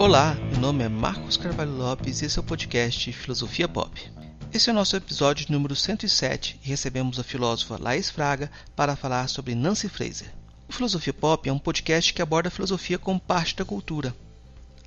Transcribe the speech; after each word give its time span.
Olá, 0.00 0.36
meu 0.52 0.60
nome 0.60 0.84
é 0.84 0.88
Marcos 0.88 1.36
Carvalho 1.36 1.76
Lopes 1.76 2.22
e 2.22 2.26
esse 2.26 2.38
é 2.38 2.40
o 2.40 2.44
podcast 2.44 3.12
Filosofia 3.12 3.66
Pop. 3.66 4.00
Esse 4.54 4.70
é 4.70 4.72
o 4.72 4.74
nosso 4.74 4.94
episódio 4.94 5.46
número 5.50 5.74
107 5.74 6.60
e 6.64 6.68
recebemos 6.68 7.18
a 7.18 7.24
filósofa 7.24 7.76
Laís 7.82 8.08
Fraga 8.08 8.48
para 8.76 8.94
falar 8.94 9.28
sobre 9.28 9.56
Nancy 9.56 9.88
Fraser. 9.88 10.32
O 10.68 10.72
Filosofia 10.72 11.12
Pop 11.12 11.48
é 11.48 11.52
um 11.52 11.58
podcast 11.58 12.14
que 12.14 12.22
aborda 12.22 12.46
a 12.46 12.50
filosofia 12.50 12.96
como 12.96 13.18
parte 13.18 13.56
da 13.56 13.64
cultura. 13.64 14.14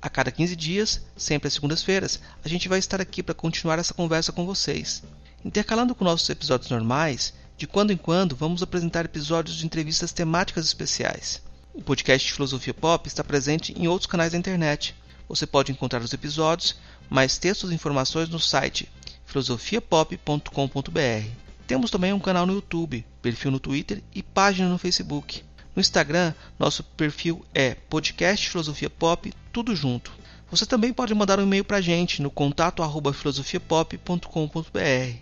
A 0.00 0.08
cada 0.08 0.32
15 0.32 0.56
dias, 0.56 1.02
sempre 1.14 1.46
às 1.46 1.52
segundas-feiras, 1.52 2.18
a 2.42 2.48
gente 2.48 2.66
vai 2.66 2.78
estar 2.78 2.98
aqui 2.98 3.22
para 3.22 3.34
continuar 3.34 3.78
essa 3.78 3.92
conversa 3.92 4.32
com 4.32 4.46
vocês. 4.46 5.02
Intercalando 5.44 5.94
com 5.94 6.06
nossos 6.06 6.30
episódios 6.30 6.70
normais, 6.70 7.34
de 7.58 7.66
quando 7.66 7.92
em 7.92 7.98
quando 7.98 8.34
vamos 8.34 8.62
apresentar 8.62 9.04
episódios 9.04 9.58
de 9.58 9.66
entrevistas 9.66 10.10
temáticas 10.10 10.64
especiais. 10.64 11.42
O 11.74 11.82
podcast 11.82 12.30
Filosofia 12.30 12.74
Pop 12.74 13.08
está 13.08 13.24
presente 13.24 13.72
em 13.78 13.88
outros 13.88 14.06
canais 14.06 14.32
da 14.32 14.38
internet. 14.38 14.94
Você 15.28 15.46
pode 15.46 15.72
encontrar 15.72 16.02
os 16.02 16.12
episódios, 16.12 16.76
mais 17.08 17.38
textos 17.38 17.70
e 17.70 17.74
informações 17.74 18.28
no 18.28 18.38
site 18.38 18.88
filosofiapop.com.br. 19.26 21.28
Temos 21.66 21.90
também 21.90 22.12
um 22.12 22.20
canal 22.20 22.44
no 22.44 22.54
YouTube, 22.54 23.06
perfil 23.22 23.50
no 23.50 23.60
Twitter 23.60 24.02
e 24.14 24.22
página 24.22 24.68
no 24.68 24.78
Facebook. 24.78 25.42
No 25.74 25.80
Instagram, 25.80 26.34
nosso 26.58 26.84
perfil 26.84 27.42
é 27.54 27.74
podcast 27.74 28.50
Filosofia 28.50 28.90
Pop, 28.90 29.32
tudo 29.50 29.74
junto. 29.74 30.12
Você 30.50 30.66
também 30.66 30.92
pode 30.92 31.14
mandar 31.14 31.40
um 31.40 31.44
e-mail 31.44 31.64
para 31.64 31.78
a 31.78 31.80
gente 31.80 32.20
no 32.20 32.30
contato 32.30 32.82
filosofiapop.com.br. 33.14 35.16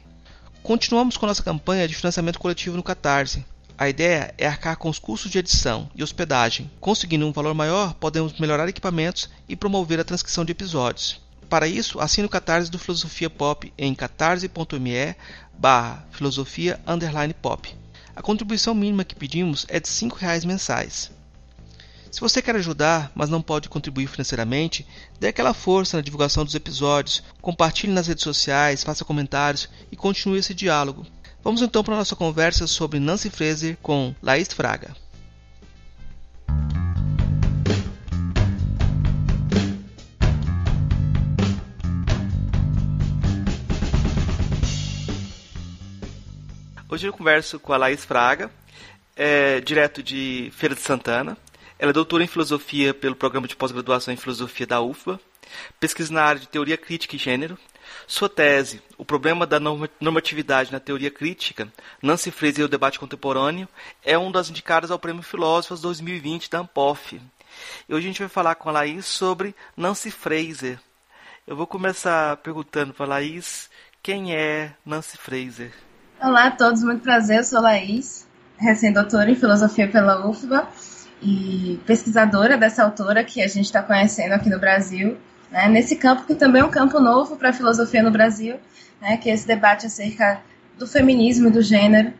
Continuamos 0.60 1.16
com 1.16 1.26
nossa 1.26 1.42
campanha 1.42 1.86
de 1.86 1.94
financiamento 1.94 2.40
coletivo 2.40 2.76
no 2.76 2.82
Catarse. 2.82 3.44
A 3.80 3.88
ideia 3.88 4.34
é 4.36 4.46
arcar 4.46 4.76
com 4.76 4.90
os 4.90 4.98
custos 4.98 5.30
de 5.30 5.38
edição 5.38 5.88
e 5.94 6.02
hospedagem. 6.02 6.70
Conseguindo 6.78 7.26
um 7.26 7.32
valor 7.32 7.54
maior, 7.54 7.94
podemos 7.94 8.38
melhorar 8.38 8.68
equipamentos 8.68 9.30
e 9.48 9.56
promover 9.56 9.98
a 9.98 10.04
transcrição 10.04 10.44
de 10.44 10.52
episódios. 10.52 11.18
Para 11.48 11.66
isso, 11.66 11.98
assine 11.98 12.26
o 12.26 12.28
Catarse 12.28 12.70
do 12.70 12.78
Filosofia 12.78 13.30
Pop 13.30 13.72
em 13.78 13.94
catarse.me 13.94 15.16
barra 15.58 16.06
filosofia 16.10 16.78
pop. 17.40 17.74
A 18.14 18.20
contribuição 18.20 18.74
mínima 18.74 19.02
que 19.02 19.14
pedimos 19.14 19.64
é 19.66 19.80
de 19.80 19.88
R$ 19.88 19.94
5,00 19.94 20.44
mensais. 20.44 21.10
Se 22.10 22.20
você 22.20 22.42
quer 22.42 22.56
ajudar, 22.56 23.10
mas 23.14 23.30
não 23.30 23.40
pode 23.40 23.70
contribuir 23.70 24.08
financeiramente, 24.08 24.86
dê 25.18 25.28
aquela 25.28 25.54
força 25.54 25.96
na 25.96 26.02
divulgação 26.02 26.44
dos 26.44 26.54
episódios, 26.54 27.22
compartilhe 27.40 27.94
nas 27.94 28.08
redes 28.08 28.24
sociais, 28.24 28.84
faça 28.84 29.06
comentários 29.06 29.70
e 29.90 29.96
continue 29.96 30.38
esse 30.38 30.52
diálogo. 30.52 31.06
Vamos 31.42 31.62
então 31.62 31.82
para 31.82 31.94
a 31.94 31.98
nossa 31.98 32.14
conversa 32.14 32.66
sobre 32.66 33.00
Nancy 33.00 33.30
Fraser 33.30 33.76
com 33.82 34.14
Laís 34.22 34.52
Fraga. 34.52 34.94
Hoje 46.90 47.06
eu 47.06 47.12
converso 47.12 47.58
com 47.58 47.72
a 47.72 47.78
Laís 47.78 48.04
Fraga, 48.04 48.50
é, 49.16 49.60
direto 49.60 50.02
de 50.02 50.52
Feira 50.54 50.74
de 50.74 50.82
Santana. 50.82 51.38
Ela 51.78 51.90
é 51.90 51.92
doutora 51.94 52.22
em 52.22 52.26
filosofia 52.26 52.92
pelo 52.92 53.16
programa 53.16 53.48
de 53.48 53.56
pós-graduação 53.56 54.12
em 54.12 54.16
filosofia 54.16 54.66
da 54.66 54.82
UFBA, 54.82 55.18
pesquisa 55.78 56.12
na 56.12 56.22
área 56.22 56.40
de 56.40 56.48
teoria 56.48 56.76
crítica 56.76 57.16
e 57.16 57.18
gênero. 57.18 57.56
Sua 58.06 58.28
tese, 58.28 58.82
O 58.98 59.04
Problema 59.04 59.46
da 59.46 59.60
Normatividade 59.60 60.72
na 60.72 60.80
Teoria 60.80 61.10
Crítica, 61.10 61.68
Nancy 62.02 62.30
Fraser 62.30 62.60
e 62.60 62.64
o 62.64 62.68
Debate 62.68 62.98
Contemporâneo, 62.98 63.68
é 64.04 64.18
um 64.18 64.30
das 64.32 64.50
indicadas 64.50 64.90
ao 64.90 64.98
Prêmio 64.98 65.22
Filósofos 65.22 65.80
2020 65.80 66.50
da 66.50 66.60
ANPOF. 66.60 67.20
E 67.88 67.94
hoje 67.94 68.06
a 68.06 68.10
gente 68.10 68.20
vai 68.20 68.28
falar 68.28 68.54
com 68.54 68.68
a 68.68 68.72
Laís 68.72 69.06
sobre 69.06 69.54
Nancy 69.76 70.10
Fraser. 70.10 70.78
Eu 71.46 71.56
vou 71.56 71.66
começar 71.66 72.36
perguntando 72.38 72.94
para 72.94 73.06
a 73.06 73.08
Laís 73.08 73.68
quem 74.02 74.34
é 74.34 74.72
Nancy 74.84 75.16
Fraser. 75.16 75.72
Olá 76.20 76.46
a 76.46 76.50
todos, 76.50 76.82
muito 76.82 77.02
prazer, 77.02 77.38
eu 77.38 77.44
sou 77.44 77.60
Laís, 77.60 78.28
recém-doutora 78.58 79.30
em 79.30 79.34
Filosofia 79.34 79.88
pela 79.88 80.26
UFBA 80.26 80.68
e 81.22 81.80
pesquisadora 81.86 82.56
dessa 82.56 82.84
autora 82.84 83.24
que 83.24 83.42
a 83.42 83.48
gente 83.48 83.66
está 83.66 83.82
conhecendo 83.82 84.32
aqui 84.32 84.48
no 84.48 84.58
Brasil, 84.58 85.18
né, 85.50 85.68
nesse 85.68 85.96
campo 85.96 86.24
que 86.24 86.34
também 86.34 86.62
é 86.62 86.64
um 86.64 86.70
campo 86.70 87.00
novo 87.00 87.36
para 87.36 87.50
a 87.50 87.52
filosofia 87.52 88.02
no 88.02 88.10
Brasil, 88.10 88.56
né, 89.00 89.16
que 89.16 89.30
é 89.30 89.34
esse 89.34 89.46
debate 89.46 89.86
acerca 89.86 90.40
do 90.78 90.86
feminismo 90.86 91.48
e 91.48 91.50
do 91.50 91.62
gênero. 91.62 92.12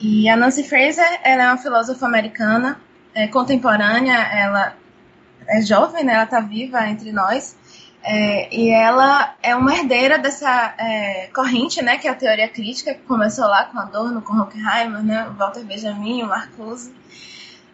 E 0.00 0.28
a 0.28 0.36
Nancy 0.36 0.64
Fraser 0.64 1.20
ela 1.22 1.44
é 1.44 1.46
uma 1.48 1.58
filósofa 1.58 2.06
americana, 2.06 2.80
é, 3.14 3.28
contemporânea, 3.28 4.16
ela 4.16 4.76
é 5.46 5.62
jovem, 5.62 6.04
né, 6.04 6.14
ela 6.14 6.24
está 6.24 6.40
viva 6.40 6.86
entre 6.88 7.12
nós, 7.12 7.56
é, 8.06 8.54
e 8.54 8.68
ela 8.68 9.34
é 9.42 9.56
uma 9.56 9.74
herdeira 9.74 10.18
dessa 10.18 10.74
é, 10.76 11.28
corrente, 11.28 11.82
né, 11.82 11.96
que 11.96 12.06
é 12.06 12.10
a 12.10 12.14
teoria 12.14 12.48
crítica, 12.48 12.92
que 12.92 13.02
começou 13.02 13.46
lá 13.46 13.64
com 13.64 13.78
Adorno, 13.78 14.20
com 14.20 14.36
Horkheimer, 14.36 15.02
né, 15.02 15.26
Walter 15.38 15.64
Benjamin, 15.64 16.22
o 16.22 16.26
Marcuse, 16.26 16.94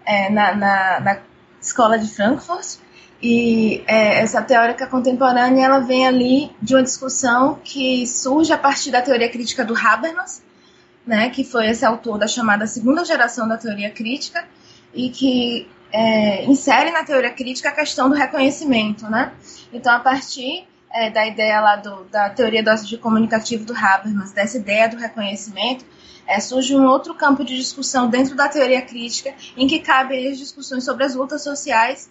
é, 0.04 0.31
na, 0.31 0.54
na, 0.54 1.00
na, 1.00 1.19
escola 1.60 1.99
de 1.99 2.09
Frankfurt. 2.09 2.78
E 3.22 3.84
é, 3.86 4.20
essa 4.20 4.41
teórica 4.41 4.86
contemporânea 4.86 5.66
ela 5.66 5.81
vem 5.81 6.06
ali 6.06 6.50
de 6.60 6.75
uma 6.75 6.82
discussão 6.82 7.58
que 7.62 8.06
surge 8.06 8.53
a 8.53 8.58
partir 8.58 8.91
da 8.91 9.03
teoria 9.03 9.28
crítica 9.28 9.64
do 9.64 9.76
Habermas, 9.76 10.42
né, 11.06 11.28
que 11.31 11.44
foi 11.44 11.69
esse 11.69 11.84
autor 11.84 12.19
da 12.19 12.26
chamada 12.26 12.66
segunda 12.66 13.04
geração 13.04 13.47
da 13.47 13.58
teoria 13.58 13.91
crítica, 13.91 14.47
e 14.94 15.10
que 15.10 15.69
é, 15.92 16.44
insere 16.44 16.91
na 16.91 17.04
teoria 17.04 17.31
crítica 17.31 17.69
a 17.69 17.72
questão 17.72 18.08
do 18.08 18.14
reconhecimento, 18.14 19.08
né? 19.08 19.32
Então, 19.72 19.92
a 19.92 20.00
partir 20.00 20.66
é, 20.92 21.10
da 21.10 21.26
ideia 21.26 21.60
lá 21.60 21.76
do, 21.76 22.04
da 22.04 22.31
teoria 22.31 22.62
do 22.62 22.75
de 22.84 22.97
comunicativo 22.97 23.64
do 23.64 23.75
Habermas, 23.75 24.32
dessa 24.32 24.56
ideia 24.56 24.88
do 24.88 24.97
reconhecimento, 24.97 25.84
é, 26.26 26.38
surge 26.38 26.76
um 26.76 26.87
outro 26.87 27.14
campo 27.14 27.44
de 27.44 27.56
discussão 27.56 28.08
dentro 28.08 28.37
da 28.37 28.48
teoria 28.48 28.82
crítica, 28.82 29.34
em 29.56 29.66
que 29.66 29.81
cabem 29.81 30.31
as 30.31 30.38
discussões 30.38 30.84
sobre 30.84 31.04
as 31.04 31.14
lutas 31.14 31.42
sociais. 31.42 32.08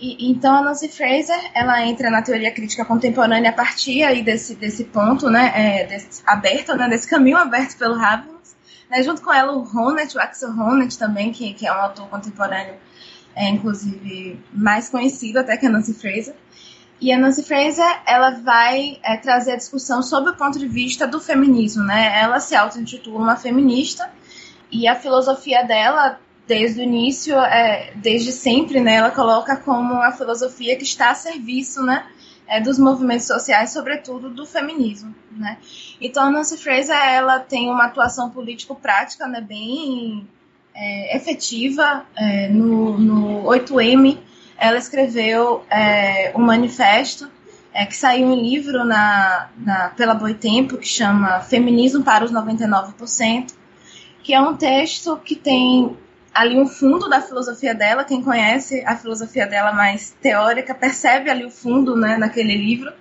E, 0.00 0.30
então, 0.30 0.56
a 0.56 0.62
Nancy 0.62 0.88
Fraser, 0.88 1.38
ela 1.54 1.84
entra 1.86 2.10
na 2.10 2.22
teoria 2.22 2.50
crítica 2.50 2.84
contemporânea 2.84 3.50
a 3.50 3.52
partir 3.52 4.02
aí 4.02 4.22
desse, 4.22 4.54
desse 4.54 4.84
ponto, 4.84 5.28
né, 5.28 5.52
é, 5.54 5.86
desse, 5.86 6.22
aberto, 6.26 6.74
né, 6.74 6.88
desse 6.88 7.08
caminho 7.08 7.36
aberto 7.36 7.76
pelo 7.76 7.94
Habermas, 7.94 8.56
né, 8.90 9.02
junto 9.02 9.20
com 9.20 9.32
ela 9.32 9.52
o 9.52 9.62
Honneth, 9.62 10.14
o 10.16 10.20
Axel 10.20 10.50
Honneth 10.50 10.96
também, 10.98 11.32
que, 11.32 11.52
que 11.52 11.66
é 11.66 11.72
um 11.72 11.80
autor 11.80 12.08
contemporâneo 12.08 12.76
é 13.34 13.48
inclusive 13.48 14.38
mais 14.52 14.88
conhecido 14.88 15.38
até 15.38 15.56
que 15.56 15.66
a 15.66 15.70
Nancy 15.70 15.94
Fraser. 15.94 16.34
E 17.00 17.12
a 17.12 17.18
Nancy 17.18 17.42
Fraser, 17.42 18.02
ela 18.06 18.30
vai 18.40 18.98
é, 19.02 19.16
trazer 19.16 19.52
a 19.52 19.56
discussão 19.56 20.02
sobre 20.02 20.32
o 20.32 20.36
ponto 20.36 20.58
de 20.58 20.68
vista 20.68 21.06
do 21.06 21.18
feminismo, 21.18 21.82
né? 21.82 22.20
Ela 22.20 22.40
se 22.40 22.54
auto-intitula 22.54 23.18
uma 23.18 23.36
feminista 23.36 24.10
e 24.70 24.86
a 24.86 24.94
filosofia 24.94 25.62
dela, 25.62 26.20
desde 26.50 26.80
o 26.80 26.82
início, 26.82 27.38
é, 27.38 27.92
desde 27.94 28.32
sempre, 28.32 28.80
né? 28.80 28.96
Ela 28.96 29.12
coloca 29.12 29.56
como 29.56 29.94
a 30.02 30.10
filosofia 30.10 30.74
que 30.74 30.82
está 30.82 31.12
a 31.12 31.14
serviço, 31.14 31.80
né? 31.80 32.04
É, 32.48 32.60
dos 32.60 32.76
movimentos 32.76 33.28
sociais, 33.28 33.72
sobretudo 33.72 34.28
do 34.28 34.44
feminismo, 34.44 35.14
né? 35.30 35.58
Então 36.00 36.28
Nancy 36.32 36.58
Fraser, 36.58 36.96
ela 36.96 37.38
tem 37.38 37.70
uma 37.70 37.84
atuação 37.84 38.30
político-prática, 38.30 39.28
né? 39.28 39.40
Bem 39.40 40.26
é, 40.74 41.16
efetiva 41.16 42.04
é, 42.16 42.48
no, 42.48 42.98
no 42.98 43.44
8M. 43.44 44.18
Ela 44.58 44.76
escreveu 44.76 45.64
é, 45.70 46.32
um 46.34 46.40
manifesto 46.40 47.30
é, 47.72 47.86
que 47.86 47.94
saiu 47.94 48.26
um 48.26 48.34
livro 48.34 48.84
na, 48.84 49.50
na, 49.56 49.90
pela 49.90 50.14
Boitempo 50.14 50.78
que 50.78 50.88
chama 50.88 51.38
Feminismo 51.42 52.02
para 52.02 52.24
os 52.24 52.32
99%, 52.32 53.54
que 54.24 54.34
é 54.34 54.40
um 54.40 54.56
texto 54.56 55.16
que 55.18 55.36
tem 55.36 55.96
ali 56.34 56.58
um 56.58 56.66
fundo 56.66 57.08
da 57.08 57.20
filosofia 57.20 57.74
dela. 57.74 58.04
Quem 58.04 58.22
conhece 58.22 58.82
a 58.86 58.96
filosofia 58.96 59.46
dela 59.46 59.72
mais 59.72 60.16
teórica 60.20 60.74
percebe 60.74 61.30
ali 61.30 61.44
o 61.44 61.50
fundo 61.50 61.96
né, 61.96 62.16
naquele 62.16 62.56
livro, 62.56 62.92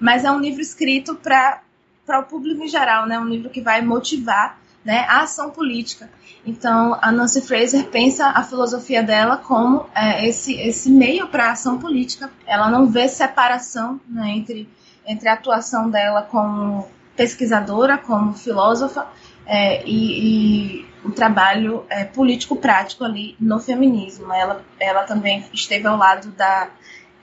mas 0.00 0.24
é 0.24 0.30
um 0.30 0.40
livro 0.40 0.60
escrito 0.60 1.14
para 1.14 1.60
o 2.08 2.22
público 2.22 2.62
em 2.62 2.68
geral, 2.68 3.06
né, 3.06 3.18
um 3.18 3.28
livro 3.28 3.50
que 3.50 3.60
vai 3.60 3.82
motivar 3.82 4.58
né, 4.84 5.04
a 5.08 5.22
ação 5.22 5.50
política. 5.50 6.08
Então, 6.46 6.98
a 7.02 7.12
Nancy 7.12 7.42
Fraser 7.42 7.88
pensa 7.88 8.28
a 8.28 8.42
filosofia 8.42 9.02
dela 9.02 9.36
como 9.36 9.86
é, 9.94 10.26
esse, 10.26 10.54
esse 10.54 10.90
meio 10.90 11.28
para 11.28 11.50
ação 11.50 11.78
política. 11.78 12.30
Ela 12.46 12.70
não 12.70 12.86
vê 12.86 13.06
separação 13.06 14.00
né, 14.08 14.30
entre, 14.30 14.68
entre 15.06 15.28
a 15.28 15.34
atuação 15.34 15.90
dela 15.90 16.22
como 16.22 16.88
pesquisadora, 17.14 17.98
como 17.98 18.32
filósofa, 18.32 19.06
é, 19.44 19.82
e, 19.84 20.80
e, 20.80 20.86
o 21.04 21.10
trabalho 21.10 21.84
é, 21.88 22.04
político-prático 22.04 23.04
ali 23.04 23.36
no 23.40 23.58
feminismo. 23.58 24.32
Ela, 24.32 24.62
ela 24.78 25.04
também 25.04 25.44
esteve 25.52 25.86
ao 25.86 25.96
lado 25.96 26.30
da 26.32 26.68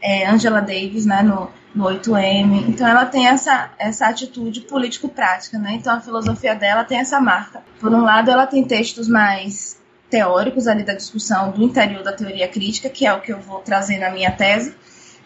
é, 0.01 0.27
Angela 0.27 0.61
Davis 0.61 1.05
né, 1.05 1.21
no, 1.21 1.49
no 1.73 1.85
8M. 1.85 2.69
Então 2.69 2.87
ela 2.87 3.05
tem 3.05 3.27
essa, 3.27 3.71
essa 3.77 4.07
atitude 4.07 4.61
político-prática, 4.61 5.57
né? 5.57 5.73
Então 5.73 5.93
a 5.93 5.99
filosofia 5.99 6.55
dela 6.55 6.83
tem 6.83 6.99
essa 6.99 7.19
marca. 7.19 7.63
Por 7.79 7.93
um 7.93 8.01
lado, 8.01 8.31
ela 8.31 8.47
tem 8.47 8.63
textos 8.63 9.07
mais 9.07 9.77
teóricos 10.09 10.67
ali 10.67 10.83
da 10.83 10.93
discussão 10.93 11.51
do 11.51 11.63
interior 11.63 12.03
da 12.03 12.13
teoria 12.13 12.47
crítica, 12.47 12.89
que 12.89 13.05
é 13.05 13.13
o 13.13 13.19
que 13.19 13.33
eu 13.33 13.39
vou 13.39 13.59
trazer 13.59 13.97
na 13.97 14.09
minha 14.09 14.31
tese, 14.31 14.75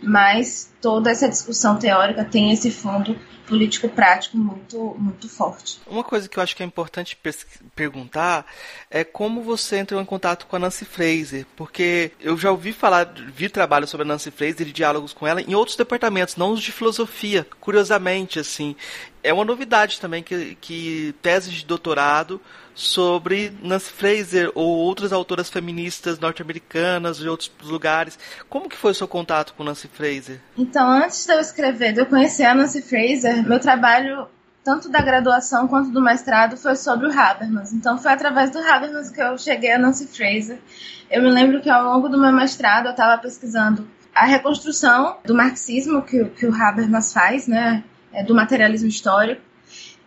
mas 0.01 0.72
toda 0.81 1.12
essa 1.12 1.28
discussão 1.28 1.78
teórica 1.78 2.24
tem 2.24 2.51
esse 2.51 2.72
fundo 2.72 3.16
político-prático 3.50 4.38
muito, 4.38 4.96
muito 5.00 5.28
forte. 5.28 5.81
Uma 5.88 6.04
coisa 6.04 6.30
que 6.30 6.38
eu 6.38 6.44
acho 6.44 6.56
que 6.56 6.62
é 6.62 6.66
importante 6.66 7.18
perguntar 7.75 8.46
é 8.92 9.04
como 9.04 9.42
você 9.42 9.78
entrou 9.78 10.00
em 10.00 10.06
contato 10.06 10.46
com 10.46 10.56
a 10.56 10.60
Nancy 10.60 10.86
Fraser, 10.86 11.48
porque 11.56 12.12
eu 12.22 12.38
já 12.38 12.51
ouvi 12.51 12.72
falar, 12.72 13.12
vi 13.34 13.50
trabalho 13.50 13.88
sobre 13.88 14.06
a 14.06 14.07
Nancy 14.07 14.30
Fraser 14.30 14.68
e 14.68 14.72
diálogos 14.72 15.13
com 15.13 15.25
ela 15.25 15.42
em 15.42 15.56
outros 15.56 15.75
departamentos, 15.75 16.36
não 16.36 16.51
os 16.51 16.62
de 16.62 16.72
filosofia, 16.72 17.46
curiosamente, 17.60 18.40
assim. 18.40 18.75
É 19.24 19.34
uma 19.34 19.44
novidade 19.44 20.00
também 20.00 20.22
que, 20.22 20.56
que 20.62 21.16
teses 21.22 21.51
de 21.51 21.66
doutorado 21.66 22.40
sobre 22.79 23.51
Nancy 23.61 23.91
Fraser 23.91 24.51
ou 24.55 24.65
outras 24.65 25.11
autoras 25.11 25.49
feministas 25.49 26.17
norte-americanas 26.17 27.17
de 27.17 27.27
outros 27.27 27.51
lugares. 27.63 28.17
Como 28.49 28.69
que 28.69 28.77
foi 28.77 28.91
o 28.91 28.95
seu 28.95 29.07
contato 29.07 29.53
com 29.53 29.65
Nancy 29.65 29.89
Fraser? 29.89 30.39
Então, 30.57 30.89
antes 30.89 31.25
de 31.25 31.33
eu 31.33 31.39
escrever, 31.41 31.91
de 31.91 31.99
eu 31.99 32.05
conhecer 32.05 32.45
a 32.45 32.55
Nancy 32.55 32.81
Fraser, 32.81 33.45
meu 33.45 33.59
trabalho 33.59 34.27
tanto 34.63 34.87
da 34.89 35.01
graduação 35.01 35.67
quanto 35.67 35.89
do 35.89 36.01
mestrado 36.01 36.55
foi 36.55 36.75
sobre 36.75 37.07
o 37.07 37.19
Habermas. 37.19 37.73
Então 37.73 37.97
foi 37.97 38.11
através 38.11 38.49
do 38.51 38.59
Habermas 38.59 39.09
que 39.09 39.21
eu 39.21 39.37
cheguei 39.37 39.73
a 39.73 39.79
Nancy 39.79 40.07
Fraser. 40.07 40.59
Eu 41.11 41.21
me 41.21 41.29
lembro 41.29 41.59
que 41.59 41.69
ao 41.69 41.83
longo 41.83 42.07
do 42.07 42.19
meu 42.19 42.31
mestrado 42.31 42.85
eu 42.85 42.91
estava 42.91 43.21
pesquisando 43.21 43.87
a 44.13 44.25
reconstrução 44.25 45.17
do 45.25 45.35
marxismo 45.35 46.01
que, 46.01 46.23
que 46.25 46.45
o 46.45 46.53
Habermas 46.53 47.11
faz, 47.11 47.47
né, 47.47 47.83
é, 48.13 48.23
do 48.23 48.35
materialismo 48.35 48.87
histórico. 48.87 49.41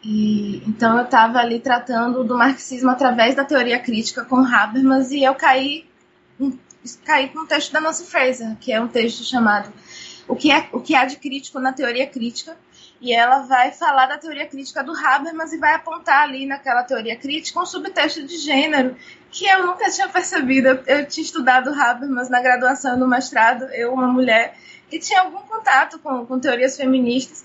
E, 0.05 0.63
então 0.67 0.99
eu 0.99 1.05
estava 1.05 1.39
ali 1.39 1.61
tratando 1.61 2.25
do 2.25 2.37
marxismo 2.37 2.91
através 2.91 3.35
da 3.35 3.45
teoria 3.45 3.79
crítica 3.79 4.25
com 4.25 4.37
Habermas 4.37 5.13
e 5.13 5.23
eu 5.23 5.35
caí, 5.35 5.87
caí 7.05 7.29
com 7.29 7.41
um 7.41 7.47
texto 7.47 7.73
da 7.73 7.81
Nancy 7.81 8.05
Fraser, 8.05 8.57
que 8.61 8.73
é 8.73 8.81
um 8.81 8.89
texto 8.89 9.23
chamado 9.23 9.73
o 10.27 10.37
que, 10.37 10.51
é, 10.51 10.69
o 10.73 10.81
que 10.81 10.95
há 10.95 11.05
de 11.05 11.17
crítico 11.17 11.59
na 11.59 11.73
teoria 11.73 12.07
crítica, 12.07 12.57
e 13.01 13.13
ela 13.13 13.41
vai 13.41 13.73
falar 13.73 14.07
da 14.07 14.17
teoria 14.17 14.47
crítica 14.47 14.83
do 14.83 14.93
Habermas 14.93 15.53
e 15.53 15.59
vai 15.59 15.75
apontar 15.75 16.23
ali 16.23 16.47
naquela 16.47 16.85
teoria 16.85 17.17
crítica 17.17 17.61
um 17.61 17.67
subtexto 17.67 18.25
de 18.25 18.39
gênero 18.39 18.97
que 19.31 19.45
eu 19.45 19.67
nunca 19.67 19.91
tinha 19.91 20.09
percebido. 20.09 20.69
Eu, 20.69 20.83
eu 20.87 21.07
tinha 21.07 21.25
estudado 21.25 21.71
Habermas 21.71 22.31
na 22.31 22.41
graduação 22.41 22.97
e 22.97 22.99
no 22.99 23.09
mestrado, 23.09 23.65
eu, 23.73 23.93
uma 23.93 24.07
mulher 24.07 24.57
que 24.89 24.99
tinha 24.99 25.23
algum 25.23 25.41
contato 25.41 25.99
com, 25.99 26.25
com 26.25 26.39
teorias 26.39 26.77
feministas, 26.77 27.45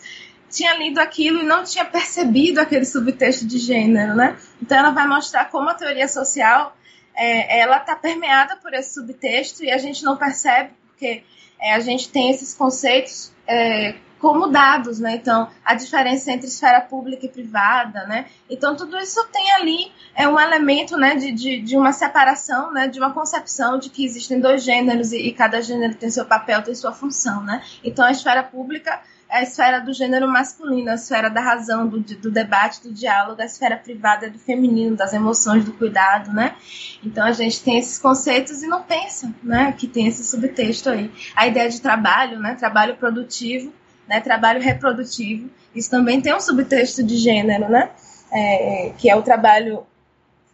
tinha 0.50 0.74
lido 0.78 1.00
aquilo 1.00 1.42
e 1.42 1.44
não 1.44 1.64
tinha 1.64 1.86
percebido 1.86 2.60
aquele 2.60 2.86
subtexto 2.86 3.46
de 3.46 3.58
gênero, 3.58 4.16
né? 4.16 4.38
Então 4.62 4.78
ela 4.78 4.92
vai 4.92 5.08
mostrar 5.08 5.46
como 5.46 5.70
a 5.70 5.74
teoria 5.74 6.08
social 6.08 6.76
é, 7.16 7.60
ela 7.60 7.78
está 7.78 7.96
permeada 7.96 8.56
por 8.58 8.74
esse 8.74 8.94
subtexto 8.94 9.64
e 9.64 9.72
a 9.72 9.78
gente 9.78 10.04
não 10.04 10.16
percebe 10.16 10.72
porque 10.88 11.24
é, 11.60 11.74
a 11.74 11.80
gente 11.80 12.10
tem 12.10 12.30
esses 12.30 12.54
conceitos 12.54 13.32
é, 13.48 13.96
como 14.20 14.48
dados, 14.48 15.00
né? 15.00 15.16
Então, 15.16 15.48
a 15.64 15.76
diferença 15.76 16.32
entre 16.32 16.48
esfera 16.48 16.82
pública 16.82 17.26
e 17.26 17.30
privada, 17.30 18.06
né? 18.06 18.26
Então, 18.50 18.76
tudo 18.76 18.98
isso 18.98 19.24
tem 19.32 19.52
ali 19.52 19.92
é 20.16 20.28
um 20.28 20.40
elemento, 20.40 20.98
né, 20.98 21.16
de, 21.16 21.32
de, 21.32 21.62
de 21.62 21.78
uma 21.78 21.92
separação, 21.92 22.72
né, 22.74 22.88
de 22.88 22.98
uma 22.98 23.14
concepção 23.14 23.78
de 23.78 23.90
que 23.92 24.04
existem 24.04 24.40
dois 24.40 24.64
gêneros 24.64 25.12
e, 25.12 25.18
e 25.18 25.32
cada 25.32 25.62
gênero 25.62 25.94
tem 25.94 26.10
seu 26.10 26.26
papel, 26.26 26.64
tem 26.64 26.74
sua 26.74 26.92
função, 26.92 27.44
né? 27.44 27.64
Então, 27.84 28.04
a 28.04 28.12
esfera 28.12 28.42
pública 28.42 29.00
a 29.30 29.44
esfera 29.44 29.80
do 29.80 29.94
gênero 29.94 30.28
masculino, 30.28 30.90
a 30.90 30.96
esfera 30.96 31.30
da 31.30 31.42
razão, 31.42 31.88
do, 31.88 32.00
do 32.00 32.32
debate, 32.32 32.82
do 32.82 32.94
diálogo, 32.94 33.42
a 33.42 33.46
esfera 33.46 33.76
privada 33.76 34.28
é 34.28 34.30
do 34.30 34.40
feminino, 34.40 34.96
das 34.96 35.14
emoções, 35.14 35.66
do 35.66 35.74
cuidado, 35.74 36.32
né? 36.32 36.56
Então 37.04 37.26
a 37.26 37.32
gente 37.32 37.62
tem 37.62 37.78
esses 37.78 38.00
conceitos 38.00 38.64
e 38.64 38.68
não 38.68 38.84
pensa, 38.84 39.34
né, 39.44 39.74
que 39.78 39.88
tem 39.88 40.08
esse 40.08 40.24
subtexto 40.24 40.90
aí. 40.90 41.12
A 41.36 41.46
ideia 41.46 41.70
de 41.70 41.82
trabalho, 41.82 42.40
né, 42.40 42.56
trabalho 42.56 42.96
produtivo, 42.96 43.74
né, 44.08 44.22
trabalho 44.22 44.62
reprodutivo, 44.62 45.50
isso 45.76 45.90
também 45.90 46.22
tem 46.22 46.34
um 46.34 46.40
subtexto 46.40 47.04
de 47.04 47.18
gênero, 47.18 47.70
né, 47.70 47.92
é, 48.32 48.94
que 48.98 49.10
é 49.10 49.16
o 49.16 49.22
trabalho 49.22 49.86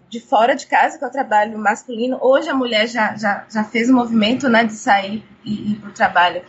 de 0.09 0.19
fora 0.19 0.55
de 0.55 0.67
casa, 0.67 0.97
que 0.97 1.03
é 1.03 1.07
o 1.07 1.11
trabalho 1.11 1.57
masculino. 1.57 2.19
Hoje 2.21 2.49
a 2.49 2.53
mulher 2.53 2.87
já, 2.87 3.15
já, 3.15 3.45
já 3.49 3.63
fez 3.63 3.89
o 3.89 3.93
movimento, 3.93 4.49
né, 4.49 4.63
de 4.63 4.73
sair 4.73 5.23
e 5.43 5.71
ir 5.71 5.75
para 5.75 5.89
o 5.89 5.93
trabalho 5.93 6.41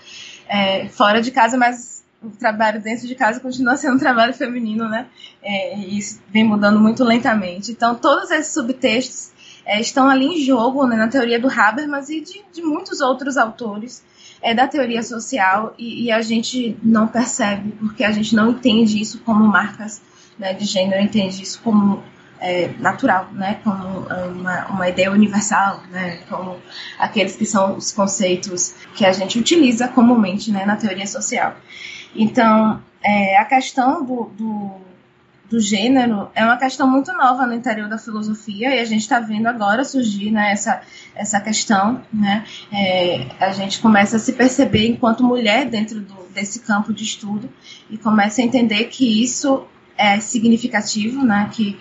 é, 0.48 0.88
fora 0.88 1.20
de 1.20 1.30
casa, 1.30 1.56
mas 1.56 1.93
o 2.28 2.30
trabalho 2.30 2.80
dentro 2.80 3.06
de 3.06 3.14
casa 3.14 3.40
continua 3.40 3.76
sendo 3.76 3.96
um 3.96 3.98
trabalho 3.98 4.34
feminino, 4.34 4.88
né? 4.88 5.06
É, 5.42 5.78
e 5.78 5.98
isso 5.98 6.20
vem 6.30 6.44
mudando 6.44 6.80
muito 6.80 7.04
lentamente. 7.04 7.72
Então, 7.72 7.94
todos 7.94 8.30
esses 8.30 8.52
subtextos 8.52 9.32
é, 9.64 9.80
estão 9.80 10.08
ali 10.08 10.26
em 10.26 10.40
jogo 10.40 10.86
né, 10.86 10.96
na 10.96 11.08
teoria 11.08 11.38
do 11.38 11.48
Habermas 11.48 12.08
e 12.08 12.20
de, 12.20 12.42
de 12.52 12.62
muitos 12.62 13.00
outros 13.00 13.36
autores 13.36 14.02
é, 14.42 14.54
da 14.54 14.68
teoria 14.68 15.02
social, 15.02 15.74
e, 15.78 16.04
e, 16.04 16.12
a 16.12 16.20
gente 16.20 16.76
não 16.82 17.06
percebe, 17.06 17.72
porque 17.72 18.04
a 18.04 18.12
gente 18.12 18.36
não 18.36 18.50
entende 18.50 19.00
isso 19.00 19.18
como 19.20 19.42
marcas 19.46 20.02
né, 20.38 20.52
de 20.52 20.66
gênero, 20.66 21.02
entende 21.02 21.42
isso 21.42 21.62
como 21.64 22.02
é, 22.38 22.68
natural, 22.78 23.28
né, 23.32 23.58
como 23.64 24.06
uma, 24.34 24.66
uma 24.66 24.88
ideia 24.88 25.10
universal, 25.10 25.82
né, 25.90 26.18
como 26.28 26.58
aqueles 26.98 27.36
que 27.36 27.46
são 27.46 27.76
os 27.76 27.90
conceitos 27.90 28.74
que 28.94 29.06
a 29.06 29.12
gente 29.12 29.38
utiliza 29.38 29.88
comumente 29.88 30.52
né, 30.52 30.66
na 30.66 30.76
teoria 30.76 31.06
social. 31.06 31.56
Então, 32.14 32.80
é, 33.02 33.36
a 33.36 33.44
questão 33.44 34.04
do, 34.04 34.24
do, 34.36 34.70
do, 35.50 35.60
gênero 35.60 36.30
é 36.34 36.44
uma 36.44 36.56
questão 36.56 36.90
muito 36.90 37.12
nova 37.12 37.46
no 37.46 37.54
interior 37.54 37.88
da 37.88 37.98
filosofia 37.98 38.74
e 38.74 38.78
a 38.78 38.84
gente 38.84 39.02
está 39.02 39.20
vendo 39.20 39.46
agora 39.46 39.84
surgir 39.84 40.30
né, 40.30 40.52
essa, 40.52 40.80
essa 41.14 41.40
questão. 41.40 42.02
Né? 42.12 42.44
É, 42.72 43.26
a 43.40 43.52
gente 43.52 43.80
começa 43.80 44.16
a 44.16 44.18
se 44.18 44.32
perceber 44.32 44.88
enquanto 44.88 45.24
mulher 45.24 45.66
dentro 45.66 46.00
do, 46.00 46.14
desse 46.32 46.60
campo 46.60 46.92
de 46.92 47.04
estudo 47.04 47.50
e 47.90 47.98
começa 47.98 48.40
a 48.40 48.44
entender 48.44 48.84
que 48.84 49.22
isso 49.22 49.64
é 49.96 50.18
significativo, 50.20 51.24
né? 51.24 51.50
que 51.52 51.78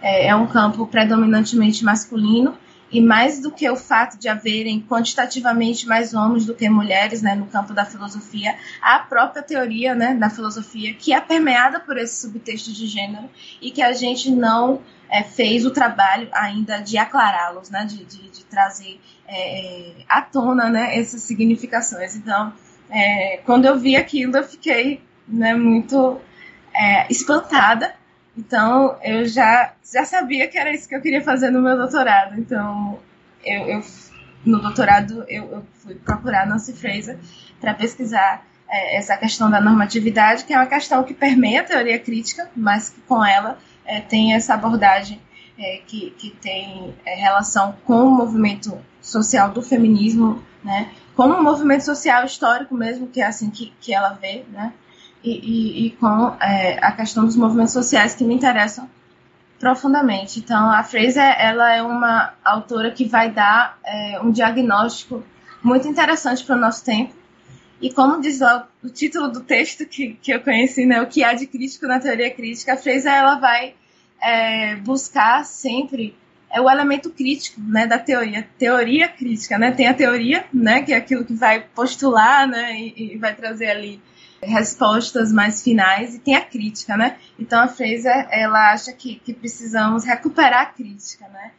é, 0.00 0.28
é 0.28 0.34
um 0.34 0.46
campo 0.46 0.86
predominantemente 0.86 1.84
masculino 1.84 2.56
e 2.92 3.00
mais 3.00 3.40
do 3.40 3.50
que 3.50 3.68
o 3.68 3.74
fato 3.74 4.18
de 4.18 4.28
haverem 4.28 4.84
quantitativamente 4.86 5.86
mais 5.86 6.12
homens 6.12 6.44
do 6.44 6.54
que 6.54 6.68
mulheres 6.68 7.22
né, 7.22 7.34
no 7.34 7.46
campo 7.46 7.72
da 7.72 7.84
filosofia, 7.84 8.54
a 8.82 8.98
própria 8.98 9.42
teoria 9.42 9.94
né, 9.94 10.14
da 10.14 10.28
filosofia, 10.28 10.92
que 10.92 11.12
é 11.12 11.20
permeada 11.20 11.80
por 11.80 11.96
esse 11.96 12.20
subtexto 12.20 12.70
de 12.70 12.86
gênero 12.86 13.28
e 13.60 13.70
que 13.70 13.80
a 13.80 13.92
gente 13.92 14.30
não 14.30 14.82
é, 15.08 15.22
fez 15.22 15.64
o 15.64 15.70
trabalho 15.70 16.28
ainda 16.32 16.78
de 16.80 16.98
aclará-los, 16.98 17.70
né, 17.70 17.86
de, 17.86 18.04
de, 18.04 18.28
de 18.28 18.44
trazer 18.44 19.00
é, 19.26 19.92
à 20.08 20.20
tona 20.20 20.68
né, 20.68 20.98
essas 20.98 21.22
significações. 21.22 22.14
Então, 22.14 22.52
é, 22.90 23.38
quando 23.46 23.64
eu 23.64 23.78
vi 23.78 23.96
aquilo, 23.96 24.36
eu 24.36 24.44
fiquei 24.44 25.02
né, 25.26 25.54
muito 25.54 26.20
é, 26.74 27.06
espantada 27.10 27.94
então, 28.36 28.96
eu 29.02 29.26
já, 29.26 29.72
já 29.92 30.04
sabia 30.04 30.48
que 30.48 30.56
era 30.56 30.72
isso 30.72 30.88
que 30.88 30.94
eu 30.94 31.02
queria 31.02 31.22
fazer 31.22 31.50
no 31.50 31.60
meu 31.60 31.76
doutorado. 31.76 32.38
Então, 32.38 32.98
eu, 33.44 33.66
eu 33.66 33.82
no 34.44 34.60
doutorado, 34.60 35.24
eu, 35.28 35.44
eu, 35.50 35.66
fui 35.74 35.94
procurar 35.94 36.46
Nancy 36.46 36.72
Fraser 36.72 37.18
para 37.60 37.74
pesquisar 37.74 38.44
é, 38.68 38.96
essa 38.96 39.16
questão 39.16 39.50
da 39.50 39.60
normatividade, 39.60 40.44
que 40.44 40.52
é 40.52 40.56
uma 40.56 40.66
questão 40.66 41.04
que 41.04 41.14
permeia 41.14 41.60
a 41.60 41.64
teoria 41.64 41.98
crítica, 41.98 42.50
mas 42.56 42.90
que 42.90 43.00
com 43.02 43.24
ela 43.24 43.58
é, 43.84 44.00
tem 44.00 44.34
essa 44.34 44.54
abordagem 44.54 45.20
é, 45.58 45.80
que, 45.86 46.10
que 46.12 46.30
tem 46.30 46.94
é, 47.04 47.14
relação 47.14 47.76
com 47.84 48.06
o 48.06 48.10
movimento 48.10 48.78
social 49.00 49.50
do 49.50 49.62
feminismo, 49.62 50.42
né? 50.64 50.90
como 51.14 51.34
um 51.34 51.42
movimento 51.42 51.84
social 51.84 52.24
histórico 52.24 52.74
mesmo, 52.74 53.06
que 53.08 53.20
é 53.20 53.26
assim 53.26 53.50
que, 53.50 53.72
que 53.80 53.92
ela 53.92 54.10
vê, 54.10 54.44
né? 54.50 54.72
E, 55.22 55.30
e, 55.30 55.86
e 55.86 55.90
com 55.92 56.36
é, 56.40 56.78
a 56.84 56.92
questão 56.92 57.24
dos 57.24 57.36
movimentos 57.36 57.72
sociais 57.72 58.14
que 58.14 58.24
me 58.24 58.34
interessam 58.34 58.88
profundamente. 59.58 60.40
Então, 60.40 60.70
a 60.70 60.82
Fraser 60.82 61.36
ela 61.38 61.72
é 61.72 61.82
uma 61.82 62.34
autora 62.44 62.90
que 62.90 63.04
vai 63.04 63.30
dar 63.30 63.78
é, 63.84 64.20
um 64.20 64.30
diagnóstico 64.30 65.24
muito 65.62 65.86
interessante 65.86 66.44
para 66.44 66.56
o 66.56 66.60
nosso 66.60 66.84
tempo. 66.84 67.14
E 67.80 67.92
como 67.92 68.20
diz 68.20 68.40
lá 68.40 68.68
o 68.82 68.88
título 68.88 69.28
do 69.28 69.40
texto 69.40 69.86
que, 69.86 70.14
que 70.20 70.32
eu 70.32 70.40
conheci, 70.40 70.84
né, 70.84 71.00
o 71.00 71.06
que 71.06 71.22
há 71.22 71.32
de 71.34 71.46
crítico 71.46 71.86
na 71.86 72.00
teoria 72.00 72.30
crítica, 72.30 72.74
a 72.74 72.76
Fraser 72.76 73.12
ela 73.12 73.36
vai 73.36 73.74
é, 74.20 74.76
buscar 74.76 75.44
sempre 75.44 76.16
é 76.52 76.60
o 76.60 76.70
elemento 76.70 77.10
crítico 77.10 77.60
né, 77.60 77.86
da 77.86 77.98
teoria, 77.98 78.46
teoria 78.58 79.08
crítica, 79.08 79.58
né? 79.58 79.72
Tem 79.72 79.88
a 79.88 79.94
teoria, 79.94 80.44
né, 80.52 80.82
que 80.82 80.92
é 80.92 80.96
aquilo 80.96 81.24
que 81.24 81.32
vai 81.32 81.60
postular, 81.60 82.46
né, 82.46 82.78
e, 82.78 83.14
e 83.14 83.16
vai 83.16 83.34
trazer 83.34 83.70
ali 83.70 84.02
respostas 84.42 85.32
mais 85.32 85.62
finais 85.62 86.14
e 86.14 86.18
tem 86.18 86.34
a 86.34 86.44
crítica, 86.44 86.96
né? 86.96 87.16
Então 87.38 87.60
a 87.60 87.68
Fraser 87.68 88.26
ela 88.30 88.72
acha 88.72 88.92
que, 88.92 89.16
que 89.16 89.32
precisamos 89.32 90.04
recuperar 90.04 90.62
a 90.62 90.66
crítica, 90.66 91.28
né? 91.28 91.52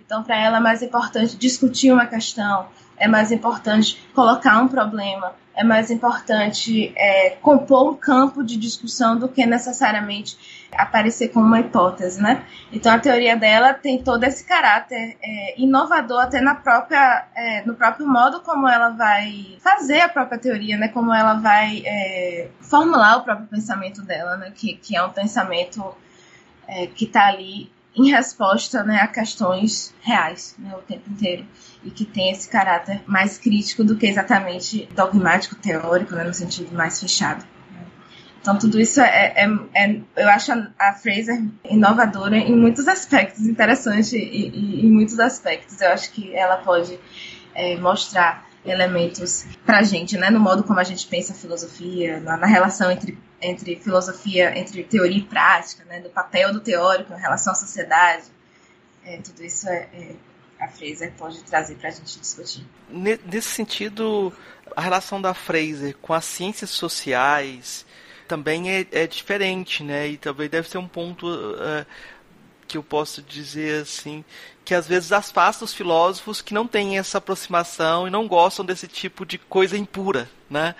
Então 0.00 0.22
para 0.22 0.36
ela 0.36 0.58
é 0.58 0.60
mais 0.60 0.82
importante 0.82 1.36
discutir 1.36 1.92
uma 1.92 2.06
questão, 2.06 2.66
é 2.96 3.08
mais 3.08 3.30
importante 3.30 4.04
colocar 4.14 4.60
um 4.62 4.68
problema, 4.68 5.34
é 5.56 5.62
mais 5.62 5.90
importante 5.90 6.92
é, 6.96 7.30
compor 7.40 7.90
um 7.90 7.94
campo 7.94 8.42
de 8.42 8.56
discussão 8.56 9.16
do 9.16 9.28
que 9.28 9.46
necessariamente 9.46 10.66
aparecer 10.72 11.28
como 11.28 11.46
uma 11.46 11.60
hipótese, 11.60 12.20
né? 12.20 12.44
Então 12.72 12.92
a 12.92 12.98
teoria 12.98 13.36
dela 13.36 13.72
tem 13.72 14.02
todo 14.02 14.24
esse 14.24 14.44
caráter 14.44 15.16
é, 15.22 15.60
inovador 15.60 16.22
até 16.22 16.40
na 16.40 16.54
própria, 16.54 17.26
é, 17.34 17.64
no 17.64 17.74
próprio 17.74 18.06
modo 18.06 18.40
como 18.40 18.68
ela 18.68 18.90
vai 18.90 19.56
fazer 19.60 20.00
a 20.00 20.08
própria 20.08 20.38
teoria, 20.38 20.76
né? 20.76 20.88
Como 20.88 21.14
ela 21.14 21.34
vai 21.34 21.82
é, 21.86 22.48
formular 22.60 23.18
o 23.18 23.22
próprio 23.22 23.46
pensamento 23.46 24.02
dela, 24.02 24.36
né? 24.36 24.52
Que, 24.54 24.74
que 24.74 24.96
é 24.96 25.02
um 25.02 25.10
pensamento 25.10 25.94
é, 26.66 26.86
que 26.88 27.04
está 27.04 27.28
ali 27.28 27.70
em 27.96 28.10
resposta 28.10 28.82
né, 28.82 29.00
a 29.00 29.06
questões 29.06 29.94
reais 30.00 30.56
né, 30.58 30.74
o 30.76 30.82
tempo 30.82 31.08
inteiro 31.10 31.46
e 31.84 31.90
que 31.90 32.04
tem 32.04 32.30
esse 32.30 32.48
caráter 32.48 33.02
mais 33.06 33.38
crítico 33.38 33.84
do 33.84 33.96
que 33.96 34.06
exatamente 34.06 34.88
dogmático, 34.94 35.54
teórico, 35.54 36.14
né, 36.14 36.24
no 36.24 36.34
sentido 36.34 36.74
mais 36.74 36.98
fechado. 36.98 37.44
Né. 37.72 37.86
Então, 38.40 38.58
tudo 38.58 38.80
isso 38.80 39.00
é, 39.00 39.34
é, 39.36 39.46
é, 39.74 40.00
eu 40.16 40.28
acho 40.28 40.52
a 40.78 40.92
Fraser 40.94 41.42
inovadora 41.64 42.36
em 42.36 42.56
muitos 42.56 42.88
aspectos, 42.88 43.46
interessante 43.46 44.16
e, 44.16 44.86
em 44.86 44.90
muitos 44.90 45.20
aspectos. 45.20 45.80
Eu 45.80 45.90
acho 45.90 46.10
que 46.12 46.34
ela 46.34 46.56
pode 46.56 46.98
é, 47.54 47.76
mostrar 47.76 48.48
elementos 48.64 49.44
para 49.64 49.78
a 49.78 49.82
gente, 49.82 50.16
né, 50.16 50.30
no 50.30 50.40
modo 50.40 50.64
como 50.64 50.80
a 50.80 50.84
gente 50.84 51.06
pensa 51.06 51.32
a 51.32 51.36
filosofia, 51.36 52.20
na, 52.20 52.36
na 52.36 52.46
relação 52.46 52.90
entre 52.90 53.18
entre 53.42 53.76
filosofia, 53.76 54.58
entre 54.58 54.82
teoria 54.84 55.18
e 55.18 55.22
prática, 55.22 55.84
né, 55.84 56.00
do 56.00 56.08
papel 56.08 56.52
do 56.52 56.60
teórico 56.60 57.12
em 57.12 57.20
relação 57.20 57.52
à 57.52 57.56
sociedade. 57.56 58.24
É, 59.04 59.18
tudo 59.18 59.44
isso 59.44 59.68
é, 59.68 59.86
é, 59.92 60.14
a 60.58 60.68
Fraser 60.68 61.12
pode 61.12 61.42
trazer 61.44 61.74
para 61.74 61.90
a 61.90 61.92
gente 61.92 62.18
discutir. 62.18 62.66
Nesse 62.88 63.48
sentido, 63.48 64.32
a 64.74 64.80
relação 64.80 65.20
da 65.20 65.34
Fraser 65.34 65.94
com 66.00 66.14
as 66.14 66.24
ciências 66.24 66.70
sociais 66.70 67.84
também 68.26 68.70
é, 68.70 68.86
é 68.92 69.06
diferente, 69.06 69.82
né? 69.82 70.08
E 70.08 70.16
também 70.16 70.48
deve 70.48 70.68
ser 70.68 70.78
um 70.78 70.88
ponto 70.88 71.26
uh, 71.26 71.86
que 72.66 72.78
eu 72.78 72.82
posso 72.82 73.20
dizer 73.20 73.82
assim, 73.82 74.24
que 74.64 74.74
às 74.74 74.86
vezes 74.86 75.12
afasta 75.12 75.64
os 75.64 75.74
filósofos 75.74 76.40
que 76.40 76.54
não 76.54 76.66
têm 76.66 76.98
essa 76.98 77.18
aproximação 77.18 78.06
e 78.06 78.10
não 78.10 78.26
gostam 78.26 78.64
desse 78.64 78.88
tipo 78.88 79.26
de 79.26 79.38
coisa 79.38 79.76
impura, 79.76 80.28
né? 80.48 80.74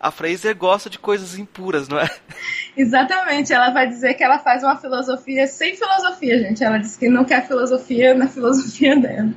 a 0.00 0.10
Fraser 0.10 0.56
gosta 0.56 0.88
de 0.88 0.98
coisas 0.98 1.36
impuras, 1.38 1.88
não 1.88 1.98
é? 1.98 2.08
Exatamente, 2.76 3.52
ela 3.52 3.70
vai 3.70 3.86
dizer 3.86 4.14
que 4.14 4.22
ela 4.22 4.38
faz 4.38 4.62
uma 4.62 4.76
filosofia 4.76 5.46
sem 5.46 5.76
filosofia, 5.76 6.38
gente. 6.38 6.62
Ela 6.62 6.78
diz 6.78 6.96
que 6.96 7.08
não 7.08 7.24
quer 7.24 7.46
filosofia 7.46 8.14
na 8.14 8.28
filosofia 8.28 8.94
dela. 9.00 9.32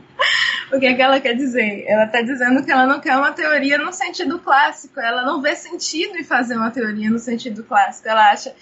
O 0.72 0.80
que 0.80 0.86
é 0.86 0.94
que 0.94 1.02
ela 1.02 1.20
quer 1.20 1.34
dizer? 1.34 1.84
Ela 1.88 2.06
está 2.06 2.22
dizendo 2.22 2.64
que 2.64 2.72
ela 2.72 2.86
não 2.86 3.00
quer 3.00 3.18
uma 3.18 3.32
teoria 3.32 3.78
no 3.78 3.92
sentido 3.92 4.38
clássico, 4.40 5.00
ela 5.00 5.24
não 5.24 5.42
vê 5.42 5.56
sentido 5.56 6.18
em 6.18 6.24
fazer 6.24 6.56
uma 6.56 6.70
teoria 6.70 7.10
no 7.10 7.20
sentido 7.20 7.64
clássico. 7.64 8.08
Ela 8.08 8.32
acha 8.32 8.54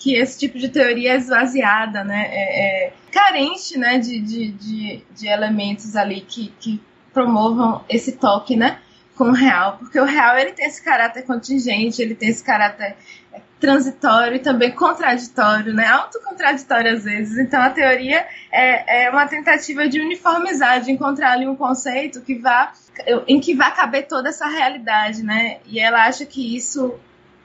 que 0.00 0.16
esse 0.16 0.38
tipo 0.38 0.58
de 0.58 0.68
teoria 0.68 1.12
é 1.12 1.16
esvaziada, 1.16 2.02
né? 2.02 2.26
É, 2.32 2.86
é 2.86 2.92
carente 3.12 3.78
né? 3.78 3.98
De, 3.98 4.18
de, 4.18 4.50
de, 4.50 5.04
de 5.14 5.28
elementos 5.28 5.94
ali 5.94 6.22
que, 6.22 6.52
que 6.58 6.80
promovam 7.12 7.84
esse 7.88 8.12
toque, 8.12 8.56
né? 8.56 8.78
com 9.20 9.28
o 9.28 9.32
real, 9.32 9.76
porque 9.76 10.00
o 10.00 10.04
real 10.06 10.38
ele 10.38 10.52
tem 10.52 10.64
esse 10.64 10.82
caráter 10.82 11.26
contingente, 11.26 12.00
ele 12.00 12.14
tem 12.14 12.30
esse 12.30 12.42
caráter 12.42 12.96
é, 13.34 13.40
transitório 13.60 14.36
e 14.36 14.38
também 14.38 14.70
contraditório, 14.70 15.74
né? 15.74 15.86
Autocontraditório 15.86 16.94
às 16.94 17.04
vezes. 17.04 17.36
Então 17.36 17.60
a 17.60 17.68
teoria 17.68 18.26
é, 18.50 19.04
é 19.04 19.10
uma 19.10 19.26
tentativa 19.26 19.86
de 19.86 20.00
uniformizar, 20.00 20.80
de 20.80 20.90
encontrar 20.90 21.32
ali 21.32 21.46
um 21.46 21.54
conceito 21.54 22.22
que 22.22 22.36
vá 22.36 22.72
em 23.28 23.38
que 23.40 23.54
vai 23.54 23.74
caber 23.76 24.06
toda 24.06 24.30
essa 24.30 24.46
realidade, 24.46 25.22
né? 25.22 25.58
E 25.66 25.78
ela 25.78 26.06
acha 26.06 26.24
que 26.24 26.56
isso 26.56 26.98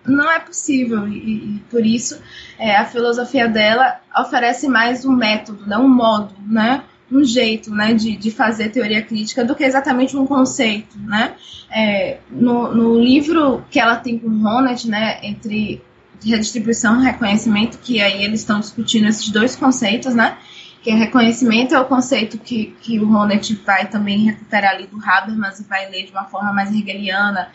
não 0.06 0.32
é 0.32 0.40
possível 0.40 1.08
e, 1.08 1.56
e 1.56 1.64
por 1.70 1.86
isso 1.86 2.20
é, 2.58 2.76
a 2.76 2.86
filosofia 2.86 3.48
dela 3.48 4.00
oferece 4.18 4.68
mais 4.68 5.06
um 5.06 5.12
método, 5.12 5.66
né? 5.66 5.78
um 5.78 5.90
modo, 5.90 6.34
né? 6.48 6.84
um 7.12 7.24
jeito 7.24 7.72
né, 7.72 7.94
de, 7.94 8.16
de 8.16 8.32
fazer 8.32 8.70
teoria 8.70 9.02
crítica 9.02 9.46
do 9.46 9.56
que 9.56 9.64
exatamente 9.64 10.18
um 10.18 10.26
conceito. 10.26 10.98
Né? 11.00 11.36
É, 11.70 12.18
no, 12.30 12.74
no 12.74 13.00
livro 13.00 13.64
que 13.70 13.80
ela 13.80 13.96
tem 13.96 14.18
com 14.18 14.30
Ronald, 14.42 14.90
né, 14.90 15.20
entre 15.24 15.82
redistribuição 16.24 17.02
e 17.02 17.06
reconhecimento, 17.06 17.78
que 17.78 18.02
aí 18.02 18.24
eles 18.24 18.42
estão 18.42 18.60
discutindo 18.60 19.08
esses 19.08 19.30
dois 19.30 19.56
conceitos, 19.56 20.16
né? 20.16 20.38
Que 20.82 20.92
é 20.92 20.96
reconhecimento 20.96 21.74
é 21.74 21.80
o 21.80 21.86
conceito 21.86 22.38
que, 22.38 22.76
que 22.82 23.00
o 23.00 23.06
Ronald 23.06 23.62
vai 23.66 23.88
também 23.88 24.20
recuperar 24.20 24.76
ali 24.76 24.88
do 24.88 24.98
Habermas 25.04 25.60
e 25.60 25.64
vai 25.64 25.90
ler 25.90 26.06
de 26.06 26.12
uma 26.12 26.26
forma 26.26 26.54
mais 26.54 26.74
hegeliana, 26.74 27.50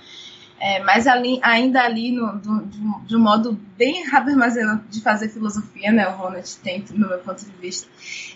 é, 0.61 0.79
mas 0.81 1.07
ali, 1.07 1.41
ainda 1.43 1.81
ali, 1.81 2.13
no, 2.13 2.39
do, 2.39 2.67
de, 3.07 3.17
um 3.17 3.21
modo 3.21 3.59
bem 3.79 4.07
Habermasiano 4.15 4.85
de 4.91 5.01
fazer 5.01 5.31
filosofia, 5.31 5.91
né? 5.91 6.07
O 6.07 6.13
Ronald 6.13 6.55
tem, 6.59 6.85
no 6.91 7.09
meu 7.09 7.19
ponto 7.19 7.43
de 7.43 7.51
vista. 7.53 7.89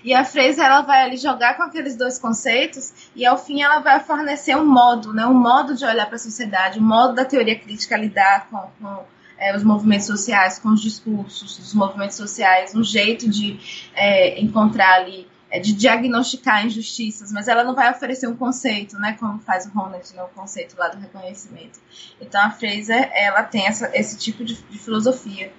E 0.02 0.14
a 0.14 0.24
Fraser, 0.24 0.64
ela 0.64 0.80
vai 0.80 1.04
ali 1.04 1.18
jogar 1.18 1.54
com 1.54 1.62
aqueles 1.62 1.96
dois 1.96 2.18
conceitos 2.18 3.10
e, 3.14 3.26
ao 3.26 3.36
fim, 3.36 3.60
ela 3.60 3.80
vai 3.80 4.00
fornecer 4.00 4.56
um 4.56 4.64
modo, 4.64 5.12
né? 5.12 5.26
Um 5.26 5.34
modo 5.34 5.74
de 5.74 5.84
olhar 5.84 6.06
para 6.06 6.16
a 6.16 6.18
sociedade, 6.18 6.78
um 6.78 6.82
modo 6.82 7.14
da 7.14 7.26
teoria 7.26 7.58
crítica 7.58 7.94
lidar 7.94 8.48
com, 8.48 8.70
com 8.80 9.04
é, 9.38 9.54
os 9.54 9.62
movimentos 9.62 10.06
sociais, 10.06 10.58
com 10.58 10.70
os 10.70 10.80
discursos 10.80 11.58
dos 11.58 11.74
movimentos 11.74 12.16
sociais, 12.16 12.74
um 12.74 12.82
jeito 12.82 13.28
de 13.28 13.90
é, 13.94 14.40
encontrar 14.40 14.94
ali 14.94 15.28
de 15.58 15.72
diagnosticar 15.72 16.66
injustiças, 16.66 17.32
mas 17.32 17.48
ela 17.48 17.64
não 17.64 17.74
vai 17.74 17.90
oferecer 17.90 18.26
um 18.26 18.36
conceito, 18.36 18.98
né, 18.98 19.16
como 19.18 19.38
faz 19.38 19.66
o 19.66 19.70
Ronald 19.70 20.04
no 20.14 20.28
conceito 20.28 20.76
lá 20.78 20.88
do 20.88 20.98
reconhecimento. 20.98 21.78
Então 22.20 22.40
a 22.40 22.50
Fraser, 22.50 23.10
ela 23.14 23.42
tem 23.42 23.66
essa, 23.66 23.90
esse 23.94 24.18
tipo 24.18 24.44
de, 24.44 24.54
de 24.62 24.78
filosofia. 24.78 25.52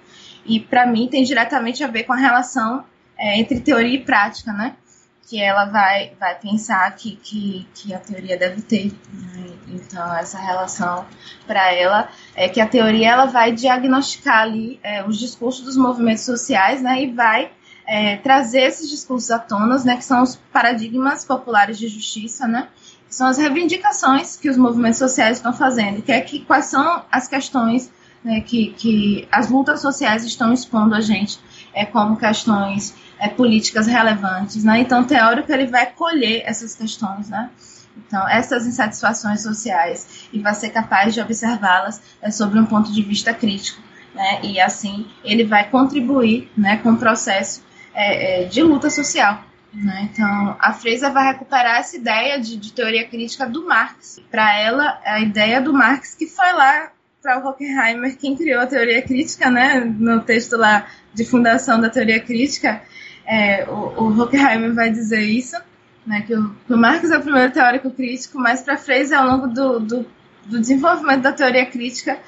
E 0.44 0.60
para 0.60 0.86
mim 0.86 1.08
tem 1.08 1.24
diretamente 1.24 1.82
a 1.82 1.88
ver 1.88 2.04
com 2.04 2.12
a 2.12 2.16
relação 2.16 2.84
é, 3.18 3.38
entre 3.38 3.60
teoria 3.60 3.94
e 3.94 4.04
prática, 4.04 4.52
né? 4.52 4.76
Que 5.28 5.42
ela 5.42 5.64
vai, 5.64 6.12
vai 6.20 6.38
pensar 6.38 6.88
que, 6.94 7.16
que, 7.16 7.66
que 7.74 7.92
a 7.92 7.98
teoria 7.98 8.36
deve 8.36 8.62
ter. 8.62 8.92
Né? 9.12 9.56
Então, 9.68 10.14
essa 10.14 10.38
relação 10.38 11.04
para 11.46 11.72
ela 11.72 12.08
é 12.36 12.48
que 12.48 12.60
a 12.60 12.66
teoria 12.66 13.10
ela 13.10 13.26
vai 13.26 13.50
diagnosticar 13.50 14.42
ali 14.42 14.78
é, 14.84 15.02
os 15.04 15.18
discursos 15.18 15.64
dos 15.64 15.76
movimentos 15.76 16.24
sociais 16.24 16.80
né? 16.80 17.02
e 17.02 17.12
vai 17.12 17.50
é, 17.86 18.16
trazer 18.16 18.62
esses 18.62 18.90
discursos 18.90 19.30
à 19.30 19.38
tona, 19.38 19.78
né, 19.84 19.96
que 19.96 20.04
são 20.04 20.22
os 20.22 20.36
paradigmas 20.52 21.24
populares 21.24 21.78
de 21.78 21.88
justiça, 21.88 22.46
né, 22.46 22.68
que 23.08 23.14
são 23.14 23.26
as 23.26 23.38
reivindicações 23.38 24.36
que 24.36 24.50
os 24.50 24.56
movimentos 24.56 24.98
sociais 24.98 25.38
estão 25.38 25.52
fazendo, 25.52 26.02
que 26.02 26.12
é 26.12 26.20
que 26.20 26.40
quais 26.40 26.66
são 26.66 27.04
as 27.10 27.28
questões 27.28 27.90
né, 28.24 28.40
que, 28.40 28.72
que 28.72 29.28
as 29.30 29.48
lutas 29.48 29.80
sociais 29.80 30.24
estão 30.24 30.52
expondo 30.52 30.94
a 30.94 31.00
gente 31.00 31.38
é, 31.72 31.84
como 31.84 32.16
questões 32.16 32.92
é, 33.20 33.28
políticas 33.28 33.86
relevantes, 33.86 34.64
né? 34.64 34.80
Então, 34.80 35.02
o 35.02 35.04
teórico 35.04 35.52
ele 35.52 35.66
vai 35.66 35.86
colher 35.86 36.42
essas 36.44 36.74
questões, 36.74 37.28
né? 37.28 37.50
Então, 37.96 38.28
essas 38.28 38.66
insatisfações 38.66 39.42
sociais 39.42 40.28
e 40.32 40.40
vai 40.40 40.54
ser 40.54 40.70
capaz 40.70 41.14
de 41.14 41.20
observá-las 41.20 42.02
é, 42.20 42.30
sobre 42.30 42.58
um 42.58 42.66
ponto 42.66 42.92
de 42.92 43.02
vista 43.02 43.32
crítico, 43.32 43.80
né? 44.14 44.40
E 44.42 44.60
assim 44.60 45.06
ele 45.22 45.44
vai 45.44 45.70
contribuir, 45.70 46.50
né, 46.56 46.78
com 46.78 46.92
o 46.92 46.96
processo 46.96 47.62
é, 47.96 48.42
é, 48.42 48.44
de 48.44 48.62
luta 48.62 48.90
social. 48.90 49.42
Né? 49.72 50.10
Então, 50.12 50.56
a 50.60 50.72
Fraser 50.72 51.12
vai 51.12 51.32
recuperar 51.32 51.78
essa 51.78 51.96
ideia 51.96 52.38
de, 52.38 52.56
de 52.56 52.72
teoria 52.72 53.06
crítica 53.06 53.46
do 53.46 53.66
Marx. 53.66 54.20
Para 54.30 54.54
ela, 54.58 55.00
a 55.04 55.20
ideia 55.20 55.60
do 55.60 55.72
Marx 55.72 56.14
que 56.14 56.26
foi 56.26 56.52
lá 56.52 56.92
para 57.22 57.42
o 57.42 57.46
Horkheimer 57.46 58.16
quem 58.16 58.36
criou 58.36 58.60
a 58.60 58.66
teoria 58.66 59.02
crítica, 59.02 59.50
né? 59.50 59.80
No 59.80 60.20
texto 60.20 60.56
lá 60.56 60.86
de 61.12 61.24
fundação 61.24 61.80
da 61.80 61.90
teoria 61.90 62.20
crítica, 62.20 62.82
é, 63.26 63.64
o, 63.68 64.04
o 64.04 64.20
Horkheimer 64.20 64.74
vai 64.74 64.90
dizer 64.90 65.22
isso, 65.22 65.56
né? 66.06 66.22
Que 66.22 66.34
o, 66.34 66.54
que 66.66 66.72
o 66.72 66.76
Marx 66.76 67.10
é 67.10 67.18
o 67.18 67.22
primeiro 67.22 67.52
teórico 67.52 67.90
crítico, 67.90 68.38
mas 68.38 68.60
para 68.60 68.76
Fraser, 68.76 69.18
ao 69.18 69.26
longo 69.26 69.48
do, 69.48 69.80
do, 69.80 70.06
do, 70.44 70.60
desenvolvimento 70.60 71.22
da 71.22 71.32
teoria 71.32 71.66
crítica, 71.66 72.18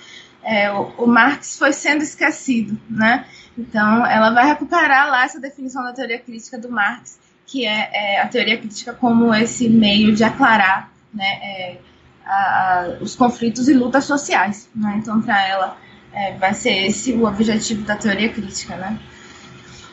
é, 0.43 0.73
o, 0.73 0.93
o 0.99 1.07
Marx 1.07 1.59
foi 1.59 1.73
sendo 1.73 2.03
esquecido, 2.03 2.79
né? 2.89 3.27
Então, 3.59 4.07
ela 4.07 4.31
vai 4.31 4.47
recuperar 4.47 5.11
lá 5.11 5.25
essa 5.25 5.41
definição 5.41 5.83
da 5.83 5.93
teoria 5.93 6.21
crítica 6.21 6.57
do 6.57 6.71
Marx, 6.71 7.19
que 7.45 7.67
é, 7.67 7.91
é 7.93 8.21
a 8.21 8.29
teoria 8.29 8.57
crítica 8.57 8.93
como 8.93 9.35
esse 9.35 9.69
meio 9.69 10.15
de 10.15 10.23
aclarar 10.23 10.93
né, 11.13 11.25
é, 11.25 11.79
a, 12.25 12.35
a, 12.35 12.89
os 13.01 13.17
conflitos 13.17 13.69
e 13.69 13.75
lutas 13.75 14.05
sociais. 14.05 14.71
Né? 14.73 14.95
Então, 14.99 15.21
para 15.21 15.45
ela, 15.45 15.77
é, 16.13 16.35
vai 16.35 16.55
ser 16.55 16.87
esse 16.87 17.13
o 17.15 17.25
objetivo 17.27 17.83
da 17.83 17.97
teoria 17.97 18.29
crítica. 18.29 18.77
Né? 18.77 18.97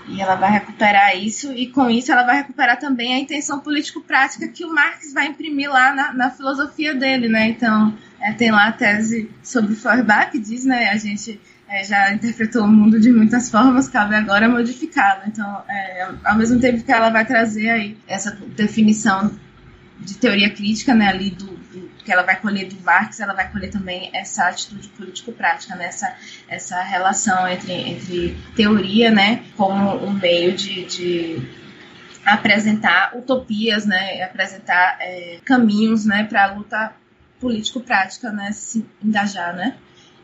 E 0.09 0.21
ela 0.21 0.35
vai 0.35 0.51
recuperar 0.51 1.17
isso, 1.17 1.51
e 1.51 1.65
com 1.65 1.89
isso 1.89 2.11
ela 2.11 2.23
vai 2.23 2.35
recuperar 2.37 2.77
também 2.77 3.15
a 3.15 3.19
intenção 3.19 3.59
político-prática 3.59 4.47
que 4.47 4.63
o 4.63 4.71
Marx 4.71 5.11
vai 5.11 5.25
imprimir 5.25 5.71
lá 5.71 5.91
na, 5.91 6.13
na 6.13 6.29
filosofia 6.29 6.93
dele. 6.93 7.27
Né? 7.27 7.49
Então, 7.49 7.97
é, 8.19 8.31
tem 8.31 8.51
lá 8.51 8.67
a 8.67 8.71
tese 8.71 9.31
sobre 9.41 9.73
Feuerbach, 9.73 10.29
que 10.29 10.37
diz, 10.37 10.65
né, 10.65 10.89
a 10.89 10.97
gente 10.97 11.41
é, 11.67 11.83
já 11.83 12.13
interpretou 12.13 12.63
o 12.63 12.67
mundo 12.67 12.99
de 12.99 13.11
muitas 13.11 13.49
formas, 13.49 13.87
cabe 13.89 14.15
agora 14.15 14.47
modificá-lo. 14.47 15.23
Então, 15.27 15.63
é, 15.67 16.09
ao 16.23 16.37
mesmo 16.37 16.59
tempo 16.59 16.83
que 16.83 16.91
ela 16.91 17.09
vai 17.09 17.25
trazer 17.25 17.69
aí 17.69 17.97
essa 18.07 18.31
definição 18.55 19.31
de 19.99 20.15
teoria 20.15 20.49
crítica, 20.49 20.93
né, 20.93 21.07
ali 21.07 21.31
do, 21.31 21.45
do 21.45 21.89
que 22.03 22.11
ela 22.11 22.23
vai 22.23 22.39
colher 22.39 22.67
do 22.67 22.79
Marx, 22.81 23.19
ela 23.19 23.33
vai 23.33 23.49
colher 23.51 23.71
também 23.71 24.11
essa 24.13 24.47
atitude 24.47 24.89
político-prática, 24.89 25.75
né? 25.75 25.85
essa, 25.85 26.15
essa 26.47 26.81
relação 26.83 27.47
entre, 27.47 27.73
entre 27.73 28.37
teoria, 28.55 29.09
né, 29.09 29.43
como 29.57 30.05
um 30.05 30.11
meio 30.11 30.53
de, 30.53 30.85
de 30.85 31.41
apresentar 32.25 33.17
utopias, 33.17 33.85
né, 33.85 34.21
apresentar 34.21 34.97
é, 34.99 35.39
caminhos, 35.43 36.05
né, 36.05 36.25
para 36.25 36.43
a 36.43 36.53
luta 36.53 36.93
político-prática, 37.39 38.31
né, 38.31 38.51
se 38.51 38.85
engajar, 39.03 39.55
né, 39.55 39.75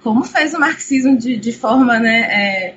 como 0.04 0.24
fez 0.24 0.54
o 0.54 0.60
marxismo 0.60 1.18
de, 1.18 1.38
de 1.38 1.52
forma, 1.52 2.00
né, 2.00 2.22
é, 2.22 2.76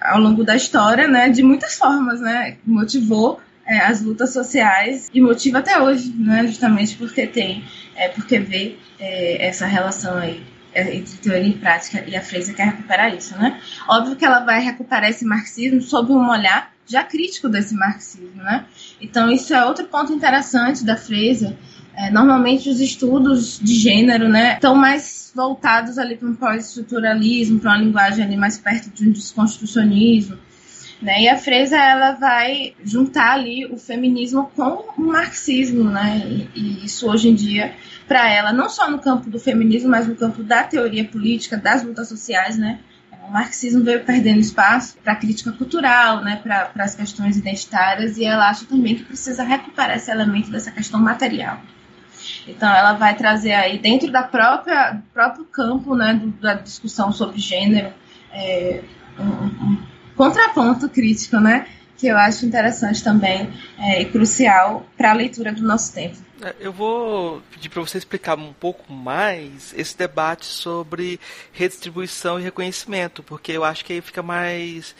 ao 0.00 0.20
longo 0.20 0.44
da 0.44 0.54
história, 0.56 1.08
né, 1.08 1.28
de 1.28 1.42
muitas 1.42 1.76
formas, 1.76 2.20
né, 2.20 2.56
motivou 2.64 3.40
é, 3.66 3.78
as 3.78 4.02
lutas 4.02 4.32
sociais 4.32 5.10
e 5.12 5.20
motiva 5.20 5.58
até 5.58 5.80
hoje, 5.80 6.14
né, 6.16 6.46
justamente 6.46 6.96
porque 6.96 7.26
tem, 7.26 7.64
é, 7.96 8.08
porque 8.08 8.38
vê 8.38 8.76
é, 8.98 9.46
essa 9.46 9.66
relação 9.66 10.16
aí 10.18 10.42
é, 10.74 10.96
entre 10.96 11.16
teoria 11.18 11.48
e 11.48 11.54
prática 11.54 12.04
e 12.06 12.16
a 12.16 12.20
Freire 12.20 12.52
quer 12.52 12.66
recuperar 12.66 13.14
isso, 13.14 13.38
né? 13.38 13.60
Óbvio 13.88 14.16
que 14.16 14.24
ela 14.24 14.40
vai 14.40 14.60
recuperar 14.60 15.08
esse 15.08 15.24
marxismo 15.24 15.80
sob 15.80 16.12
um 16.12 16.28
olhar 16.28 16.72
já 16.84 17.04
crítico 17.04 17.48
desse 17.48 17.74
marxismo, 17.74 18.42
né? 18.42 18.66
Então 19.00 19.30
isso 19.30 19.54
é 19.54 19.64
outro 19.64 19.84
ponto 19.86 20.12
interessante 20.12 20.84
da 20.84 20.96
Freire. 20.96 21.56
É, 21.96 22.10
normalmente 22.10 22.68
os 22.68 22.80
estudos 22.80 23.58
de 23.60 23.74
gênero, 23.74 24.28
né, 24.28 24.54
estão 24.54 24.74
mais 24.74 25.32
voltados 25.34 25.98
ali 25.98 26.16
para 26.16 26.28
um 26.28 26.34
pós-estruturalismo, 26.34 27.60
para 27.60 27.70
uma 27.70 27.78
linguagem 27.78 28.24
ali 28.24 28.36
mais 28.36 28.58
perto 28.58 28.90
de 28.90 29.08
um 29.08 29.12
desconstrucionismo, 29.12 30.36
né? 31.02 31.22
E 31.22 31.28
a 31.28 31.36
Freza 31.36 31.76
ela 31.76 32.12
vai 32.12 32.74
juntar 32.84 33.32
ali 33.32 33.66
o 33.66 33.76
feminismo 33.76 34.50
com 34.56 34.84
o 34.96 35.02
marxismo, 35.02 35.84
né? 35.84 36.22
E, 36.24 36.60
e 36.60 36.84
isso 36.84 37.08
hoje 37.08 37.28
em 37.28 37.34
dia 37.34 37.74
para 38.06 38.30
ela, 38.30 38.52
não 38.52 38.68
só 38.68 38.90
no 38.90 38.98
campo 38.98 39.30
do 39.30 39.38
feminismo, 39.38 39.90
mas 39.90 40.06
no 40.06 40.14
campo 40.14 40.42
da 40.42 40.62
teoria 40.62 41.04
política, 41.04 41.56
das 41.56 41.82
lutas 41.82 42.08
sociais, 42.08 42.56
né? 42.56 42.80
O 43.26 43.32
marxismo 43.32 43.82
veio 43.82 44.04
perdendo 44.04 44.40
espaço 44.40 44.96
para 45.02 45.14
a 45.14 45.16
crítica 45.16 45.50
cultural, 45.52 46.22
né, 46.22 46.36
para 46.42 46.70
as 46.78 46.94
questões 46.94 47.38
identitárias, 47.38 48.18
e 48.18 48.24
ela 48.24 48.50
acha 48.50 48.66
também 48.66 48.96
que 48.96 49.04
precisa 49.04 49.42
recuperar 49.42 49.96
esse 49.96 50.10
elemento 50.10 50.50
dessa 50.50 50.70
questão 50.70 51.00
material. 51.00 51.58
Então, 52.46 52.68
ela 52.68 52.92
vai 52.94 53.16
trazer 53.16 53.52
aí, 53.52 53.78
dentro 53.78 54.10
da 54.10 54.22
própria 54.22 54.92
do 54.92 55.02
próprio 55.12 55.44
campo 55.44 55.94
né, 55.94 56.14
do, 56.14 56.28
da 56.32 56.54
discussão 56.54 57.12
sobre 57.12 57.38
gênero, 57.38 57.92
é, 58.32 58.82
um, 59.18 59.24
um, 59.24 59.82
contraponto 60.16 60.88
crítico, 60.88 61.38
né, 61.38 61.66
que 61.96 62.06
eu 62.06 62.16
acho 62.16 62.44
interessante 62.44 63.02
também 63.02 63.50
é, 63.78 64.02
e 64.02 64.04
crucial 64.06 64.86
para 64.96 65.10
a 65.10 65.14
leitura 65.14 65.52
do 65.52 65.62
nosso 65.62 65.92
tempo. 65.94 66.16
É, 66.42 66.54
eu 66.60 66.72
vou 66.72 67.40
pedir 67.50 67.68
para 67.68 67.80
você 67.80 67.96
explicar 67.98 68.38
um 68.38 68.52
pouco 68.52 68.92
mais 68.92 69.72
esse 69.76 69.96
debate 69.96 70.44
sobre 70.44 71.18
redistribuição 71.52 72.38
e 72.38 72.42
reconhecimento, 72.42 73.22
porque 73.22 73.52
eu 73.52 73.64
acho 73.64 73.84
que 73.84 73.94
aí 73.94 74.00
fica 74.00 74.22
mais 74.22 74.94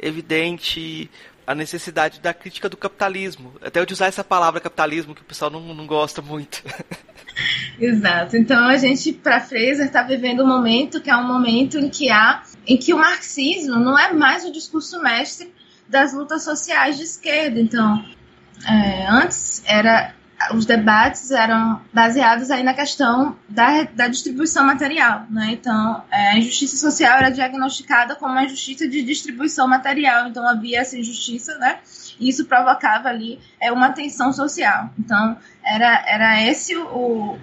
evidente 0.00 1.10
a 1.50 1.54
necessidade 1.54 2.20
da 2.20 2.32
crítica 2.32 2.68
do 2.68 2.76
capitalismo. 2.76 3.54
Até 3.60 3.80
eu 3.80 3.86
de 3.86 3.92
usar 3.92 4.06
essa 4.06 4.22
palavra 4.22 4.60
capitalismo, 4.60 5.16
que 5.16 5.22
o 5.22 5.24
pessoal 5.24 5.50
não, 5.50 5.74
não 5.74 5.84
gosta 5.84 6.22
muito. 6.22 6.62
Exato. 7.76 8.36
Então 8.36 8.68
a 8.68 8.76
gente, 8.76 9.12
para 9.12 9.40
Fraser, 9.40 9.86
está 9.86 10.04
vivendo 10.04 10.44
um 10.44 10.46
momento 10.46 11.00
que 11.00 11.10
é 11.10 11.16
um 11.16 11.26
momento 11.26 11.76
em 11.76 11.88
que 11.88 12.08
há, 12.08 12.44
em 12.64 12.76
que 12.76 12.94
o 12.94 12.98
marxismo 12.98 13.80
não 13.80 13.98
é 13.98 14.12
mais 14.12 14.44
o 14.44 14.52
discurso 14.52 15.02
mestre 15.02 15.52
das 15.88 16.14
lutas 16.14 16.44
sociais 16.44 16.96
de 16.96 17.02
esquerda. 17.02 17.58
Então, 17.58 18.04
é, 18.64 19.08
antes 19.08 19.60
era 19.66 20.14
os 20.52 20.64
debates 20.64 21.30
eram 21.30 21.80
baseados 21.92 22.50
aí 22.50 22.62
na 22.62 22.72
questão 22.72 23.36
da, 23.48 23.82
da 23.82 24.08
distribuição 24.08 24.64
material, 24.64 25.26
né? 25.30 25.50
Então, 25.52 26.02
é, 26.10 26.30
a 26.30 26.38
injustiça 26.38 26.76
social 26.76 27.18
era 27.18 27.30
diagnosticada 27.30 28.14
como 28.14 28.32
uma 28.32 28.44
injustiça 28.44 28.88
de 28.88 29.02
distribuição 29.02 29.68
material, 29.68 30.28
então 30.28 30.46
havia 30.48 30.80
essa 30.80 30.98
injustiça, 30.98 31.58
né? 31.58 31.78
E 32.18 32.28
isso 32.28 32.46
provocava 32.46 33.08
ali 33.08 33.38
é, 33.60 33.70
uma 33.70 33.90
tensão 33.90 34.32
social. 34.32 34.90
Então, 34.98 35.36
era, 35.62 36.02
era 36.06 36.42
esse 36.42 36.76
o, 36.76 37.38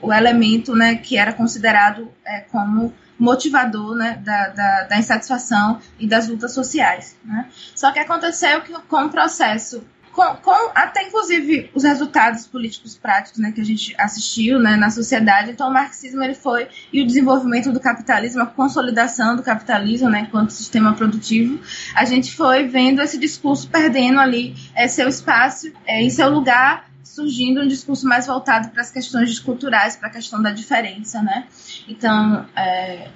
o 0.00 0.12
elemento, 0.12 0.74
né, 0.74 0.96
que 0.96 1.16
era 1.16 1.32
considerado 1.32 2.12
é, 2.24 2.40
como 2.40 2.92
motivador 3.18 3.94
né, 3.94 4.20
da, 4.22 4.48
da, 4.48 4.82
da, 4.84 4.98
insatisfação 4.98 5.78
e 5.98 6.06
das 6.06 6.28
lutas 6.28 6.52
sociais. 6.52 7.16
Né? 7.24 7.48
Só 7.74 7.92
que 7.92 7.98
aconteceu 8.00 8.60
que 8.62 8.72
com 8.72 9.04
o 9.04 9.10
processo 9.10 9.84
com, 10.12 10.70
até 10.74 11.04
inclusive 11.04 11.70
os 11.74 11.84
resultados 11.84 12.46
políticos 12.46 12.96
práticos 12.96 13.38
né, 13.40 13.50
que 13.50 13.60
a 13.60 13.64
gente 13.64 13.94
assistiu 13.98 14.58
né, 14.58 14.76
na 14.76 14.90
sociedade. 14.90 15.50
Então, 15.50 15.68
o 15.68 15.72
marxismo 15.72 16.22
ele 16.22 16.34
foi 16.34 16.68
e 16.92 17.02
o 17.02 17.06
desenvolvimento 17.06 17.72
do 17.72 17.80
capitalismo, 17.80 18.42
a 18.42 18.46
consolidação 18.46 19.34
do 19.34 19.42
capitalismo 19.42 20.10
né, 20.10 20.20
enquanto 20.20 20.50
sistema 20.50 20.92
produtivo, 20.94 21.58
a 21.94 22.04
gente 22.04 22.34
foi 22.34 22.68
vendo 22.68 23.00
esse 23.00 23.18
discurso 23.18 23.68
perdendo 23.68 24.20
ali 24.20 24.54
é, 24.74 24.86
seu 24.86 25.08
espaço 25.08 25.72
é, 25.86 26.02
em 26.02 26.10
seu 26.10 26.28
lugar 26.28 26.90
surgindo 27.02 27.60
um 27.60 27.68
discurso 27.68 28.06
mais 28.06 28.26
voltado 28.26 28.70
para 28.70 28.80
as 28.80 28.90
questões 28.90 29.38
culturais, 29.38 29.96
para 29.96 30.08
a 30.08 30.12
questão 30.12 30.40
da 30.40 30.50
diferença, 30.50 31.20
né? 31.20 31.46
Então, 31.86 32.46
é, 32.56 33.08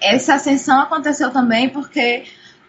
essa 0.00 0.34
ascensão 0.34 0.80
aconteceu 0.80 1.30
também 1.30 1.68
porque 1.68 2.24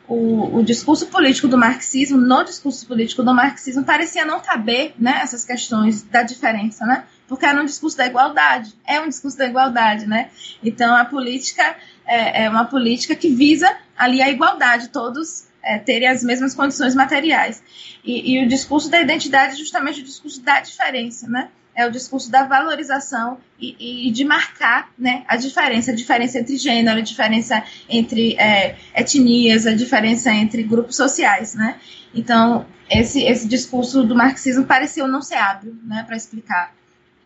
o, 0.10 0.58
o, 0.58 0.64
discurso 0.64 1.06
político 1.06 1.48
do 1.48 1.56
marxismo, 1.56 2.18
no 2.18 2.44
discurso 2.44 2.86
político 2.88 3.22
do 3.22 3.32
marxismo, 3.32 3.84
parecia 3.84 4.26
não 4.26 4.40
caber 4.40 4.94
né, 4.98 5.20
essas 5.22 5.46
questões 5.46 6.02
da 6.02 6.24
diferença, 6.24 6.84
né? 6.84 7.06
Porque 7.28 7.46
era 7.46 7.62
um 7.62 7.66
discurso 7.66 7.96
da 7.96 8.08
igualdade, 8.08 8.74
é 8.88 9.00
um 9.00 9.08
discurso 9.08 9.38
da 9.38 9.46
igualdade, 9.46 10.08
né? 10.08 10.32
Então 10.64 10.96
a 10.96 11.06
política 11.06 11.76
é, 12.08 12.46
é 12.46 12.50
uma 12.50 12.66
política 12.66 13.16
que 13.16 13.30
visa 13.30 13.72
ali 13.96 14.20
a 14.20 14.30
igualdade, 14.30 14.90
todos 14.90 15.48
é, 15.62 15.78
terem 15.78 16.08
as 16.08 16.24
mesmas 16.24 16.56
condições 16.56 16.96
materiais. 16.96 17.62
E, 18.04 18.34
e 18.34 18.44
o 18.44 18.48
discurso 18.48 18.90
da 18.90 19.00
identidade 19.00 19.54
é 19.54 19.58
justamente 19.58 20.02
o 20.02 20.04
discurso 20.04 20.42
da 20.42 20.60
diferença, 20.60 21.28
né? 21.28 21.50
É 21.80 21.88
o 21.88 21.92
discurso 21.92 22.30
da 22.30 22.44
valorização 22.44 23.38
e, 23.58 24.08
e, 24.10 24.12
de 24.12 24.26
marcar 24.26 24.90
né, 24.98 25.24
a 25.26 25.38
diferença, 25.38 25.92
a 25.92 25.96
diferença 25.96 26.38
entre 26.38 26.58
gênero, 26.58 27.00
a 27.00 27.02
diferença 27.02 27.64
entre 27.88 28.36
é, 28.38 28.76
etnias, 28.94 29.66
a 29.66 29.74
diferença 29.74 30.30
entre 30.30 30.62
grupos 30.62 30.98
sociais. 30.98 31.56
Né? 31.56 31.78
Então, 32.14 32.66
esse, 32.90 33.24
esse 33.24 33.48
discurso 33.48 34.04
do 34.04 34.14
marxismo 34.14 34.66
pareceu 34.66 35.08
não 35.08 35.22
ser 35.22 35.36
hábil 35.36 35.74
né, 35.86 36.04
para 36.06 36.18
explicar 36.18 36.76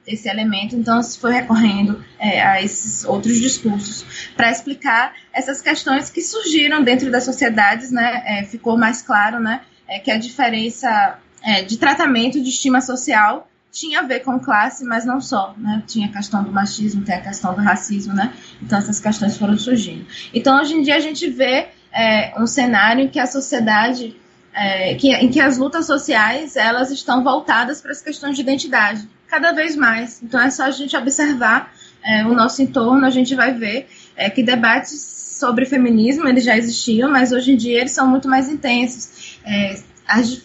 esse 0.06 0.30
elemento, 0.30 0.76
então 0.76 1.02
se 1.02 1.18
foi 1.18 1.32
recorrendo 1.32 2.04
é, 2.20 2.42
a 2.42 2.62
esses 2.62 3.06
outros 3.06 3.39
discursos 3.39 4.30
para 4.36 4.52
explicar 4.52 5.13
essas 5.32 5.62
questões 5.62 6.10
que 6.10 6.22
surgiram 6.22 6.84
dentro 6.84 7.10
das 7.10 7.24
sociedades, 7.24 7.89
né, 7.89 8.22
é, 8.26 8.44
ficou 8.44 8.78
mais 8.78 9.02
claro, 9.02 9.39
né, 9.39 9.62
é, 9.88 10.00
que 10.00 10.12
a 10.12 10.18
diferença 10.18 11.18
é, 11.42 11.63
de 11.63 11.78
tratamento 11.78 12.39
de 12.39 12.50
estima 12.50 12.82
social 12.82 13.50
tinha 13.74 14.02
a 14.02 14.04
ver 14.04 14.20
com 14.20 14.40
classe, 14.40 14.86
mas 14.86 15.04
não 15.04 15.20
só, 15.20 15.56
né? 15.58 15.82
Tinha 15.88 16.08
a 16.08 16.12
questão 16.12 16.44
do 16.44 16.52
machismo, 16.52 17.04
tem 17.04 17.16
a 17.16 17.22
questão 17.22 17.56
do 17.56 17.62
racismo, 17.62 18.14
né? 18.14 18.32
Então 18.62 18.78
essas 18.78 19.00
questões 19.00 19.36
foram 19.36 19.58
surgindo. 19.58 20.06
Então 20.32 20.62
hoje 20.62 20.76
em 20.76 20.84
dia 20.84 20.96
a 20.96 21.00
gente 21.00 21.28
vê 21.28 21.70
é, 21.92 22.40
um 22.40 22.46
cenário 22.46 23.04
em 23.04 23.08
que 23.08 23.20
a 23.20 23.26
sociedade, 23.26 24.16
é, 24.54 24.94
que, 24.94 25.12
em 25.12 25.28
que 25.28 25.42
as 25.42 25.58
lutas 25.58 25.88
sociais 25.88 26.56
elas 26.56 26.92
estão 26.92 27.24
voltadas 27.24 27.82
para 27.82 27.92
as 27.92 28.00
questões 28.00 28.36
de 28.36 28.44
identidade, 28.44 29.10
cada 29.28 29.52
vez 29.52 29.76
mais. 29.76 30.22
Então 30.22 30.40
é 30.40 30.52
só 30.52 30.66
a 30.66 30.72
gente 30.72 30.96
observar 30.96 31.74
é, 32.06 32.24
o 32.28 32.36
nosso 32.36 32.62
entorno, 32.62 33.04
a 33.04 33.10
gente 33.10 33.34
vai 33.34 33.56
ver 33.56 33.90
é, 34.16 34.30
que 34.30 34.44
debates 34.44 34.92
sobre 35.40 35.66
feminismo 35.66 36.28
eles 36.28 36.44
já 36.44 36.56
existiam, 36.56 37.10
mas 37.10 37.32
hoje 37.32 37.54
em 37.54 37.58
dia 37.58 37.80
eles 37.80 37.92
são 37.92 38.08
muito 38.08 38.30
mais 38.30 38.48
intensos. 38.48 39.40
É, 39.44 39.82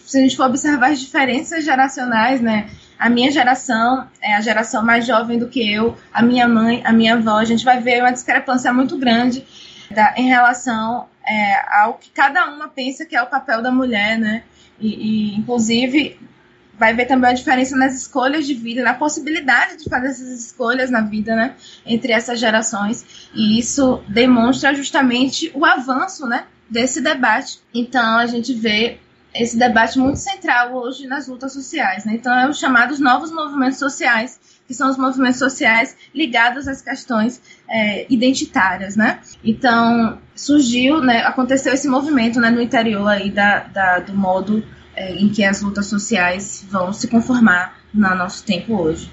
se 0.05 0.17
a 0.17 0.21
gente 0.21 0.35
for 0.35 0.47
observar 0.47 0.91
as 0.91 0.99
diferenças 0.99 1.63
geracionais, 1.63 2.41
né? 2.41 2.69
A 2.99 3.09
minha 3.09 3.31
geração 3.31 4.07
é 4.21 4.35
a 4.35 4.41
geração 4.41 4.83
mais 4.83 5.07
jovem 5.07 5.39
do 5.39 5.47
que 5.47 5.71
eu, 5.71 5.97
a 6.13 6.21
minha 6.21 6.47
mãe, 6.49 6.81
a 6.83 6.91
minha 6.91 7.15
avó, 7.15 7.37
a 7.37 7.45
gente 7.45 7.63
vai 7.63 7.79
ver 7.79 8.01
uma 8.01 8.11
discrepância 8.11 8.73
muito 8.73 8.97
grande 8.97 9.45
da, 9.89 10.13
em 10.17 10.27
relação 10.27 11.07
é, 11.25 11.81
ao 11.81 11.93
que 11.93 12.09
cada 12.09 12.45
uma 12.47 12.67
pensa 12.67 13.05
que 13.05 13.15
é 13.15 13.21
o 13.23 13.27
papel 13.27 13.61
da 13.61 13.71
mulher, 13.71 14.19
né? 14.19 14.43
E, 14.79 14.87
e, 15.33 15.35
inclusive, 15.37 16.19
vai 16.77 16.93
ver 16.93 17.05
também 17.05 17.29
a 17.29 17.33
diferença 17.33 17.75
nas 17.75 17.93
escolhas 17.95 18.45
de 18.45 18.53
vida, 18.53 18.83
na 18.83 18.93
possibilidade 18.93 19.77
de 19.77 19.89
fazer 19.89 20.07
essas 20.07 20.45
escolhas 20.45 20.89
na 20.89 21.01
vida, 21.01 21.35
né? 21.35 21.55
Entre 21.85 22.11
essas 22.11 22.39
gerações. 22.39 23.29
E 23.33 23.57
isso 23.57 24.03
demonstra 24.07 24.73
justamente 24.73 25.51
o 25.53 25.65
avanço, 25.65 26.25
né? 26.25 26.45
Desse 26.69 27.01
debate. 27.01 27.59
Então, 27.73 28.17
a 28.17 28.25
gente 28.25 28.53
vê 28.53 28.99
esse 29.33 29.57
debate 29.57 29.99
muito 29.99 30.17
central 30.17 30.73
hoje 30.73 31.07
nas 31.07 31.27
lutas 31.27 31.53
sociais. 31.53 32.05
Né? 32.05 32.13
Então, 32.15 32.33
é 32.37 32.49
os 32.49 32.59
chamados 32.59 32.99
novos 32.99 33.31
movimentos 33.31 33.77
sociais, 33.77 34.39
que 34.67 34.73
são 34.73 34.89
os 34.89 34.97
movimentos 34.97 35.39
sociais 35.39 35.95
ligados 36.13 36.67
às 36.67 36.81
questões 36.81 37.41
é, 37.69 38.05
identitárias. 38.09 38.95
Né? 38.95 39.19
Então, 39.43 40.19
surgiu, 40.35 41.01
né, 41.01 41.21
aconteceu 41.23 41.73
esse 41.73 41.87
movimento 41.87 42.39
né, 42.39 42.49
no 42.49 42.61
interior 42.61 43.07
aí 43.07 43.29
da, 43.29 43.59
da 43.59 43.99
do 43.99 44.15
modo 44.15 44.63
é, 44.95 45.13
em 45.13 45.29
que 45.29 45.43
as 45.43 45.61
lutas 45.61 45.87
sociais 45.87 46.65
vão 46.69 46.91
se 46.91 47.07
conformar 47.07 47.79
no 47.93 48.15
nosso 48.15 48.43
tempo 48.43 48.75
hoje. 48.75 49.09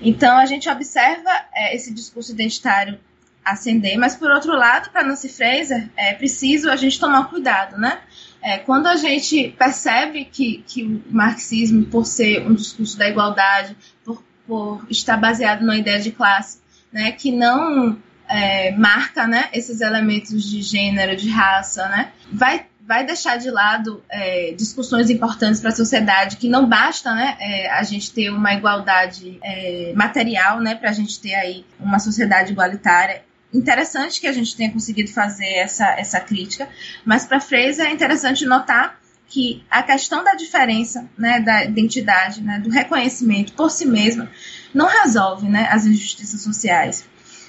Então 0.00 0.36
a 0.36 0.46
gente 0.46 0.68
observa 0.68 1.30
é, 1.54 1.74
esse 1.74 1.92
discurso 1.92 2.32
identitário 2.32 2.98
ascender, 3.44 3.98
mas 3.98 4.16
por 4.16 4.30
outro 4.30 4.52
lado, 4.52 4.90
para 4.90 5.04
Nancy 5.04 5.28
Fraser, 5.28 5.90
é 5.96 6.14
preciso 6.14 6.70
a 6.70 6.76
gente 6.76 6.98
tomar 6.98 7.28
cuidado, 7.28 7.76
né? 7.78 8.00
É, 8.42 8.58
quando 8.58 8.86
a 8.86 8.96
gente 8.96 9.54
percebe 9.58 10.24
que, 10.26 10.62
que 10.66 10.82
o 10.82 11.02
marxismo, 11.10 11.86
por 11.86 12.04
ser 12.04 12.46
um 12.46 12.54
discurso 12.54 12.98
da 12.98 13.08
igualdade, 13.08 13.76
por, 14.04 14.22
por 14.46 14.86
estar 14.90 15.16
baseado 15.16 15.62
na 15.64 15.76
ideia 15.76 15.98
de 15.98 16.10
classe, 16.10 16.58
né, 16.92 17.12
que 17.12 17.32
não 17.32 17.98
é, 18.28 18.70
marca 18.72 19.26
né, 19.26 19.48
esses 19.52 19.80
elementos 19.80 20.44
de 20.44 20.60
gênero, 20.60 21.16
de 21.16 21.28
raça, 21.30 21.88
né, 21.88 22.12
vai 22.30 22.66
vai 22.86 23.04
deixar 23.04 23.38
de 23.38 23.50
lado 23.50 24.02
é, 24.10 24.52
discussões 24.52 25.08
importantes 25.08 25.60
para 25.60 25.70
a 25.70 25.74
sociedade, 25.74 26.36
que 26.36 26.48
não 26.48 26.68
basta 26.68 27.14
né, 27.14 27.36
é, 27.40 27.70
a 27.70 27.82
gente 27.82 28.12
ter 28.12 28.30
uma 28.30 28.52
igualdade 28.52 29.38
é, 29.42 29.92
material, 29.96 30.60
né, 30.60 30.74
para 30.74 30.90
a 30.90 30.92
gente 30.92 31.18
ter 31.18 31.34
aí 31.34 31.64
uma 31.80 31.98
sociedade 31.98 32.52
igualitária. 32.52 33.22
Interessante 33.54 34.20
que 34.20 34.26
a 34.26 34.32
gente 34.32 34.56
tenha 34.56 34.72
conseguido 34.72 35.12
fazer 35.12 35.52
essa, 35.54 35.92
essa 35.92 36.18
crítica, 36.18 36.68
mas 37.04 37.24
para 37.24 37.38
Fraser 37.38 37.86
é 37.86 37.92
interessante 37.92 38.44
notar 38.44 39.00
que 39.28 39.64
a 39.70 39.82
questão 39.82 40.24
da 40.24 40.34
diferença, 40.34 41.08
né, 41.16 41.40
da 41.40 41.64
identidade, 41.64 42.42
né, 42.42 42.58
do 42.58 42.68
reconhecimento 42.68 43.52
por 43.52 43.70
si 43.70 43.86
mesma, 43.86 44.30
não 44.72 44.86
resolve 44.86 45.48
né, 45.48 45.68
as 45.70 45.86
injustiças 45.86 46.42
sociais. 46.42 47.04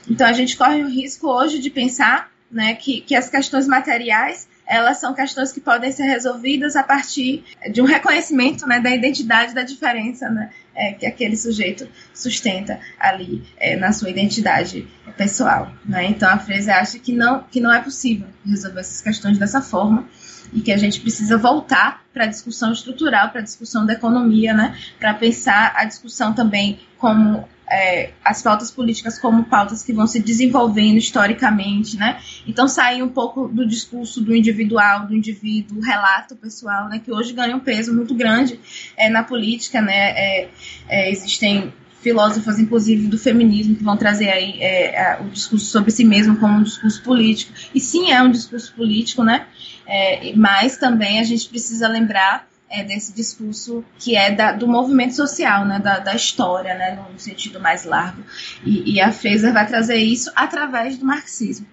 Então 0.08 0.28
a 0.28 0.34
gente 0.34 0.56
corre 0.56 0.84
o 0.84 0.88
risco 0.88 1.28
hoje 1.28 1.60
de 1.60 1.72
pensar 1.72 2.32
né, 2.52 2.76
que, 2.76 3.02
que 3.02 3.16
as 3.16 3.28
questões 3.28 3.68
materiais 3.68 4.48
elas 4.68 4.98
são 4.98 5.14
questões 5.14 5.52
que 5.52 5.60
podem 5.60 5.92
ser 5.92 6.04
resolvidas 6.04 6.76
a 6.76 6.84
partir 6.84 7.44
de 7.72 7.82
um 7.82 7.86
reconhecimento 7.86 8.66
né, 8.66 8.80
da 8.80 8.90
identidade 8.90 9.54
da 9.54 9.62
diferença 9.62 10.30
né, 10.30 10.50
é, 10.76 10.94
que 10.94 11.06
aquele 11.06 11.38
sujeito 11.38 11.88
sustenta 12.14 12.80
ali 13.00 13.44
é, 13.58 13.76
na 13.76 13.94
sua 13.94 14.10
identidade 14.10 14.88
pessoal. 15.18 15.72
Né? 15.86 16.08
Então 16.08 16.30
a 16.30 16.38
Frese 16.38 16.70
acha 16.70 17.00
que 17.00 17.14
não, 17.14 17.44
que 17.44 17.60
não 17.60 17.74
é 17.74 17.82
possível 17.82 18.28
resolver 18.46 18.82
essas 18.82 19.02
questões 19.02 19.38
dessa 19.38 19.62
forma 19.62 20.08
e 20.54 20.62
que 20.62 20.72
a 20.72 20.78
gente 20.78 21.00
precisa 21.00 21.38
voltar 21.38 22.04
para 22.14 22.26
a 22.26 22.28
discussão 22.28 22.72
estrutural, 22.72 23.30
para 23.30 23.42
a 23.42 23.44
discussão 23.44 23.86
da 23.86 23.94
economia, 23.94 24.54
né? 24.54 24.78
para 25.00 25.14
pensar 25.14 25.74
a 25.76 25.86
discussão 25.86 26.34
também 26.34 26.80
como 26.98 27.48
é, 27.70 28.12
as 28.24 28.42
pautas 28.42 28.72
políticas 28.72 29.18
como 29.18 29.44
pautas 29.46 29.82
que 29.82 29.94
vão 29.94 30.08
se 30.08 30.20
desenvolvendo 30.20 30.98
historicamente, 30.98 31.98
né? 31.98 32.20
Então 32.48 32.68
sair 32.68 33.02
um 33.02 33.10
pouco 33.10 33.48
do 33.48 33.66
discurso 33.66 34.22
do 34.22 34.36
individual, 34.36 35.08
do 35.08 35.16
indivíduo, 35.16 35.82
relato 35.82 36.36
pessoal, 36.36 36.88
né? 36.90 37.00
Que 37.04 37.12
hoje 37.12 37.34
ganha 37.34 37.56
um 37.56 37.60
peso 37.60 37.94
muito 37.94 38.14
grande 38.14 38.60
é, 38.96 39.10
na 39.10 39.24
política, 39.24 39.82
né? 39.82 40.12
É, 40.12 40.50
é 40.88 41.12
existem 41.12 41.74
filósofas, 42.02 42.60
inclusive 42.60 43.08
do 43.08 43.18
feminismo, 43.18 43.76
que 43.76 43.84
vão 43.84 43.98
trazer 43.98 44.30
aí 44.30 44.62
é, 44.62 45.18
o 45.22 45.30
discurso 45.30 45.66
sobre 45.66 45.90
si 45.90 46.04
mesmo 46.04 46.38
como 46.38 46.60
um 46.60 46.64
discurso 46.64 47.02
político. 47.02 47.52
E 47.74 47.80
sim, 47.80 48.12
é 48.12 48.22
um 48.22 48.30
discurso 48.30 48.72
político, 48.76 49.24
né? 49.24 49.48
É, 49.88 50.32
mas 50.36 50.78
também 50.78 51.20
a 51.20 51.24
gente 51.24 51.50
precisa 51.50 51.88
lembrar 51.88 52.48
é, 52.70 52.84
desse 52.84 53.14
discurso 53.14 53.84
que 53.98 54.16
é 54.16 54.32
da, 54.32 54.52
do 54.52 54.68
movimento 54.68 55.16
social, 55.16 55.66
né, 55.66 55.80
da, 55.80 56.00
da 56.00 56.16
história, 56.16 56.76
né, 56.76 57.00
no 57.12 57.20
sentido 57.20 57.60
mais 57.60 57.86
largo. 57.86 58.24
E, 58.64 58.96
e 58.96 59.02
a 59.02 59.12
Fraser 59.12 59.54
vai 59.54 59.68
trazer 59.68 59.98
isso 59.98 60.32
através 60.36 60.98
do 60.98 61.06
marxismo. 61.06 61.68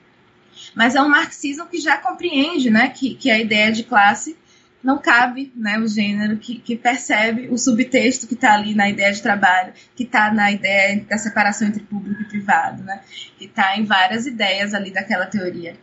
Mas 0.74 0.94
é 0.94 1.02
um 1.02 1.09
marxismo 1.09 1.66
que 1.66 1.78
já 1.78 1.96
compreende 1.96 2.70
né, 2.70 2.88
que, 2.88 3.14
que 3.14 3.31
a 3.31 3.38
ideia 3.38 3.72
de 3.72 3.85
classe 3.85 4.37
não 4.83 4.98
cabe 4.98 5.52
né, 5.55 5.78
o 5.78 5.87
gênero, 5.87 6.37
que, 6.38 6.59
que 6.59 6.76
percebe 6.76 7.48
o 7.48 7.57
subtexto 7.57 8.26
que 8.26 8.35
está 8.35 8.55
ali 8.55 8.74
na 8.74 8.88
ideia 8.88 9.12
de 9.12 9.22
trabalho, 9.22 9.72
que 9.94 10.02
está 10.02 10.33
na 10.33 10.50
ideia 10.50 11.05
da 11.09 11.16
separação 11.16 11.68
entre 11.68 11.83
público 11.85 12.22
e 12.22 12.24
privado, 12.24 12.83
né, 12.83 13.00
que 13.38 13.44
está 13.44 13.76
em 13.76 13.85
várias 13.85 14.26
ideias 14.26 14.74
ali 14.74 14.90
daquela 14.90 15.26
teoria. 15.26 15.76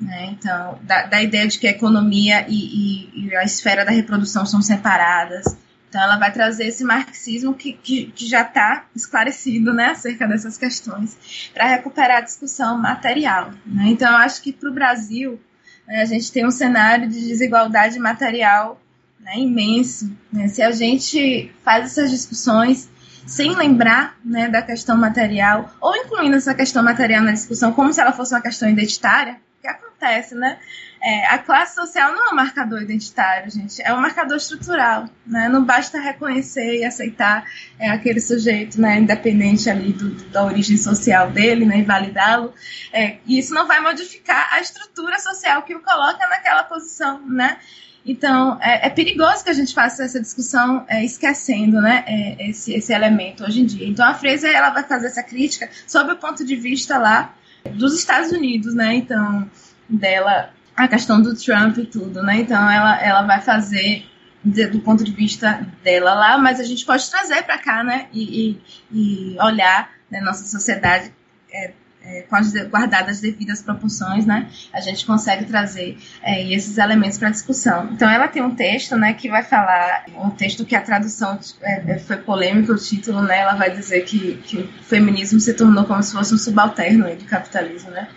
Né? 0.00 0.30
Então, 0.32 0.78
da, 0.82 1.06
da, 1.06 1.22
ideia 1.22 1.46
de 1.46 1.58
que 1.58 1.66
a 1.66 1.70
economia 1.70 2.46
e, 2.48 2.54
e, 2.54 3.26
e, 3.26 3.36
a 3.36 3.44
esfera 3.44 3.84
da 3.84 3.90
reprodução 3.90 4.46
são 4.46 4.62
separadas. 4.62 5.44
Então, 5.88 6.02
ela 6.02 6.16
vai 6.16 6.32
trazer 6.32 6.66
esse 6.66 6.82
marxismo 6.82 7.54
que, 7.54 7.74
que, 7.74 8.06
que 8.06 8.26
já 8.26 8.42
está 8.42 8.86
esclarecido 8.96 9.74
né, 9.74 9.88
acerca 9.88 10.26
dessas 10.26 10.56
questões, 10.56 11.50
para 11.52 11.66
recuperar 11.66 12.18
a 12.18 12.22
discussão 12.22 12.78
material. 12.78 13.52
Né? 13.66 13.88
Então, 13.88 14.10
eu 14.10 14.16
acho 14.16 14.42
que 14.42 14.52
para 14.52 14.70
o 14.70 14.72
Brasil, 14.72 15.38
né, 15.86 16.00
a 16.00 16.06
gente 16.06 16.32
tem 16.32 16.46
um 16.46 16.50
cenário 16.50 17.08
de 17.08 17.20
desigualdade 17.20 17.98
material 17.98 18.80
né, 19.20 19.38
imenso. 19.38 20.10
Né? 20.32 20.48
Se 20.48 20.62
a 20.62 20.70
gente 20.70 21.52
faz 21.62 21.84
essas 21.84 22.10
discussões 22.10 22.90
sem 23.26 23.54
lembrar 23.54 24.16
né, 24.24 24.48
da 24.48 24.62
questão 24.62 24.96
material, 24.96 25.72
ou 25.80 25.94
incluindo 25.94 26.36
essa 26.36 26.54
questão 26.54 26.82
material 26.82 27.22
na 27.22 27.32
discussão 27.32 27.72
como 27.72 27.92
se 27.92 28.00
ela 28.00 28.12
fosse 28.12 28.34
uma 28.34 28.40
questão 28.40 28.68
identitária, 28.68 29.36
que 29.62 29.68
acontece, 29.68 30.34
né? 30.34 30.58
É, 31.00 31.26
a 31.28 31.38
classe 31.38 31.76
social 31.76 32.12
não 32.12 32.28
é 32.28 32.32
um 32.32 32.34
marcador 32.34 32.82
identitário, 32.82 33.50
gente, 33.50 33.80
é 33.80 33.94
um 33.94 34.00
marcador 34.00 34.36
estrutural, 34.36 35.08
né? 35.24 35.48
Não 35.48 35.64
basta 35.64 36.00
reconhecer 36.00 36.80
e 36.80 36.84
aceitar 36.84 37.44
é, 37.78 37.88
aquele 37.88 38.20
sujeito, 38.20 38.80
né, 38.80 38.98
independente 38.98 39.70
ali 39.70 39.92
do, 39.92 40.10
da 40.30 40.44
origem 40.44 40.76
social 40.76 41.30
dele, 41.30 41.64
né, 41.64 41.78
e 41.78 41.82
validá-lo. 41.82 42.52
É, 42.92 43.18
e 43.24 43.38
isso 43.38 43.54
não 43.54 43.66
vai 43.66 43.80
modificar 43.80 44.52
a 44.52 44.60
estrutura 44.60 45.18
social 45.20 45.62
que 45.62 45.74
o 45.74 45.80
coloca 45.80 46.26
naquela 46.26 46.64
posição, 46.64 47.24
né? 47.26 47.58
Então, 48.04 48.58
é, 48.60 48.88
é, 48.88 48.90
perigoso 48.90 49.44
que 49.44 49.50
a 49.50 49.54
gente 49.54 49.72
faça 49.72 50.02
essa 50.02 50.20
discussão 50.20 50.84
é, 50.88 51.04
esquecendo 51.04 51.80
né, 51.80 52.02
é, 52.04 52.48
esse, 52.50 52.74
esse 52.74 52.92
elemento 52.92 53.44
hoje 53.44 53.60
em 53.60 53.64
dia. 53.64 53.86
Então, 53.86 54.04
a 54.04 54.12
Fraser 54.12 54.52
ela 54.52 54.70
vai 54.70 54.82
fazer 54.82 55.06
essa 55.06 55.22
crítica 55.22 55.70
sob 55.86 56.10
o 56.12 56.16
ponto 56.16 56.44
de 56.44 56.56
vista 56.56 56.98
lá 56.98 57.32
dos 57.70 57.94
Estados 57.94 58.32
Unidos, 58.32 58.74
né? 58.74 58.94
Então, 58.94 59.50
dela, 59.88 60.50
a 60.76 60.88
questão 60.88 61.20
do 61.20 61.34
Trump 61.34 61.78
e 61.78 61.86
tudo, 61.86 62.22
né? 62.22 62.40
Então, 62.40 62.70
ela, 62.70 63.00
ela 63.02 63.22
vai 63.22 63.40
fazer 63.40 64.06
do 64.44 64.80
ponto 64.80 65.04
de 65.04 65.12
vista 65.12 65.64
dela 65.84 66.14
lá, 66.14 66.36
mas 66.36 66.58
a 66.58 66.64
gente 66.64 66.84
pode 66.84 67.08
trazer 67.08 67.44
para 67.44 67.58
cá, 67.58 67.84
né? 67.84 68.08
E, 68.12 68.50
e, 68.50 68.60
e 68.90 69.36
olhar 69.40 69.90
né, 70.10 70.20
nossa 70.20 70.44
sociedade 70.44 71.12
é, 71.52 71.72
é, 72.04 72.22
com 72.22 72.36
as 72.36 72.52
guardadas 72.52 73.20
devidas 73.20 73.62
proporções, 73.62 74.26
né? 74.26 74.48
A 74.72 74.80
gente 74.80 75.06
consegue 75.06 75.44
trazer 75.44 75.96
é, 76.22 76.52
esses 76.52 76.78
elementos 76.78 77.18
para 77.18 77.30
discussão. 77.30 77.90
Então, 77.92 78.10
ela 78.10 78.28
tem 78.28 78.42
um 78.42 78.54
texto, 78.54 78.96
né, 78.96 79.12
que 79.12 79.28
vai 79.28 79.42
falar 79.42 80.04
um 80.16 80.30
texto 80.30 80.64
que 80.64 80.74
a 80.74 80.80
tradução 80.80 81.38
é, 81.62 81.92
é 81.92 81.98
foi 81.98 82.16
polêmica, 82.16 82.72
o 82.72 82.76
título, 82.76 83.22
né? 83.22 83.40
Ela 83.40 83.54
vai 83.54 83.70
dizer 83.70 84.04
que, 84.04 84.34
que 84.44 84.58
o 84.58 84.68
feminismo 84.82 85.38
se 85.40 85.54
tornou 85.54 85.84
como 85.84 86.02
se 86.02 86.12
fosse 86.12 86.34
um 86.34 86.38
subalterno 86.38 87.14
do 87.14 87.24
capitalismo, 87.24 87.90
né? 87.90 88.08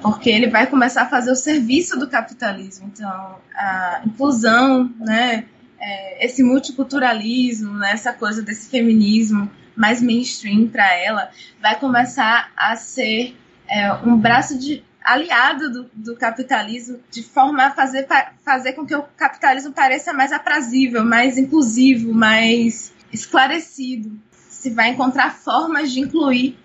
Porque 0.00 0.30
ele 0.30 0.48
vai 0.48 0.66
começar 0.66 1.02
a 1.02 1.08
fazer 1.08 1.30
o 1.30 1.36
serviço 1.36 1.98
do 1.98 2.08
capitalismo. 2.08 2.90
Então, 2.92 3.36
a 3.54 4.02
inclusão, 4.04 4.92
né? 4.98 5.44
É, 5.84 6.26
esse 6.26 6.44
multiculturalismo, 6.44 7.74
né, 7.74 7.90
essa 7.90 8.12
coisa 8.12 8.40
desse 8.40 8.70
feminismo 8.70 9.50
mais 9.76 10.02
mainstream 10.02 10.68
para 10.68 10.94
ela, 10.94 11.30
vai 11.60 11.78
começar 11.78 12.50
a 12.56 12.76
ser 12.76 13.36
é, 13.68 13.92
um 14.04 14.16
braço 14.16 14.58
de 14.58 14.84
aliado 15.04 15.70
do, 15.70 15.90
do, 15.94 16.16
capitalismo, 16.16 17.00
de 17.10 17.22
forma 17.22 17.64
a 17.64 17.70
fazer, 17.70 18.06
fazer 18.44 18.74
com 18.74 18.86
que 18.86 18.94
o 18.94 19.02
capitalismo 19.16 19.72
pareça 19.72 20.12
mais 20.12 20.32
aprazível, 20.32 21.04
mais 21.04 21.36
inclusivo, 21.36 22.12
mais 22.14 22.92
esclarecido. 23.12 24.16
Se 24.30 24.70
vai 24.70 24.90
encontrar 24.90 25.34
formas 25.34 25.90
de 25.90 26.00
incluir 26.00 26.56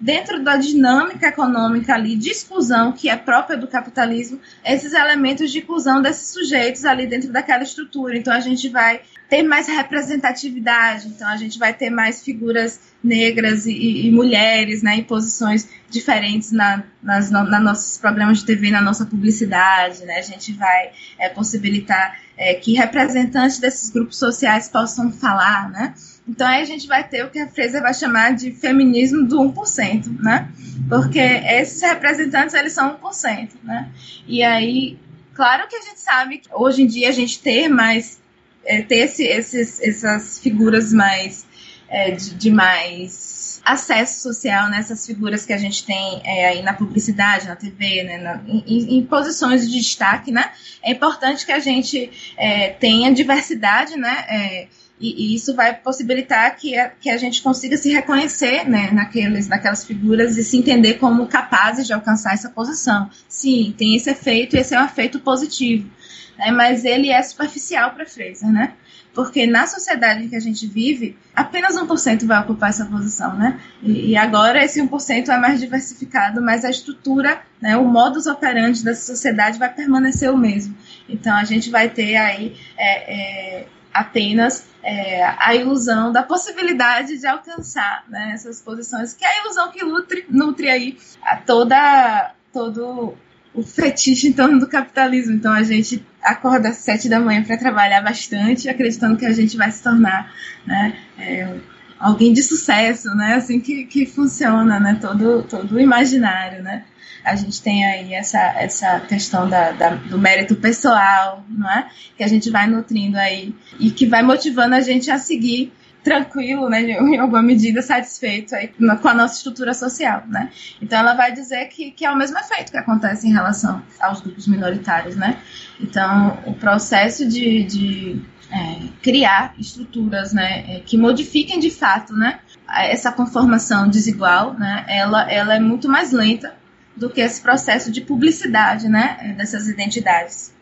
dentro 0.00 0.42
da 0.42 0.56
dinâmica 0.56 1.28
econômica 1.28 1.94
ali 1.94 2.16
de 2.16 2.30
exclusão 2.30 2.92
que 2.92 3.08
é 3.08 3.16
própria 3.16 3.56
do 3.56 3.66
capitalismo, 3.66 4.40
esses 4.64 4.92
elementos 4.92 5.50
de 5.50 5.58
inclusão 5.58 6.02
desses 6.02 6.32
sujeitos 6.32 6.84
ali 6.84 7.06
dentro 7.06 7.30
daquela 7.30 7.62
estrutura. 7.62 8.16
Então 8.16 8.32
a 8.32 8.40
gente 8.40 8.68
vai 8.68 9.00
ter 9.28 9.42
mais 9.42 9.66
representatividade, 9.66 11.08
então 11.08 11.26
a 11.26 11.36
gente 11.36 11.58
vai 11.58 11.72
ter 11.72 11.90
mais 11.90 12.22
figuras 12.22 12.78
negras 13.02 13.66
e, 13.66 14.06
e 14.06 14.10
mulheres, 14.10 14.82
né, 14.82 14.96
em 14.96 15.02
posições 15.02 15.68
diferentes 15.88 16.52
na, 16.52 16.84
nas 17.02 17.30
na 17.30 17.58
nossos 17.60 17.98
programas 17.98 18.38
de 18.38 18.46
TV, 18.46 18.70
na 18.70 18.80
nossa 18.80 19.06
publicidade, 19.06 20.04
né, 20.04 20.18
a 20.18 20.22
gente 20.22 20.52
vai 20.52 20.90
é, 21.18 21.28
possibilitar 21.28 22.20
é, 22.36 22.54
que 22.54 22.74
representantes 22.74 23.58
desses 23.58 23.90
grupos 23.90 24.18
sociais 24.18 24.68
possam 24.68 25.10
falar, 25.10 25.70
né, 25.70 25.94
então 26.26 26.46
aí 26.46 26.62
a 26.62 26.64
gente 26.64 26.86
vai 26.86 27.06
ter 27.06 27.24
o 27.24 27.30
que 27.30 27.38
a 27.38 27.48
Fraser 27.48 27.82
vai 27.82 27.92
chamar 27.92 28.34
de 28.34 28.50
feminismo 28.50 29.24
do 29.24 29.36
1%, 29.40 30.20
né? 30.20 30.48
Porque 30.88 31.18
esses 31.20 31.80
representantes, 31.82 32.54
eles 32.54 32.72
são 32.72 32.98
1%, 32.98 33.50
né? 33.62 33.90
E 34.26 34.42
aí, 34.42 34.98
claro 35.34 35.68
que 35.68 35.76
a 35.76 35.82
gente 35.82 36.00
sabe 36.00 36.38
que 36.38 36.48
hoje 36.52 36.82
em 36.82 36.86
dia 36.86 37.10
a 37.10 37.12
gente 37.12 37.40
ter 37.40 37.68
mais, 37.68 38.18
é, 38.64 38.80
ter 38.80 38.96
esse, 38.96 39.22
esses, 39.22 39.80
essas 39.80 40.38
figuras 40.38 40.94
mais, 40.94 41.46
é, 41.88 42.12
de, 42.12 42.34
de, 42.34 42.50
mais 42.50 43.60
acesso 43.62 44.22
social, 44.22 44.70
nessas 44.70 45.06
né? 45.06 45.14
figuras 45.14 45.44
que 45.44 45.52
a 45.52 45.58
gente 45.58 45.84
tem 45.84 46.22
é, 46.24 46.48
aí 46.48 46.62
na 46.62 46.72
publicidade, 46.72 47.46
na 47.46 47.56
TV, 47.56 48.02
né? 48.02 48.18
Na, 48.18 48.42
em, 48.46 48.96
em, 48.96 49.04
posições 49.04 49.68
de 49.68 49.76
destaque, 49.76 50.32
né? 50.32 50.52
É 50.82 50.92
importante 50.92 51.44
que 51.44 51.52
a 51.52 51.58
gente 51.58 52.10
é, 52.38 52.70
tenha 52.70 53.12
diversidade, 53.12 53.96
né? 53.96 54.24
É, 54.28 54.68
e, 55.00 55.32
e, 55.32 55.34
isso 55.34 55.54
vai 55.54 55.74
possibilitar 55.74 56.54
que 56.56 56.78
a, 56.78 56.88
que 56.88 57.10
a 57.10 57.16
gente 57.16 57.42
consiga 57.42 57.76
se 57.76 57.90
reconhecer 57.90 58.64
né, 58.68 58.90
naqueles, 58.92 59.48
naquelas 59.48 59.84
figuras 59.84 60.36
e 60.36 60.44
se 60.44 60.56
entender 60.56 60.94
como 60.94 61.26
capazes 61.26 61.86
de 61.86 61.92
alcançar 61.92 62.34
essa 62.34 62.48
posição. 62.48 63.10
Sim, 63.28 63.74
tem 63.76 63.96
esse 63.96 64.08
efeito 64.08 64.54
e 64.54 64.60
esse 64.60 64.74
é 64.74 64.80
um 64.80 64.84
efeito 64.84 65.18
positivo, 65.18 65.90
né, 66.38 66.52
mas 66.52 66.84
ele 66.84 67.10
é 67.10 67.20
superficial 67.22 67.90
para 67.90 68.06
Fraser, 68.06 68.50
né? 68.50 68.74
Porque 69.12 69.46
na 69.46 69.64
sociedade 69.66 70.24
em 70.24 70.28
que 70.28 70.34
a 70.34 70.40
gente 70.40 70.66
vive, 70.66 71.16
apenas 71.34 71.76
1% 71.76 72.26
vai 72.26 72.40
ocupar 72.40 72.70
essa 72.70 72.84
posição, 72.84 73.36
né? 73.36 73.60
E, 73.80 74.10
e 74.10 74.16
agora 74.16 74.64
esse 74.64 74.82
1% 74.82 75.28
é 75.28 75.38
mais 75.38 75.60
diversificado, 75.60 76.42
mas 76.42 76.64
a 76.64 76.70
estrutura, 76.70 77.40
né, 77.60 77.76
o 77.76 77.84
modus 77.84 78.26
operandi 78.26 78.84
dessa 78.84 79.06
sociedade 79.06 79.56
vai 79.56 79.72
permanecer 79.72 80.32
o 80.32 80.36
mesmo. 80.36 80.76
Então 81.08 81.32
a 81.36 81.44
gente 81.44 81.70
vai 81.70 81.88
ter 81.88 82.16
aí 82.16 82.56
é, 82.76 83.60
é, 83.60 83.66
apenas 83.92 84.73
é, 84.84 85.24
a 85.24 85.54
ilusão 85.54 86.12
da 86.12 86.22
possibilidade 86.22 87.18
de 87.18 87.26
alcançar 87.26 88.04
né, 88.08 88.32
essas 88.34 88.60
posições, 88.60 89.14
que 89.14 89.24
é 89.24 89.28
a 89.28 89.42
ilusão 89.42 89.72
que 89.72 89.82
nutre, 89.82 90.26
nutre 90.28 90.68
aí 90.68 90.98
a 91.22 91.36
toda, 91.36 92.34
todo 92.52 93.14
o 93.54 93.62
fetiche 93.62 94.28
em 94.28 94.32
torno 94.32 94.58
do 94.58 94.68
capitalismo. 94.68 95.32
Então 95.34 95.52
a 95.52 95.62
gente 95.62 96.06
acorda 96.22 96.68
às 96.68 96.76
sete 96.76 97.08
da 97.08 97.18
manhã 97.18 97.42
para 97.42 97.56
trabalhar 97.56 98.02
bastante, 98.02 98.68
acreditando 98.68 99.16
que 99.16 99.26
a 99.26 99.32
gente 99.32 99.56
vai 99.56 99.70
se 99.70 99.82
tornar 99.82 100.30
né, 100.66 100.98
é, 101.18 101.56
alguém 101.98 102.32
de 102.32 102.42
sucesso, 102.42 103.14
né? 103.14 103.34
Assim 103.34 103.60
que, 103.60 103.84
que 103.84 104.04
funciona, 104.04 104.78
né? 104.78 104.98
Todo, 105.00 105.42
todo 105.44 105.76
o 105.76 105.80
imaginário, 105.80 106.62
né? 106.62 106.84
A 107.24 107.34
gente 107.36 107.62
tem 107.62 107.84
aí 107.84 108.12
essa, 108.12 108.38
essa 108.38 109.00
questão 109.00 109.48
da, 109.48 109.72
da, 109.72 109.90
do 109.94 110.18
mérito 110.18 110.56
pessoal, 110.56 111.44
não 111.48 111.70
é? 111.70 111.88
Que 112.16 112.22
a 112.22 112.28
gente 112.28 112.50
vai 112.50 112.66
nutrindo 112.66 113.16
aí 113.16 113.54
e 113.78 113.90
que 113.90 114.06
vai 114.06 114.22
motivando 114.22 114.74
a 114.74 114.80
gente 114.80 115.10
a 115.10 115.18
seguir 115.18 115.72
tranquilo, 116.04 116.68
né, 116.68 116.82
em 116.82 117.18
alguma 117.18 117.42
medida 117.42 117.80
satisfeito 117.80 118.54
aí 118.54 118.68
com 118.68 119.08
a 119.08 119.14
nossa 119.14 119.36
estrutura 119.36 119.72
social, 119.72 120.22
né? 120.28 120.50
Então 120.80 120.98
ela 120.98 121.14
vai 121.14 121.32
dizer 121.32 121.66
que, 121.68 121.90
que 121.92 122.04
é 122.04 122.10
o 122.10 122.16
mesmo 122.16 122.38
efeito 122.38 122.70
que 122.70 122.76
acontece 122.76 123.26
em 123.26 123.32
relação 123.32 123.82
aos 123.98 124.20
grupos 124.20 124.46
minoritários, 124.46 125.16
né? 125.16 125.38
Então 125.80 126.38
o 126.44 126.52
processo 126.52 127.26
de, 127.26 127.64
de 127.64 128.22
é, 128.52 128.88
criar 129.02 129.54
estruturas, 129.58 130.34
né, 130.34 130.64
é, 130.68 130.80
que 130.80 130.98
modifiquem 130.98 131.58
de 131.58 131.70
fato, 131.70 132.12
né, 132.12 132.38
essa 132.68 133.10
conformação 133.10 133.88
desigual, 133.88 134.52
né, 134.54 134.84
ela, 134.86 135.30
ela 135.30 135.56
é 135.56 135.60
muito 135.60 135.88
mais 135.88 136.12
lenta 136.12 136.54
do 136.96 137.10
que 137.10 137.20
esse 137.20 137.40
processo 137.40 137.90
de 137.90 138.00
publicidade, 138.00 138.88
né, 138.88 139.34
dessas 139.36 139.68
identidades. 139.68 140.52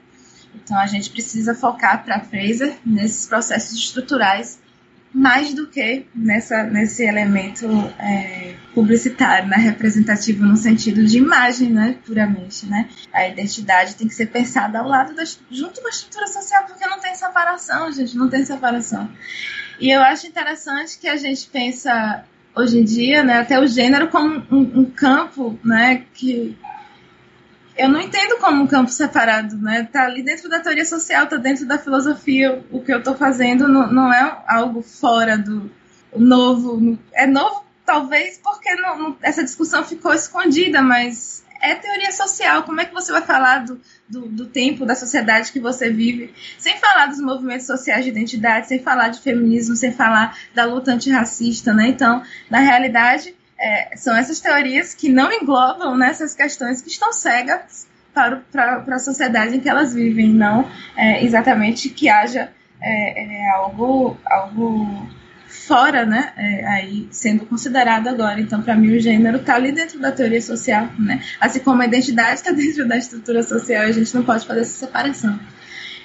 Então 0.54 0.78
a 0.78 0.86
gente 0.86 1.10
precisa 1.10 1.54
focar 1.54 2.04
para 2.04 2.20
Fraser 2.20 2.76
nesses 2.84 3.26
processos 3.26 3.78
estruturais 3.78 4.60
mais 5.14 5.52
do 5.52 5.66
que 5.66 6.06
nessa, 6.14 6.64
nesse 6.64 7.04
elemento 7.04 7.66
é, 7.98 8.54
publicitário, 8.74 9.46
né, 9.46 9.56
representativo 9.56 10.44
no 10.44 10.56
sentido 10.56 11.04
de 11.04 11.18
imagem, 11.18 11.70
né, 11.70 11.98
puramente, 12.06 12.64
né. 12.64 12.88
A 13.12 13.28
identidade 13.28 13.94
tem 13.94 14.08
que 14.08 14.14
ser 14.14 14.26
pensada 14.26 14.78
ao 14.78 14.88
lado 14.88 15.14
da, 15.14 15.22
junto 15.50 15.82
com 15.82 15.86
a 15.86 15.90
estrutura 15.90 16.26
social, 16.26 16.64
porque 16.64 16.86
não 16.86 16.98
tem 16.98 17.14
separação, 17.14 17.92
gente, 17.92 18.16
não 18.16 18.30
tem 18.30 18.44
separação. 18.44 19.10
E 19.78 19.90
eu 19.90 20.00
acho 20.00 20.26
interessante 20.26 20.98
que 20.98 21.08
a 21.08 21.16
gente 21.16 21.46
pensa 21.48 22.24
hoje 22.54 22.80
em 22.80 22.84
dia, 22.84 23.24
né, 23.24 23.38
até 23.38 23.58
o 23.58 23.66
gênero 23.66 24.08
como 24.08 24.42
um, 24.50 24.80
um 24.80 24.84
campo, 24.84 25.58
né, 25.64 26.04
que 26.14 26.56
eu 27.76 27.88
não 27.88 28.00
entendo 28.00 28.38
como 28.38 28.62
um 28.62 28.66
campo 28.66 28.90
separado, 28.90 29.56
né? 29.56 29.88
Tá 29.90 30.04
ali 30.04 30.22
dentro 30.22 30.48
da 30.48 30.60
teoria 30.60 30.84
social, 30.84 31.26
tá 31.26 31.36
dentro 31.36 31.66
da 31.66 31.78
filosofia. 31.78 32.62
O 32.70 32.80
que 32.80 32.92
eu 32.92 33.02
tô 33.02 33.14
fazendo 33.14 33.66
não, 33.66 33.90
não 33.90 34.12
é 34.12 34.42
algo 34.46 34.82
fora 34.82 35.38
do 35.38 35.70
novo. 36.14 36.98
É 37.14 37.26
novo, 37.26 37.64
talvez, 37.86 38.38
porque 38.38 38.74
não, 38.74 38.98
não, 38.98 39.16
essa 39.22 39.42
discussão 39.42 39.84
ficou 39.84 40.12
escondida, 40.12 40.82
mas 40.82 41.41
é 41.62 41.76
teoria 41.76 42.10
social. 42.10 42.64
Como 42.64 42.80
é 42.80 42.84
que 42.84 42.92
você 42.92 43.12
vai 43.12 43.22
falar 43.22 43.64
do, 43.64 43.80
do, 44.08 44.28
do, 44.28 44.46
tempo, 44.46 44.84
da 44.84 44.94
sociedade 44.94 45.52
que 45.52 45.60
você 45.60 45.90
vive, 45.90 46.34
sem 46.58 46.76
falar 46.78 47.06
dos 47.06 47.20
movimentos 47.20 47.66
sociais 47.66 48.04
de 48.04 48.10
identidade, 48.10 48.66
sem 48.66 48.82
falar 48.82 49.08
de 49.08 49.20
feminismo, 49.20 49.76
sem 49.76 49.92
falar 49.92 50.36
da 50.54 50.64
luta 50.64 50.92
antirracista, 50.92 51.72
né? 51.72 51.88
Então, 51.88 52.22
na 52.50 52.58
realidade, 52.58 53.34
é, 53.58 53.96
são 53.96 54.16
essas 54.16 54.40
teorias 54.40 54.92
que 54.92 55.08
não 55.08 55.32
englobam 55.32 55.96
nessas 55.96 56.36
né, 56.36 56.42
questões 56.42 56.82
que 56.82 56.88
estão 56.88 57.12
cegas 57.12 57.86
para, 58.12 58.42
para, 58.50 58.80
para 58.80 58.96
a 58.96 58.98
sociedade 58.98 59.56
em 59.56 59.60
que 59.60 59.68
elas 59.68 59.94
vivem, 59.94 60.28
não 60.28 60.68
é, 60.96 61.24
exatamente 61.24 61.88
que 61.88 62.08
haja 62.08 62.50
é, 62.80 63.24
é 63.24 63.50
algo, 63.50 64.18
algo 64.26 65.08
fora, 65.52 66.06
né, 66.06 66.32
é, 66.36 66.66
aí 66.66 67.06
sendo 67.10 67.44
considerado 67.44 68.08
agora. 68.08 68.40
Então, 68.40 68.62
para 68.62 68.74
mim, 68.74 68.96
o 68.96 69.00
gênero 69.00 69.36
está 69.36 69.54
ali 69.54 69.70
dentro 69.70 70.00
da 70.00 70.10
teoria 70.10 70.40
social, 70.40 70.88
né? 70.98 71.22
Assim 71.38 71.60
como 71.60 71.82
a 71.82 71.86
identidade 71.86 72.34
está 72.34 72.50
dentro 72.52 72.88
da 72.88 72.96
estrutura 72.96 73.42
social, 73.42 73.82
a 73.82 73.92
gente 73.92 74.14
não 74.14 74.24
pode 74.24 74.46
fazer 74.46 74.60
essa 74.60 74.86
separação. 74.86 75.38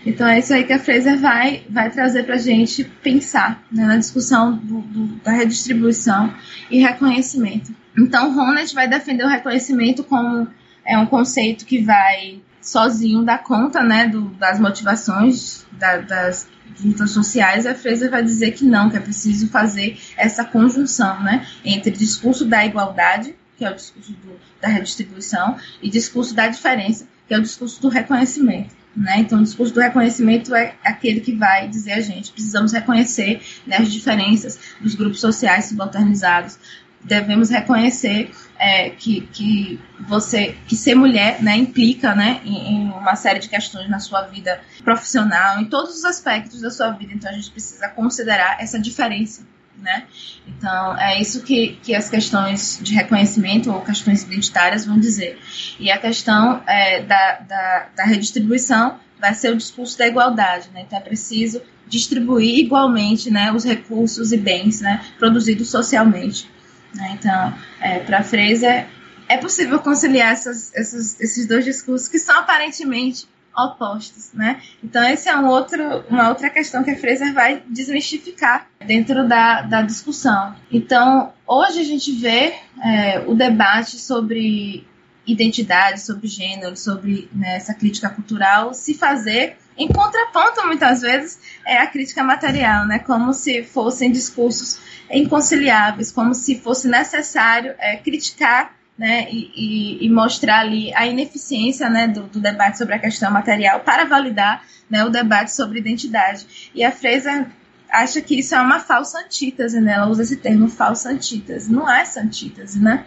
Então 0.06 0.28
é 0.28 0.40
isso 0.40 0.54
aí 0.54 0.64
que 0.64 0.74
a 0.74 0.80
Fraser 0.80 1.18
vai, 1.18 1.64
vai 1.70 1.90
trazer 1.90 2.24
para 2.24 2.36
a 2.36 2.40
gente 2.40 2.84
pensar 2.84 3.64
né, 3.72 3.86
na 3.86 3.98
discussão 3.98 4.56
do, 4.56 4.80
do, 4.82 5.06
da 5.18 5.32
redistribuição 5.32 6.34
e 6.70 6.80
reconhecimento. 6.80 7.74
Então 7.98 8.34
Ronald 8.34 8.74
vai 8.74 8.88
defender 8.88 9.24
o 9.26 9.28
reconhecimento 9.28 10.04
como 10.04 10.48
é 10.86 10.98
um 10.98 11.06
conceito 11.06 11.66
que 11.66 11.80
vai 11.80 12.40
sozinho 12.68 13.24
dar 13.24 13.44
conta 13.44 13.82
né, 13.82 14.08
do, 14.08 14.30
das 14.32 14.60
motivações 14.60 15.66
da, 15.72 15.98
das 15.98 16.48
lutas 16.84 17.12
sociais, 17.12 17.66
a 17.66 17.74
Fraser 17.74 18.12
vai 18.12 18.22
dizer 18.22 18.52
que 18.52 18.66
não, 18.66 18.90
que 18.90 18.98
é 18.98 19.00
preciso 19.00 19.48
fazer 19.48 19.98
essa 20.18 20.44
conjunção 20.44 21.24
né, 21.24 21.48
entre 21.64 21.92
discurso 21.92 22.44
da 22.44 22.66
igualdade, 22.66 23.34
que 23.58 23.64
é 23.64 23.72
o 23.72 23.76
discurso 23.76 24.12
do, 24.12 24.40
da 24.62 24.68
redistribuição, 24.68 25.56
e 25.82 25.90
discurso 25.90 26.36
da 26.36 26.48
diferença, 26.48 27.08
que 27.28 27.34
é 27.34 27.38
o 27.38 27.42
discurso 27.42 27.82
do 27.82 27.88
reconhecimento. 27.88 28.76
Né? 28.96 29.20
Então, 29.20 29.40
o 29.40 29.44
discurso 29.44 29.74
do 29.74 29.80
reconhecimento 29.80 30.54
é 30.54 30.76
aquele 30.84 31.22
que 31.22 31.34
vai 31.34 31.68
dizer 31.68 31.94
a 31.94 32.02
gente 32.02 32.32
precisamos 32.32 32.74
reconhecer 32.74 33.42
né, 33.66 33.78
as 33.78 33.92
diferenças 33.92 34.60
dos 34.82 34.94
grupos 34.94 35.22
sociais 35.22 35.66
subalternizados, 35.66 36.60
devemos 37.04 37.50
reconhecer 37.50 38.32
é, 38.60 38.90
que, 38.90 39.22
que 39.22 39.80
você 40.08 40.56
que 40.68 40.76
ser 40.76 40.96
mulher 40.96 41.42
né, 41.42 41.56
implica 41.56 42.16
né, 42.16 42.42
em, 42.44 42.74
em, 42.74 42.90
uma 42.90 43.16
série 43.16 43.40
de 43.40 43.50
questões 43.50 43.90
na 43.90 44.00
sua 44.00 44.24
vida 44.24 44.60
profissional, 44.84 45.60
em 45.60 45.66
todos 45.66 45.96
os 45.96 46.06
aspectos 46.06 46.62
da 46.62 46.70
sua 46.70 46.92
vida. 46.92 47.14
Então 47.14 47.30
a 47.30 47.34
gente 47.34 47.52
precisa 47.52 47.88
considerar 47.90 48.58
essa 48.62 48.80
diferença 48.80 49.46
né? 49.82 50.06
Então, 50.48 50.98
é 50.98 51.22
isso 51.22 51.44
que, 51.44 51.78
que 51.84 51.94
as 51.94 52.10
questões 52.10 52.80
de 52.82 52.94
reconhecimento 52.94 53.72
ou 53.72 53.82
questões 53.82 54.24
identitárias 54.24 54.86
vão 54.86 55.00
dizer. 55.00 55.40
E 55.80 55.92
a 55.92 55.98
questão 56.00 56.64
é, 56.66 57.04
da, 57.04 57.40
da, 57.48 57.88
da, 57.96 58.04
redistribuição 58.04 59.00
vai 59.20 59.34
ser 59.34 59.54
o 59.54 59.56
discurso 59.56 59.98
da 59.98 60.08
igualdade, 60.08 60.70
né? 60.74 60.82
Então, 60.82 60.98
é 60.98 61.02
preciso 61.02 61.62
distribuir 61.88 62.60
igualmente 62.60 63.32
né, 63.32 63.52
os 63.52 63.64
recursos 63.64 64.32
e 64.32 64.38
bens 64.38 64.82
né, 64.82 65.06
produzidos 65.18 65.70
socialmente. 65.70 66.50
Né? 66.98 67.18
Então, 67.18 67.54
é, 67.80 68.00
para 68.00 68.24
Fraser, 68.24 68.88
é 69.30 69.38
possível 69.38 69.80
conciliar 69.80 70.32
essas, 70.32 70.74
essas, 70.76 71.20
esses 71.20 71.48
dois 71.48 71.64
discursos 71.64 72.08
que 72.08 72.20
são 72.20 72.38
aparentemente 72.40 73.28
opostos, 73.56 74.32
né? 74.34 74.62
Então 74.84 75.04
essa 75.04 75.32
é 75.32 75.36
um 75.36 75.48
outro, 75.48 76.06
uma 76.10 76.30
outra 76.30 76.48
questão 76.50 76.84
que 76.84 76.92
a 76.92 76.96
Fraser 76.96 77.34
vai 77.34 77.64
desmistificar 77.68 78.68
dentro 78.86 79.28
da, 79.28 79.64
da 79.64 79.82
discussão. 79.82 80.56
Então 80.72 81.34
hoje 81.48 81.80
a 81.80 81.84
gente 81.84 82.12
vê 82.12 82.54
é, 82.84 83.24
o 83.26 83.34
debate 83.34 83.98
sobre 83.98 84.86
identidade, 85.28 86.02
sobre 86.02 86.28
gênero, 86.28 86.76
sobre 86.76 87.30
né, 87.34 87.58
essa 87.58 87.74
crítica 87.74 88.10
cultural 88.10 88.74
se 88.74 88.94
fazer 88.94 89.58
em 89.78 89.88
contraponto 89.88 90.66
muitas 90.66 91.02
vezes 91.02 91.40
é 91.66 91.78
a 91.78 91.86
crítica 91.86 92.24
material, 92.24 92.88
né? 92.88 92.98
Como 92.98 93.32
se 93.32 93.64
fossem 93.64 94.12
discursos 94.12 94.80
inconciliáveis, 95.12 96.12
como 96.12 96.34
se 96.34 96.60
fosse 96.60 96.88
necessário 96.88 97.76
é, 97.78 97.96
criticar 97.98 98.76
né, 98.98 99.28
e, 99.30 100.04
e, 100.04 100.10
mostrar 100.10 100.62
ali 100.62 100.92
a 100.96 101.06
ineficiência 101.06 101.88
né, 101.88 102.08
do, 102.08 102.24
do, 102.24 102.40
debate 102.40 102.80
sobre 102.80 102.96
a 102.96 103.00
questão 103.00 103.30
material 103.30 103.82
para 103.82 104.06
validar 104.06 104.64
né, 104.90 105.06
o 105.06 105.10
debate 105.10 105.54
sobre 105.54 105.78
identidade. 105.78 106.72
E 106.74 106.84
a 106.84 106.92
Fraser 106.92 107.48
acha 107.92 108.20
que 108.22 108.40
isso 108.40 108.56
é 108.56 108.60
uma 108.60 108.80
falsa 108.80 109.20
antítese, 109.20 109.80
né? 109.80 109.94
ela 109.94 110.08
usa 110.08 110.24
esse 110.24 110.38
termo 110.38 110.68
falsa 110.68 111.12
antítese. 111.12 111.72
Não 111.72 111.90
é 111.90 112.02
essa 112.02 112.22
antítese, 112.22 112.80
né? 112.80 113.06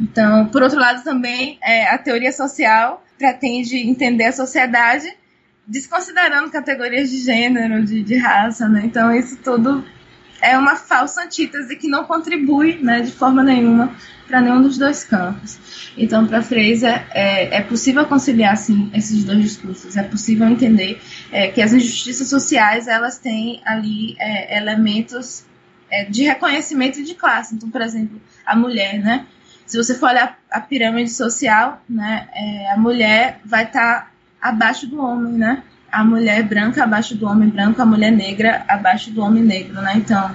Então, 0.00 0.46
por 0.46 0.62
outro 0.62 0.78
lado, 0.78 1.02
também 1.02 1.58
é, 1.62 1.88
a 1.88 1.98
teoria 1.98 2.32
social 2.32 3.04
pretende 3.18 3.76
entender 3.76 4.24
a 4.24 4.32
sociedade 4.32 5.12
desconsiderando 5.66 6.50
categorias 6.50 7.10
de 7.10 7.18
gênero, 7.18 7.84
de, 7.84 8.02
de 8.02 8.16
raça, 8.16 8.68
né? 8.68 8.82
Então, 8.84 9.14
isso 9.14 9.36
tudo 9.38 9.84
é 10.40 10.56
uma 10.56 10.76
falsa 10.76 11.24
antítese 11.24 11.76
que 11.76 11.88
não 11.88 12.04
contribui 12.04 12.78
né, 12.80 13.00
de 13.00 13.10
forma 13.10 13.42
nenhuma 13.42 13.94
para 14.26 14.40
nenhum 14.40 14.62
dos 14.62 14.78
dois 14.78 15.04
campos. 15.04 15.58
Então, 15.96 16.26
para 16.26 16.42
Fraser, 16.42 17.06
é, 17.10 17.56
é, 17.56 17.62
possível 17.62 18.06
conciliar 18.06 18.56
sim, 18.56 18.90
esses 18.94 19.24
dois 19.24 19.40
discursos. 19.40 19.96
É 19.96 20.02
possível 20.02 20.46
entender 20.46 21.00
é, 21.32 21.48
que 21.48 21.60
as 21.60 21.72
injustiças 21.72 22.28
sociais 22.28 22.86
elas 22.86 23.18
têm 23.18 23.60
ali 23.64 24.16
é, 24.18 24.58
elementos 24.58 25.44
é, 25.90 26.04
de 26.04 26.22
reconhecimento 26.24 27.02
de 27.02 27.14
classe. 27.14 27.54
Então, 27.54 27.70
por 27.70 27.80
exemplo, 27.80 28.20
a 28.46 28.54
mulher, 28.54 28.98
né? 29.00 29.26
Se 29.68 29.76
você 29.76 29.94
for 29.94 30.08
olhar 30.08 30.38
a 30.50 30.60
pirâmide 30.60 31.10
social, 31.10 31.80
né, 31.88 32.26
é, 32.34 32.72
a 32.72 32.76
mulher 32.78 33.38
vai 33.44 33.64
estar 33.64 34.00
tá 34.00 34.10
abaixo 34.40 34.86
do 34.86 34.98
homem, 35.00 35.34
né? 35.34 35.62
A 35.92 36.02
mulher 36.02 36.42
branca 36.42 36.82
abaixo 36.84 37.14
do 37.14 37.26
homem 37.26 37.48
branco, 37.48 37.80
a 37.80 37.86
mulher 37.86 38.10
negra 38.10 38.64
abaixo 38.66 39.10
do 39.10 39.20
homem 39.22 39.42
negro, 39.42 39.80
né? 39.82 39.92
Então, 39.96 40.34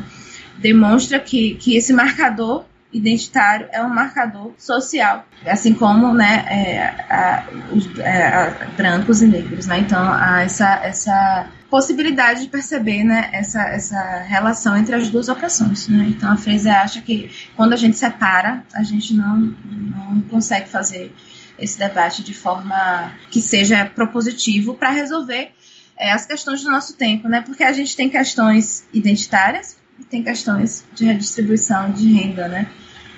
demonstra 0.59 1.19
que, 1.19 1.55
que 1.55 1.75
esse 1.75 1.91
marcador 1.91 2.65
identitário 2.91 3.67
é 3.71 3.81
um 3.81 3.89
marcador 3.89 4.53
social, 4.57 5.25
assim 5.47 5.73
como 5.73 6.13
né, 6.13 6.45
é, 6.47 6.79
a, 7.11 7.43
os, 7.71 7.99
é, 7.99 8.27
a, 8.27 8.67
brancos 8.77 9.23
e 9.23 9.27
negros. 9.27 9.65
Né? 9.65 9.79
Então, 9.79 9.99
há 9.99 10.43
essa, 10.43 10.75
essa 10.83 11.47
possibilidade 11.73 12.43
de 12.43 12.49
perceber 12.49 13.03
né, 13.03 13.31
essa, 13.33 13.63
essa 13.63 14.19
relação 14.19 14.77
entre 14.77 14.93
as 14.93 15.09
duas 15.09 15.27
opressões. 15.27 15.87
Né? 15.87 16.05
Então, 16.09 16.31
a 16.31 16.37
Fraser 16.37 16.71
acha 16.71 17.01
que 17.01 17.31
quando 17.55 17.73
a 17.73 17.75
gente 17.75 17.97
separa, 17.97 18.63
a 18.75 18.83
gente 18.83 19.15
não, 19.15 19.55
não 19.65 20.21
consegue 20.29 20.69
fazer 20.69 21.11
esse 21.57 21.79
debate 21.79 22.21
de 22.21 22.31
forma 22.31 23.11
que 23.31 23.41
seja 23.41 23.87
propositivo 23.87 24.75
para 24.75 24.91
resolver 24.91 25.49
é, 25.97 26.11
as 26.11 26.27
questões 26.27 26.61
do 26.61 26.69
nosso 26.69 26.95
tempo, 26.95 27.27
né? 27.27 27.41
Porque 27.41 27.63
a 27.63 27.73
gente 27.73 27.95
tem 27.95 28.07
questões 28.07 28.87
identitárias 28.93 29.75
e 29.99 30.03
tem 30.03 30.21
questões 30.21 30.85
de 30.93 31.05
redistribuição 31.05 31.91
de 31.91 32.13
renda, 32.13 32.47
né? 32.47 32.69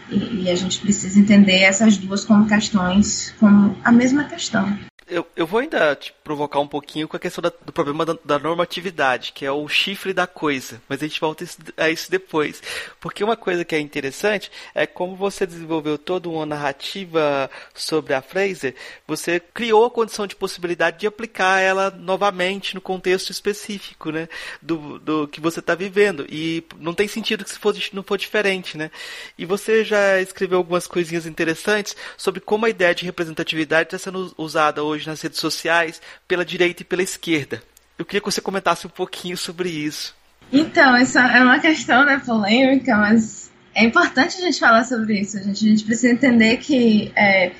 E, 0.09 0.43
e, 0.43 0.49
a 0.49 0.55
gente 0.55 0.79
precisa 0.79 1.19
entender 1.19 1.59
essas 1.59 1.97
duas 1.97 2.23
como 2.23 2.47
questões, 2.47 3.35
como 3.37 3.77
a 3.83 3.91
mesma 3.91 4.23
questão 4.23 4.79
eu, 5.07 5.25
eu 5.35 5.45
vou 5.45 5.59
ainda 5.59 5.95
te 5.95 6.13
provocar 6.25 6.59
um 6.59 6.67
pouquinho 6.67 7.07
com 7.07 7.15
a 7.15 7.19
questão 7.19 7.39
da, 7.39 7.51
do 7.63 7.71
problema 7.71 8.03
da, 8.03 8.17
da, 8.25 8.39
normatividade, 8.39 9.31
que 9.31 9.45
é 9.45 9.51
o 9.51 9.67
chifre 9.67 10.11
da 10.11 10.25
coisa. 10.25 10.81
Mas 10.89 11.01
a 11.01 11.07
gente 11.07 11.21
volta 11.21 11.45
a 11.77 11.89
isso 11.89 12.09
depois. 12.09 12.61
Porque 12.99 13.23
uma 13.23 13.37
coisa 13.37 13.63
que 13.63 13.75
é 13.75 13.79
interessante 13.79 14.51
é 14.73 14.87
como 14.87 15.15
você 15.15 15.45
desenvolveu 15.45 15.99
toda 15.99 16.27
uma 16.27 16.43
narrativa 16.43 17.49
sobre 17.75 18.15
a 18.15 18.23
Fraser, 18.23 18.73
você 19.07 19.39
criou 19.39 19.85
a 19.85 19.91
condição 19.91 20.25
de 20.25 20.35
possibilidade 20.35 20.97
de 20.97 21.05
aplicar 21.05 21.59
ela 21.59 21.91
novamente 21.91 22.73
no 22.73 22.81
contexto 22.81 23.29
específico, 23.29 24.09
né? 24.09 24.27
Do, 24.59 24.97
do 24.97 25.27
que 25.27 25.39
você 25.39 25.59
está 25.59 25.75
vivendo. 25.75 26.25
E 26.27 26.63
não 26.79 26.95
tem 26.95 27.07
sentido 27.07 27.45
que 27.45 27.51
se 27.51 27.59
não 27.93 28.01
for 28.01 28.17
diferente, 28.17 28.79
né? 28.79 28.89
E 29.37 29.45
você 29.45 29.83
já 29.83 30.19
escreveu 30.19 30.57
algumas 30.57 30.87
coisinhas 30.87 31.27
interessantes 31.27 31.95
sobre 32.17 32.41
como 32.41 32.65
a 32.65 32.69
ideia 32.69 32.95
de 32.95 33.05
representatividade 33.05 33.89
está 33.93 33.99
sendo 33.99 34.33
usada 34.39 34.83
hoje 34.83 35.05
nas 35.05 35.21
redes 35.21 35.39
sociais 35.39 36.01
pela 36.27 36.45
direita 36.45 36.81
e 36.81 36.85
pela 36.85 37.03
esquerda. 37.03 37.61
Eu 37.97 38.05
queria 38.05 38.21
que 38.21 38.31
você 38.31 38.41
comentasse 38.41 38.85
um 38.85 38.89
pouquinho 38.89 39.37
sobre 39.37 39.69
isso. 39.69 40.15
Então, 40.51 40.95
essa 40.95 41.21
é 41.21 41.43
uma 41.43 41.59
questão 41.59 42.05
né, 42.05 42.21
polêmica, 42.23 42.95
mas 42.97 43.51
é 43.73 43.83
importante 43.83 44.37
a 44.37 44.41
gente 44.41 44.59
falar 44.59 44.83
sobre 44.83 45.19
isso. 45.19 45.37
A 45.37 45.41
gente, 45.41 45.65
a 45.65 45.69
gente 45.69 45.83
precisa 45.83 46.13
entender 46.13 46.57
que 46.57 47.11
é, 47.15 47.51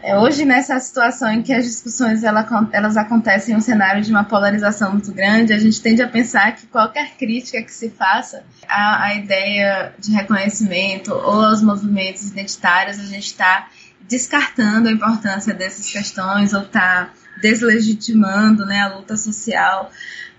é, 0.00 0.16
hoje, 0.16 0.44
nessa 0.44 0.78
situação 0.78 1.30
em 1.30 1.42
que 1.42 1.52
as 1.52 1.64
discussões 1.64 2.22
ela, 2.22 2.46
elas 2.72 2.96
acontecem 2.96 3.54
em 3.54 3.58
um 3.58 3.60
cenário 3.60 4.00
de 4.02 4.10
uma 4.10 4.22
polarização 4.22 4.92
muito 4.92 5.12
grande, 5.12 5.52
a 5.52 5.58
gente 5.58 5.80
tende 5.80 6.00
a 6.00 6.08
pensar 6.08 6.54
que 6.54 6.66
qualquer 6.66 7.16
crítica 7.16 7.60
que 7.62 7.72
se 7.72 7.90
faça 7.90 8.44
à, 8.68 9.04
à 9.06 9.14
ideia 9.14 9.92
de 9.98 10.12
reconhecimento 10.12 11.12
ou 11.12 11.44
aos 11.44 11.60
movimentos 11.60 12.30
identitários, 12.30 13.00
a 13.00 13.06
gente 13.06 13.26
está 13.26 13.68
descartando 14.00 14.88
a 14.88 14.92
importância 14.92 15.52
dessas 15.52 15.90
questões 15.90 16.52
ou 16.52 16.62
está 16.62 17.12
deslegitimando 17.40 18.66
né, 18.66 18.80
a 18.80 18.96
luta 18.96 19.16
social. 19.16 19.90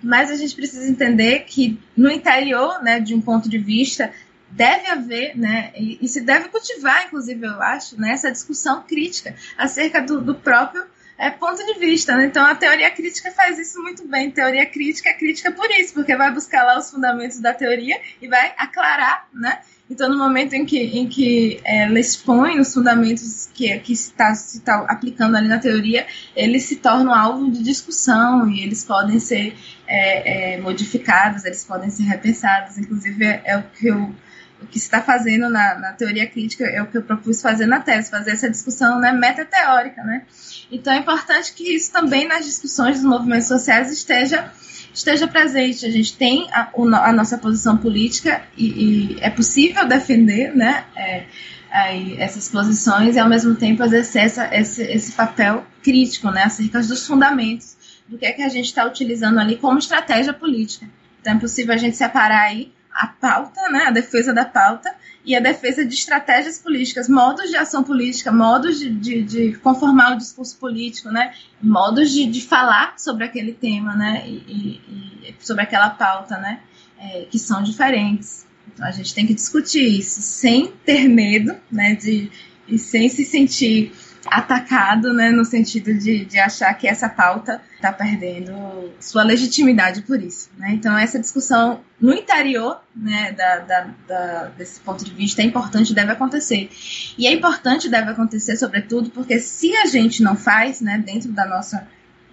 Mas 0.02 0.32
a 0.32 0.36
gente 0.36 0.56
precisa 0.56 0.88
entender 0.88 1.41
que 1.41 1.80
no 1.95 2.10
interior 2.10 2.82
né, 2.82 3.00
de 3.00 3.13
um 3.13 3.22
ponto 3.22 3.50
de 3.50 3.58
vista 3.58 4.12
deve 4.52 4.88
haver, 4.88 5.38
né, 5.38 5.72
e, 5.76 6.00
e 6.02 6.08
se 6.08 6.22
deve 6.22 6.50
cultivar, 6.50 7.06
inclusive, 7.06 7.45
eu 7.45 7.62
acho, 7.62 8.00
né, 8.00 8.12
essa 8.12 8.32
discussão 8.32 8.82
crítica 8.82 9.36
acerca 9.58 10.02
do, 10.02 10.22
do 10.22 10.36
próprio 10.36 10.84
é, 11.17 11.30
ponto 11.30 11.63
de 11.63 11.80
vista. 11.80 12.15
Né? 12.15 12.26
Então, 12.26 12.45
a 12.45 12.56
teoria 12.56 12.89
crítica 12.89 13.30
faz 13.32 13.60
isso 13.60 13.82
muito 13.82 14.08
bem. 14.08 14.32
Teoria 14.32 14.65
crítica 14.65 15.10
é 15.10 15.13
crítica 15.13 15.52
por 15.52 15.69
isso, 15.72 15.93
porque 15.93 16.15
vai 16.15 16.34
buscar 16.34 16.63
lá 16.63 16.80
os 16.80 16.89
fundamentos 16.89 17.39
da 17.39 17.54
teoria 17.54 18.00
e 18.22 18.28
vai 18.28 18.54
aclarar 18.58 19.28
né, 19.34 19.60
então, 19.89 20.08
no 20.08 20.17
momento 20.17 20.54
em 20.54 20.65
que, 20.65 20.78
em 20.78 21.08
que 21.08 21.60
é, 21.63 21.84
ela 21.84 21.99
expõe 21.99 22.60
os 22.60 22.71
fundamentos 22.73 23.49
que, 23.54 23.78
que 23.80 23.93
está 23.93 24.36
se 24.36 24.60
tá 24.60 24.86
aplicando 24.88 25.36
ali 25.36 25.47
na 25.47 25.58
teoria, 25.58 26.06
eles 26.36 26.63
se 26.63 26.75
tornam 26.75 27.12
alvo 27.12 27.49
de 27.49 27.63
discussão 27.63 28.47
e 28.47 28.62
eles 28.62 28.84
podem 28.84 29.19
ser 29.19 29.56
é, 29.88 30.54
é, 30.54 30.62
modificados, 30.62 31.43
eles 31.43 31.65
podem 31.65 31.89
ser 31.89 32.04
repensados. 32.04 32.78
Inclusive, 32.78 33.25
é, 33.25 33.41
é 33.43 33.58
o 33.58 33.63
que 33.63 33.88
eu 33.88 34.13
o 34.62 34.67
que 34.67 34.80
se 34.80 34.86
está 34.86 35.02
fazendo 35.02 35.50
na, 35.50 35.76
na, 35.76 35.93
teoria 35.93 36.28
crítica 36.28 36.65
é 36.65 36.82
o 36.82 36.88
que 36.88 36.98
eu 36.98 37.02
propus 37.02 37.41
fazer 37.41 37.65
na 37.65 37.80
tese, 37.80 38.10
fazer 38.10 38.32
essa 38.32 38.50
discussão 38.50 39.00
né, 39.00 39.12
metateórica. 39.12 40.04
Né? 40.04 40.24
Então 40.72 40.93
é 40.93 40.98
importante 40.98 41.54
que 41.54 41.76
isso 41.76 41.91
também 41.91 42.28
nas 42.28 42.45
discussões 42.45 42.98
dos 42.98 43.06
movimentos 43.06 43.48
sociais 43.48 43.91
esteja 43.91 44.52
esteja 44.93 45.28
presente. 45.28 45.86
A 45.86 45.91
gente 45.91 46.15
tem 46.17 46.48
a, 46.52 46.69
a 46.74 47.13
nossa 47.13 47.38
posição 47.38 47.78
política 47.78 48.41
e, 48.58 48.65
e, 48.65 49.17
é 49.22 49.30
possível 49.30 49.88
defender 49.88 50.56
né, 50.56 50.84
é, 50.95 51.26
aí, 51.72 52.15
essas 52.19 52.50
posições 52.50 53.15
e, 53.15 53.19
ao 53.19 53.30
mesmo 53.30 53.56
tempo, 53.56 53.84
exercer 53.84 54.24
essa, 54.24 54.56
esse, 54.56 54.84
esse 54.84 55.12
papel 55.12 55.65
crítico 55.84 56.30
né, 56.32 56.43
acerca 56.43 56.82
dos 56.82 57.06
fundamentos 57.06 57.78
do 58.08 58.17
que 58.17 58.26
é 58.26 58.32
que 58.32 58.41
a 58.41 58.50
gente 58.50 58.65
está 58.65 58.86
utilizando 58.86 59.39
ali 59.39 59.56
como 59.56 59.78
estratégia 59.78 60.34
política. 60.34 60.88
Então, 61.22 61.34
é 61.34 61.39
possível 61.39 61.74
a 61.74 61.78
gente 61.78 61.95
separar 61.95 62.41
aí 62.41 62.72
a 62.91 63.08
pauta, 63.08 63.69
né, 63.69 63.86
a 63.86 63.91
defesa 63.91 64.34
da 64.34 64.45
pauta, 64.45 64.93
e 65.25 65.36
a 65.36 65.39
defesa 65.39 65.86
de 65.86 65.93
estratégias 65.93 66.60
políticas, 66.60 67.10
modos 67.10 67.49
de 67.49 67.56
ação 67.56 67.84
política, 67.84 68.32
modos 68.32 68.80
de, 68.80 68.89
de, 68.89 69.23
de 69.23 69.58
conformar 69.58 70.13
o 70.13 70.17
discurso 70.17 70.58
político, 70.58 71.10
né? 71.10 71.34
modos 71.62 72.12
de, 72.12 72.25
de 72.25 72.41
falar 72.41 72.97
sobre 72.97 73.25
aquele 73.25 73.54
tema 73.54 73.95
né? 73.95 74.23
e, 74.25 74.32
e, 74.47 75.30
e 75.30 75.36
sobre 75.39 75.63
aquela 75.63 75.89
pauta, 75.89 76.38
né? 76.38 76.62
É, 76.97 77.28
que 77.30 77.38
são 77.38 77.62
diferentes. 77.62 78.47
Então 78.73 78.86
a 78.86 78.91
gente 78.91 79.13
tem 79.13 79.28
que 79.28 79.34
discutir 79.34 79.99
isso 79.99 80.21
sem 80.21 80.71
ter 80.86 81.08
medo 81.08 81.56
né? 81.71 81.95
de, 81.95 82.32
e 82.67 82.78
sem 82.78 83.08
se 83.10 83.23
sentir 83.23 83.91
atacado, 84.27 85.13
né, 85.13 85.32
no 85.32 85.45
sentido 85.45 85.93
de, 85.93 86.25
de 86.25 86.39
achar 86.39 86.73
que 86.73 86.88
essa 86.88 87.08
pauta 87.08 87.62
está 87.75 87.91
perdendo 87.91 88.53
sua 88.99 89.23
legitimidade 89.23 90.01
por 90.01 90.21
isso. 90.21 90.49
Né? 90.58 90.71
Então, 90.73 90.97
essa 90.97 91.19
discussão 91.19 91.82
no 91.99 92.13
interior 92.13 92.82
né, 92.95 93.32
da, 93.32 93.60
da, 93.60 93.89
da, 94.08 94.43
desse 94.58 94.79
ponto 94.82 95.03
de 95.03 95.13
vista 95.13 95.41
é 95.41 95.45
importante 95.45 95.93
deve 95.93 96.12
acontecer. 96.12 96.69
E 97.17 97.27
é 97.27 97.34
importante 97.34 97.89
deve 97.89 98.12
acontecer, 98.12 98.58
sobretudo, 98.58 99.10
porque 99.10 99.39
se 99.39 99.75
a 99.77 99.86
gente 99.86 100.21
não 100.21 100.36
faz, 100.36 100.82
né, 100.82 101.01
dentro 101.03 101.32
da 101.32 101.45
nossa. 101.45 101.88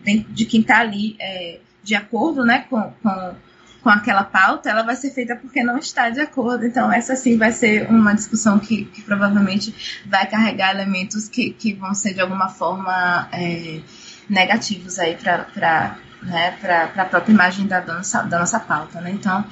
dentro 0.05 0.33
de 0.33 0.45
quem 0.45 0.61
está 0.61 0.81
ali 0.81 1.17
é, 1.21 1.61
de 1.83 1.95
acordo 1.95 2.45
né, 2.45 2.67
com, 2.69 2.83
com 3.03 3.35
com 3.87 3.91
aquela 3.91 4.25
pauta, 4.25 4.69
ela 4.69 4.83
vai 4.83 4.97
ser 4.97 5.13
feita 5.13 5.37
porque 5.37 5.63
não 5.63 5.79
está 5.79 6.11
de 6.11 6.19
acordo. 6.19 6.67
Então, 6.67 6.93
essa 6.93 7.15
sim 7.15 7.39
vai 7.39 7.53
ser 7.53 7.89
uma 7.89 8.17
discussão 8.17 8.59
que, 8.59 8.85
que 8.87 9.01
provavelmente 9.01 10.03
vai 10.05 10.27
carregar 10.29 10.75
elementos 10.75 11.29
que, 11.29 11.51
que 11.53 11.73
vão 11.73 11.95
ser 11.95 12.13
de 12.13 12.21
alguma 12.21 12.49
forma 12.49 13.29
é, 13.31 13.79
negativos 14.29 14.99
aí 14.99 15.15
para 15.15 15.99
né, 16.21 16.59
a 16.97 17.05
própria 17.05 17.33
imagem 17.33 17.69
da 17.69 17.81
nossa, 17.81 18.23
da 18.23 18.41
nossa 18.41 18.59
pauta. 18.59 19.01
Né? 19.01 19.13
Então, 19.13 19.45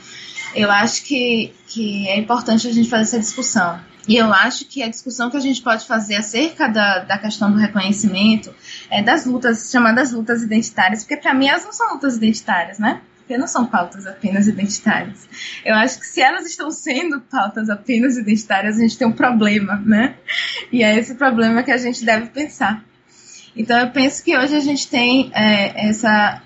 eu 0.52 0.68
acho 0.68 1.04
que, 1.04 1.54
que 1.68 2.08
é 2.08 2.18
importante 2.18 2.66
a 2.66 2.72
gente 2.72 2.90
fazer 2.90 3.04
essa 3.04 3.20
discussão. 3.20 3.78
E 4.08 4.16
eu 4.16 4.32
acho 4.32 4.64
que 4.64 4.82
a 4.82 4.88
discussão 4.88 5.30
que 5.30 5.36
a 5.36 5.40
gente 5.40 5.62
pode 5.62 5.86
fazer 5.86 6.16
acerca 6.16 6.66
da, 6.66 7.04
da 7.04 7.18
questão 7.18 7.52
do 7.52 7.56
reconhecimento 7.56 8.52
é 8.90 9.00
das 9.00 9.26
lutas, 9.26 9.70
chamadas 9.70 10.10
lutas 10.10 10.42
identitárias, 10.42 11.04
porque 11.04 11.18
para 11.18 11.32
mim 11.32 11.46
elas 11.46 11.64
não 11.64 11.72
são 11.72 11.92
lutas 11.92 12.16
identitárias, 12.16 12.80
né? 12.80 13.00
Porque 13.24 13.38
não 13.38 13.46
são 13.46 13.64
pautas 13.66 14.06
apenas 14.06 14.46
identitárias. 14.46 15.26
Eu 15.64 15.74
acho 15.74 15.98
que 15.98 16.06
se 16.06 16.20
elas 16.20 16.44
estão 16.44 16.70
sendo 16.70 17.22
pautas 17.22 17.70
apenas 17.70 18.18
identitárias, 18.18 18.76
a 18.76 18.80
gente 18.80 18.98
tem 18.98 19.08
um 19.08 19.12
problema, 19.12 19.76
né? 19.76 20.16
E 20.70 20.82
é 20.82 20.98
esse 20.98 21.14
problema 21.14 21.62
que 21.62 21.72
a 21.72 21.78
gente 21.78 22.04
deve 22.04 22.26
pensar. 22.26 22.84
Então 23.56 23.78
eu 23.78 23.90
penso 23.90 24.22
que 24.22 24.36
hoje 24.36 24.54
a 24.54 24.60
gente 24.60 24.88
tem 24.88 25.30
é, 25.34 25.88
essa, 25.88 26.42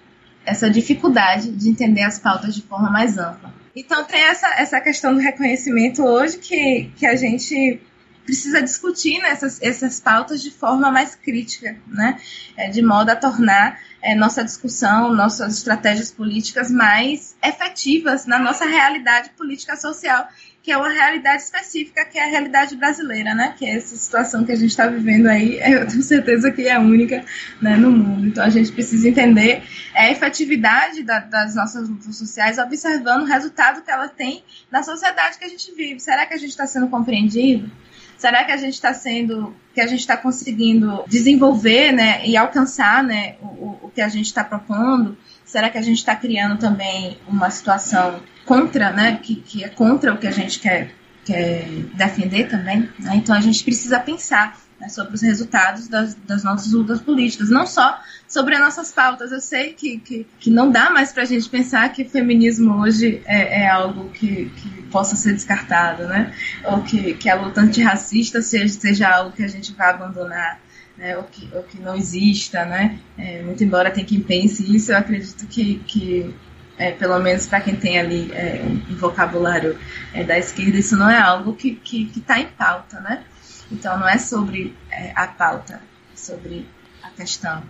essa 0.46 0.70
dificuldade 0.70 1.50
de 1.50 1.68
entender 1.68 2.02
as 2.02 2.20
pautas 2.20 2.54
de 2.54 2.62
forma 2.62 2.88
mais 2.88 3.18
ampla. 3.18 3.52
Então 3.74 4.04
tem 4.04 4.20
essa, 4.20 4.48
essa 4.54 4.80
questão 4.80 5.12
do 5.12 5.20
reconhecimento 5.20 6.04
hoje 6.04 6.38
que, 6.38 6.92
que 6.96 7.06
a 7.06 7.16
gente 7.16 7.80
precisa 8.28 8.60
discutir 8.60 9.18
nessas 9.20 9.58
essas 9.62 9.98
pautas 9.98 10.42
de 10.42 10.50
forma 10.50 10.90
mais 10.90 11.14
crítica, 11.14 11.74
né? 11.86 12.20
É, 12.58 12.68
de 12.68 12.82
modo 12.82 13.08
a 13.08 13.16
tornar 13.16 13.80
é, 14.02 14.14
nossa 14.14 14.44
discussão, 14.44 15.14
nossas 15.14 15.56
estratégias 15.56 16.10
políticas 16.10 16.70
mais 16.70 17.34
efetivas 17.42 18.26
na 18.26 18.38
nossa 18.38 18.66
realidade 18.66 19.30
política 19.30 19.76
social, 19.76 20.28
que 20.62 20.70
é 20.70 20.76
uma 20.76 20.90
realidade 20.90 21.42
específica, 21.42 22.04
que 22.04 22.18
é 22.18 22.24
a 22.24 22.26
realidade 22.26 22.76
brasileira, 22.76 23.34
né? 23.34 23.54
Que 23.56 23.64
é 23.64 23.76
essa 23.76 23.96
situação 23.96 24.44
que 24.44 24.52
a 24.52 24.56
gente 24.56 24.68
está 24.68 24.86
vivendo 24.86 25.26
aí, 25.26 25.58
eu 25.64 25.88
tenho 25.88 26.02
certeza 26.02 26.50
que 26.50 26.68
é 26.68 26.78
única 26.78 27.24
né, 27.62 27.78
no 27.78 27.90
mundo. 27.90 28.26
Então 28.26 28.44
a 28.44 28.50
gente 28.50 28.70
precisa 28.72 29.08
entender 29.08 29.62
a 29.94 30.10
efetividade 30.10 31.02
da, 31.02 31.20
das 31.20 31.54
nossas 31.54 31.88
lutas 31.88 32.14
sociais, 32.14 32.58
observando 32.58 33.22
o 33.22 33.24
resultado 33.26 33.80
que 33.82 33.90
ela 33.90 34.06
tem 34.06 34.44
na 34.70 34.82
sociedade 34.82 35.38
que 35.38 35.46
a 35.46 35.48
gente 35.48 35.74
vive. 35.74 35.98
Será 35.98 36.26
que 36.26 36.34
a 36.34 36.38
gente 36.38 36.50
está 36.50 36.66
sendo 36.66 36.88
compreendido? 36.88 37.70
Será 38.18 38.42
que 38.42 38.50
a 38.50 38.56
gente 38.56 38.74
está 38.74 38.92
sendo, 38.92 39.54
que 39.72 39.80
a 39.80 39.86
gente 39.86 40.00
está 40.00 40.16
conseguindo 40.16 41.04
desenvolver, 41.06 41.92
né, 41.92 42.26
e 42.26 42.36
alcançar, 42.36 43.02
né, 43.02 43.36
o, 43.40 43.78
o 43.86 43.92
que 43.94 44.00
a 44.00 44.08
gente 44.08 44.26
está 44.26 44.42
propondo? 44.42 45.16
Será 45.44 45.70
que 45.70 45.78
a 45.78 45.82
gente 45.82 45.98
está 45.98 46.16
criando 46.16 46.58
também 46.58 47.16
uma 47.28 47.48
situação 47.48 48.20
contra, 48.44 48.90
né, 48.90 49.20
que, 49.22 49.36
que 49.36 49.62
é 49.62 49.68
contra 49.68 50.12
o 50.12 50.18
que 50.18 50.26
a 50.26 50.32
gente 50.32 50.58
quer, 50.58 50.90
quer 51.24 51.64
defender 51.94 52.48
também? 52.48 52.88
Né? 52.98 53.14
Então 53.14 53.34
a 53.34 53.40
gente 53.40 53.62
precisa 53.62 54.00
pensar 54.00 54.58
né, 54.80 54.88
sobre 54.88 55.14
os 55.14 55.22
resultados 55.22 55.88
das, 55.88 56.14
das, 56.14 56.44
nossas 56.44 56.72
lutas 56.72 57.00
políticas, 57.00 57.50
não 57.50 57.66
só 57.66 58.00
sobre 58.26 58.54
as 58.54 58.60
nossas 58.60 58.92
pautas. 58.92 59.32
Eu 59.32 59.40
sei 59.40 59.72
que, 59.72 59.98
que, 59.98 60.26
que 60.38 60.50
não 60.50 60.70
dá 60.70 60.90
mais 60.90 61.12
para 61.12 61.24
a 61.24 61.26
gente 61.26 61.48
pensar 61.48 61.88
que 61.92 62.04
feminismo 62.04 62.80
hoje 62.80 63.22
é, 63.26 63.62
é 63.62 63.68
algo 63.68 64.08
que, 64.10 64.50
que, 64.56 64.78
possa 64.88 65.16
ser 65.16 65.34
descartado, 65.34 66.06
né? 66.06 66.32
Ou 66.64 66.82
que, 66.82 67.14
que 67.14 67.28
a 67.28 67.34
luta 67.34 67.60
antirracista 67.60 68.40
seja, 68.40 68.68
seja 68.68 69.08
algo 69.08 69.32
que 69.32 69.42
a 69.42 69.48
gente 69.48 69.72
vai 69.72 69.90
abandonar. 69.90 70.60
Né, 70.96 71.16
ou, 71.16 71.22
que, 71.22 71.48
ou 71.52 71.62
que 71.62 71.78
não 71.80 71.94
exista, 71.94 72.64
né? 72.64 72.98
É, 73.16 73.40
muito 73.42 73.62
embora 73.62 73.88
tenha 73.88 74.04
quem 74.04 74.20
pense 74.20 74.74
isso, 74.74 74.90
eu 74.90 74.96
acredito 74.96 75.46
que, 75.46 75.80
que 75.86 76.34
é, 76.76 76.90
pelo 76.90 77.18
menos 77.20 77.46
para 77.46 77.60
quem 77.60 77.76
tem 77.76 78.00
ali 78.00 78.32
é, 78.32 78.64
um 78.64 78.96
vocabulário 78.96 79.78
é, 80.12 80.24
da 80.24 80.36
esquerda, 80.36 80.76
isso 80.76 80.96
não 80.96 81.08
é 81.08 81.16
algo 81.16 81.54
que 81.54 81.68
está 81.68 81.84
que, 81.84 82.04
que 82.06 82.20
tá 82.20 82.40
em 82.40 82.46
pauta, 82.46 82.98
né? 83.00 83.22
Então 83.70 83.98
não 83.98 84.08
é 84.08 84.18
sobre 84.18 84.76
é, 84.90 85.12
a 85.14 85.26
pauta, 85.26 85.80
é 86.12 86.16
sobre 86.16 86.66
a 87.02 87.10
questão 87.10 87.62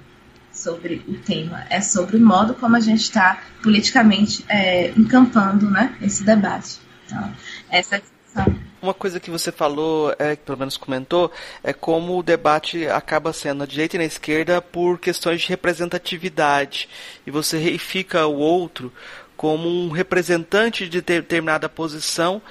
sobre 0.58 1.04
o 1.06 1.14
tema, 1.18 1.64
é 1.70 1.80
sobre 1.80 2.16
o 2.16 2.20
modo 2.20 2.54
como 2.54 2.76
a 2.76 2.80
gente 2.80 3.02
está 3.02 3.40
politicamente 3.62 4.44
é, 4.48 4.90
encampando 4.90 5.70
né, 5.70 5.96
esse 6.02 6.24
debate. 6.24 6.80
Então, 7.06 7.32
essa 7.70 7.96
é 7.96 7.98
a 7.98 8.00
discussão. 8.00 8.68
Uma 8.80 8.94
coisa 8.94 9.18
que 9.18 9.30
você 9.30 9.50
falou, 9.50 10.14
é, 10.18 10.36
que 10.36 10.42
pelo 10.42 10.58
menos 10.58 10.76
comentou, 10.76 11.32
é 11.62 11.72
como 11.72 12.18
o 12.18 12.22
debate 12.22 12.86
acaba 12.88 13.32
sendo 13.32 13.58
na 13.58 13.66
direita 13.66 13.96
e 13.96 13.98
na 13.98 14.04
esquerda 14.04 14.60
por 14.60 14.98
questões 14.98 15.40
de 15.40 15.48
representatividade. 15.48 16.88
E 17.26 17.30
você 17.30 17.58
reifica 17.58 18.26
o 18.26 18.36
outro 18.36 18.92
como 19.36 19.68
um 19.68 19.90
representante 19.90 20.88
de 20.88 21.00
determinada 21.00 21.68
posição 21.68 22.42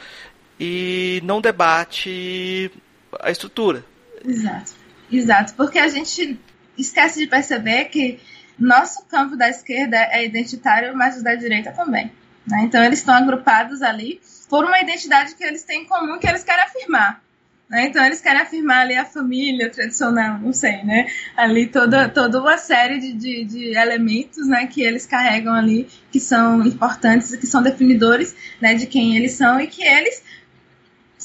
e 0.60 1.22
não 1.24 1.40
debate 1.40 2.72
a 3.20 3.32
estrutura. 3.32 3.84
Exato. 4.26 4.74
Exato, 5.12 5.54
porque 5.56 5.80
a 5.80 5.88
gente 5.88 6.40
esquece 6.78 7.20
de 7.20 7.28
perceber 7.28 7.86
que 7.86 8.20
nosso 8.60 9.06
campo 9.06 9.38
da 9.38 9.50
esquerda 9.50 9.98
é 10.12 10.26
identitário, 10.26 10.96
mas 10.96 11.18
o 11.18 11.24
da 11.24 11.36
direita 11.36 11.72
também. 11.72 12.12
Né? 12.46 12.64
Então 12.64 12.84
eles 12.84 13.00
estão 13.00 13.14
agrupados 13.14 13.82
ali 13.82 14.20
por 14.50 14.64
uma 14.64 14.80
identidade 14.80 15.36
que 15.36 15.44
eles 15.44 15.64
têm 15.64 15.84
em 15.84 15.86
comum 15.86 16.18
que 16.18 16.28
eles 16.28 16.44
querem 16.44 16.64
afirmar. 16.64 17.22
Né? 17.70 17.88
Então 17.88 18.04
eles 18.06 18.22
querem 18.22 18.42
afirmar 18.42 18.82
ali 18.82 18.96
a 18.96 19.04
família 19.04 19.70
tradicional, 19.70 20.40
não 20.40 20.54
sei, 20.54 20.84
né? 20.86 21.08
Ali 21.36 21.68
toda, 21.68 22.08
toda 22.08 22.40
uma 22.40 22.58
série 22.58 22.98
de, 22.98 23.12
de, 23.14 23.44
de, 23.44 23.78
elementos 23.78 24.48
né, 24.48 24.68
que 24.68 24.82
eles 24.82 25.06
carregam 25.06 25.54
ali, 25.54 25.90
que 26.10 26.20
são 26.20 26.66
importantes 26.66 27.36
que 27.36 27.46
são 27.46 27.62
definidores 27.62 28.34
né, 28.62 28.74
de 28.76 28.88
quem 28.88 29.18
eles 29.18 29.34
são 29.34 29.60
e 29.60 29.68
que 29.68 29.84
eles 29.84 30.24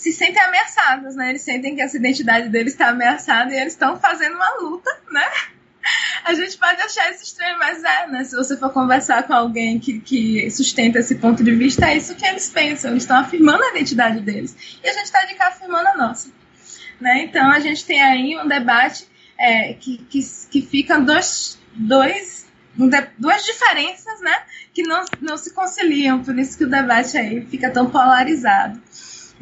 se 0.03 0.12
sentem 0.12 0.42
ameaçados, 0.42 1.14
né? 1.14 1.30
Eles 1.30 1.42
sentem 1.42 1.76
que 1.76 1.80
essa 1.80 1.96
identidade 1.96 2.48
deles 2.48 2.72
está 2.72 2.88
ameaçada 2.88 3.55
e 3.55 3.57
eles 3.57 3.72
estão 3.72 3.96
fazendo 3.96 4.34
uma 4.34 4.61
luta, 4.61 4.90
né? 5.12 5.24
A 6.24 6.34
gente 6.34 6.59
pode 6.59 6.82
achar 6.82 7.09
isso 7.12 7.22
estranho, 7.22 7.57
mas 7.57 7.84
é, 7.84 8.09
né? 8.09 8.24
Se 8.24 8.34
você 8.34 8.57
for 8.57 8.72
conversar 8.72 9.22
com 9.22 9.32
alguém 9.32 9.78
que, 9.78 10.00
que 10.00 10.50
sustenta 10.50 10.98
esse 10.98 11.14
ponto 11.14 11.44
de 11.44 11.55
vista, 11.55 11.86
é 11.86 11.96
isso 11.96 12.16
que 12.16 12.26
eles 12.26 12.48
pensam. 12.50 12.90
Eles 12.90 13.05
estão 13.05 13.16
afirmando 13.16 13.62
a 13.62 13.70
identidade 13.70 14.18
deles. 14.20 14.57
E 14.82 14.88
a 14.88 14.92
gente 14.92 15.05
está 15.05 15.24
de 15.24 15.36
cá 15.36 15.48
afirmando 15.48 15.86
a 15.86 15.96
nossa. 15.96 16.30
Né? 17.00 17.22
Então 17.22 17.48
a 17.53 17.61
gente 17.61 17.84
tem 17.84 18.03
aí 18.03 18.36
um 18.36 18.48
debate 18.48 19.07
é, 19.38 19.74
que, 19.74 19.98
que, 19.98 20.20
que 20.50 20.62
ficam 20.62 21.05
dois, 21.05 21.61
dois, 21.74 22.44
duas 23.18 23.44
diferenças, 23.44 24.20
né? 24.20 24.34
Que 24.74 24.82
não, 24.82 25.05
não 25.20 25.36
se 25.36 25.55
conciliam. 25.55 26.24
Por 26.24 26.36
isso 26.40 26.59
que 26.59 26.64
o 26.64 26.70
debate 26.70 27.16
aí 27.16 27.46
fica 27.46 27.70
tão 27.70 27.88
polarizado. 27.88 28.82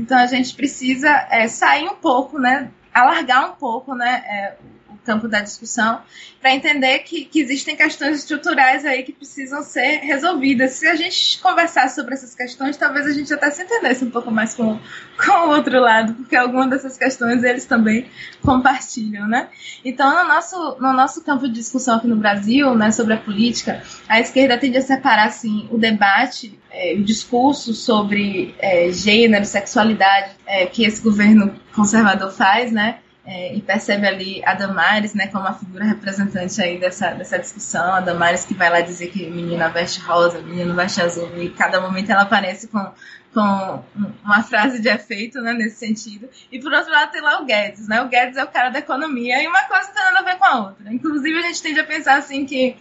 Então 0.01 0.19
a 0.19 0.27
gente 0.27 0.55
precisa 0.55 1.09
é, 1.31 1.47
sair 1.47 1.87
um 1.89 1.95
pouco, 1.95 2.39
né? 2.39 2.71
Alargar 2.93 3.51
um 3.51 3.55
pouco, 3.55 3.95
né? 3.95 4.25
É, 4.27 4.57
campo 5.05 5.29
da 5.29 5.41
discussão, 5.41 6.01
para 6.41 6.55
entender 6.55 7.01
que, 7.01 7.25
que, 7.25 7.41
existem 7.41 7.77
questões 7.77 8.19
estruturais 8.19 8.85
aí 8.85 9.03
que 9.03 9.13
precisam 9.13 9.63
ser 9.63 9.99
resolvidas. 9.99 10.73
Se 10.73 10.87
a 10.87 10.95
gente 10.95 11.41
conversar 11.41 11.89
sobre 11.91 12.15
essas 12.15 12.35
questões, 12.35 12.77
talvez 12.77 13.07
a 13.07 13.13
gente 13.13 13.33
até 13.33 13.51
se 13.51 13.63
entendesse 13.63 14.05
um 14.05 14.11
pouco 14.11 14.31
mais 14.31 14.55
com, 14.55 14.79
com 15.17 15.33
o 15.33 15.51
outro 15.51 15.79
lado, 15.81 16.15
porque 16.15 16.37
algumas 16.37 16.71
dessas 16.71 16.97
questões 16.97 17.43
eles 17.43 17.67
também 17.67 18.07
compartilham, 18.43 19.27
né? 19.27 19.49
Então, 19.85 20.23
no 20.23 20.29
nosso, 20.29 20.77
no 20.81 20.93
nosso 20.93 21.23
campo 21.25 21.47
de 21.47 21.55
discussão 21.55 21.97
aqui 21.97 22.07
no 22.07 22.17
Brasil, 22.17 22.75
né, 22.75 22.91
sobre 22.91 23.15
a 23.15 23.19
política, 23.19 23.83
a 24.09 24.21
esquerda 24.21 24.59
tende 24.59 24.79
a 24.79 24.83
separar, 24.83 25.27
assim, 25.27 25.69
o 25.71 25.79
debate 25.79 26.59
é, 26.71 26.95
o 26.95 27.03
discurso 27.03 27.75
sobre 27.75 28.55
é, 28.59 28.93
gênero, 28.93 29.45
sexualidade 29.45 30.31
é, 30.47 30.67
que 30.67 30.85
esse 30.85 31.03
governo 31.03 31.55
conservador 31.75 32.31
faz, 32.31 32.71
né? 32.71 32.99
É, 33.25 33.55
e 33.55 33.61
percebe 33.61 34.07
ali 34.07 34.43
a 34.47 34.55
Damares, 34.55 35.13
né, 35.13 35.27
como 35.27 35.47
a 35.47 35.53
figura 35.53 35.85
representante 35.85 36.61
aí 36.61 36.81
dessa, 36.81 37.11
dessa 37.11 37.39
discussão, 37.39 37.93
a 37.93 38.01
Damares 38.01 38.47
que 38.47 38.55
vai 38.55 38.71
lá 38.71 38.81
dizer 38.81 39.09
que 39.11 39.29
menina 39.29 39.69
veste 39.69 40.01
rosa, 40.01 40.41
menino 40.41 40.75
veste 40.75 41.03
azul, 41.03 41.31
e 41.37 41.51
cada 41.51 41.83
momento 41.83 42.11
ela 42.11 42.23
aparece 42.23 42.67
com, 42.69 42.93
com 43.35 43.85
uma 44.25 44.43
frase 44.43 44.81
de 44.81 44.89
efeito, 44.89 45.39
né, 45.43 45.53
nesse 45.53 45.77
sentido. 45.77 46.31
E 46.51 46.59
por 46.61 46.73
outro 46.73 46.91
lado 46.91 47.13
tem 47.13 47.21
lá 47.21 47.43
o 47.43 47.45
Guedes, 47.45 47.87
né, 47.87 48.01
o 48.01 48.09
Guedes 48.09 48.39
é 48.39 48.43
o 48.43 48.49
cara 48.49 48.71
da 48.71 48.79
economia, 48.79 49.43
e 49.43 49.47
uma 49.47 49.65
coisa 49.65 49.93
tem 49.93 50.03
nada 50.03 50.21
a 50.21 50.23
ver 50.23 50.39
com 50.39 50.45
a 50.47 50.61
outra. 50.61 50.93
Inclusive 50.93 51.39
a 51.39 51.43
gente 51.43 51.63
tende 51.63 51.81
a 51.81 51.85
pensar 51.85 52.17
assim 52.17 52.47
que 52.47 52.75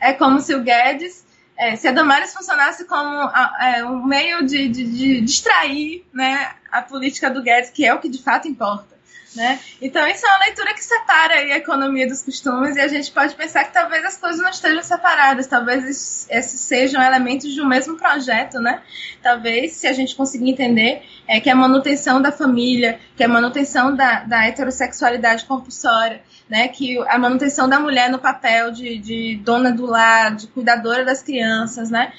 é 0.00 0.12
como 0.12 0.40
se 0.40 0.54
o 0.54 0.62
Guedes 0.62 1.24
é, 1.60 1.76
se 1.76 1.86
a 1.86 1.92
Damares 1.92 2.32
funcionasse 2.32 2.86
como 2.86 3.30
é, 3.60 3.84
um 3.84 4.02
meio 4.06 4.46
de, 4.46 4.66
de, 4.66 4.82
de, 4.82 5.20
distrair 5.20 6.06
né, 6.10 6.54
a 6.72 6.80
política 6.80 7.30
do 7.30 7.42
Guedes, 7.42 7.68
que 7.68 7.84
é 7.84 7.92
o 7.92 8.00
que 8.00 8.08
de 8.08 8.22
fato 8.22 8.48
importa. 8.48 8.98
Né? 9.34 9.60
Então, 9.80 10.04
isso 10.08 10.26
é 10.26 10.28
uma 10.28 10.44
leitura 10.44 10.74
que 10.74 10.82
separa 10.82 11.34
a 11.34 11.56
economia 11.56 12.08
dos 12.08 12.20
costumes 12.20 12.74
e 12.74 12.80
a 12.80 12.88
gente 12.88 13.12
pode 13.12 13.36
pensar 13.36 13.62
que 13.62 13.72
talvez 13.72 14.04
as 14.04 14.16
coisas 14.16 14.42
não 14.42 14.50
estejam 14.50 14.82
separadas, 14.82 15.46
talvez 15.46 16.26
esses 16.28 16.60
sejam 16.60 17.00
elementos 17.00 17.52
de 17.52 17.60
um 17.60 17.66
mesmo 17.66 17.96
projeto, 17.96 18.58
né? 18.58 18.82
Talvez, 19.22 19.72
se 19.72 19.86
a 19.86 19.92
gente 19.92 20.16
conseguir 20.16 20.50
entender 20.50 21.02
é, 21.28 21.38
que 21.38 21.48
a 21.48 21.54
manutenção 21.54 22.20
da 22.20 22.32
família, 22.32 22.98
que 23.16 23.22
a 23.22 23.28
manutenção 23.28 23.94
da, 23.94 24.24
da 24.24 24.46
heterossexualidade 24.46 25.44
compulsória, 25.44 26.22
né? 26.48 26.66
Que 26.66 26.98
a 27.06 27.16
manutenção 27.16 27.68
da 27.68 27.78
mulher 27.78 28.10
no 28.10 28.18
papel 28.18 28.72
de, 28.72 28.98
de 28.98 29.36
dona 29.44 29.70
do 29.70 29.86
lar, 29.86 30.34
de 30.34 30.48
cuidadora 30.48 31.04
das 31.04 31.22
crianças, 31.22 31.88
né? 31.88 32.12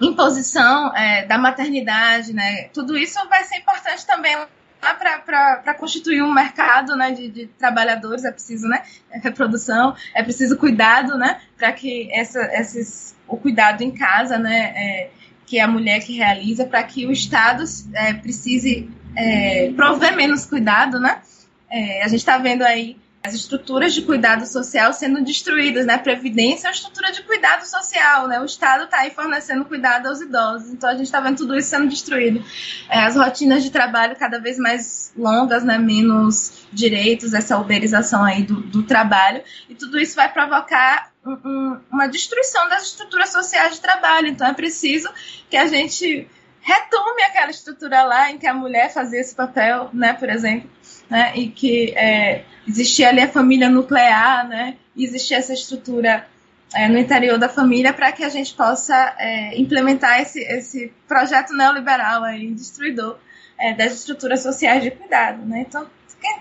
Imposição 0.00 0.94
é, 0.96 1.24
da 1.26 1.38
maternidade, 1.38 2.32
né? 2.32 2.64
Tudo 2.74 2.98
isso 2.98 3.16
vai 3.28 3.44
ser 3.44 3.58
importante 3.58 4.04
também 4.04 4.36
para 4.80 5.74
constituir 5.74 6.22
um 6.22 6.32
mercado 6.32 6.96
né, 6.96 7.10
de, 7.10 7.28
de, 7.28 7.46
trabalhadores 7.46 8.24
é 8.24 8.30
preciso 8.30 8.68
né, 8.68 8.82
reprodução, 9.10 9.94
é 10.14 10.22
preciso 10.22 10.56
cuidado, 10.56 11.16
né, 11.16 11.40
para 11.56 11.72
que 11.72 12.10
essa, 12.12 12.40
esses, 12.54 13.16
o 13.26 13.36
cuidado 13.36 13.82
em 13.82 13.90
casa, 13.90 14.38
né, 14.38 14.72
é, 14.76 15.10
que 15.46 15.58
é 15.58 15.62
a 15.62 15.68
mulher 15.68 16.00
que 16.00 16.12
realiza, 16.14 16.66
para 16.66 16.82
que 16.82 17.06
o 17.06 17.12
Estado 17.12 17.64
é, 17.94 18.14
precise 18.14 18.90
é, 19.16 19.72
prover 19.74 20.14
menos 20.14 20.44
cuidado, 20.44 21.00
né? 21.00 21.22
É, 21.70 22.02
a 22.04 22.08
gente 22.08 22.20
está 22.20 22.36
vendo 22.38 22.62
aí 22.62 22.96
as 23.26 23.34
estruturas 23.34 23.92
de 23.92 24.02
cuidado 24.02 24.46
social 24.46 24.92
sendo 24.92 25.22
destruídas, 25.22 25.84
né? 25.84 25.98
Previdência 25.98 26.68
é 26.68 26.70
uma 26.70 26.74
estrutura 26.74 27.10
de 27.12 27.22
cuidado 27.22 27.64
social, 27.66 28.28
né? 28.28 28.40
O 28.40 28.44
Estado 28.44 28.84
está 28.84 29.00
aí 29.00 29.10
fornecendo 29.10 29.64
cuidado 29.64 30.06
aos 30.06 30.20
idosos, 30.20 30.70
então 30.70 30.88
a 30.88 30.92
gente 30.94 31.06
está 31.06 31.20
vendo 31.20 31.36
tudo 31.36 31.56
isso 31.56 31.70
sendo 31.70 31.88
destruído. 31.88 32.44
É, 32.88 33.00
as 33.00 33.16
rotinas 33.16 33.62
de 33.62 33.70
trabalho 33.70 34.16
cada 34.16 34.38
vez 34.38 34.58
mais 34.58 35.12
longas, 35.16 35.64
né? 35.64 35.76
Menos 35.76 36.66
direitos, 36.72 37.34
essa 37.34 37.58
uberização 37.58 38.22
aí 38.22 38.44
do, 38.44 38.60
do 38.60 38.82
trabalho, 38.84 39.42
e 39.68 39.74
tudo 39.74 39.98
isso 39.98 40.14
vai 40.14 40.32
provocar 40.32 41.12
um, 41.24 41.32
um, 41.32 41.80
uma 41.90 42.06
destruição 42.06 42.68
das 42.68 42.84
estruturas 42.84 43.30
sociais 43.30 43.74
de 43.74 43.80
trabalho. 43.80 44.28
Então 44.28 44.46
é 44.46 44.54
preciso 44.54 45.08
que 45.50 45.56
a 45.56 45.66
gente 45.66 46.28
retome 46.66 47.22
aquela 47.22 47.50
estrutura 47.50 48.02
lá 48.02 48.32
em 48.32 48.38
que 48.38 48.46
a 48.46 48.52
mulher 48.52 48.92
fazia 48.92 49.20
esse 49.20 49.34
papel, 49.34 49.88
né, 49.92 50.12
por 50.14 50.28
exemplo, 50.28 50.68
né, 51.08 51.32
e 51.36 51.48
que 51.48 51.94
é, 51.96 52.44
existia 52.66 53.08
ali 53.08 53.20
a 53.20 53.28
família 53.28 53.70
nuclear, 53.70 54.48
né, 54.48 54.76
existia 54.96 55.36
essa 55.36 55.52
estrutura 55.52 56.26
é, 56.74 56.88
no 56.88 56.98
interior 56.98 57.38
da 57.38 57.48
família 57.48 57.92
para 57.92 58.10
que 58.10 58.24
a 58.24 58.28
gente 58.28 58.52
possa 58.52 59.14
é, 59.16 59.56
implementar 59.56 60.20
esse, 60.20 60.40
esse 60.40 60.92
projeto 61.06 61.54
neoliberal 61.54 62.24
aí, 62.24 62.52
destruidor 62.52 63.16
é, 63.56 63.72
das 63.72 63.92
estruturas 63.92 64.42
sociais 64.42 64.82
de 64.82 64.90
cuidado, 64.90 65.46
né? 65.46 65.64
Então, 65.66 65.86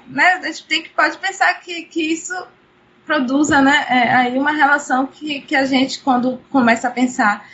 né, 0.08 0.40
a 0.42 0.48
gente 0.48 0.66
tem 0.66 0.82
que 0.82 0.90
pode 0.90 1.20
pensar 1.20 1.54
que, 1.60 1.84
que 1.84 2.02
isso 2.02 2.34
produza, 3.06 3.62
né, 3.62 3.86
é, 3.88 4.16
aí 4.16 4.38
uma 4.40 4.52
relação 4.52 5.06
que, 5.06 5.42
que 5.42 5.56
a 5.56 5.66
gente 5.66 6.00
quando 6.00 6.42
começa 6.50 6.88
a 6.88 6.92
pensar 6.92 7.48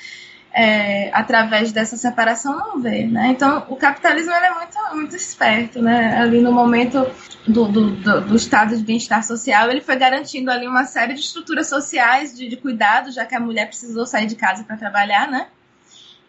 é, 0.53 1.09
através 1.13 1.71
dessa 1.71 1.95
separação 1.95 2.57
não 2.57 2.81
vê, 2.81 3.05
né? 3.05 3.29
Então 3.29 3.65
o 3.69 3.75
capitalismo 3.75 4.31
é 4.31 4.53
muito 4.53 4.77
muito 4.93 5.15
esperto, 5.15 5.81
né? 5.81 6.17
Ali 6.17 6.41
no 6.41 6.51
momento 6.51 7.07
do, 7.47 7.67
do, 7.67 7.91
do, 7.91 8.21
do 8.21 8.35
estado 8.35 8.75
de 8.75 8.83
bem-estar 8.83 9.23
social, 9.23 9.69
ele 9.69 9.81
foi 9.81 9.95
garantindo 9.95 10.51
ali 10.51 10.67
uma 10.67 10.83
série 10.83 11.13
de 11.13 11.21
estruturas 11.21 11.69
sociais 11.69 12.35
de, 12.37 12.49
de 12.49 12.57
cuidado, 12.57 13.11
já 13.11 13.25
que 13.25 13.33
a 13.33 13.39
mulher 13.39 13.67
precisou 13.67 14.05
sair 14.05 14.25
de 14.25 14.35
casa 14.35 14.63
para 14.63 14.75
trabalhar, 14.75 15.27
né? 15.29 15.47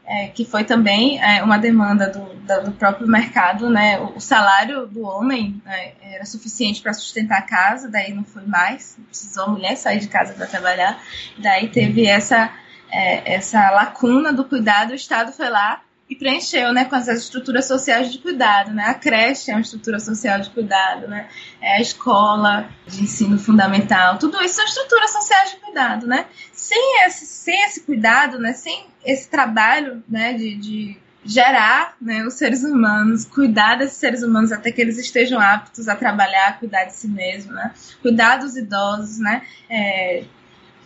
É, 0.05 0.29
que 0.29 0.45
foi 0.45 0.65
também 0.65 1.23
é, 1.23 1.45
uma 1.45 1.59
demanda 1.59 2.09
do, 2.09 2.25
do, 2.65 2.73
próprio 2.73 3.07
mercado, 3.07 3.71
né? 3.71 4.01
O, 4.01 4.17
o 4.17 4.21
salário 4.21 4.87
do 4.87 5.03
homem 5.03 5.61
né, 5.65 5.93
era 6.01 6.25
suficiente 6.25 6.81
para 6.81 6.93
sustentar 6.93 7.39
a 7.39 7.43
casa, 7.43 7.89
daí 7.89 8.13
não 8.13 8.25
foi 8.25 8.45
mais, 8.45 8.99
precisou 9.07 9.45
a 9.45 9.49
mulher 9.49 9.77
sair 9.77 10.01
de 10.01 10.09
casa 10.09 10.33
para 10.35 10.47
trabalhar, 10.47 11.01
daí 11.39 11.69
teve 11.69 12.07
essa 12.07 12.51
é, 12.93 13.35
essa 13.35 13.71
lacuna 13.71 14.33
do 14.33 14.45
cuidado, 14.45 14.91
o 14.91 14.95
Estado 14.95 15.33
foi 15.33 15.49
lá 15.49 15.81
e 16.11 16.15
preencheu, 16.15 16.75
né, 16.75 16.85
com 16.85 16.95
as 16.95 17.09
estruturas 17.09 17.67
sociais 17.67 18.13
de 18.13 18.19
cuidado, 18.19 18.71
né? 18.73 18.85
A 18.85 18.95
creche 18.95 19.51
é 19.51 19.55
uma 19.55 19.63
estrutura 19.63 19.99
social 19.99 20.39
de 20.41 20.51
cuidado, 20.51 21.09
né? 21.09 21.27
É 21.59 21.77
a 21.77 21.81
escola 21.81 22.69
de 22.87 23.03
ensino 23.03 23.39
fundamental, 23.39 24.19
tudo 24.19 24.43
isso 24.43 24.57
são 24.57 24.65
estruturas 24.67 25.11
sociais 25.11 25.53
de 25.53 25.57
cuidado, 25.57 26.07
né? 26.07 26.27
Sem 26.53 27.07
esse, 27.07 27.25
sem 27.25 27.65
esse 27.65 27.81
cuidado, 27.81 28.39
né? 28.39 28.53
Sem 28.53 28.87
esse 29.05 29.31
trabalho, 29.31 30.05
né? 30.07 30.35
De, 30.35 30.55
de 30.57 30.99
gerar, 31.25 31.97
né? 31.99 32.27
Os 32.27 32.35
seres 32.35 32.63
humanos, 32.63 33.25
cuidar 33.25 33.77
desses 33.77 33.97
seres 33.97 34.23
humanos 34.23 34.53
até 34.53 34.71
que 34.71 34.83
eles 34.83 34.99
estejam 34.99 35.41
aptos 35.41 35.89
a 35.89 35.97
trabalhar, 35.97 36.59
cuidar 36.59 36.85
de 36.85 36.95
si 36.95 37.09
mesmo, 37.09 37.53
né? 37.53 37.73
Cuidar 38.03 38.37
dos 38.37 38.55
idosos, 38.55 39.19
né? 39.19 39.43
É, 39.71 40.25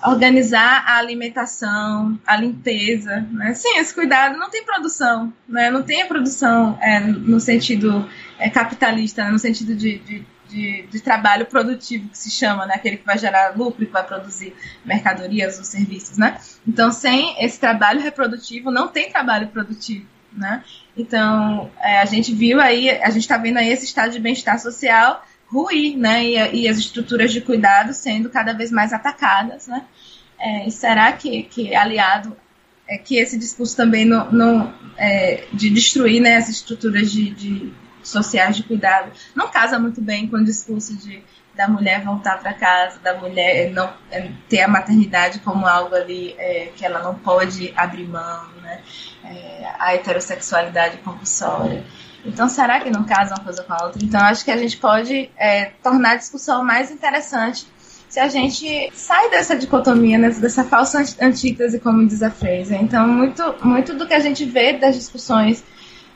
organizar 0.05 0.85
a 0.87 0.99
alimentação, 0.99 2.19
a 2.27 2.37
limpeza, 2.37 3.27
né? 3.31 3.55
Sim, 3.55 3.79
esse 3.79 3.95
cuidado 3.95 4.39
não 4.39 4.51
tem 4.51 4.65
produção, 4.65 5.33
né? 5.49 5.71
Não 5.71 5.83
tem 5.83 6.03
a 6.03 6.07
produção 6.07 6.79
é, 6.83 7.01
no 7.01 7.41
sentido 7.41 8.09
é, 8.39 8.51
capitalista, 8.51 9.25
né? 9.25 9.31
no 9.31 9.39
sentido 9.39 9.75
de, 9.75 9.99
de, 9.99 10.27
de, 10.49 10.87
de, 10.87 11.01
trabalho 11.01 11.47
produtivo 11.47 12.09
que 12.09 12.19
se 12.19 12.31
chama, 12.31 12.67
né? 12.67 12.75
Aquele 12.75 12.99
que 12.99 13.07
vai 13.07 13.17
gerar 13.17 13.57
lucro, 13.57 13.87
que 13.87 13.93
vai 13.93 14.05
produzir 14.05 14.55
mercadorias 14.85 15.59
ou 15.59 15.65
serviços, 15.65 16.19
né? 16.19 16.39
Então, 16.67 16.93
sem 16.93 17.43
esse 17.43 17.59
trabalho 17.59 18.01
reprodutivo, 18.01 18.71
não 18.71 18.89
tem 18.89 19.11
trabalho 19.11 19.49
produtivo, 19.49 20.07
né? 20.33 20.63
Então, 20.97 21.71
é, 21.81 22.01
a 22.01 22.05
gente 22.05 22.35
viu 22.35 22.61
aí, 22.61 22.91
a 22.91 23.11
gente 23.11 23.23
está 23.23 23.39
vendo 23.39 23.57
aí 23.57 23.69
esse 23.71 23.87
estado 23.87 24.13
de 24.13 24.21
bem-estar 24.21 24.59
social 24.59 25.25
ruir, 25.57 25.97
né? 25.97 26.25
E, 26.25 26.63
e, 26.63 26.69
as 26.69 26.77
estruturas 26.77 27.33
de 27.33 27.41
cuidado 27.41 27.95
sendo 27.95 28.29
cada 28.29 28.53
vez 28.53 28.71
mais 28.71 28.93
atacadas, 28.93 29.67
né? 29.67 29.85
É, 30.39 30.67
e 30.67 30.71
será 30.71 31.13
que, 31.13 31.45
que 31.45 31.75
aliado 31.75 32.37
é 32.87 32.99
que 32.99 33.17
esse 33.17 33.39
discurso 33.39 33.75
também 33.75 34.05
não, 34.05 34.31
não 34.31 34.75
é, 34.99 35.45
de 35.53 35.71
destruir 35.71 36.21
né, 36.21 36.37
as 36.37 36.49
estruturas 36.49 37.11
de, 37.11 37.31
de, 37.31 37.73
sociais 38.03 38.55
de 38.55 38.63
cuidado 38.63 39.11
não 39.35 39.51
casa 39.51 39.79
muito 39.79 40.01
bem 40.01 40.29
com 40.29 40.37
o 40.37 40.45
discurso 40.45 40.95
de 40.95 41.25
da 41.57 41.67
mulher 41.67 42.05
voltar 42.05 42.39
para 42.39 42.53
casa, 42.53 42.99
da 43.01 43.15
mulher 43.15 43.73
não 43.73 43.91
é, 44.11 44.31
ter 44.47 44.61
a 44.61 44.69
maternidade 44.69 45.41
como 45.41 45.67
algo 45.67 45.95
ali 45.95 46.35
é, 46.39 46.71
que 46.77 46.85
ela 46.85 47.03
não 47.03 47.15
pode 47.15 47.73
abrir 47.75 48.07
mão, 48.07 48.47
né? 48.63 48.83
É, 49.25 49.67
a 49.79 49.95
heterossexualidade 49.95 50.99
compulsória. 50.99 51.83
Então, 52.27 52.49
será 52.49 52.81
que 52.81 52.91
não 52.91 53.05
casa 53.05 53.35
uma 53.35 53.45
coisa 53.45 53.63
com 53.63 53.73
a 53.73 53.85
outra? 53.85 54.05
Então, 54.05 54.21
acho 54.21 54.45
que 54.45 54.51
a 54.51 54.57
gente 54.57 54.77
pode 54.77 55.31
é, 55.37 55.67
tornar 55.83 56.13
a 56.13 56.17
discussão 56.17 56.65
mais 56.65 56.91
interessante 56.91 57.67
se 58.09 58.21
a 58.21 58.29
gente 58.29 58.91
sai 58.95 59.31
dessa 59.31 59.57
dicotomia, 59.57 60.17
né, 60.17 60.31
dessa 60.31 60.65
falsa 60.65 61.05
antítese, 61.21 61.81
como 61.81 62.07
diz 62.07 62.23
a 62.23 62.31
Fraser. 62.31 62.81
Então, 62.81 63.07
muito, 63.07 63.43
muito 63.63 63.95
do 63.95 64.07
que 64.07 64.15
a 64.15 64.21
gente 64.21 64.45
vê 64.45 64.73
das 64.73 64.95
discussões, 64.95 65.65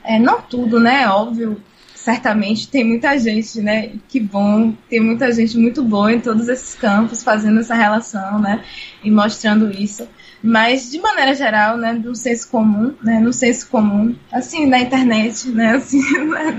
é, 0.04 0.18
não 0.18 0.40
tudo, 0.40 0.80
né, 0.80 1.08
óbvio, 1.08 1.60
certamente 1.94 2.68
tem 2.68 2.84
muita 2.84 3.18
gente, 3.18 3.60
né, 3.60 3.92
que 4.08 4.18
bom, 4.18 4.72
tem 4.88 5.00
muita 5.00 5.30
gente 5.32 5.58
muito 5.58 5.82
boa 5.82 6.12
em 6.12 6.20
todos 6.20 6.48
esses 6.48 6.74
campos 6.74 7.22
fazendo 7.22 7.60
essa 7.60 7.74
relação, 7.74 8.38
né, 8.38 8.64
e 9.04 9.10
mostrando 9.10 9.70
isso 9.70 10.08
mas 10.42 10.90
de 10.90 10.98
maneira 11.00 11.34
geral, 11.34 11.76
né, 11.76 11.92
no 11.92 12.14
senso 12.14 12.48
comum, 12.48 12.94
né, 13.02 13.20
no 13.20 13.32
senso 13.32 13.68
comum, 13.68 14.16
assim, 14.32 14.66
na 14.66 14.80
internet, 14.80 15.48
né, 15.48 15.76
assim, 15.76 16.02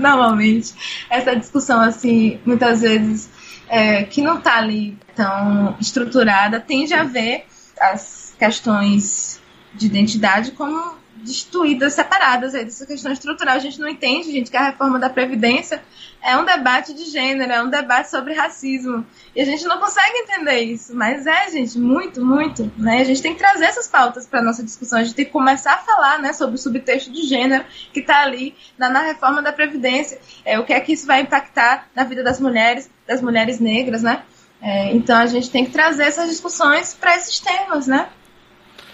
normalmente, 0.00 0.72
essa 1.10 1.34
discussão, 1.34 1.80
assim, 1.80 2.38
muitas 2.44 2.80
vezes, 2.80 3.28
é, 3.68 4.04
que 4.04 4.20
não 4.20 4.38
está 4.38 4.58
ali 4.58 4.96
tão 5.14 5.76
estruturada, 5.80 6.60
tende 6.60 6.94
a 6.94 7.04
ver 7.04 7.46
as 7.80 8.34
questões 8.38 9.40
de 9.74 9.86
identidade 9.86 10.52
como 10.52 11.01
destruídas, 11.22 11.94
separadas 11.94 12.54
aí 12.54 12.64
dessa 12.64 12.86
questão 12.86 13.12
estrutural. 13.12 13.56
A 13.56 13.60
gente 13.60 13.80
não 13.80 13.88
entende, 13.88 14.30
gente, 14.30 14.50
que 14.50 14.56
a 14.56 14.64
reforma 14.64 14.98
da 14.98 15.08
Previdência 15.08 15.82
é 16.22 16.36
um 16.36 16.44
debate 16.44 16.94
de 16.94 17.04
gênero, 17.06 17.52
é 17.52 17.62
um 17.62 17.68
debate 17.68 18.10
sobre 18.10 18.34
racismo. 18.34 19.04
E 19.34 19.40
a 19.40 19.44
gente 19.44 19.64
não 19.64 19.78
consegue 19.78 20.18
entender 20.18 20.60
isso. 20.60 20.94
Mas 20.94 21.26
é, 21.26 21.50
gente, 21.50 21.78
muito, 21.78 22.24
muito. 22.24 22.70
Né? 22.76 23.00
A 23.00 23.04
gente 23.04 23.22
tem 23.22 23.32
que 23.32 23.38
trazer 23.38 23.64
essas 23.64 23.88
pautas 23.88 24.26
para 24.26 24.42
nossa 24.42 24.62
discussão. 24.62 24.98
A 24.98 25.04
gente 25.04 25.14
tem 25.14 25.24
que 25.24 25.30
começar 25.32 25.74
a 25.74 25.78
falar 25.78 26.18
né, 26.20 26.32
sobre 26.32 26.54
o 26.54 26.58
subtexto 26.58 27.10
de 27.10 27.22
gênero 27.22 27.64
que 27.92 28.00
está 28.00 28.22
ali 28.22 28.54
na, 28.78 28.88
na, 28.88 29.00
reforma 29.00 29.42
da 29.42 29.52
Previdência. 29.52 30.20
É, 30.44 30.58
o 30.58 30.64
que 30.64 30.72
é 30.72 30.80
que 30.80 30.92
isso 30.92 31.06
vai 31.06 31.20
impactar 31.20 31.88
na 31.94 32.04
vida 32.04 32.22
das 32.22 32.40
mulheres, 32.40 32.90
das 33.06 33.20
mulheres 33.20 33.58
negras, 33.58 34.02
né? 34.02 34.22
É, 34.60 34.92
então 34.92 35.16
a 35.16 35.26
gente 35.26 35.50
tem 35.50 35.64
que 35.64 35.72
trazer 35.72 36.04
essas 36.04 36.28
discussões 36.28 36.94
para 36.94 37.16
esses 37.16 37.40
temas, 37.40 37.88
né? 37.88 38.08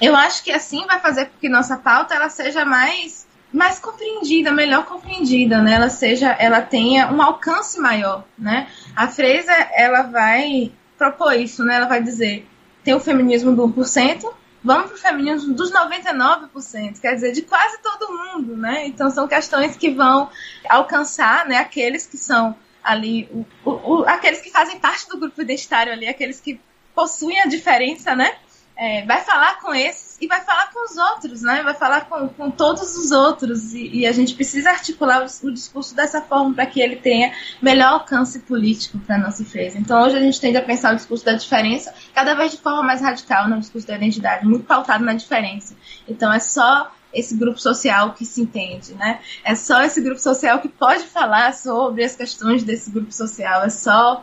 Eu 0.00 0.14
acho 0.14 0.42
que 0.44 0.52
assim 0.52 0.86
vai 0.86 1.00
fazer 1.00 1.26
com 1.26 1.38
que 1.40 1.48
nossa 1.48 1.76
pauta 1.76 2.14
ela 2.14 2.28
seja 2.28 2.64
mais 2.64 3.26
mais 3.52 3.78
compreendida, 3.78 4.52
melhor 4.52 4.84
compreendida, 4.84 5.62
né? 5.62 5.74
Ela 5.74 5.88
seja, 5.88 6.32
ela 6.32 6.60
tenha 6.60 7.10
um 7.10 7.22
alcance 7.22 7.80
maior, 7.80 8.24
né? 8.38 8.68
A 8.94 9.08
Freisa, 9.08 9.52
ela 9.72 10.02
vai 10.02 10.70
propor 10.98 11.32
isso, 11.32 11.64
né? 11.64 11.76
Ela 11.76 11.86
vai 11.86 12.02
dizer, 12.02 12.46
tem 12.84 12.94
o 12.94 13.00
feminismo 13.00 13.54
do 13.54 13.66
1%, 13.66 14.30
vamos 14.62 14.86
para 14.88 14.94
o 14.96 14.98
feminismo 14.98 15.54
dos 15.54 15.72
99%, 15.72 17.00
quer 17.00 17.14
dizer, 17.14 17.32
de 17.32 17.42
quase 17.42 17.78
todo 17.78 18.12
mundo, 18.12 18.56
né? 18.56 18.86
Então 18.86 19.10
são 19.10 19.26
questões 19.26 19.76
que 19.76 19.90
vão 19.90 20.28
alcançar, 20.68 21.46
né, 21.46 21.56
aqueles 21.56 22.06
que 22.06 22.18
são 22.18 22.54
ali, 22.82 23.28
o, 23.32 23.46
o, 23.64 23.70
o, 23.70 24.04
aqueles 24.08 24.40
que 24.40 24.50
fazem 24.50 24.78
parte 24.78 25.08
do 25.08 25.18
grupo 25.18 25.40
identitário 25.40 25.92
ali, 25.92 26.06
aqueles 26.06 26.40
que 26.40 26.60
possuem 26.94 27.40
a 27.40 27.46
diferença, 27.46 28.14
né? 28.14 28.36
É, 28.78 29.04
vai 29.04 29.22
falar 29.22 29.58
com 29.60 29.74
esses 29.74 30.16
e 30.20 30.28
vai 30.28 30.40
falar 30.42 30.70
com 30.72 30.84
os 30.84 30.96
outros, 30.96 31.42
né? 31.42 31.62
Vai 31.64 31.74
falar 31.74 32.02
com, 32.02 32.28
com 32.28 32.48
todos 32.48 32.96
os 32.96 33.10
outros. 33.10 33.74
E, 33.74 33.98
e 33.98 34.06
a 34.06 34.12
gente 34.12 34.34
precisa 34.34 34.70
articular 34.70 35.22
o, 35.22 35.46
o 35.48 35.52
discurso 35.52 35.96
dessa 35.96 36.22
forma 36.22 36.54
para 36.54 36.64
que 36.64 36.80
ele 36.80 36.94
tenha 36.94 37.32
melhor 37.60 37.94
alcance 37.94 38.38
político 38.38 38.98
para 38.98 39.16
a 39.16 39.18
nossa 39.18 39.42
defesa. 39.42 39.76
Então 39.78 40.00
hoje 40.00 40.16
a 40.16 40.20
gente 40.20 40.40
tende 40.40 40.56
a 40.56 40.62
pensar 40.62 40.92
o 40.92 40.96
discurso 40.96 41.24
da 41.24 41.32
diferença 41.32 41.92
cada 42.14 42.34
vez 42.34 42.52
de 42.52 42.58
forma 42.58 42.84
mais 42.84 43.00
radical 43.00 43.44
no 43.48 43.56
né? 43.56 43.60
discurso 43.60 43.86
da 43.86 43.96
identidade, 43.96 44.46
muito 44.46 44.64
pautado 44.64 45.04
na 45.04 45.12
diferença. 45.12 45.74
Então 46.06 46.32
é 46.32 46.38
só 46.38 46.92
esse 47.12 47.36
grupo 47.36 47.58
social 47.58 48.12
que 48.12 48.24
se 48.24 48.40
entende, 48.42 48.94
né? 48.94 49.18
É 49.42 49.56
só 49.56 49.82
esse 49.82 50.00
grupo 50.00 50.20
social 50.20 50.60
que 50.60 50.68
pode 50.68 51.02
falar 51.04 51.52
sobre 51.52 52.04
as 52.04 52.14
questões 52.14 52.62
desse 52.62 52.92
grupo 52.92 53.10
social. 53.10 53.64
É 53.64 53.70
só, 53.70 54.22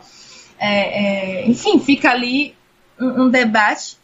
é, 0.58 1.42
é, 1.42 1.46
enfim, 1.46 1.78
fica 1.78 2.10
ali 2.10 2.56
um, 3.00 3.24
um 3.24 3.30
debate 3.30 3.96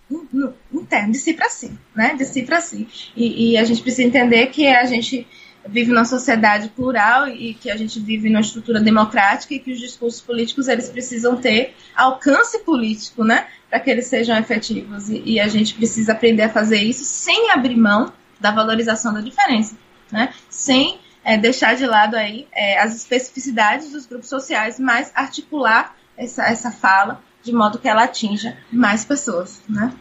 interno, 0.72 1.12
de 1.12 1.18
si 1.18 1.32
para 1.32 1.48
si, 1.48 1.72
né? 1.94 2.14
De 2.14 2.24
si 2.24 2.42
para 2.42 2.60
si. 2.60 2.86
E, 3.16 3.52
e, 3.52 3.56
a 3.56 3.64
gente 3.64 3.80
precisa 3.80 4.06
entender 4.06 4.46
que 4.48 4.66
a 4.66 4.84
gente 4.84 5.26
vive 5.66 5.90
numa 5.90 6.04
sociedade 6.04 6.68
plural 6.68 7.28
e 7.28 7.54
que 7.54 7.70
a 7.70 7.76
gente 7.76 8.00
vive 8.00 8.28
numa 8.28 8.40
estrutura 8.40 8.80
democrática 8.80 9.54
e 9.54 9.58
que 9.58 9.72
os 9.72 9.78
discursos 9.78 10.20
políticos 10.20 10.68
eles 10.68 10.88
precisam 10.88 11.36
ter 11.36 11.74
alcance 11.94 12.58
político, 12.60 13.24
né? 13.24 13.46
Para 13.70 13.80
que 13.80 13.90
eles 13.90 14.06
sejam 14.06 14.36
efetivos. 14.36 15.08
E, 15.08 15.22
e, 15.24 15.40
a 15.40 15.48
gente 15.48 15.74
precisa 15.74 16.12
aprender 16.12 16.42
a 16.42 16.50
fazer 16.50 16.78
isso 16.82 17.04
sem 17.04 17.50
abrir 17.50 17.76
mão 17.76 18.12
da 18.40 18.50
valorização 18.50 19.14
da 19.14 19.20
diferença, 19.20 19.76
né? 20.10 20.32
Sem 20.50 20.98
é, 21.24 21.38
deixar 21.38 21.74
de 21.76 21.86
lado 21.86 22.16
aí 22.16 22.46
é, 22.52 22.78
as 22.80 22.94
especificidades 22.94 23.92
dos 23.92 24.06
grupos 24.06 24.28
sociais, 24.28 24.78
mas 24.78 25.10
articular 25.14 25.96
essa, 26.16 26.44
essa 26.44 26.70
fala 26.70 27.22
de 27.42 27.52
modo 27.52 27.78
que 27.78 27.88
ela 27.88 28.04
atinja 28.04 28.56
mais 28.70 29.04
pessoas, 29.04 29.62
né? 29.68 29.92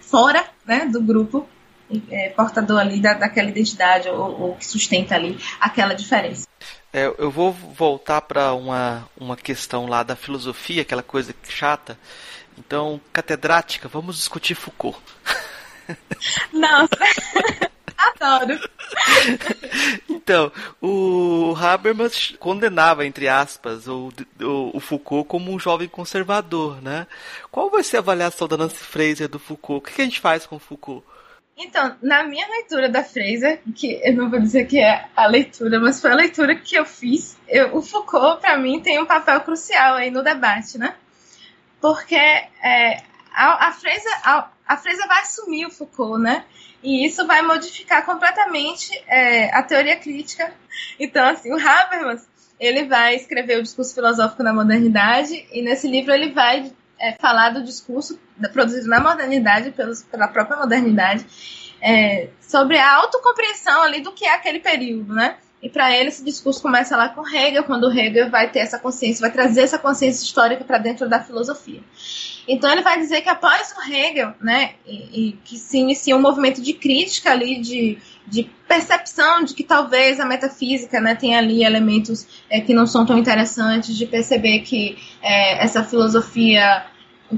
Fora 0.00 0.44
né, 0.66 0.86
do 0.86 1.00
grupo 1.00 1.48
é, 2.10 2.30
portador 2.30 2.80
ali 2.80 3.00
da, 3.00 3.14
daquela 3.14 3.48
identidade 3.48 4.08
ou, 4.08 4.40
ou, 4.40 4.54
que 4.56 4.66
sustenta 4.66 5.14
ali 5.14 5.38
aquela 5.60 5.94
diferença. 5.94 6.46
É, 6.92 7.12
eu 7.18 7.30
vou 7.30 7.52
voltar 7.52 8.20
para 8.20 8.54
uma, 8.54 9.08
uma 9.16 9.36
questão 9.36 9.86
lá 9.86 10.02
da 10.02 10.14
filosofia, 10.14 10.82
aquela 10.82 11.02
coisa 11.02 11.34
chata. 11.48 11.98
Então, 12.56 13.00
catedrática, 13.12 13.88
vamos 13.88 14.16
discutir 14.16 14.54
Foucault. 14.54 14.98
Nossa, 16.52 16.96
adoro. 18.10 18.58
Então, 20.08 20.50
o 20.80 21.54
Habermas 21.54 22.34
condenava, 22.38 23.04
entre 23.04 23.28
aspas, 23.28 23.86
o, 23.86 24.10
o, 24.40 24.76
o, 24.76 24.80
Foucault 24.80 25.28
como 25.28 25.52
um 25.52 25.58
jovem 25.58 25.86
conservador, 25.86 26.80
né? 26.80 27.06
Qual 27.50 27.68
vai 27.68 27.82
ser 27.82 27.98
a 27.98 28.00
avaliação 28.00 28.48
da 28.48 28.56
Nancy 28.56 28.82
Fraser 28.82 29.28
do 29.28 29.38
Foucault? 29.38 29.78
O 29.78 29.94
que, 29.94 30.00
a 30.00 30.04
gente 30.04 30.20
faz 30.20 30.46
com 30.46 30.56
o 30.56 30.58
Foucault? 30.60 31.04
Então, 31.56 31.94
na 32.02 32.24
minha 32.24 32.46
leitura 32.48 32.88
da 32.88 33.04
Fraser, 33.04 33.60
que 33.76 34.00
eu 34.02 34.14
não 34.14 34.30
vou 34.30 34.40
dizer 34.40 34.64
que 34.66 34.78
é 34.78 35.06
a 35.14 35.26
leitura, 35.26 35.78
mas 35.78 36.00
foi 36.00 36.10
a 36.10 36.16
leitura 36.16 36.56
que 36.56 36.74
eu 36.74 36.86
fiz, 36.86 37.38
eu, 37.46 37.76
o 37.76 37.82
Foucault, 37.82 38.40
para 38.40 38.56
mim, 38.56 38.80
tem 38.80 38.98
um 38.98 39.06
papel 39.06 39.40
crucial 39.42 39.96
aí 39.96 40.10
no 40.10 40.22
debate, 40.22 40.78
né? 40.78 40.94
Porque 41.80 42.16
é, 42.16 43.02
a, 43.34 43.68
a, 43.68 43.72
Fraser, 43.72 44.20
a, 44.22 44.48
a 44.66 44.76
Fraser 44.76 45.06
vai 45.08 45.20
assumir 45.20 45.66
o 45.66 45.70
Foucault, 45.70 46.22
né? 46.22 46.44
E 46.82 47.06
isso 47.06 47.26
vai 47.26 47.42
modificar 47.42 48.04
completamente 48.04 48.90
é, 49.08 49.54
a 49.54 49.62
teoria 49.62 49.96
crítica. 49.96 50.52
Então, 51.00 51.26
assim, 51.28 51.52
o 51.52 51.56
Habermas, 51.56 52.28
ele 52.60 52.84
vai 52.84 53.16
escrever 53.16 53.58
o 53.58 53.62
discurso 53.62 53.94
filosófico 53.94 54.42
na 54.42 54.52
modernidade, 54.52 55.46
e 55.50 55.62
nesse 55.62 55.88
livro 55.88 56.12
ele 56.12 56.32
vai 56.32 56.72
é, 56.98 57.12
falar 57.20 57.50
do 57.50 57.64
discurso 57.64 58.20
produzido 58.52 58.88
na 58.88 59.00
modernidade, 59.00 59.70
pelos, 59.72 60.02
pela 60.02 60.28
própria 60.28 60.58
modernidade, 60.58 61.26
é, 61.80 62.28
sobre 62.40 62.78
a 62.78 62.94
autocompreensão 62.96 63.82
ali 63.82 64.00
do 64.00 64.12
que 64.12 64.24
é 64.24 64.34
aquele 64.34 64.60
período, 64.60 65.12
né? 65.12 65.36
E 65.62 65.70
para 65.70 65.90
ele 65.90 66.10
esse 66.10 66.22
discurso 66.22 66.60
começa 66.60 66.94
lá 66.94 67.08
com 67.08 67.26
Hegel, 67.26 67.64
quando 67.64 67.90
Hegel 67.90 68.30
vai 68.30 68.50
ter 68.50 68.58
essa 68.58 68.78
consciência, 68.78 69.22
vai 69.22 69.30
trazer 69.30 69.62
essa 69.62 69.78
consciência 69.78 70.22
histórica 70.22 70.62
para 70.62 70.76
dentro 70.76 71.08
da 71.08 71.20
filosofia. 71.20 71.80
Então 72.46 72.70
ele 72.70 72.82
vai 72.82 72.98
dizer 72.98 73.22
que 73.22 73.28
após 73.28 73.72
o 73.72 73.90
Hegel, 73.90 74.34
né, 74.40 74.74
e, 74.86 75.28
e, 75.28 75.32
que 75.44 75.56
se 75.56 75.78
inicia 75.78 76.16
um 76.16 76.20
movimento 76.20 76.60
de 76.60 76.74
crítica 76.74 77.30
ali, 77.30 77.60
de, 77.60 77.98
de 78.26 78.44
percepção 78.68 79.42
de 79.44 79.54
que 79.54 79.64
talvez 79.64 80.20
a 80.20 80.26
metafísica, 80.26 81.00
né, 81.00 81.14
tenha 81.14 81.38
ali 81.38 81.64
elementos 81.64 82.26
é, 82.50 82.60
que 82.60 82.74
não 82.74 82.86
são 82.86 83.06
tão 83.06 83.18
interessantes, 83.18 83.96
de 83.96 84.06
perceber 84.06 84.60
que 84.60 84.98
é, 85.22 85.64
essa 85.64 85.82
filosofia 85.82 86.86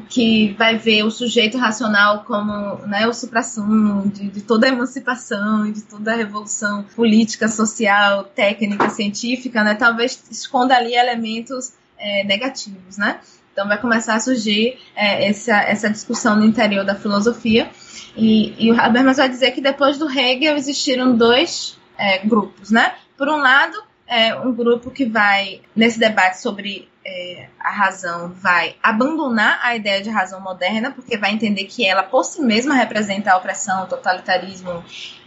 que 0.09 0.54
vai 0.59 0.76
ver 0.76 1.04
o 1.04 1.11
sujeito 1.11 1.57
racional 1.57 2.24
como 2.24 2.76
né, 2.86 3.07
o 3.07 3.14
supra-sumo 3.14 4.09
de, 4.09 4.28
de, 4.28 4.42
toda 4.42 4.66
a 4.66 4.68
emancipação 4.68 5.66
e 5.66 5.72
de 5.72 5.82
toda 5.82 6.12
a 6.12 6.16
revolução 6.16 6.84
política, 6.94 7.48
social, 7.48 8.24
técnica, 8.24 8.90
científica, 8.90 9.62
né, 9.62 9.74
talvez 9.74 10.22
esconda 10.30 10.76
ali 10.76 10.94
elementos 10.94 11.72
é, 11.98 12.24
negativos, 12.24 12.98
né? 12.98 13.20
Então 13.57 13.66
vai 13.66 13.80
começar 13.80 14.16
a 14.16 14.20
surgir 14.20 14.78
é, 14.94 15.30
essa, 15.30 15.57
essa 15.62 15.88
discussão 15.88 16.36
no 16.36 16.44
interior 16.44 16.84
da 16.84 16.94
filosofia 16.94 17.70
e, 18.14 18.54
e 18.59 18.70
o 18.70 18.78
Habermas 18.78 19.16
vai 19.16 19.30
dizer 19.30 19.52
que 19.52 19.62
depois 19.62 19.96
do 19.96 20.07
Hegel 20.11 20.59
existiram 20.59 21.16
dois 21.16 21.78
é, 21.96 22.18
grupos, 22.18 22.70
né? 22.70 22.92
Por 23.16 23.30
um 23.30 23.38
lado, 23.38 23.82
é 24.07 24.34
um 24.34 24.52
grupo 24.52 24.90
que 24.90 25.07
vai, 25.07 25.62
nesse 25.74 25.98
debate 25.98 26.38
sobre 26.38 26.86
é, 27.02 27.48
a 27.59 27.70
razão, 27.70 28.30
vai 28.34 28.76
abandonar 28.82 29.59
a 29.62 29.74
ideia 29.74 30.02
de 30.02 30.11
razão 30.11 30.38
moderna, 30.38 30.90
porque 30.90 31.16
vai 31.16 31.32
entender 31.32 31.64
que 31.64 31.86
ela, 31.86 32.02
por 32.02 32.24
si 32.24 32.42
mesma, 32.42 32.74
representa 32.74 33.32
a 33.32 33.38
opressão, 33.38 33.84
o 33.84 33.86
totalitarismo 33.86 34.84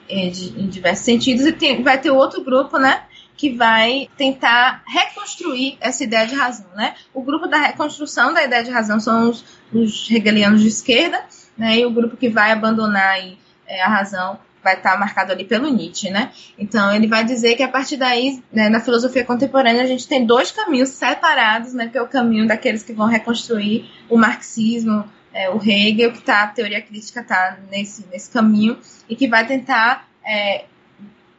é, 0.08 0.28
de, 0.28 0.50
em 0.50 0.68
diversos 0.68 1.04
sentidos, 1.04 1.48
e 1.48 1.52
tem, 1.52 1.82
vai 1.82 1.98
ter 1.98 2.12
outro 2.12 2.44
grupo, 2.44 2.78
né? 2.78 3.06
Que 3.40 3.56
vai 3.56 4.10
tentar 4.18 4.84
reconstruir 4.86 5.78
essa 5.80 6.04
ideia 6.04 6.28
de 6.28 6.36
razão, 6.36 6.66
né? 6.76 6.94
O 7.14 7.22
grupo 7.22 7.48
da 7.48 7.58
reconstrução 7.58 8.34
da 8.34 8.44
ideia 8.44 8.66
de 8.66 8.70
razão 8.70 9.00
são 9.00 9.30
os, 9.30 9.46
os 9.72 10.12
hegelianos 10.12 10.62
de 10.62 10.68
esquerda, 10.68 11.24
né? 11.58 11.78
E 11.78 11.86
o 11.86 11.92
grupo 11.92 12.18
que 12.18 12.28
vai 12.28 12.52
abandonar 12.52 13.12
aí, 13.12 13.38
é, 13.66 13.82
a 13.82 13.88
razão 13.88 14.38
vai 14.62 14.74
estar 14.74 15.00
marcado 15.00 15.32
ali 15.32 15.46
pelo 15.46 15.70
Nietzsche, 15.70 16.10
né? 16.10 16.34
Então 16.58 16.94
ele 16.94 17.08
vai 17.08 17.24
dizer 17.24 17.56
que 17.56 17.64
a 17.64 17.70
partir 17.70 17.96
daí, 17.96 18.44
né, 18.52 18.68
na 18.68 18.82
filosofia 18.82 19.24
contemporânea, 19.24 19.84
a 19.84 19.88
gente 19.88 20.06
tem 20.06 20.26
dois 20.26 20.52
caminhos 20.52 20.90
separados, 20.90 21.74
né? 21.74 21.88
Que 21.88 21.98
é 21.98 22.02
o 22.02 22.08
caminho 22.10 22.46
daqueles 22.46 22.84
que 22.84 22.92
vão 22.92 23.08
reconstruir 23.08 23.90
o 24.10 24.18
marxismo, 24.18 25.06
é, 25.34 25.50
o 25.50 25.62
Hegel, 25.64 26.12
que 26.12 26.22
tá, 26.22 26.44
a 26.44 26.48
teoria 26.48 26.82
crítica 26.82 27.22
está 27.22 27.58
nesse, 27.72 28.06
nesse 28.12 28.30
caminho, 28.30 28.78
e 29.08 29.16
que 29.16 29.30
vai 29.30 29.48
tentar 29.48 30.10
é, 30.26 30.66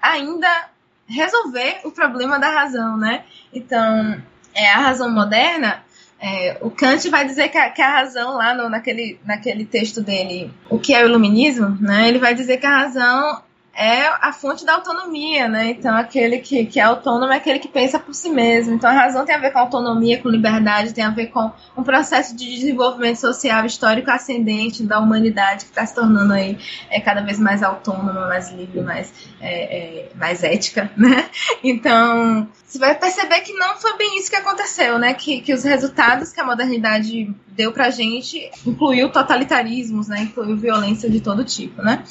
ainda 0.00 0.70
resolver 1.10 1.80
o 1.84 1.90
problema 1.90 2.38
da 2.38 2.48
razão, 2.48 2.96
né? 2.96 3.24
Então, 3.52 4.22
é, 4.54 4.70
a 4.70 4.78
razão 4.78 5.10
moderna 5.10 5.82
é, 6.20 6.58
o 6.60 6.70
Kant 6.70 7.08
vai 7.08 7.24
dizer 7.24 7.48
que 7.48 7.56
a, 7.56 7.70
que 7.70 7.80
a 7.80 7.90
razão 7.90 8.36
lá 8.36 8.52
no, 8.52 8.68
naquele, 8.68 9.18
naquele 9.24 9.64
texto 9.64 10.02
dele, 10.02 10.52
o 10.68 10.78
que 10.78 10.94
é 10.94 11.02
o 11.02 11.08
iluminismo, 11.08 11.78
né? 11.80 12.08
Ele 12.08 12.18
vai 12.18 12.34
dizer 12.34 12.58
que 12.58 12.66
a 12.66 12.76
razão 12.76 13.42
é 13.74 14.06
a 14.06 14.32
fonte 14.32 14.64
da 14.64 14.74
autonomia, 14.74 15.48
né? 15.48 15.70
Então, 15.70 15.96
aquele 15.96 16.38
que, 16.38 16.66
que 16.66 16.80
é 16.80 16.82
autônomo 16.82 17.32
é 17.32 17.36
aquele 17.36 17.58
que 17.58 17.68
pensa 17.68 17.98
por 17.98 18.14
si 18.14 18.28
mesmo. 18.28 18.74
Então, 18.74 18.90
a 18.90 18.92
razão 18.92 19.24
tem 19.24 19.34
a 19.34 19.38
ver 19.38 19.52
com 19.52 19.58
autonomia, 19.58 20.20
com 20.20 20.28
liberdade, 20.28 20.92
tem 20.92 21.04
a 21.04 21.10
ver 21.10 21.28
com 21.28 21.50
um 21.76 21.82
processo 21.82 22.36
de 22.36 22.44
desenvolvimento 22.46 23.16
social 23.16 23.64
histórico 23.64 24.10
ascendente 24.10 24.82
da 24.82 24.98
humanidade 24.98 25.64
que 25.64 25.70
está 25.70 25.86
se 25.86 25.94
tornando 25.94 26.32
aí 26.32 26.58
é, 26.90 27.00
cada 27.00 27.22
vez 27.22 27.38
mais 27.38 27.62
autônoma, 27.62 28.28
mais 28.28 28.50
livre, 28.50 28.80
mais, 28.82 29.12
é, 29.40 29.78
é, 29.78 30.08
mais 30.14 30.42
ética, 30.42 30.90
né? 30.96 31.30
Então, 31.62 32.48
você 32.66 32.78
vai 32.78 32.94
perceber 32.98 33.40
que 33.40 33.52
não 33.54 33.76
foi 33.76 33.96
bem 33.96 34.18
isso 34.18 34.30
que 34.30 34.36
aconteceu, 34.36 34.98
né? 34.98 35.14
Que, 35.14 35.40
que 35.40 35.54
os 35.54 35.64
resultados 35.64 36.32
que 36.32 36.40
a 36.40 36.44
modernidade 36.44 37.34
deu 37.60 37.72
pra 37.72 37.90
gente 37.90 38.50
incluiu 38.66 39.10
totalitarismos, 39.10 40.08
né? 40.08 40.22
Incluiu 40.22 40.56
violência 40.56 41.10
de 41.10 41.20
todo 41.20 41.44
tipo, 41.44 41.82
né? 41.82 42.02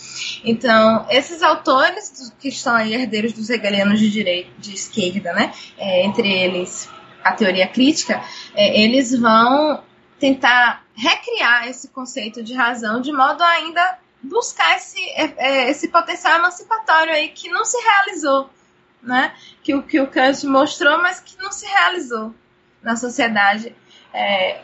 Então, 0.43 1.07
esses 1.09 1.41
autores 1.41 2.31
que 2.39 2.49
estão 2.49 2.75
aí 2.75 2.93
herdeiros 2.93 3.33
dos 3.33 3.49
hegelianos 3.49 3.99
de 3.99 4.11
direita, 4.11 4.51
de 4.59 4.75
esquerda, 4.75 5.33
né? 5.33 5.51
É, 5.75 6.05
entre 6.05 6.31
eles 6.31 6.87
a 7.23 7.31
teoria 7.33 7.67
crítica, 7.67 8.21
é, 8.53 8.79
eles 8.79 9.17
vão 9.17 9.83
tentar 10.19 10.83
recriar 10.95 11.67
esse 11.67 11.87
conceito 11.87 12.43
de 12.43 12.53
razão 12.53 13.01
de 13.01 13.11
modo 13.11 13.41
a 13.41 13.49
ainda 13.49 13.97
buscar 14.21 14.77
esse, 14.77 15.01
é, 15.11 15.33
é 15.37 15.71
esse 15.71 15.87
potencial 15.87 16.37
emancipatório 16.37 17.11
aí 17.11 17.29
que 17.29 17.49
não 17.49 17.65
se 17.65 17.77
realizou 17.81 18.49
né? 19.01 19.33
Que 19.63 19.73
o 19.73 19.81
que 19.81 19.99
o 19.99 20.07
Kant 20.07 20.45
mostrou, 20.45 21.01
mas 21.01 21.19
que 21.19 21.41
não 21.41 21.51
se 21.51 21.65
realizou 21.65 22.33
na 22.83 22.95
sociedade 22.95 23.73
é, 24.13 24.61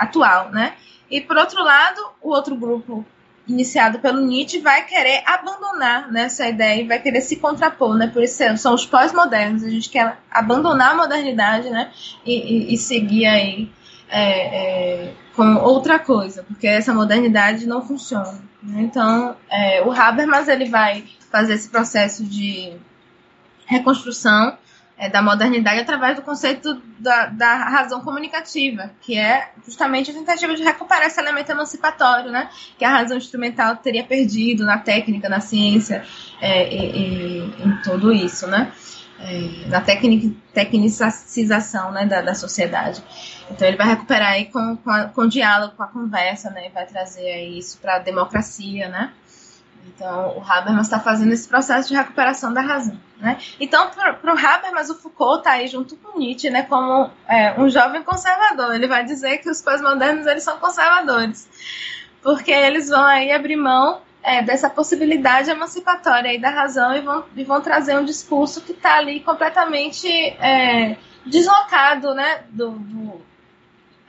atual, 0.00 0.50
né? 0.50 0.74
E 1.10 1.20
por 1.20 1.36
outro 1.36 1.62
lado, 1.62 2.00
o 2.22 2.30
outro 2.30 2.56
grupo 2.56 3.04
iniciado 3.46 3.98
pelo 3.98 4.20
Nietzsche 4.20 4.60
vai 4.60 4.84
querer 4.86 5.22
abandonar 5.26 6.10
né, 6.10 6.22
essa 6.22 6.48
ideia 6.48 6.80
e 6.80 6.86
vai 6.86 7.00
querer 7.00 7.20
se 7.20 7.36
contrapor, 7.36 7.96
né? 7.96 8.06
Por 8.06 8.22
isso 8.22 8.42
são 8.56 8.74
os 8.74 8.86
pós-modernos. 8.86 9.64
A 9.64 9.70
gente 9.70 9.88
quer 9.88 10.18
abandonar 10.30 10.92
a 10.92 10.94
modernidade, 10.94 11.68
né? 11.68 11.90
E, 12.24 12.34
e, 12.34 12.74
e 12.74 12.78
seguir 12.78 13.26
aí 13.26 13.70
é, 14.08 15.08
é, 15.08 15.12
com 15.34 15.56
outra 15.56 15.98
coisa, 15.98 16.42
porque 16.44 16.66
essa 16.66 16.94
modernidade 16.94 17.66
não 17.66 17.86
funciona. 17.86 18.40
Né? 18.62 18.82
Então, 18.82 19.36
é, 19.50 19.82
o 19.82 19.90
Habermas 19.90 20.48
ele 20.48 20.66
vai 20.66 21.04
fazer 21.30 21.54
esse 21.54 21.68
processo 21.68 22.24
de 22.24 22.76
reconstrução 23.66 24.56
é, 25.00 25.08
da 25.08 25.22
modernidade 25.22 25.80
através 25.80 26.14
do 26.14 26.20
conceito 26.20 26.80
da, 26.98 27.24
da, 27.24 27.54
razão 27.54 28.02
comunicativa, 28.02 28.90
que 29.00 29.16
é 29.16 29.50
justamente 29.64 30.10
a 30.10 30.14
tentativa 30.14 30.54
de 30.54 30.62
recuperar 30.62 31.06
esse 31.06 31.18
elemento 31.18 31.50
emancipatório, 31.50 32.30
né? 32.30 32.50
Que 32.78 32.84
a 32.84 32.90
razão 32.90 33.16
instrumental 33.16 33.76
teria 33.76 34.04
perdido 34.04 34.66
na 34.66 34.76
técnica, 34.76 35.26
na 35.26 35.40
ciência, 35.40 36.04
é, 36.38 36.68
e, 36.68 36.98
e, 36.98 37.38
em 37.64 37.82
tudo 37.82 38.12
isso, 38.12 38.46
né? 38.46 38.70
É, 39.20 39.68
na 39.68 39.80
tecnic, 39.80 40.36
tecnicização 40.52 41.92
né, 41.92 42.04
da, 42.04 42.20
da 42.20 42.34
sociedade. 42.34 43.02
Então 43.50 43.66
ele 43.66 43.78
vai 43.78 43.86
recuperar 43.86 44.32
aí 44.32 44.46
com, 44.46 44.76
com, 44.76 44.90
a, 44.90 45.04
com 45.04 45.22
o 45.22 45.28
diálogo, 45.28 45.76
com 45.76 45.82
a 45.82 45.88
conversa, 45.88 46.50
né? 46.50 46.66
E 46.66 46.70
vai 46.70 46.84
trazer 46.84 47.46
isso 47.46 47.78
para 47.78 47.96
a 47.96 47.98
democracia, 48.00 48.90
né? 48.90 49.14
Então, 49.86 50.38
o 50.38 50.42
Habermas 50.42 50.86
está 50.86 50.98
fazendo 50.98 51.32
esse 51.32 51.48
processo 51.48 51.88
de 51.88 51.94
recuperação 51.94 52.52
da 52.52 52.60
razão. 52.60 52.98
Né? 53.18 53.38
Então, 53.58 53.90
para 53.90 54.34
o 54.34 54.38
Habermas, 54.38 54.88
o 54.88 54.94
Foucault 54.94 55.38
está 55.38 55.52
aí 55.52 55.66
junto 55.66 55.96
com 55.96 56.18
Nietzsche 56.18 56.50
né, 56.50 56.62
como 56.62 57.10
é, 57.28 57.58
um 57.60 57.68
jovem 57.68 58.02
conservador. 58.02 58.74
Ele 58.74 58.88
vai 58.88 59.04
dizer 59.04 59.38
que 59.38 59.50
os 59.50 59.60
pós-modernos 59.60 60.26
eles 60.26 60.42
são 60.42 60.58
conservadores, 60.58 61.48
porque 62.22 62.50
eles 62.50 62.88
vão 62.88 63.04
aí 63.04 63.30
abrir 63.30 63.56
mão 63.56 64.00
é, 64.22 64.42
dessa 64.42 64.70
possibilidade 64.70 65.50
emancipatória 65.50 66.30
aí 66.30 66.40
da 66.40 66.50
razão 66.50 66.94
e 66.94 67.00
vão, 67.00 67.24
e 67.36 67.44
vão 67.44 67.60
trazer 67.60 67.96
um 67.96 68.04
discurso 68.04 68.60
que 68.60 68.72
está 68.72 68.96
ali 68.96 69.20
completamente 69.20 70.08
é, 70.08 70.96
deslocado 71.26 72.14
né, 72.14 72.44
do, 72.50 72.70
do 72.70 73.29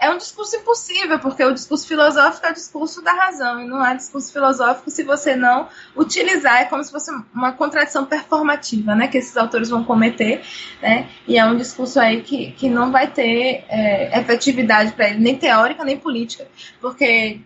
é 0.02 0.10
um 0.10 0.18
discurso 0.18 0.56
impossível, 0.56 1.20
porque 1.20 1.44
o 1.44 1.54
discurso 1.54 1.88
filosófico 1.88 2.48
é 2.48 2.50
o 2.50 2.54
discurso 2.54 3.04
da 3.04 3.14
razão, 3.14 3.62
e 3.62 3.68
não 3.68 3.80
há 3.80 3.94
discurso 3.94 4.34
filosófico 4.34 4.90
se 4.90 5.04
você 5.04 5.36
não 5.36 5.70
utilizar, 5.96 6.62
é 6.62 6.66
como 6.66 6.84
se 6.84 6.92
fosse 6.92 7.12
uma 7.32 7.52
contradição 7.54 8.04
performativa, 8.04 8.96
né, 8.96 9.08
que 9.08 9.20
esses 9.20 9.38
autores 9.38 9.70
vão 9.70 9.84
cometer, 9.84 10.42
né, 10.82 11.08
e 11.28 11.38
é 11.38 11.46
um 11.46 11.56
discurso 11.56 12.00
aí 12.00 12.24
que, 12.24 12.52
que 12.54 12.68
não 12.68 12.92
vai 12.92 13.12
ter 13.12 13.64
é, 13.70 14.20
efetividade 14.20 14.92
para 14.94 15.12
ele, 15.12 15.20
nem 15.20 15.38
teórica, 15.38 15.84
nem 15.84 15.98
política, 15.98 16.48
porque 16.82 17.40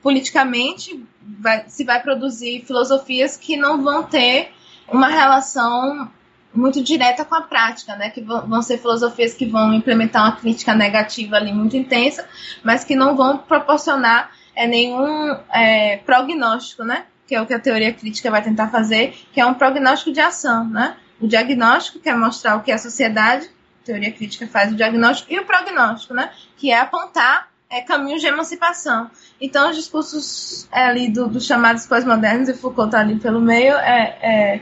politicamente 0.00 1.04
vai, 1.20 1.64
se 1.66 1.82
vai 1.82 2.00
produzir 2.00 2.64
filosofias 2.64 3.36
que 3.36 3.56
não 3.56 3.82
vão 3.82 4.04
ter 4.04 4.52
uma 4.86 5.08
relação 5.08 6.08
muito 6.54 6.82
direta 6.82 7.24
com 7.24 7.34
a 7.34 7.42
prática, 7.42 7.94
né? 7.96 8.10
Que 8.10 8.20
vão 8.20 8.62
ser 8.62 8.78
filosofias 8.78 9.34
que 9.34 9.46
vão 9.46 9.72
implementar 9.72 10.24
uma 10.24 10.36
crítica 10.36 10.74
negativa 10.74 11.36
ali 11.36 11.52
muito 11.52 11.76
intensa, 11.76 12.26
mas 12.62 12.84
que 12.84 12.96
não 12.96 13.16
vão 13.16 13.38
proporcionar 13.38 14.30
é, 14.54 14.66
nenhum 14.66 15.36
é, 15.52 15.98
prognóstico, 15.98 16.84
né? 16.84 17.04
Que 17.26 17.34
é 17.34 17.42
o 17.42 17.46
que 17.46 17.54
a 17.54 17.58
teoria 17.58 17.92
crítica 17.92 18.30
vai 18.30 18.42
tentar 18.42 18.68
fazer, 18.68 19.14
que 19.32 19.40
é 19.40 19.46
um 19.46 19.54
prognóstico 19.54 20.12
de 20.12 20.20
ação, 20.20 20.68
né? 20.68 20.96
O 21.20 21.26
diagnóstico, 21.26 21.98
que 21.98 22.08
é 22.08 22.14
mostrar 22.14 22.56
o 22.56 22.62
que 22.62 22.70
é 22.70 22.74
a 22.74 22.78
sociedade, 22.78 23.46
a 23.82 23.86
teoria 23.86 24.12
crítica 24.12 24.46
faz 24.46 24.72
o 24.72 24.76
diagnóstico, 24.76 25.32
e 25.32 25.38
o 25.38 25.44
prognóstico, 25.44 26.14
né? 26.14 26.30
Que 26.56 26.70
é 26.70 26.80
apontar 26.80 27.48
é, 27.70 27.82
caminhos 27.82 28.20
de 28.20 28.26
emancipação. 28.26 29.10
Então, 29.40 29.70
os 29.70 29.76
discursos 29.76 30.66
é, 30.72 30.84
ali 30.84 31.10
dos 31.10 31.28
do 31.30 31.40
chamados 31.40 31.86
pós-modernos, 31.86 32.48
e 32.48 32.54
Foucault 32.54 32.88
está 32.88 33.00
ali 33.00 33.16
pelo 33.16 33.40
meio, 33.40 33.74
é, 33.74 34.18
é 34.22 34.60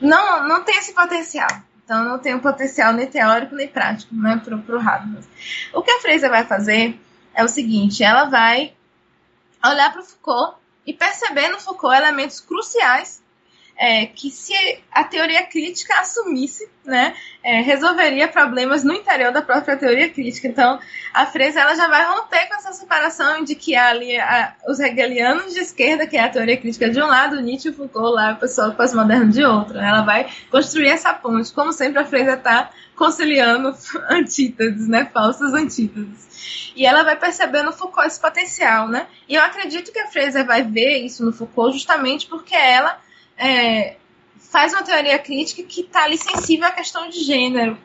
não, 0.00 0.46
não 0.46 0.64
tem 0.64 0.78
esse 0.78 0.92
potencial. 0.92 1.48
Então, 1.84 2.04
não 2.04 2.18
tem 2.18 2.34
um 2.34 2.40
potencial 2.40 2.92
nem 2.92 3.06
teórico 3.06 3.54
nem 3.54 3.66
prático 3.66 4.14
né, 4.14 4.40
para 4.44 4.54
o 4.54 4.80
Habermas. 4.80 5.26
O 5.72 5.82
que 5.82 5.90
a 5.90 6.00
Fraser 6.00 6.28
vai 6.28 6.44
fazer 6.44 7.00
é 7.34 7.42
o 7.42 7.48
seguinte: 7.48 8.04
ela 8.04 8.24
vai 8.24 8.74
olhar 9.64 9.90
para 9.90 10.02
o 10.02 10.04
Foucault 10.04 10.58
e 10.86 10.92
perceber 10.92 11.48
no 11.48 11.58
Foucault 11.58 11.96
elementos 11.96 12.40
cruciais 12.40 13.22
é, 13.78 14.06
que 14.06 14.28
se 14.28 14.52
a 14.90 15.04
teoria 15.04 15.44
crítica 15.44 16.00
assumisse, 16.00 16.68
né, 16.84 17.14
é, 17.44 17.60
resolveria 17.60 18.26
problemas 18.26 18.82
no 18.82 18.92
interior 18.92 19.30
da 19.30 19.40
própria 19.40 19.76
teoria 19.76 20.08
crítica. 20.08 20.48
Então, 20.48 20.80
a 21.14 21.26
Fresa 21.26 21.60
ela 21.60 21.76
já 21.76 21.86
vai 21.86 22.04
romper 22.04 22.48
com 22.48 22.56
essa 22.56 22.72
separação 22.72 23.44
de 23.44 23.54
que 23.54 23.76
há 23.76 23.90
ali 23.90 24.18
a, 24.18 24.54
os 24.66 24.80
hegelianos 24.80 25.54
de 25.54 25.60
esquerda, 25.60 26.08
que 26.08 26.16
é 26.16 26.24
a 26.24 26.28
teoria 26.28 26.56
crítica 26.56 26.90
de 26.90 27.00
um 27.00 27.06
lado, 27.06 27.40
Nietzsche 27.40 27.68
e 27.68 27.72
Foucault 27.72 28.16
lá, 28.16 28.32
o 28.32 28.36
pessoal 28.36 28.72
pós-moderno 28.72 29.30
de 29.30 29.44
outro. 29.44 29.74
Né? 29.74 29.88
Ela 29.88 30.02
vai 30.02 30.28
construir 30.50 30.88
essa 30.88 31.14
ponte. 31.14 31.52
Como 31.52 31.72
sempre, 31.72 32.00
a 32.00 32.04
Fresa 32.04 32.32
está 32.32 32.70
conciliando 32.96 33.72
antíteses, 34.10 34.88
né, 34.88 35.08
falsas 35.12 35.54
antíteses. 35.54 36.72
E 36.74 36.84
ela 36.84 37.04
vai 37.04 37.16
perceber 37.16 37.62
no 37.62 37.72
Foucault 37.72 38.08
esse 38.08 38.20
potencial, 38.20 38.88
né? 38.88 39.06
E 39.28 39.34
eu 39.34 39.42
acredito 39.42 39.92
que 39.92 39.98
a 39.98 40.06
Fraser 40.06 40.46
vai 40.46 40.62
ver 40.62 40.98
isso 40.98 41.24
no 41.24 41.32
Foucault 41.32 41.72
justamente 41.72 42.26
porque 42.26 42.54
ela 42.54 42.98
é, 43.38 43.96
faz 44.50 44.72
uma 44.72 44.82
teoria 44.82 45.18
crítica 45.18 45.62
que 45.62 45.82
está 45.82 46.04
ali 46.04 46.18
sensível 46.18 46.66
à 46.66 46.70
questão 46.70 47.08
de 47.08 47.20
gênero. 47.20 47.78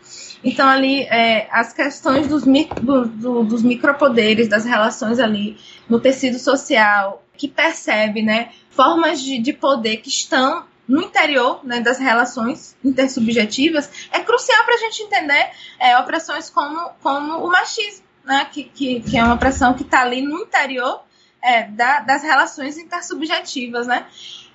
Então, 0.43 0.67
ali, 0.67 1.03
é, 1.03 1.47
as 1.51 1.71
questões 1.71 2.27
dos, 2.27 2.43
do, 2.43 3.05
do, 3.05 3.43
dos 3.43 3.63
micropoderes, 3.63 4.47
das 4.47 4.65
relações 4.65 5.19
ali 5.19 5.57
no 5.87 5.99
tecido 5.99 6.37
social, 6.39 7.23
que 7.37 7.47
percebe 7.47 8.21
né, 8.21 8.51
formas 8.69 9.21
de, 9.21 9.37
de 9.37 9.53
poder 9.53 9.97
que 9.97 10.09
estão 10.09 10.65
no 10.87 11.01
interior 11.01 11.61
né, 11.63 11.79
das 11.79 11.97
relações 11.97 12.75
intersubjetivas, 12.83 13.89
é 14.11 14.19
crucial 14.19 14.65
para 14.65 14.75
a 14.75 14.77
gente 14.79 15.03
entender 15.03 15.49
é, 15.79 15.97
opressões 15.97 16.49
como, 16.49 16.89
como 17.01 17.37
o 17.37 17.47
machismo, 17.47 18.03
né, 18.25 18.45
que, 18.51 18.65
que, 18.65 18.99
que 19.01 19.17
é 19.17 19.23
uma 19.23 19.35
opressão 19.35 19.73
que 19.73 19.83
está 19.83 20.01
ali 20.01 20.21
no 20.21 20.41
interior 20.41 21.01
é, 21.43 21.63
da, 21.63 21.99
das 21.99 22.23
relações 22.23 22.77
intersubjetivas. 22.77 23.85
Né? 23.85 24.05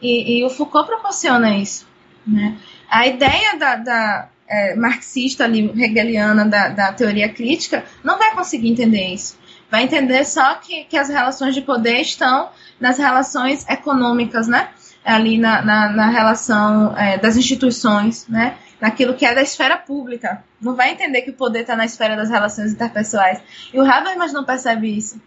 E, 0.01 0.39
e 0.39 0.45
o 0.45 0.51
Foucault 0.51 0.89
proporciona 0.89 1.57
isso. 1.57 1.86
Né? 2.26 2.57
A 2.91 3.07
ideia 3.07 3.57
da, 3.57 3.76
da 3.76 4.28
é, 4.49 4.74
marxista 4.74 5.45
ali, 5.45 5.70
hegeliana 5.76 6.47
da, 6.47 6.68
da 6.68 6.93
teoria 6.93 7.28
crítica 7.28 7.84
não 8.03 8.18
vai 8.18 8.34
conseguir 8.34 8.68
entender 8.68 9.12
isso. 9.12 9.39
Vai 9.70 9.82
entender 9.82 10.24
só 10.24 10.55
que, 10.55 10.84
que 10.84 10.97
as 10.97 11.11
relações 11.11 11.55
de 11.55 11.61
poder 11.61 12.01
estão 12.01 12.49
nas 12.80 12.97
relações 12.97 13.68
econômicas, 13.68 14.49
né? 14.49 14.70
Ali 15.05 15.39
na, 15.39 15.62
na, 15.62 15.89
na 15.91 16.09
relação 16.09 16.97
é, 16.97 17.18
das 17.18 17.36
instituições, 17.36 18.26
né? 18.28 18.57
Naquilo 18.80 19.14
que 19.14 19.26
é 19.26 19.34
da 19.34 19.43
esfera 19.43 19.76
pública. 19.76 20.43
Não 20.61 20.74
vai 20.74 20.93
entender 20.93 21.22
que 21.22 21.30
o 21.30 21.34
poder 21.34 21.61
está 21.61 21.76
na 21.76 21.84
esfera 21.84 22.16
das 22.16 22.30
relações 22.30 22.72
interpessoais. 22.72 23.41
E 23.72 23.78
o 23.78 23.82
Habermas 23.82 24.32
não 24.32 24.45
percebe 24.45 24.97
isso. 24.97 25.20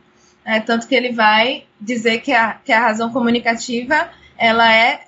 É, 0.43 0.59
tanto 0.59 0.87
que 0.87 0.95
ele 0.95 1.11
vai 1.11 1.65
dizer 1.79 2.19
que 2.19 2.33
a, 2.33 2.53
que 2.53 2.71
a 2.71 2.79
razão 2.79 3.11
comunicativa 3.11 4.09
ela 4.37 4.73
é 4.73 5.05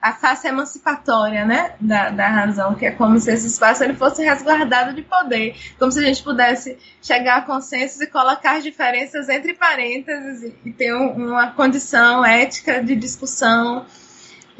a 0.00 0.14
face 0.14 0.48
emancipatória, 0.48 1.44
né, 1.44 1.74
da, 1.78 2.08
da 2.08 2.26
razão, 2.26 2.74
que 2.74 2.86
é 2.86 2.90
como 2.90 3.20
se 3.20 3.30
esse 3.30 3.46
espaço 3.46 3.84
ele 3.84 3.92
fosse 3.92 4.24
resguardado 4.24 4.94
de 4.94 5.02
poder, 5.02 5.54
como 5.78 5.92
se 5.92 5.98
a 5.98 6.02
gente 6.02 6.22
pudesse 6.22 6.78
chegar 7.02 7.36
a 7.36 7.42
consensos 7.42 8.00
e 8.00 8.06
colocar 8.06 8.56
as 8.56 8.64
diferenças 8.64 9.28
entre 9.28 9.52
parênteses 9.52 10.42
e, 10.42 10.68
e 10.70 10.72
ter 10.72 10.94
um, 10.94 11.28
uma 11.28 11.50
condição 11.50 12.24
ética 12.24 12.82
de 12.82 12.96
discussão 12.96 13.84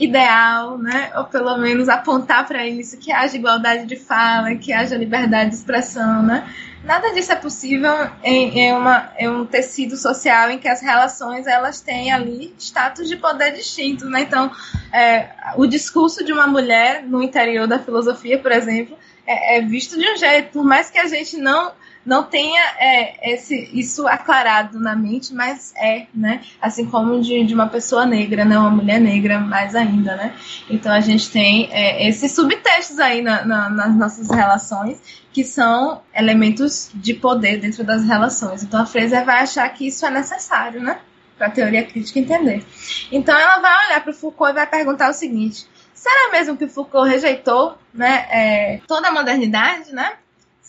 ideal, 0.01 0.78
né, 0.78 1.12
ou 1.16 1.24
pelo 1.24 1.57
menos 1.59 1.88
apontar 1.88 2.46
para 2.46 2.66
isso, 2.66 2.96
que 2.96 3.12
haja 3.12 3.36
igualdade 3.36 3.86
de 3.86 3.96
fala, 3.96 4.55
que 4.57 4.72
haja 4.72 4.96
liberdade 4.96 5.51
de 5.51 5.57
expressão, 5.57 6.22
né, 6.22 6.48
Nada 6.82 7.12
disso 7.12 7.30
é 7.30 7.36
possível 7.36 7.92
em, 8.24 8.59
em, 8.59 8.72
uma, 8.72 9.12
em, 9.18 9.28
um 9.28 9.44
tecido 9.44 9.98
social 9.98 10.51
em 10.51 10.59
que 10.59 10.66
as 10.66 10.80
relações 10.80 11.46
elas 11.46 11.80
têm 11.80 12.11
ali 12.11 12.55
status 12.59 13.07
de 13.07 13.16
poder 13.16 13.53
distinto, 13.53 14.07
né? 14.07 14.22
Então, 14.22 14.51
é, 14.90 15.28
o 15.57 15.66
discurso 15.66 16.24
de 16.24 16.32
uma 16.32 16.46
mulher 16.46 17.03
no 17.03 17.22
interior 17.22 17.66
da 17.66 17.78
filosofia, 17.78 18.38
por 18.38 18.51
exemplo, 18.51 18.96
é, 19.26 19.59
é 19.59 19.61
visto 19.61 19.98
de 19.98 20.11
um 20.11 20.16
jeito, 20.16 20.53
por 20.53 20.64
mais 20.64 20.90
que 20.90 20.98
a 20.98 21.07
gente 21.07 21.36
não 21.36 21.70
não 22.05 22.22
tenha 22.22 22.61
é, 22.78 23.32
esse, 23.32 23.70
isso 23.72 24.07
aclarado 24.09 24.80
na 24.80 24.96
mente, 24.96 25.34
mas 25.34 25.72
é, 25.76 26.07
né? 26.14 26.40
Assim 26.61 26.86
como 26.86 27.20
de, 27.20 27.44
de 27.44 27.55
uma 27.55 27.68
pessoa 27.68 28.07
negra, 28.07 28.44
né? 28.44 28.59
Uma 28.59 28.70
mulher 28.70 29.01
negra, 29.01 29.38
mais 29.38 29.74
ainda, 29.74 30.16
né? 30.16 30.34
Então 30.68 30.92
a 30.92 31.01
gente 31.01 31.30
tem 31.30 31.68
é, 31.70 32.09
esses 32.09 32.32
subtextos 32.32 32.98
aí 32.98 33.20
na, 33.20 33.44
na, 33.44 33.70
nas 33.70 33.94
nossas 33.94 34.30
relações 34.30 35.01
que 35.32 35.44
são 35.44 36.03
elementos 36.14 36.90
de 36.94 37.14
poder 37.14 37.59
dentro 37.59 37.84
das 37.84 38.05
relações. 38.05 38.62
Então 38.62 38.80
a 38.80 38.86
Fraser 38.86 39.24
vai 39.24 39.40
achar 39.40 39.68
que 39.68 39.86
isso 39.86 40.05
é 40.07 40.11
necessário, 40.11 40.82
né? 40.82 40.98
Para 41.36 41.48
a 41.48 41.51
teoria 41.51 41.84
crítica 41.84 42.18
entender. 42.18 42.64
Então 43.12 43.38
ela 43.38 43.61
vai 43.61 43.86
olhar 43.86 44.03
para 44.03 44.12
Foucault 44.12 44.53
e 44.53 44.55
vai 44.55 44.66
perguntar 44.66 45.11
o 45.11 45.14
seguinte: 45.14 45.66
será 45.92 46.32
mesmo 46.32 46.57
que 46.57 46.66
Foucault 46.66 47.09
rejeitou, 47.11 47.76
né, 47.92 48.26
é, 48.30 48.80
toda 48.86 49.09
a 49.09 49.12
modernidade, 49.12 49.92
né? 49.94 50.14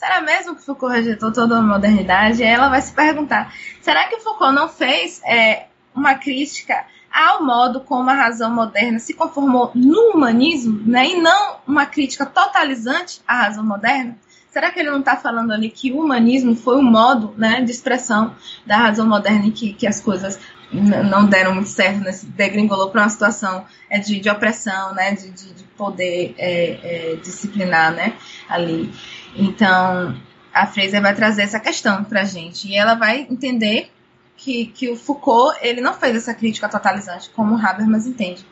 Será 0.02 0.20
mesmo 0.20 0.56
que 0.56 0.64
Foucault 0.64 0.96
rejeitou 0.96 1.32
toda 1.32 1.60
a 1.60 1.62
modernidade? 1.62 2.42
E 2.42 2.44
ela 2.44 2.70
vai 2.70 2.82
se 2.82 2.92
perguntar: 2.92 3.54
será 3.84 4.08
que 4.08 4.20
Foucault 4.20 4.52
não 4.52 4.68
fez 4.68 5.22
é, 5.24 5.68
uma 5.94 6.16
crítica 6.16 6.86
ao 7.14 7.46
modo 7.46 7.82
como 7.82 8.10
a 8.10 8.16
razão 8.16 8.50
moderna 8.52 8.98
se 8.98 9.14
conformou 9.14 9.70
no 9.76 10.14
humanismo, 10.16 10.82
né, 10.88 11.10
e 11.10 11.22
não 11.22 11.58
uma 11.68 11.86
crítica 11.86 12.26
totalizante 12.26 13.22
à 13.28 13.44
razão 13.44 13.64
moderna? 13.64 14.18
Será 14.50 14.72
que 14.72 14.80
ele 14.80 14.90
não 14.90 15.02
está 15.02 15.16
falando 15.16 15.52
ali 15.52 15.70
que 15.70 15.92
o 15.92 16.00
humanismo 16.00 16.56
foi 16.56 16.78
um 16.78 16.84
modo 16.84 17.36
né, 17.38 17.62
de 17.62 17.70
expressão 17.70 18.36
da 18.66 18.78
razão 18.78 19.08
moderna 19.08 19.46
e 19.46 19.52
que, 19.52 19.72
que 19.72 19.86
as 19.86 20.02
coisas 20.02 20.40
não 20.72 21.28
deram 21.28 21.54
muito 21.54 21.70
certo, 21.70 22.00
né, 22.00 22.12
se 22.12 22.26
degringolou 22.26 22.90
para 22.90 23.02
uma 23.02 23.10
situação 23.10 23.66
é, 23.90 24.00
de, 24.00 24.20
de 24.20 24.30
opressão, 24.30 24.96
né, 24.96 25.14
de, 25.14 25.30
de, 25.30 25.54
de 25.54 25.64
poder 25.78 26.34
é, 26.38 27.12
é, 27.14 27.16
disciplinar 27.18 27.94
né, 27.94 28.14
ali. 28.50 28.92
Então, 29.36 30.16
a 30.54 30.68
Fraser 30.68 31.02
vai 31.02 31.16
trazer 31.16 31.44
essa 31.44 31.60
questão 31.60 32.04
para 32.04 32.22
a 32.22 32.26
gente 32.26 32.68
e 32.68 32.76
ela 32.76 32.96
vai 32.96 33.28
entender 33.30 33.92
que, 34.36 34.68
que 34.68 34.90
o 34.90 34.96
Foucault 34.96 35.58
ele 35.62 35.82
não 35.82 35.94
fez 35.94 36.16
essa 36.16 36.34
crítica 36.34 36.68
totalizante 36.68 37.30
como 37.30 37.56
Habermas 37.56 38.06
entende. 38.06 38.46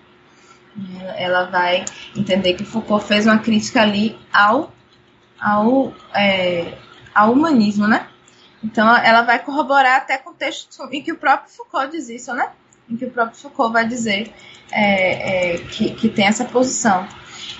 Ela 1.18 1.46
vai 1.46 1.84
entender 2.16 2.54
que 2.54 2.64
Foucault 2.64 3.06
fez 3.06 3.26
uma 3.26 3.40
crítica 3.40 3.82
ali 3.82 4.18
ao 4.32 4.72
ao, 5.40 5.94
é, 6.14 6.78
ao 7.16 7.32
humanismo, 7.32 7.88
né? 7.88 8.08
Então 8.64 8.96
ela 8.98 9.22
vai 9.22 9.40
corroborar 9.40 9.98
até 9.98 10.18
com 10.18 10.32
o 10.32 10.34
texto 10.34 10.88
em 10.92 11.02
que 11.02 11.14
o 11.14 11.18
próprio 11.18 11.52
Foucault 11.52 11.92
diz 11.92 12.10
isso, 12.10 12.34
né? 12.34 12.50
Em 12.90 12.98
que 12.98 13.06
o 13.06 13.12
próprio 13.12 13.38
Foucault 13.38 13.72
vai 13.72 13.88
dizer 13.88 14.34
é, 14.72 15.54
é, 15.54 15.58
que, 15.60 15.92
que 15.92 16.10
tem 16.10 16.26
essa 16.26 16.46
posição. 16.46 17.08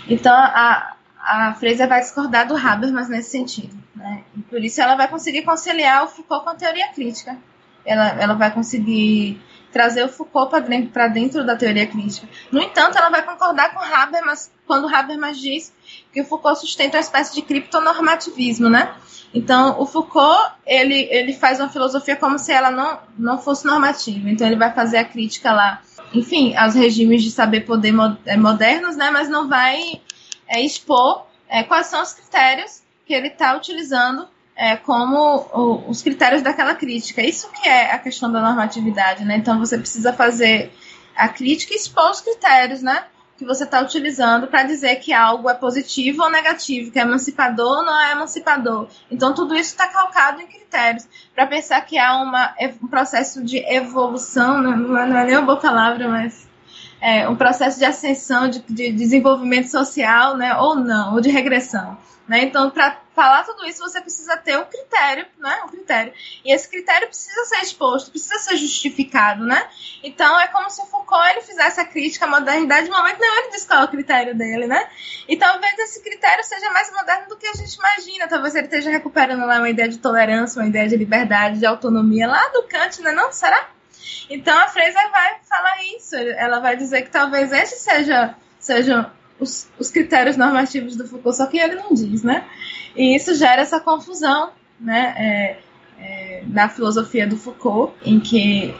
Então 0.08 0.36
a, 0.36 0.96
a 1.30 1.54
Fraser 1.54 1.88
vai 1.88 2.00
discordar 2.00 2.48
do 2.48 2.58
Habermas 2.58 3.08
nesse 3.08 3.30
sentido. 3.30 3.78
Né? 3.96 4.24
E 4.36 4.42
por 4.42 4.64
isso 4.64 4.82
ela 4.82 4.96
vai 4.96 5.08
conseguir 5.08 5.44
conciliar 5.44 6.04
o 6.04 6.08
Foucault 6.08 6.44
com 6.44 6.50
a 6.50 6.56
teoria 6.56 6.88
crítica. 6.88 7.38
Ela, 7.86 8.10
ela 8.20 8.34
vai 8.34 8.52
conseguir 8.52 9.40
trazer 9.72 10.04
o 10.04 10.10
Foucault 10.10 10.50
para 10.50 10.60
dentro, 10.60 11.14
dentro, 11.14 11.46
da 11.46 11.56
teoria 11.56 11.86
crítica. 11.86 12.28
No 12.52 12.60
entanto, 12.60 12.98
ela 12.98 13.10
vai 13.10 13.24
concordar 13.24 13.74
com 13.74 13.80
Habermas 13.80 14.52
quando 14.66 14.88
Habermas 14.88 15.40
diz 15.40 15.72
que 16.12 16.22
o 16.22 16.26
Foucault 16.26 16.60
sustenta 16.60 16.98
uma 16.98 17.02
espécie 17.02 17.36
de 17.36 17.44
criptonormativismo, 17.44 18.68
né? 18.68 18.92
Então, 19.32 19.80
o 19.80 19.86
Foucault, 19.86 20.54
ele, 20.66 21.08
ele 21.12 21.34
faz 21.34 21.60
uma 21.60 21.70
filosofia 21.70 22.16
como 22.16 22.40
se 22.40 22.52
ela 22.52 22.72
não, 22.72 23.00
não 23.18 23.38
fosse 23.38 23.68
normativa. 23.68 24.28
Então, 24.28 24.48
ele 24.48 24.56
vai 24.56 24.74
fazer 24.74 24.98
a 24.98 25.06
crítica 25.06 25.52
lá, 25.52 25.82
enfim, 26.12 26.56
aos 26.56 26.74
regimes 26.74 27.22
de 27.22 27.30
saber 27.30 27.62
poder 27.62 27.94
é, 28.26 28.36
modernos, 28.36 28.96
né? 28.96 29.12
Mas 29.12 29.30
não 29.30 29.48
vai 29.48 30.02
é, 30.50 30.60
expor 30.60 31.26
é, 31.48 31.64
quais 31.64 31.88
são 31.88 32.02
os 32.02 32.14
critérios 32.14 32.82
que 33.06 33.14
ele 33.14 33.28
está 33.28 33.56
utilizando 33.56 34.28
é, 34.56 34.76
como 34.76 35.48
o, 35.54 35.90
os 35.90 36.02
critérios 36.02 36.42
daquela 36.42 36.76
crítica. 36.76 37.22
Isso 37.22 37.50
que 37.52 37.70
é 37.70 37.94
a 37.94 38.00
questão 38.00 38.30
da 38.32 38.42
normatividade, 38.42 39.24
né? 39.24 39.38
Então, 39.38 39.58
você 39.58 39.78
precisa 39.78 40.12
fazer 40.12 40.72
a 41.16 41.30
crítica 41.30 41.74
e 41.74 41.78
expor 41.78 42.10
os 42.12 42.20
critérios, 42.20 42.82
né? 42.82 43.06
que 43.40 43.46
você 43.46 43.64
está 43.64 43.80
utilizando 43.80 44.48
para 44.48 44.64
dizer 44.64 44.98
que 44.98 45.14
algo 45.14 45.50
é 45.50 45.54
positivo 45.54 46.24
ou 46.24 46.30
negativo, 46.30 46.92
que 46.92 47.00
é 47.00 47.04
emancipador 47.04 47.78
ou 47.78 47.86
não 47.86 47.98
é 47.98 48.12
emancipador. 48.12 48.90
Então, 49.10 49.34
tudo 49.34 49.56
isso 49.56 49.72
está 49.72 49.88
calcado 49.88 50.42
em 50.42 50.48
critérios, 50.48 51.08
para 51.34 51.48
pensar 51.48 51.80
que 51.86 51.98
há 51.98 52.22
uma, 52.22 52.54
um 52.84 52.88
processo 52.88 53.42
de 53.42 53.58
evolução, 53.60 54.62
né? 54.62 54.76
não 54.76 54.98
é, 54.98 55.08
não 55.08 55.18
é 55.18 55.26
nem 55.26 55.38
uma 55.38 55.46
boa 55.46 55.58
palavra, 55.58 56.10
mas 56.10 56.49
é, 57.02 57.28
um 57.28 57.36
processo 57.36 57.80
de 57.80 57.86
ascensão, 57.86 58.50
de, 58.50 58.60
de 58.62 58.92
desenvolvimento 58.92 59.70
social, 59.70 60.38
né, 60.38 60.56
ou 60.56 60.76
não, 60.76 61.14
ou 61.14 61.22
de 61.22 61.30
regressão. 61.30 61.98
Né? 62.30 62.44
Então, 62.44 62.70
para 62.70 62.96
falar 63.16 63.44
tudo 63.44 63.66
isso, 63.66 63.80
você 63.80 64.00
precisa 64.00 64.38
ter 64.38 64.56
um 64.56 64.64
critério, 64.64 65.26
né? 65.40 65.62
Um 65.66 65.68
critério. 65.68 66.14
E 66.46 66.54
esse 66.54 66.70
critério 66.70 67.08
precisa 67.08 67.44
ser 67.46 67.58
exposto, 67.64 68.12
precisa 68.12 68.38
ser 68.38 68.56
justificado, 68.56 69.44
né? 69.44 69.68
Então, 70.04 70.40
é 70.40 70.48
como 70.48 70.70
se 70.70 70.80
o 70.80 70.86
Foucault 70.86 71.28
ele 71.32 71.42
fizesse 71.42 71.82
a 71.82 71.86
crítica 71.86 72.26
à 72.26 72.30
modernidade 72.30 72.88
no 72.88 72.96
momento 72.96 73.20
nenhum 73.20 73.36
ele 73.36 73.50
diz 73.50 73.66
qual 73.66 73.82
é 73.82 73.86
o 73.86 73.88
critério 73.88 74.36
dele, 74.38 74.68
né? 74.68 74.88
E 75.28 75.36
talvez 75.36 75.76
esse 75.80 76.04
critério 76.04 76.44
seja 76.44 76.72
mais 76.72 76.92
moderno 76.92 77.30
do 77.30 77.36
que 77.36 77.48
a 77.48 77.54
gente 77.54 77.74
imagina. 77.74 78.28
Talvez 78.28 78.54
ele 78.54 78.66
esteja 78.66 78.92
recuperando 78.92 79.44
lá 79.48 79.58
uma 79.58 79.70
ideia 79.70 79.90
de 79.90 79.98
tolerância, 79.98 80.62
uma 80.62 80.68
ideia 80.70 80.88
de 80.88 80.96
liberdade, 80.96 81.58
de 81.58 81.66
autonomia 81.66 82.28
lá 82.28 82.48
do 82.50 82.62
Kant, 82.68 83.02
né? 83.02 83.12
Não? 83.12 83.32
Será? 83.32 83.70
Então, 84.30 84.58
a 84.58 84.68
Fraser 84.68 85.12
vai 85.12 85.36
falar 85.48 85.84
isso. 85.96 86.16
Ela 86.16 86.60
vai 86.60 86.78
dizer 86.78 87.04
que 87.04 87.10
talvez 87.10 87.52
esse 87.52 87.80
seja, 87.80 88.36
seja 88.60 89.12
os, 89.40 89.70
os 89.80 89.90
critérios 89.90 90.38
normativos 90.38 90.96
do 90.96 91.08
Foucault, 91.08 91.38
só 91.38 91.46
que 91.46 91.58
ele 91.58 91.76
não 91.76 91.94
diz, 91.94 92.24
né? 92.24 92.46
E 92.96 93.16
isso 93.16 93.34
gera 93.36 93.62
essa 93.62 93.80
confusão, 93.80 94.52
né? 94.80 95.16
É, 95.18 95.58
é, 96.00 96.44
na 96.48 96.70
filosofia 96.70 97.28
do 97.28 97.38
Foucault, 97.38 97.94
em 98.04 98.20
que, 98.20 98.76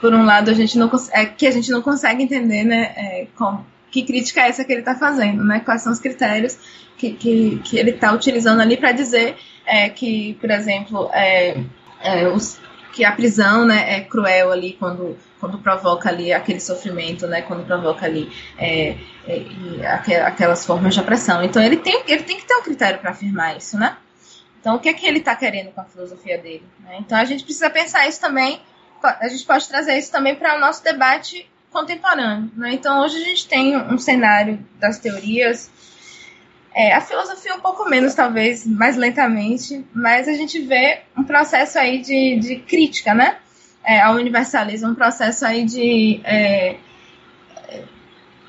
por 0.00 0.14
um 0.14 0.24
lado, 0.24 0.50
a 0.50 0.54
gente 0.54 0.78
não 0.78 0.90
é, 1.12 1.26
que 1.26 1.46
a 1.46 1.50
gente 1.50 1.70
não 1.70 1.82
consegue 1.82 2.22
entender, 2.22 2.64
né? 2.64 2.92
É, 2.96 3.26
que 3.90 4.02
crítica 4.02 4.42
é 4.42 4.48
essa 4.48 4.64
que 4.64 4.72
ele 4.72 4.80
está 4.80 4.94
fazendo, 4.94 5.44
né? 5.44 5.60
Quais 5.60 5.82
são 5.82 5.92
os 5.92 5.98
critérios 5.98 6.58
que, 6.96 7.12
que, 7.12 7.60
que 7.64 7.78
ele 7.78 7.90
está 7.90 8.12
utilizando 8.12 8.60
ali 8.60 8.76
para 8.76 8.92
dizer 8.92 9.36
é, 9.64 9.88
que, 9.88 10.34
por 10.40 10.50
exemplo, 10.50 11.08
é, 11.12 11.62
é, 12.02 12.28
os, 12.28 12.58
que 12.92 13.04
a 13.04 13.12
prisão 13.12 13.64
né, 13.64 13.96
é 13.96 14.00
cruel 14.00 14.50
ali 14.50 14.72
quando 14.72 15.16
quando 15.38 15.58
provoca 15.58 16.08
ali 16.08 16.32
aquele 16.32 16.60
sofrimento, 16.60 17.26
né? 17.26 17.42
Quando 17.42 17.64
provoca 17.64 18.04
ali 18.04 18.30
é, 18.58 18.96
é, 19.26 19.86
aquelas 20.24 20.66
formas 20.66 20.94
de 20.94 21.00
opressão. 21.00 21.42
Então 21.42 21.62
ele 21.62 21.76
tem, 21.76 22.02
ele 22.06 22.24
tem 22.24 22.36
que 22.36 22.46
ter 22.46 22.54
um 22.56 22.62
critério 22.62 22.98
para 22.98 23.10
afirmar 23.10 23.56
isso, 23.56 23.78
né? 23.78 23.96
Então 24.60 24.76
o 24.76 24.78
que 24.78 24.88
é 24.88 24.92
que 24.92 25.06
ele 25.06 25.18
está 25.18 25.36
querendo 25.36 25.70
com 25.70 25.80
a 25.80 25.84
filosofia 25.84 26.38
dele? 26.38 26.64
Né? 26.80 26.96
Então 27.00 27.16
a 27.16 27.24
gente 27.24 27.44
precisa 27.44 27.70
pensar 27.70 28.08
isso 28.08 28.20
também. 28.20 28.60
A 29.02 29.28
gente 29.28 29.44
pode 29.46 29.68
trazer 29.68 29.96
isso 29.96 30.10
também 30.10 30.34
para 30.34 30.56
o 30.56 30.60
nosso 30.60 30.82
debate 30.82 31.48
contemporâneo. 31.70 32.50
Né? 32.56 32.74
Então 32.74 33.00
hoje 33.02 33.16
a 33.16 33.24
gente 33.24 33.46
tem 33.46 33.76
um 33.76 33.98
cenário 33.98 34.58
das 34.80 34.98
teorias 34.98 35.70
é, 36.78 36.94
a 36.94 37.00
filosofia 37.00 37.54
um 37.54 37.60
pouco 37.60 37.88
menos, 37.88 38.14
talvez, 38.14 38.64
mais 38.64 38.96
lentamente, 38.96 39.84
mas 39.92 40.28
a 40.28 40.32
gente 40.32 40.60
vê 40.60 41.00
um 41.16 41.24
processo 41.24 41.78
aí 41.78 42.00
de, 42.00 42.38
de 42.38 42.56
crítica, 42.60 43.12
né? 43.12 43.38
é, 43.88 44.02
ao 44.02 44.16
universalismo, 44.16 44.90
um 44.90 44.94
processo 44.94 45.46
aí 45.46 45.64
de, 45.64 46.20
é, 46.22 46.76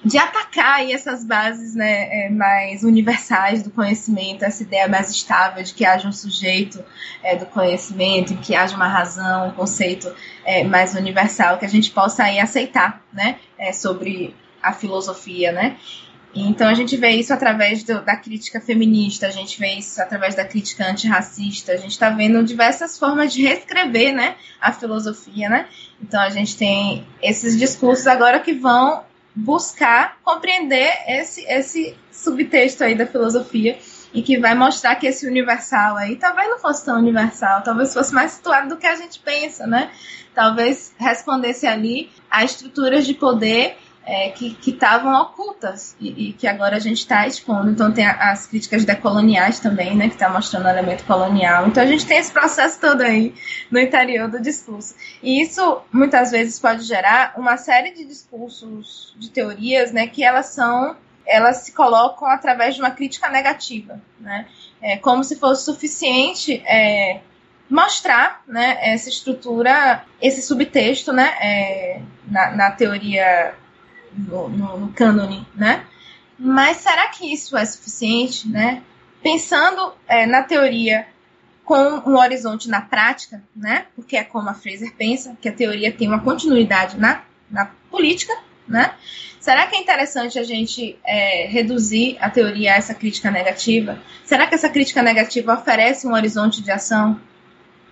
de 0.04 0.18
atacar 0.18 0.80
aí 0.80 0.92
essas 0.92 1.24
bases 1.24 1.74
né, 1.76 2.26
é, 2.26 2.30
mais 2.30 2.84
universais 2.84 3.64
do 3.64 3.70
conhecimento, 3.70 4.44
essa 4.44 4.64
ideia 4.64 4.90
mais 4.90 5.10
estável 5.10 5.64
de 5.64 5.74
que 5.74 5.86
haja 5.86 6.10
um 6.10 6.12
sujeito 6.12 6.84
é, 7.24 7.38
do 7.38 7.46
conhecimento, 7.46 8.36
que 8.36 8.54
haja 8.54 8.76
uma 8.76 8.90
razão, 8.90 9.48
um 9.48 9.52
conceito 9.52 10.14
é, 10.44 10.62
mais 10.66 10.94
universal 10.94 11.58
que 11.58 11.66
a 11.66 11.70
gente 11.70 11.90
possa 11.92 12.24
aí 12.24 12.38
aceitar 12.38 13.02
né, 13.14 13.40
é, 13.58 13.72
sobre 13.72 14.36
a 14.62 14.74
filosofia, 14.74 15.54
né? 15.54 15.78
Então 16.34 16.68
a 16.68 16.74
gente 16.76 16.96
vê 16.96 17.10
isso 17.10 17.34
através 17.34 17.84
do, 17.84 18.02
da 18.02 18.16
crítica 18.16 18.62
feminista, 18.62 19.28
a 19.28 19.32
gente 19.32 19.60
vê 19.60 19.74
isso 19.74 20.00
através 20.00 20.36
da 20.36 20.46
crítica 20.46 20.86
antirracista, 20.86 21.72
a 21.72 21.78
gente 21.78 21.92
está 21.92 22.10
vendo 22.10 22.44
diversas 22.44 23.00
formas 23.00 23.34
de 23.34 23.42
reescrever 23.42 24.14
né, 24.14 24.36
a 24.62 24.72
filosofia, 24.72 25.50
né? 25.50 25.68
Então 26.02 26.22
a 26.22 26.30
gente 26.30 26.56
tem 26.56 27.06
esses 27.22 27.58
discursos 27.58 28.06
agora 28.06 28.40
que 28.40 28.54
vão 28.54 29.04
buscar 29.36 30.18
compreender 30.24 30.92
esse, 31.08 31.42
esse 31.46 31.96
subtexto 32.12 32.84
aí 32.84 32.94
da 32.94 33.08
filosofia 33.08 33.78
e 34.14 34.22
que 34.22 34.38
vai 34.38 34.54
mostrar 34.54 34.96
que 34.96 35.08
esse 35.08 35.26
universal 35.26 35.98
aí 35.98 36.16
talvez 36.16 36.48
não 36.50 36.60
fosse 36.60 36.86
tão 36.86 36.98
universal, 36.98 37.62
talvez 37.64 37.94
fosse 37.94 38.14
mais 38.14 38.34
situado 38.34 38.70
do 38.70 38.78
que 38.78 38.88
a 38.88 38.96
gente 38.96 39.20
pensa, 39.20 39.66
né? 39.66 39.92
Talvez 40.36 40.94
respondesse 40.98 41.66
ali 41.66 42.10
a 42.30 42.44
estruturas 42.44 43.06
de 43.06 43.14
poder 43.14 43.78
é, 44.10 44.30
que 44.32 44.58
estavam 44.66 45.14
ocultas 45.22 45.96
e, 46.00 46.30
e, 46.30 46.34
que 46.34 46.48
agora 46.48 46.78
a 46.78 46.80
gente 46.80 46.98
está 46.98 47.28
expondo. 47.28 47.70
Então 47.70 47.92
tem 47.92 48.08
as 48.08 48.48
críticas 48.48 48.84
decoloniais 48.84 49.60
também, 49.60 49.96
né, 49.96 50.08
que 50.08 50.16
está 50.16 50.28
mostrando 50.28 50.66
o 50.66 50.70
elemento 50.70 51.04
colonial. 51.06 51.68
Então 51.68 51.84
a 51.84 51.86
gente 51.86 52.08
tem 52.08 52.18
esse 52.18 52.32
processo 52.32 52.82
todo 52.82 53.02
aí 53.02 53.36
no 53.70 53.80
interior 53.80 54.28
do 54.28 54.42
discurso. 54.42 54.96
E 55.22 55.44
isso 55.44 55.82
muitas 55.94 56.32
vezes 56.32 56.60
pode 56.60 56.84
gerar 56.84 57.34
uma 57.38 57.56
série 57.56 57.92
de 57.92 58.04
discursos, 58.04 59.16
de 59.20 59.30
teorias, 59.30 59.92
né, 59.92 60.08
que 60.08 60.24
elas 60.24 60.48
são 60.48 60.98
elas 61.28 61.58
se 61.58 61.74
colocam 61.74 62.28
através 62.28 62.74
de 62.74 62.82
uma 62.82 62.90
crítica 62.90 63.30
negativa, 63.30 64.02
né? 64.20 64.48
É 64.82 64.98
como 64.98 65.24
se 65.24 65.36
fosse 65.36 65.64
suficiente 65.64 66.64
é, 66.66 67.20
mostrar, 67.70 68.42
né, 68.48 68.80
essa 68.82 69.10
estrutura, 69.10 70.04
esse 70.20 70.42
subtexto, 70.42 71.14
né, 71.14 71.38
é, 71.40 72.02
na, 72.26 72.50
na 72.56 72.72
teoria 72.72 73.54
no, 74.14 74.50
no, 74.50 74.80
no 74.80 74.94
cânone, 74.94 75.46
né? 75.56 75.86
Mas 76.38 76.78
será 76.78 77.10
que 77.10 77.32
isso 77.32 77.58
é 77.58 77.66
suficiente, 77.66 78.48
né? 78.48 78.82
Pensando 79.22 79.94
é, 80.08 80.26
na 80.26 80.44
teoria 80.44 81.06
com 81.66 82.02
um 82.10 82.18
horizonte 82.18 82.70
na 82.70 82.82
prática, 82.82 83.44
né? 83.56 83.86
Porque 83.96 84.18
é 84.18 84.24
como 84.24 84.50
a 84.50 84.54
Fraser 84.54 84.94
pensa, 84.96 85.38
que 85.42 85.50
a 85.50 85.54
teoria 85.54 85.92
tem 85.92 86.08
uma 86.08 86.22
continuidade 86.22 86.98
na, 86.98 87.24
na 87.52 87.70
política, 87.92 88.34
né? 88.68 88.94
Será 89.40 89.68
que 89.68 89.76
é 89.76 89.80
interessante 89.80 90.40
a 90.40 90.44
gente 90.44 90.98
é, 91.06 91.48
reduzir 91.48 92.18
a 92.20 92.30
teoria 92.30 92.74
a 92.74 92.78
essa 92.78 92.94
crítica 92.94 93.30
negativa? 93.30 94.02
Será 94.26 94.48
que 94.48 94.56
essa 94.56 94.70
crítica 94.70 95.02
negativa 95.02 95.54
oferece 95.54 96.08
um 96.08 96.14
horizonte 96.14 96.62
de 96.62 96.72
ação 96.72 97.20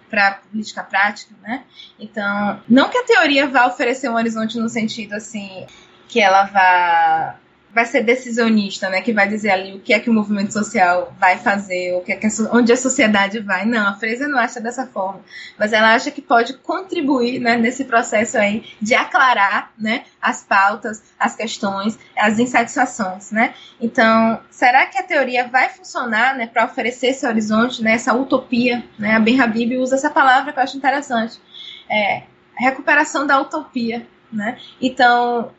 para 0.10 0.28
a 0.28 0.32
política 0.32 0.84
prática, 0.84 1.36
né? 1.42 1.64
Então, 2.00 2.62
não 2.68 2.90
que 2.90 2.98
a 2.98 3.04
teoria 3.04 3.48
vá 3.48 3.68
oferecer 3.68 4.10
um 4.10 4.16
horizonte 4.16 4.58
no 4.58 4.70
sentido 4.70 5.14
assim, 5.14 5.66
que 6.08 6.20
ela 6.20 6.46
vá 6.46 7.36
vai 7.78 7.86
ser 7.86 8.02
decisionista, 8.02 8.90
né, 8.90 9.02
que 9.02 9.14
vai 9.14 9.28
dizer 9.28 9.52
ali 9.52 9.76
o 9.76 9.80
que 9.80 9.94
é 9.94 10.00
que 10.00 10.10
o 10.10 10.14
movimento 10.14 10.52
social 10.52 11.14
vai 11.20 11.38
fazer, 11.38 11.94
o 11.94 12.02
que 12.02 12.12
é 12.12 12.16
que 12.16 12.26
a, 12.26 12.30
onde 12.52 12.74
a 12.74 12.76
sociedade 12.76 13.40
vai. 13.40 13.66
Não, 13.66 13.88
a 13.88 13.94
Fraser 13.94 14.28
não 14.28 14.40
acha 14.40 14.60
dessa 14.60 14.88
forma, 14.88 15.22
mas 15.60 15.74
ela 15.74 15.94
acha 15.94 16.10
que 16.10 16.20
pode 16.20 16.56
contribuir, 16.58 17.40
né, 17.40 17.56
nesse 17.56 17.86
processo 17.86 18.36
aí 18.36 18.66
de 18.82 18.96
aclarar, 18.96 19.72
né, 19.78 20.06
as 20.20 20.44
pautas, 20.44 21.04
as 21.20 21.36
questões, 21.36 22.00
as 22.18 22.40
insatisfações, 22.40 23.32
né? 23.32 23.54
Então, 23.80 24.40
será 24.50 24.88
que 24.88 24.98
a 24.98 25.04
teoria 25.04 25.48
vai 25.48 25.70
funcionar, 25.70 26.36
né, 26.36 26.48
para 26.48 26.66
oferecer 26.66 27.10
esse 27.10 27.28
horizonte, 27.28 27.84
né, 27.84 27.92
essa 27.92 28.12
utopia, 28.12 28.84
né? 28.98 29.16
A 29.16 29.20
Ben 29.20 29.40
Habib 29.40 29.78
usa 29.78 29.96
essa 29.96 30.10
palavra 30.10 30.52
que 30.52 30.58
eu 30.58 30.64
acho 30.64 30.78
interessante, 30.78 31.40
é 31.88 32.24
recuperação 32.58 33.28
da 33.28 33.40
utopia, 33.40 34.08
né? 34.32 34.58
Então, 34.82 35.52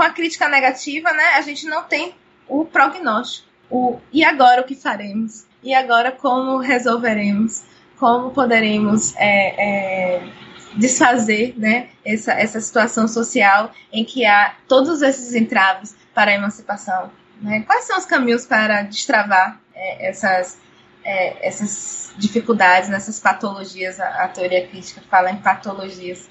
com 0.00 0.04
a 0.04 0.10
crítica 0.14 0.48
negativa, 0.48 1.12
né, 1.12 1.34
a 1.34 1.42
gente 1.42 1.66
não 1.66 1.82
tem 1.82 2.14
o 2.48 2.64
prognóstico. 2.64 3.46
O 3.70 4.00
e 4.10 4.24
agora 4.24 4.62
o 4.62 4.64
que 4.64 4.74
faremos? 4.74 5.44
E 5.62 5.74
agora 5.74 6.10
como 6.10 6.56
resolveremos? 6.56 7.64
Como 7.98 8.30
poderemos 8.30 9.14
é, 9.18 10.16
é, 10.16 10.32
desfazer 10.74 11.52
né, 11.58 11.90
essa, 12.02 12.32
essa 12.32 12.62
situação 12.62 13.06
social 13.06 13.72
em 13.92 14.02
que 14.02 14.24
há 14.24 14.54
todos 14.66 15.02
esses 15.02 15.34
entraves 15.34 15.94
para 16.14 16.30
a 16.30 16.34
emancipação? 16.34 17.10
Né? 17.38 17.60
Quais 17.66 17.84
são 17.84 17.98
os 17.98 18.06
caminhos 18.06 18.46
para 18.46 18.80
destravar 18.80 19.60
é, 19.74 20.08
essas, 20.08 20.58
é, 21.04 21.46
essas 21.46 22.14
dificuldades, 22.16 22.88
nessas 22.88 23.20
patologias? 23.20 24.00
A, 24.00 24.24
a 24.24 24.28
teoria 24.28 24.66
crítica 24.66 25.02
fala 25.10 25.30
em 25.30 25.36
patologias 25.36 26.26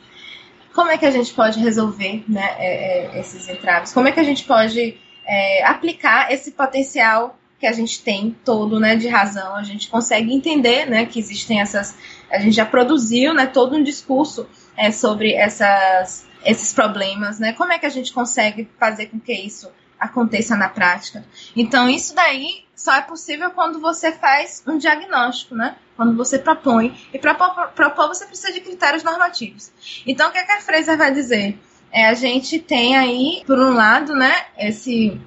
como 0.74 0.92
é 0.92 0.98
que 0.98 1.06
a 1.06 1.12
gente 1.12 1.34
pode 1.34 1.60
resolver 1.60 2.24
né, 2.28 2.56
é, 2.58 3.18
é, 3.18 3.20
esses 3.20 3.48
entraves? 3.48 3.94
Como 3.94 4.08
é 4.08 4.12
que 4.12 4.20
a 4.20 4.24
gente 4.24 4.44
pode 4.44 4.98
é, 5.26 5.66
aplicar 5.66 6.32
esse 6.32 6.52
potencial 6.52 7.38
que 7.60 7.68
a 7.68 7.74
gente 7.74 8.02
tem 8.02 8.36
todo, 8.46 8.80
né, 8.80 8.96
de 8.96 9.08
razão? 9.08 9.56
A 9.56 9.64
gente 9.64 9.90
consegue 9.90 10.34
entender, 10.34 10.86
né, 10.86 11.06
que 11.06 11.20
existem 11.20 11.60
essas, 11.60 11.98
a 12.32 12.40
gente 12.40 12.56
já 12.56 12.66
produziu, 12.66 13.34
né, 13.34 13.46
todo 13.46 13.76
um 13.76 13.84
discurso 13.84 14.48
é, 14.78 14.92
sobre 14.92 15.34
essas, 15.34 16.26
esses 16.46 16.74
problemas, 16.74 17.40
né? 17.40 17.54
Como 17.54 17.74
é 17.74 17.80
que 17.80 17.86
a 17.86 17.90
gente 17.90 18.14
consegue 18.14 18.70
fazer 18.80 19.08
com 19.08 19.20
que 19.20 19.34
isso 19.34 19.70
aconteça 20.00 20.56
na 20.56 20.70
prática? 20.70 21.24
Então, 21.56 21.90
isso 21.90 22.16
daí 22.16 22.66
só 22.76 22.94
é 22.96 23.02
possível 23.02 23.52
quando 23.52 23.80
você 23.80 24.12
faz 24.12 24.64
um 24.66 24.78
diagnóstico, 24.78 25.54
né? 25.54 25.76
Quando 25.96 26.16
você 26.16 26.40
propõe. 26.40 26.98
E 27.14 27.20
para 27.20 27.34
propor, 27.36 28.08
você 28.08 28.26
precisa 28.26 28.54
de 28.54 28.62
critérios 28.62 29.04
normativos. 29.04 29.72
Então, 30.08 30.30
o 30.30 30.32
que, 30.32 30.38
é 30.38 30.44
que 30.44 30.52
a 30.54 30.62
Fraser 30.62 30.98
vai 30.98 31.14
dizer? 31.14 31.60
É, 31.92 32.08
a 32.08 32.14
gente 32.14 32.60
tem 32.60 32.96
aí, 32.96 33.44
por 33.46 33.60
um 33.60 33.74
lado, 33.74 34.14
né, 34.14 34.46
esse, 34.58 35.20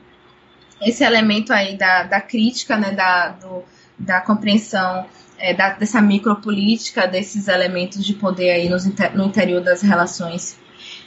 esse 0.81 1.05
elemento 1.05 1.53
aí 1.53 1.77
da, 1.77 2.05
da 2.05 2.21
crítica, 2.21 2.77
né, 2.77 2.93
da, 2.93 3.29
do, 3.29 3.65
da 3.99 4.21
compreensão 4.21 5.07
é, 5.39 5.53
da, 5.53 5.71
dessa 5.71 6.01
micropolítica, 6.01 7.07
desses 7.07 7.49
elementos 7.49 8.05
de 8.07 8.15
poder 8.15 8.51
aí 8.51 8.69
nos, 8.69 8.87
no 8.87 9.25
interior 9.25 9.61
das 9.61 9.83
relações 9.83 10.57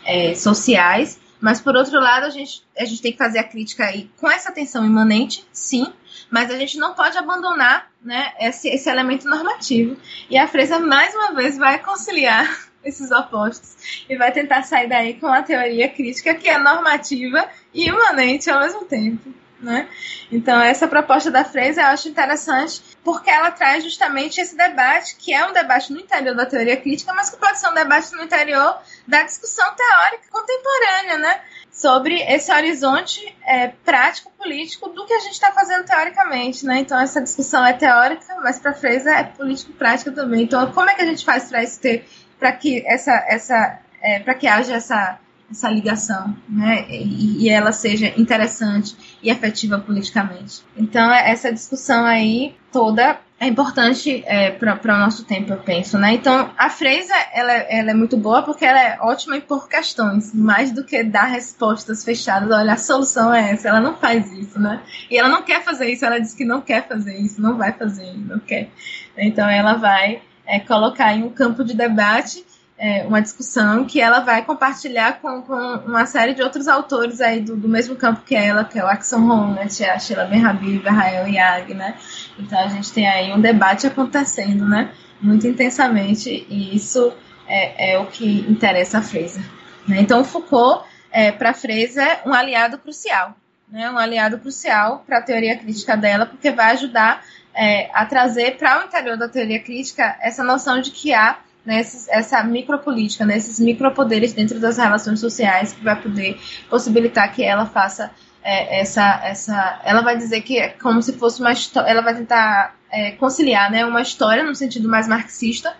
é, 0.05 0.35
sociais. 0.35 1.19
Mas, 1.45 1.61
por 1.61 1.75
outro 1.75 1.99
lado, 1.99 2.25
a 2.25 2.29
gente, 2.31 2.63
a 2.75 2.85
gente 2.85 3.03
tem 3.03 3.11
que 3.11 3.19
fazer 3.19 3.37
a 3.37 3.43
crítica 3.43 3.85
aí 3.85 4.09
com 4.17 4.27
essa 4.27 4.49
atenção 4.49 4.83
imanente, 4.83 5.45
sim, 5.53 5.93
mas 6.27 6.49
a 6.49 6.57
gente 6.57 6.75
não 6.79 6.95
pode 6.95 7.15
abandonar 7.19 7.91
né, 8.01 8.33
esse, 8.39 8.67
esse 8.67 8.89
elemento 8.89 9.29
normativo. 9.29 9.95
E 10.27 10.39
a 10.39 10.47
Fresa, 10.47 10.79
mais 10.79 11.13
uma 11.13 11.35
vez, 11.35 11.55
vai 11.55 11.77
conciliar 11.77 12.49
esses 12.83 13.11
opostos 13.11 14.05
e 14.09 14.17
vai 14.17 14.31
tentar 14.31 14.63
sair 14.63 14.89
daí 14.89 15.19
com 15.19 15.27
uma 15.27 15.43
teoria 15.43 15.87
crítica 15.87 16.33
que 16.33 16.49
é 16.49 16.57
normativa 16.57 17.47
e 17.71 17.89
imanente 17.89 18.49
ao 18.49 18.61
mesmo 18.61 18.83
tempo. 18.85 19.31
Né? 19.65 19.89
Então, 20.31 20.61
essa 20.61 20.87
proposta 20.87 21.31
da 21.31 21.43
Fraser 21.43 21.83
eu 21.83 21.89
acho 21.89 22.07
interessante 22.07 22.83
porque 23.03 23.31
ela 23.31 23.49
traz 23.49 23.83
justamente 23.83 24.39
esse 24.39 24.55
debate, 24.55 25.15
que 25.15 25.33
é 25.33 25.43
um 25.43 25.51
debate 25.51 25.91
no 25.91 25.99
interior 25.99 26.35
da 26.35 26.45
teoria 26.45 26.77
crítica, 26.77 27.11
mas 27.13 27.31
que 27.31 27.37
pode 27.37 27.59
ser 27.59 27.67
um 27.67 27.73
debate 27.73 28.11
no 28.13 28.21
interior 28.21 28.79
da 29.07 29.23
discussão 29.23 29.65
teórica 29.73 30.29
contemporânea, 30.29 31.17
né? 31.17 31.41
sobre 31.71 32.21
esse 32.21 32.53
horizonte 32.53 33.35
é, 33.43 33.69
prático 33.83 34.31
político 34.37 34.87
do 34.89 35.05
que 35.05 35.13
a 35.13 35.19
gente 35.19 35.33
está 35.33 35.51
fazendo 35.51 35.83
teoricamente, 35.83 36.65
né? 36.65 36.79
Então 36.79 36.97
essa 36.97 37.21
discussão 37.21 37.65
é 37.65 37.73
teórica, 37.73 38.23
mas 38.41 38.59
para 38.59 38.73
Fraser 38.73 39.13
é 39.13 39.23
político 39.23 39.73
prática 39.73 40.09
também. 40.11 40.43
Então 40.43 40.71
como 40.71 40.89
é 40.89 40.93
que 40.93 41.01
a 41.01 41.05
gente 41.05 41.25
faz 41.25 41.49
para 41.49 41.65
ter, 41.81 42.07
para 42.39 42.53
que 42.53 42.81
essa 42.87 43.11
essa 43.27 43.79
é, 44.01 44.19
para 44.19 44.35
que 44.35 44.47
haja 44.47 44.75
essa 44.75 45.19
essa 45.49 45.69
ligação, 45.69 46.35
né? 46.49 46.85
E, 46.89 47.43
e, 47.43 47.49
ela 47.49 47.71
seja 47.71 48.13
interessante 48.17 48.95
e 49.21 49.29
efetiva 49.29 49.77
politicamente. 49.79 50.63
Então 50.75 51.11
essa 51.11 51.51
discussão 51.51 52.05
aí 52.05 52.55
toda 52.71 53.19
é 53.37 53.47
importante 53.47 54.23
é, 54.25 54.49
para 54.51 54.95
o 54.95 54.97
nosso 54.97 55.25
tempo, 55.25 55.51
eu 55.51 55.57
penso, 55.57 55.97
né? 55.97 56.13
Então, 56.13 56.51
a 56.57 56.69
Freisa, 56.69 57.13
ela, 57.33 57.51
ela, 57.51 57.91
é 57.91 57.93
muito 57.93 58.15
boa 58.15 58.41
porque 58.41 58.63
ela 58.63 58.79
é 58.79 58.97
ótima 59.01 59.35
em 59.35 59.41
pôr 59.41 59.67
questões, 59.67 60.33
mais 60.33 60.71
do 60.71 60.85
que 60.85 61.03
dar 61.03 61.25
respostas 61.25 62.03
fechadas. 62.03 62.49
Olha, 62.49 62.73
a 62.73 62.77
solução 62.77 63.33
é 63.33 63.51
essa. 63.51 63.67
Ela 63.67 63.81
não 63.81 63.97
faz 63.97 64.31
isso, 64.31 64.57
né? 64.57 64.81
E 65.11 65.17
ela 65.17 65.27
não 65.27 65.43
quer 65.43 65.61
fazer 65.63 65.91
isso. 65.91 66.05
Ela 66.05 66.19
diz 66.19 66.33
que 66.33 66.45
não 66.45 66.61
quer 66.61 66.87
fazer 66.87 67.17
isso, 67.17 67.41
não 67.41 67.57
vai 67.57 67.73
fazer, 67.73 68.13
não 68.17 68.39
quer. 68.39 68.69
Então, 69.17 69.49
ela 69.49 69.73
vai 69.73 70.21
é, 70.45 70.59
colocar 70.61 71.13
em 71.13 71.23
um 71.23 71.29
campo 71.29 71.61
de 71.63 71.75
debate 71.75 72.45
é, 72.77 73.05
uma 73.05 73.21
discussão 73.21 73.85
que 73.85 74.01
ela 74.01 74.19
vai 74.19 74.43
compartilhar 74.43 75.19
com, 75.21 75.41
com, 75.41 75.55
uma 75.85 76.05
série 76.05 76.33
de 76.33 76.41
outros 76.41 76.67
autores 76.67 77.21
aí 77.21 77.39
do, 77.39 77.55
do 77.55 77.69
mesmo 77.69 77.95
campo 77.95 78.21
que 78.21 78.35
ela, 78.35 78.65
que 78.65 78.77
é 78.77 78.83
o 78.83 78.87
Axon 78.87 79.29
Honneth, 79.29 79.83
a 79.83 79.97
Sheila 79.97 80.25
Ben 80.25 80.45
Habib, 80.45 80.85
a 80.85 80.91
Rael 80.91 81.27
Yag, 81.27 81.73
né? 81.73 81.95
Então 82.37 82.59
a 82.59 82.67
gente 82.67 82.91
tem 82.91 83.07
aí 83.07 83.31
um 83.33 83.39
debate 83.39 83.87
acontecendo, 83.87 84.67
né? 84.67 84.91
Muito 85.21 85.47
intensamente, 85.47 86.45
e 86.49 86.75
isso 86.75 87.13
é, 87.47 87.93
é 87.93 87.99
o 87.99 88.07
que 88.07 88.45
interessa 88.49 88.97
a 88.97 89.01
Fraser. 89.01 89.43
Né? 89.87 90.01
Então 90.01 90.25
Foucault, 90.25 90.85
é, 91.09 91.31
para 91.31 91.53
Fraser, 91.53 92.03
é 92.03 92.21
um 92.25 92.33
aliado 92.33 92.77
crucial, 92.77 93.35
né? 93.69 93.89
Um 93.89 93.97
aliado 93.97 94.37
crucial 94.39 95.01
para 95.07 95.19
a 95.19 95.21
teoria 95.21 95.57
crítica 95.57 95.95
dela, 95.95 96.25
porque 96.25 96.51
vai 96.51 96.73
ajudar 96.73 97.23
é, 97.53 97.89
a 97.93 98.05
trazer 98.05 98.57
para 98.57 98.81
o 98.81 98.83
interior 98.83 99.17
da 99.17 99.29
teoria 99.29 99.61
crítica 99.61 100.17
essa 100.19 100.43
noção 100.43 100.81
de 100.81 100.91
que 100.91 101.13
há 101.13 101.37
nessa, 101.65 102.11
essa 102.11 102.43
micropolítica, 102.43 103.25
nesses 103.25 103.59
né, 103.59 103.65
micropoderes 103.65 104.33
dentro 104.33 104.59
das 104.59 104.77
relações 104.77 105.19
sociais 105.19 105.73
que 105.73 105.83
vai 105.83 105.99
poder 105.99 106.37
possibilitar 106.69 107.33
que 107.33 107.43
ela 107.43 107.65
faça 107.65 108.11
é, 108.43 108.81
essa, 108.81 109.21
essa. 109.23 109.81
Ela 109.83 110.01
vai 110.01 110.17
dizer 110.17 110.41
que 110.41 110.59
é 110.59 110.69
como 110.69 111.01
se 111.01 111.13
fosse 111.13 111.41
uma 111.41 111.51
história. 111.51 111.89
Ela 111.89 112.01
vai 112.01 112.13
tentar 112.15 112.75
é, 112.91 113.11
conciliar 113.11 113.71
né, 113.71 113.85
uma 113.85 114.01
história 114.01 114.43
no 114.43 114.53
sentido 114.53 114.87
mais 114.87 115.07
marxista, 115.07 115.73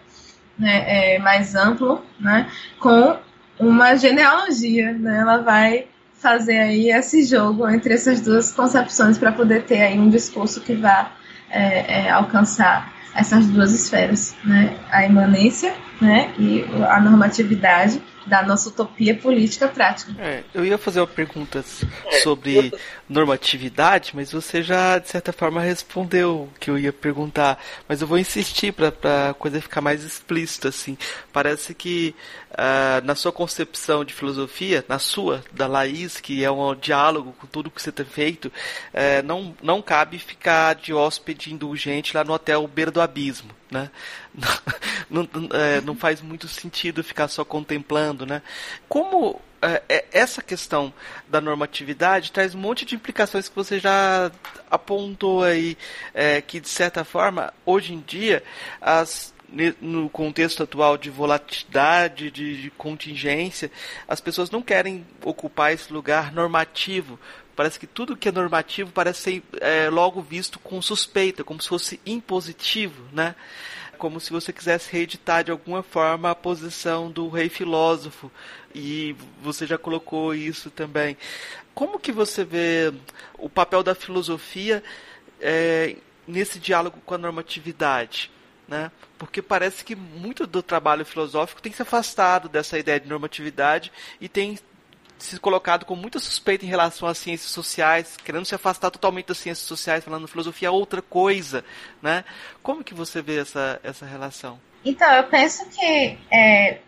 né, 0.57 1.15
é, 1.15 1.19
mais 1.19 1.53
amplo, 1.53 2.03
né, 2.19 2.49
com 2.79 3.17
uma 3.59 3.95
genealogia. 3.95 4.93
Né, 4.93 5.19
ela 5.19 5.37
vai 5.37 5.87
fazer 6.13 6.57
aí 6.57 6.89
esse 6.89 7.23
jogo 7.23 7.69
entre 7.69 7.93
essas 7.93 8.19
duas 8.19 8.51
concepções 8.51 9.17
para 9.17 9.31
poder 9.31 9.63
ter 9.63 9.83
aí 9.83 9.99
um 9.99 10.09
discurso 10.09 10.59
que 10.61 10.73
vá 10.73 11.11
é, 11.51 12.05
é, 12.05 12.09
alcançar 12.09 12.94
essas 13.15 13.47
duas 13.47 13.73
esferas, 13.73 14.35
né? 14.43 14.77
A 14.91 15.05
imanência, 15.05 15.73
né? 16.01 16.33
E 16.37 16.65
a 16.89 16.99
normatividade 16.99 18.01
da 18.25 18.43
nossa 18.43 18.69
utopia 18.69 19.15
política 19.15 19.67
prática. 19.67 20.13
É, 20.19 20.43
eu 20.53 20.65
ia 20.65 20.77
fazer 20.77 20.99
uma 20.99 21.07
pergunta 21.07 21.63
sobre 22.23 22.73
normatividade, 23.07 24.11
mas 24.15 24.31
você 24.31 24.63
já, 24.63 24.97
de 24.97 25.09
certa 25.09 25.31
forma, 25.31 25.61
respondeu 25.61 26.43
o 26.43 26.59
que 26.59 26.69
eu 26.69 26.77
ia 26.77 26.91
perguntar. 26.91 27.59
Mas 27.87 28.01
eu 28.01 28.07
vou 28.07 28.17
insistir 28.17 28.71
para 28.73 29.29
a 29.29 29.33
coisa 29.33 29.61
ficar 29.61 29.81
mais 29.81 30.03
explícita, 30.03 30.69
assim. 30.69 30.97
Parece 31.31 31.73
que 31.73 32.15
uh, 32.51 33.05
na 33.05 33.15
sua 33.15 33.31
concepção 33.31 34.03
de 34.03 34.13
filosofia, 34.13 34.83
na 34.87 34.99
sua, 34.99 35.43
da 35.51 35.67
Laís, 35.67 36.19
que 36.19 36.43
é 36.43 36.49
um 36.49 36.75
diálogo 36.75 37.35
com 37.39 37.47
tudo 37.47 37.69
que 37.69 37.81
você 37.81 37.91
tem 37.91 38.05
feito, 38.05 38.45
uh, 38.45 39.23
não, 39.23 39.55
não 39.61 39.81
cabe 39.81 40.17
ficar 40.17 40.75
de 40.75 40.93
hóspede 40.93 41.53
indulgente 41.53 42.15
lá 42.15 42.23
no 42.23 42.33
hotel 42.33 42.67
Beira 42.67 42.91
do 42.91 43.01
Abismo, 43.01 43.51
né? 43.69 43.89
Não, 45.07 45.29
é, 45.53 45.81
não 45.81 45.95
faz 45.95 46.19
muito 46.19 46.47
sentido 46.47 47.03
ficar 47.03 47.27
só 47.27 47.45
contemplando, 47.45 48.25
né? 48.25 48.41
Como 48.89 49.39
é, 49.61 49.81
é, 49.89 50.05
essa 50.11 50.41
questão 50.41 50.93
da 51.27 51.41
normatividade 51.41 52.31
traz 52.31 52.53
um 52.53 52.59
monte 52.59 52.85
de 52.85 52.95
implicações 52.95 53.47
que 53.47 53.55
você 53.55 53.79
já 53.79 54.31
apontou 54.69 55.43
aí, 55.43 55.77
é, 56.13 56.41
que 56.41 56.59
de 56.59 56.69
certa 56.69 57.03
forma, 57.03 57.53
hoje 57.65 57.93
em 57.93 57.99
dia, 57.99 58.43
as, 58.81 59.33
no 59.81 60.09
contexto 60.09 60.63
atual 60.63 60.97
de 60.97 61.09
volatilidade, 61.09 62.29
de, 62.29 62.63
de 62.63 62.69
contingência, 62.71 63.71
as 64.07 64.19
pessoas 64.19 64.51
não 64.51 64.61
querem 64.61 65.05
ocupar 65.23 65.73
esse 65.73 65.91
lugar 65.91 66.31
normativo, 66.31 67.19
parece 67.55 67.79
que 67.79 67.87
tudo 67.87 68.17
que 68.17 68.29
é 68.29 68.31
normativo 68.31 68.91
parece 68.91 69.21
ser 69.21 69.43
é, 69.61 69.89
logo 69.89 70.21
visto 70.21 70.59
com 70.59 70.81
suspeita, 70.81 71.43
como 71.43 71.61
se 71.61 71.69
fosse 71.69 71.99
impositivo, 72.05 73.03
né? 73.11 73.33
Como 73.95 74.19
se 74.19 74.31
você 74.31 74.53
quisesse 74.53 74.91
reeditar 74.91 75.43
de 75.43 75.51
alguma 75.51 75.81
forma 75.81 76.29
a 76.29 76.35
posição 76.35 77.09
do 77.09 77.29
rei 77.29 77.49
filósofo. 77.49 78.31
E 78.73 79.15
você 79.41 79.65
já 79.65 79.77
colocou 79.77 80.35
isso 80.35 80.69
também. 80.69 81.17
Como 81.73 81.99
que 81.99 82.11
você 82.11 82.43
vê 82.43 82.93
o 83.37 83.49
papel 83.49 83.81
da 83.81 83.95
filosofia 83.95 84.83
é, 85.41 85.95
nesse 86.27 86.59
diálogo 86.59 86.99
com 87.05 87.15
a 87.15 87.17
normatividade? 87.17 88.31
Né? 88.67 88.91
Porque 89.17 89.41
parece 89.41 89.83
que 89.83 89.95
muito 89.95 90.45
do 90.45 90.61
trabalho 90.61 91.05
filosófico 91.05 91.61
tem 91.61 91.71
se 91.71 91.81
afastado 91.81 92.49
dessa 92.49 92.77
ideia 92.77 92.99
de 92.99 93.07
normatividade 93.07 93.91
e 94.19 94.27
tem 94.27 94.57
se 95.17 95.39
colocado 95.39 95.85
com 95.85 95.95
muita 95.95 96.19
suspeita 96.19 96.65
em 96.65 96.67
relação 96.67 97.07
às 97.07 97.17
ciências 97.17 97.51
sociais, 97.51 98.17
querendo 98.23 98.45
se 98.45 98.55
afastar 98.55 98.91
totalmente 98.91 99.27
das 99.27 99.37
ciências 99.37 99.67
sociais, 99.67 100.03
falando 100.03 100.27
filosofia 100.27 100.67
é 100.67 100.71
outra 100.71 101.01
coisa, 101.01 101.63
né? 102.01 102.23
Como 102.61 102.83
que 102.83 102.93
você 102.93 103.21
vê 103.21 103.39
essa, 103.39 103.79
essa 103.83 104.05
relação? 104.05 104.59
Então, 104.83 105.11
eu 105.13 105.23
penso 105.23 105.67
que 105.69 106.17
é, 106.31 106.79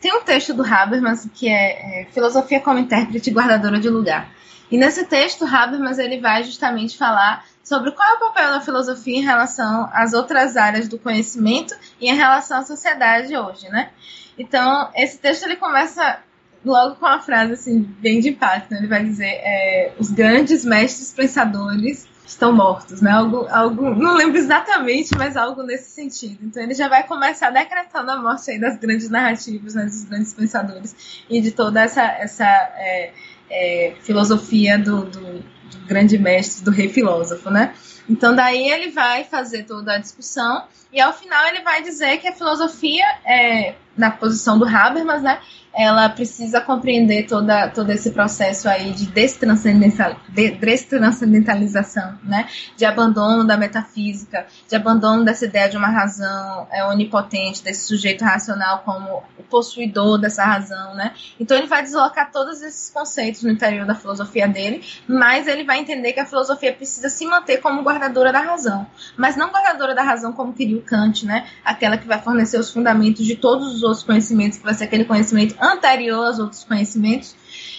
tem 0.00 0.12
um 0.12 0.22
texto 0.22 0.52
do 0.52 0.64
Habermas 0.64 1.28
que 1.32 1.48
é, 1.48 2.02
é, 2.02 2.04
Filosofia 2.06 2.60
como 2.60 2.78
intérprete 2.78 3.30
guardadora 3.30 3.78
de 3.78 3.88
lugar. 3.88 4.28
E 4.70 4.76
nesse 4.76 5.04
texto, 5.04 5.44
Habermas 5.44 5.98
ele 5.98 6.20
vai 6.20 6.42
justamente 6.42 6.98
falar 6.98 7.44
sobre 7.62 7.92
qual 7.92 8.08
é 8.08 8.14
o 8.14 8.18
papel 8.18 8.50
da 8.50 8.60
filosofia 8.60 9.18
em 9.18 9.22
relação 9.22 9.88
às 9.92 10.12
outras 10.12 10.56
áreas 10.56 10.88
do 10.88 10.98
conhecimento 10.98 11.76
e 12.00 12.10
em 12.10 12.14
relação 12.14 12.58
à 12.58 12.64
sociedade 12.64 13.36
hoje, 13.36 13.68
né? 13.68 13.90
Então, 14.36 14.90
esse 14.96 15.18
texto 15.18 15.44
ele 15.44 15.56
começa 15.56 16.18
logo 16.64 16.96
com 16.96 17.06
uma 17.06 17.20
frase 17.20 17.52
assim 17.52 17.80
bem 18.00 18.20
de 18.20 18.30
impacto. 18.30 18.70
Né? 18.70 18.78
Ele 18.78 18.88
vai 18.88 19.04
dizer: 19.04 19.26
é, 19.26 19.92
os 19.98 20.10
grandes 20.10 20.64
mestres 20.64 21.12
pensadores 21.12 22.06
estão 22.32 22.52
mortos, 22.52 23.00
né? 23.00 23.10
Algo, 23.10 23.46
algo, 23.50 23.94
não 23.94 24.14
lembro 24.14 24.38
exatamente, 24.38 25.16
mas 25.16 25.36
algo 25.36 25.62
nesse 25.62 25.90
sentido. 25.90 26.38
Então 26.42 26.62
ele 26.62 26.74
já 26.74 26.88
vai 26.88 27.06
começar 27.06 27.50
decretando 27.50 28.10
a 28.10 28.20
morte 28.20 28.50
aí 28.50 28.58
das 28.58 28.78
grandes 28.78 29.08
narrativas, 29.10 29.74
né, 29.74 29.84
dos 29.84 30.04
grandes 30.04 30.32
pensadores 30.32 31.24
e 31.28 31.40
de 31.40 31.50
toda 31.50 31.82
essa, 31.82 32.02
essa 32.02 32.44
é, 32.44 33.12
é, 33.50 33.94
filosofia 34.00 34.78
do, 34.78 35.04
do, 35.04 35.20
do, 35.20 35.86
grande 35.86 36.18
mestre, 36.18 36.64
do 36.64 36.70
rei 36.70 36.88
filósofo, 36.88 37.50
né? 37.50 37.74
Então 38.08 38.34
daí 38.34 38.68
ele 38.68 38.90
vai 38.90 39.24
fazer 39.24 39.64
toda 39.64 39.94
a 39.94 39.98
discussão 39.98 40.64
e 40.92 41.00
ao 41.00 41.12
final 41.12 41.46
ele 41.48 41.62
vai 41.62 41.82
dizer 41.82 42.18
que 42.18 42.28
a 42.28 42.32
filosofia, 42.32 43.04
é, 43.24 43.74
na 43.96 44.10
posição 44.10 44.58
do 44.58 44.66
Habermas, 44.66 45.22
né, 45.22 45.40
ela 45.74 46.08
precisa 46.08 46.60
compreender 46.60 47.26
toda, 47.26 47.68
todo 47.68 47.90
esse 47.90 48.10
processo 48.10 48.68
aí 48.68 48.92
de 48.92 49.06
destranscendental, 49.06 50.16
de 50.28 50.50
destranscendentalização, 50.50 52.18
né? 52.22 52.46
De 52.76 52.84
abandono 52.84 53.44
da 53.44 53.56
metafísica, 53.56 54.46
de 54.68 54.76
abandono 54.76 55.24
dessa 55.24 55.46
ideia 55.46 55.68
de 55.68 55.76
uma 55.76 55.88
razão 55.88 56.66
é, 56.70 56.84
onipotente, 56.84 57.62
desse 57.62 57.86
sujeito 57.86 58.22
racional 58.22 58.80
como 58.84 59.22
o 59.38 59.42
possuidor 59.42 60.18
dessa 60.18 60.44
razão, 60.44 60.94
né? 60.94 61.14
Então 61.40 61.56
ele 61.56 61.66
vai 61.66 61.82
deslocar 61.82 62.30
todos 62.30 62.60
esses 62.60 62.90
conceitos 62.90 63.42
no 63.42 63.50
interior 63.50 63.86
da 63.86 63.94
filosofia 63.94 64.46
dele, 64.46 64.84
mas 65.08 65.46
ele 65.46 65.64
vai 65.64 65.78
entender 65.78 66.12
que 66.12 66.20
a 66.20 66.26
filosofia 66.26 66.72
precisa 66.72 67.08
se 67.08 67.24
manter 67.26 67.58
como 67.58 67.82
guardadora 67.82 68.32
da 68.32 68.40
razão, 68.40 68.86
mas 69.16 69.36
não 69.36 69.50
guardadora 69.50 69.94
da 69.94 70.02
razão 70.02 70.32
como 70.32 70.52
queria 70.52 70.76
o 70.76 70.82
Kant, 70.82 71.24
né? 71.24 71.46
Aquela 71.64 71.96
que 71.96 72.06
vai 72.06 72.20
fornecer 72.20 72.58
os 72.58 72.70
fundamentos 72.70 73.24
de 73.24 73.36
todos 73.36 73.74
os 73.74 73.82
outros 73.82 74.02
conhecimentos, 74.02 74.58
que 74.58 74.64
vai 74.64 74.74
ser 74.74 74.84
aquele 74.84 75.04
conhecimento 75.04 75.61
anterior 75.62 76.26
aos 76.26 76.38
outros 76.38 76.64
conhecimentos, 76.64 77.36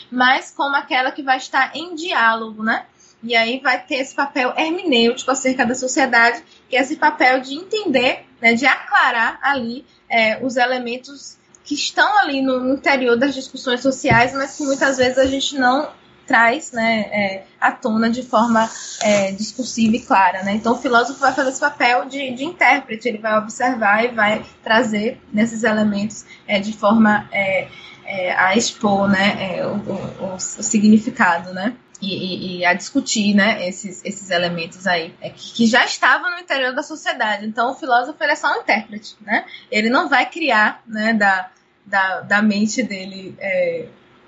mas 0.10 0.52
como 0.52 0.76
aquela 0.76 1.12
que 1.12 1.22
vai 1.22 1.38
estar 1.38 1.76
em 1.76 1.94
diálogo, 1.96 2.64
né? 2.64 2.86
E 3.22 3.36
aí 3.36 3.60
vai 3.60 3.82
ter 3.86 3.96
esse 3.96 4.14
papel 4.14 4.54
hermenêutico 4.58 5.32
acerca 5.32 5.66
da 5.66 5.76
sociedade, 5.76 6.44
que 6.70 6.76
é 6.76 6.82
esse 6.82 6.98
papel 6.98 7.40
de 7.40 7.56
entender, 7.56 8.26
né, 8.42 8.54
de 8.54 8.66
aclarar 8.66 9.40
ali 9.42 9.86
é, 10.10 10.44
os 10.46 10.58
elementos 10.58 11.38
que 11.64 11.74
estão 11.74 12.18
ali 12.20 12.42
no 12.42 12.74
interior 12.74 13.18
das 13.18 13.34
discussões 13.34 13.82
sociais, 13.82 14.34
mas 14.34 14.58
que 14.58 14.64
muitas 14.64 14.98
vezes 14.98 15.18
a 15.18 15.26
gente 15.26 15.58
não 15.58 15.90
traz 16.26 16.72
né, 16.72 17.02
é, 17.12 17.44
à 17.60 17.72
tona 17.72 18.10
de 18.10 18.24
forma 18.24 18.70
é, 19.02 19.32
discursiva 19.32 19.96
e 19.96 20.00
clara. 20.00 20.44
Né? 20.44 20.54
Então, 20.54 20.74
o 20.74 20.78
filósofo 20.78 21.20
vai 21.20 21.34
fazer 21.34 21.50
esse 21.50 21.60
papel 21.60 22.06
de, 22.06 22.32
de 22.32 22.44
intérprete, 22.44 23.08
ele 23.08 23.18
vai 23.18 23.38
observar 23.38 24.04
e 24.06 24.10
vai 24.10 24.44
trazer 24.64 25.22
nesses 25.32 25.64
elementos 25.64 26.26
é, 26.48 26.60
de 26.60 26.74
forma 26.74 27.28
é, 27.32 27.68
é, 28.06 28.34
a 28.34 28.56
expor 28.56 29.10
né, 29.10 29.58
é, 29.58 29.66
o, 29.66 29.76
o, 29.76 30.36
o, 30.36 30.40
significado. 30.40 31.54
Né? 31.54 31.74
E, 32.02 32.08
e, 32.08 32.58
e, 32.58 32.66
a 32.66 32.74
discutir 32.74 33.34
né, 33.34 33.66
esses, 33.66 34.04
esses 34.04 34.30
elementos 34.30 34.86
aí, 34.86 35.16
que, 35.36 35.54
que, 35.54 35.68
já 35.68 35.86
estavam 35.86 36.32
no 36.32 36.40
interior 36.40 36.76
da 36.76 36.84
sociedade. 36.84 37.46
Então, 37.46 37.72
o 37.72 37.76
filósofo 37.76 38.22
ele 38.22 38.34
é 38.34 38.36
só 38.36 38.52
um 38.52 38.62
intérprete, 38.62 39.16
né? 39.22 39.46
Ele 39.72 39.90
não 39.90 40.10
vai 40.10 40.26
criar 40.30 40.84
né, 40.86 41.14
da, 41.14 41.50
da, 41.86 42.20
da 42.20 42.42
mente 42.42 42.84
dele 42.84 43.38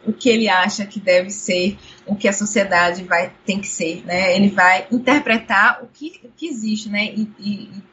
o 0.06 0.14
que 0.14 0.30
ele 0.30 0.48
acha 0.48 0.86
que 0.86 1.00
deve 1.00 1.30
ser, 1.30 1.78
o 2.06 2.16
que 2.16 2.28
a 2.28 2.34
sociedade 2.34 3.04
vai 3.04 3.32
tem 3.46 3.60
que 3.60 3.68
ser, 3.68 4.06
né? 4.06 4.36
Ele 4.36 4.50
vai 4.50 4.88
interpretar 4.92 5.84
o 5.84 5.88
que, 5.88 6.20
o 6.24 6.30
que 6.30 6.48
existe, 6.48 6.90
né? 6.90 7.06
E, 7.06 7.30
e, 7.40 7.84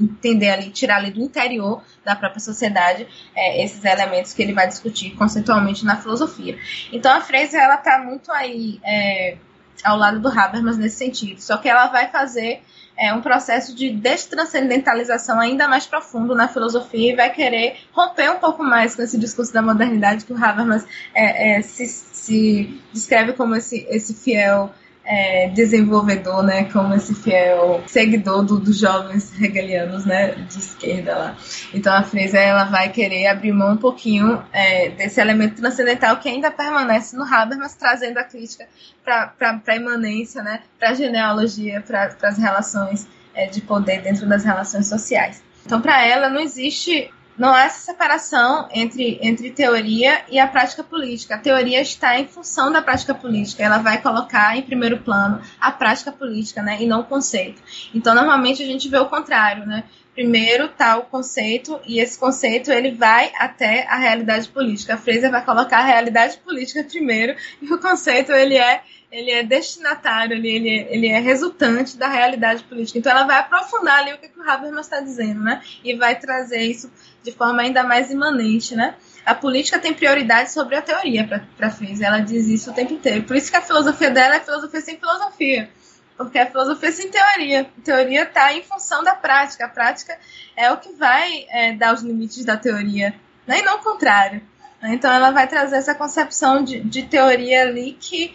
entender 0.00 0.48
ali, 0.48 0.70
tirar 0.70 0.96
ali 0.96 1.10
do 1.10 1.20
interior 1.20 1.82
da 2.04 2.16
própria 2.16 2.40
sociedade 2.40 3.06
é, 3.36 3.62
esses 3.62 3.84
elementos 3.84 4.32
que 4.32 4.42
ele 4.42 4.54
vai 4.54 4.66
discutir 4.66 5.10
conceitualmente 5.10 5.84
na 5.84 5.96
filosofia. 5.96 6.58
Então 6.90 7.12
a 7.12 7.20
Frese 7.20 7.56
ela 7.56 7.74
está 7.74 7.98
muito 7.98 8.32
aí 8.32 8.80
é, 8.82 9.36
ao 9.84 9.98
lado 9.98 10.18
do 10.18 10.28
Habermas 10.28 10.78
nesse 10.78 10.96
sentido, 10.96 11.40
só 11.40 11.58
que 11.58 11.68
ela 11.68 11.88
vai 11.88 12.10
fazer 12.10 12.62
é, 13.00 13.14
um 13.14 13.22
processo 13.22 13.74
de 13.74 13.90
destranscendentalização 13.90 15.40
ainda 15.40 15.66
mais 15.66 15.86
profundo 15.86 16.34
na 16.34 16.46
filosofia 16.46 17.12
e 17.12 17.16
vai 17.16 17.32
querer 17.32 17.78
romper 17.92 18.30
um 18.30 18.38
pouco 18.38 18.62
mais 18.62 18.94
com 18.94 19.00
esse 19.00 19.18
discurso 19.18 19.52
da 19.54 19.62
modernidade 19.62 20.26
que 20.26 20.32
o 20.34 20.36
Habermas 20.36 20.84
é, 21.14 21.56
é, 21.56 21.62
se, 21.62 21.86
se, 21.86 22.78
descreve 22.92 23.32
como 23.32 23.56
esse, 23.56 23.86
esse 23.88 24.12
fiel 24.12 24.70
é, 25.10 25.48
desenvolvedor, 25.48 26.44
né, 26.44 26.64
como 26.72 26.94
esse 26.94 27.12
fiel 27.16 27.82
seguidor 27.88 28.44
do, 28.44 28.60
dos 28.60 28.78
jovens 28.78 29.32
hegelianos, 29.42 30.06
né, 30.06 30.30
de 30.48 30.58
esquerda 30.58 31.18
lá. 31.18 31.36
Então 31.74 31.92
a 31.92 32.04
Fresa 32.04 32.38
ela 32.38 32.64
vai 32.64 32.90
querer 32.90 33.26
abrir 33.26 33.52
mão 33.52 33.72
um 33.72 33.76
pouquinho 33.76 34.40
é, 34.52 34.90
desse 34.90 35.20
elemento 35.20 35.56
transcendental 35.56 36.16
que 36.18 36.28
ainda 36.28 36.48
permanece 36.52 37.16
no 37.16 37.24
Habermas, 37.24 37.74
trazendo 37.74 38.18
a 38.18 38.24
crítica 38.24 38.68
para 39.04 39.60
a 39.66 39.76
imanência, 39.76 40.44
né, 40.44 40.60
para 40.78 40.90
a 40.90 40.94
genealogia, 40.94 41.82
para 41.84 42.14
as 42.22 42.38
relações 42.38 43.08
é, 43.34 43.46
de 43.46 43.60
poder 43.60 44.02
dentro 44.02 44.28
das 44.28 44.44
relações 44.44 44.86
sociais. 44.86 45.42
Então, 45.66 45.80
para 45.80 46.06
ela, 46.06 46.28
não 46.28 46.40
existe 46.40 47.10
não 47.40 47.54
há 47.54 47.62
essa 47.62 47.80
separação 47.80 48.68
entre, 48.70 49.18
entre 49.22 49.50
teoria 49.50 50.22
e 50.28 50.38
a 50.38 50.46
prática 50.46 50.84
política. 50.84 51.36
A 51.36 51.38
teoria 51.38 51.80
está 51.80 52.20
em 52.20 52.26
função 52.26 52.70
da 52.70 52.82
prática 52.82 53.14
política. 53.14 53.64
Ela 53.64 53.78
vai 53.78 54.02
colocar 54.02 54.58
em 54.58 54.60
primeiro 54.60 54.98
plano 54.98 55.40
a 55.58 55.72
prática 55.72 56.12
política, 56.12 56.60
né, 56.60 56.76
e 56.82 56.86
não 56.86 57.00
o 57.00 57.04
conceito. 57.04 57.62
Então, 57.94 58.14
normalmente 58.14 58.62
a 58.62 58.66
gente 58.66 58.90
vê 58.90 58.98
o 58.98 59.08
contrário, 59.08 59.64
né? 59.64 59.84
Primeiro 60.12 60.66
está 60.66 60.98
o 60.98 61.04
conceito 61.04 61.80
e 61.86 61.98
esse 61.98 62.18
conceito 62.18 62.70
ele 62.70 62.90
vai 62.90 63.32
até 63.38 63.86
a 63.88 63.96
realidade 63.96 64.46
política. 64.50 64.92
A 64.92 64.98
Fraser 64.98 65.30
vai 65.30 65.42
colocar 65.42 65.78
a 65.78 65.84
realidade 65.84 66.36
política 66.38 66.84
primeiro 66.84 67.34
e 67.62 67.72
o 67.72 67.78
conceito 67.78 68.32
ele 68.32 68.58
é 68.58 68.82
ele 69.10 69.30
é 69.30 69.42
destinatário, 69.42 70.36
ele, 70.36 70.48
ele, 70.48 70.86
ele 70.88 71.08
é 71.08 71.18
resultante 71.18 71.96
da 71.96 72.08
realidade 72.08 72.62
política. 72.64 72.98
Então 72.98 73.10
ela 73.10 73.24
vai 73.24 73.38
aprofundar 73.38 73.98
ali 73.98 74.12
o 74.12 74.18
que, 74.18 74.28
que 74.28 74.38
o 74.38 74.48
Habermas 74.48 74.86
está 74.86 75.00
dizendo, 75.00 75.40
né? 75.40 75.60
E 75.82 75.96
vai 75.96 76.18
trazer 76.18 76.62
isso 76.62 76.90
de 77.22 77.32
forma 77.32 77.62
ainda 77.62 77.82
mais 77.82 78.10
imanente, 78.10 78.74
né? 78.74 78.94
A 79.24 79.34
política 79.34 79.78
tem 79.78 79.92
prioridade 79.92 80.52
sobre 80.52 80.76
a 80.76 80.82
teoria 80.82 81.44
para 81.56 81.70
Fraser. 81.70 82.06
Ela 82.06 82.20
diz 82.20 82.46
isso 82.46 82.70
o 82.70 82.74
tempo 82.74 82.94
inteiro. 82.94 83.24
Por 83.24 83.36
isso 83.36 83.50
que 83.50 83.56
a 83.56 83.62
filosofia 83.62 84.10
dela 84.10 84.36
é 84.36 84.40
filosofia 84.40 84.80
sem 84.80 84.98
filosofia. 84.98 85.70
Porque 86.16 86.38
a 86.38 86.46
filosofia 86.46 86.90
sem 86.90 87.10
teoria. 87.10 87.60
A 87.60 87.82
teoria 87.82 88.22
está 88.22 88.52
em 88.52 88.62
função 88.62 89.04
da 89.04 89.14
prática. 89.14 89.66
A 89.66 89.68
prática 89.68 90.18
é 90.56 90.72
o 90.72 90.78
que 90.78 90.92
vai 90.92 91.46
é, 91.50 91.72
dar 91.74 91.94
os 91.94 92.02
limites 92.02 92.44
da 92.44 92.56
teoria, 92.56 93.14
né? 93.46 93.60
e 93.60 93.62
não 93.62 93.76
o 93.76 93.82
contrário. 93.82 94.42
Então 94.82 95.12
ela 95.12 95.30
vai 95.30 95.46
trazer 95.46 95.76
essa 95.76 95.94
concepção 95.94 96.64
de, 96.64 96.80
de 96.80 97.02
teoria 97.02 97.62
ali 97.62 97.92
que 98.00 98.34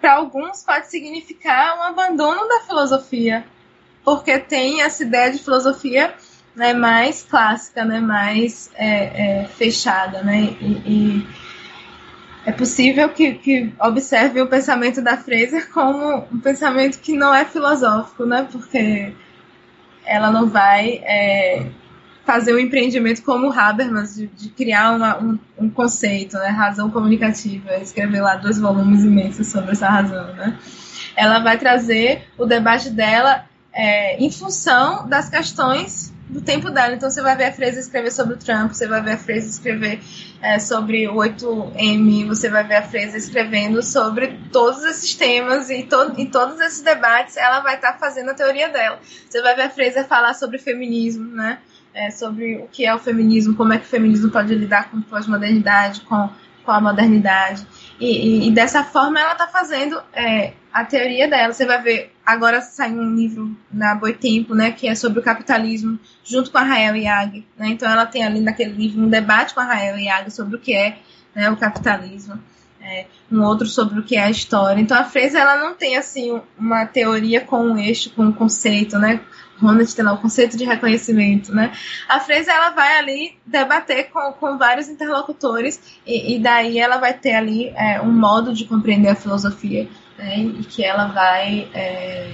para 0.00 0.14
alguns 0.14 0.62
pode 0.62 0.90
significar 0.90 1.78
um 1.78 1.82
abandono 1.82 2.46
da 2.46 2.60
filosofia, 2.60 3.46
porque 4.04 4.38
tem 4.38 4.82
essa 4.82 5.02
ideia 5.02 5.32
de 5.32 5.38
filosofia 5.38 6.14
né, 6.56 6.72
mais 6.72 7.22
clássica, 7.22 7.84
né, 7.84 8.00
mais 8.00 8.70
é, 8.74 9.42
é, 9.42 9.44
fechada, 9.44 10.22
né, 10.22 10.56
e, 10.60 10.66
e, 10.86 11.26
é 12.46 12.52
possível 12.52 13.08
que, 13.08 13.34
que 13.34 13.72
observe 13.80 14.40
o 14.40 14.46
pensamento 14.46 15.02
da 15.02 15.16
Fraser 15.16 15.68
como 15.70 16.24
um 16.32 16.40
pensamento 16.40 16.98
que 16.98 17.12
não 17.12 17.34
é 17.34 17.44
filosófico, 17.44 18.24
né, 18.24 18.48
porque 18.50 19.12
ela 20.04 20.30
não 20.30 20.48
vai 20.48 21.02
é, 21.04 21.66
fazer 22.24 22.54
um 22.54 22.58
empreendimento 22.58 23.22
como 23.22 23.48
o 23.48 23.52
Habermas, 23.52 24.14
de, 24.14 24.28
de 24.28 24.48
criar 24.50 24.96
uma, 24.96 25.18
um, 25.18 25.38
um, 25.58 25.68
conceito, 25.68 26.38
né, 26.38 26.48
razão 26.48 26.90
comunicativa, 26.90 27.76
escrever 27.76 28.20
lá 28.20 28.36
dois 28.36 28.58
volumes 28.58 29.04
imensos 29.04 29.48
sobre 29.48 29.72
essa 29.72 29.88
razão, 29.88 30.32
né? 30.34 30.56
Ela 31.16 31.38
vai 31.40 31.58
trazer 31.58 32.28
o 32.38 32.46
debate 32.46 32.90
dela 32.90 33.46
é, 33.72 34.16
em 34.22 34.30
função 34.30 35.08
das 35.08 35.28
questões 35.28 36.14
do 36.28 36.40
tempo 36.40 36.70
dela. 36.70 36.94
Então 36.94 37.10
você 37.10 37.22
vai 37.22 37.36
ver 37.36 37.44
a 37.44 37.52
Fraser 37.52 37.78
escrever 37.78 38.10
sobre 38.10 38.34
o 38.34 38.36
Trump, 38.36 38.72
você 38.72 38.86
vai 38.86 39.00
ver 39.02 39.12
a 39.12 39.18
Fraser 39.18 39.48
escrever 39.48 40.00
é, 40.42 40.58
sobre 40.58 41.08
o 41.08 41.14
8M, 41.14 42.26
você 42.26 42.48
vai 42.48 42.64
ver 42.66 42.76
a 42.76 42.82
Fraser 42.82 43.16
escrevendo 43.16 43.82
sobre 43.82 44.38
todos 44.52 44.84
esses 44.84 45.14
temas 45.14 45.70
e 45.70 45.82
to 45.84 46.14
em 46.16 46.26
todos 46.26 46.60
esses 46.60 46.82
debates 46.82 47.36
ela 47.36 47.60
vai 47.60 47.76
estar 47.76 47.92
tá 47.92 47.98
fazendo 47.98 48.30
a 48.30 48.34
teoria 48.34 48.68
dela. 48.68 48.98
Você 49.28 49.40
vai 49.40 49.54
ver 49.54 49.62
a 49.62 49.70
Fraser 49.70 50.06
falar 50.06 50.34
sobre 50.34 50.58
feminismo, 50.58 51.24
né? 51.34 51.58
é, 51.96 52.10
sobre 52.10 52.56
o 52.56 52.68
que 52.68 52.84
é 52.84 52.94
o 52.94 52.98
feminismo, 52.98 53.56
como 53.56 53.72
é 53.72 53.78
que 53.78 53.86
o 53.86 53.88
feminismo 53.88 54.30
pode 54.30 54.54
lidar 54.54 54.90
com 54.90 55.00
pós-modernidade, 55.00 56.02
com, 56.02 56.28
com 56.62 56.70
a 56.70 56.78
modernidade. 56.78 57.66
E, 57.98 58.44
e, 58.44 58.48
e 58.48 58.50
dessa 58.50 58.84
forma 58.84 59.18
ela 59.18 59.32
está 59.32 59.48
fazendo 59.48 60.00
é, 60.12 60.52
a 60.70 60.84
teoria 60.84 61.26
dela. 61.26 61.54
Você 61.54 61.64
vai 61.64 61.80
ver, 61.80 62.12
agora 62.26 62.60
saiu 62.60 63.00
um 63.00 63.14
livro 63.14 63.56
na 63.72 63.94
Boitempo, 63.94 64.54
né, 64.54 64.72
que 64.72 64.88
é 64.88 64.94
sobre 64.94 65.20
o 65.20 65.22
capitalismo, 65.22 65.98
junto 66.24 66.50
com 66.50 66.58
a 66.58 66.62
Rael 66.62 66.96
Yag. 66.96 67.46
Né? 67.56 67.68
Então 67.68 67.88
ela 67.88 68.04
tem 68.04 68.24
ali 68.24 68.40
naquele 68.40 68.72
livro 68.72 69.00
um 69.00 69.08
debate 69.08 69.54
com 69.54 69.60
a 69.60 69.64
Rael 69.64 69.96
Yag 69.96 70.30
sobre 70.32 70.56
o 70.56 70.58
que 70.58 70.74
é 70.74 70.98
né, 71.34 71.48
o 71.48 71.56
capitalismo. 71.56 72.38
É, 72.88 73.06
um 73.32 73.42
outro 73.42 73.66
sobre 73.66 73.98
o 73.98 74.02
que 74.02 74.16
é 74.16 74.24
a 74.24 74.30
história. 74.30 74.80
Então 74.80 74.96
a 74.96 75.02
Fresa 75.02 75.40
ela 75.40 75.56
não 75.56 75.74
tem 75.74 75.96
assim 75.96 76.40
uma 76.56 76.86
teoria 76.86 77.40
com 77.40 77.60
um 77.60 77.76
eixo, 77.76 78.10
com 78.10 78.26
um 78.26 78.32
conceito, 78.32 78.96
né? 78.96 79.20
Ronald 79.60 79.94
tem 79.94 80.04
lá 80.04 80.12
o 80.12 80.18
conceito 80.18 80.56
de 80.56 80.64
reconhecimento, 80.64 81.54
né? 81.54 81.72
A 82.08 82.20
Fraser 82.20 82.54
ela 82.54 82.70
vai 82.70 82.98
ali 82.98 83.36
debater 83.44 84.10
com, 84.10 84.32
com 84.32 84.58
vários 84.58 84.88
interlocutores 84.88 85.80
e, 86.06 86.36
e 86.36 86.38
daí 86.38 86.78
ela 86.78 86.98
vai 86.98 87.14
ter 87.14 87.34
ali 87.34 87.70
é, 87.70 88.00
um 88.00 88.12
modo 88.12 88.52
de 88.52 88.64
compreender 88.64 89.08
a 89.08 89.14
filosofia, 89.14 89.88
né? 90.18 90.38
E 90.38 90.64
que 90.64 90.84
ela 90.84 91.06
vai 91.08 91.68
é, 91.74 92.32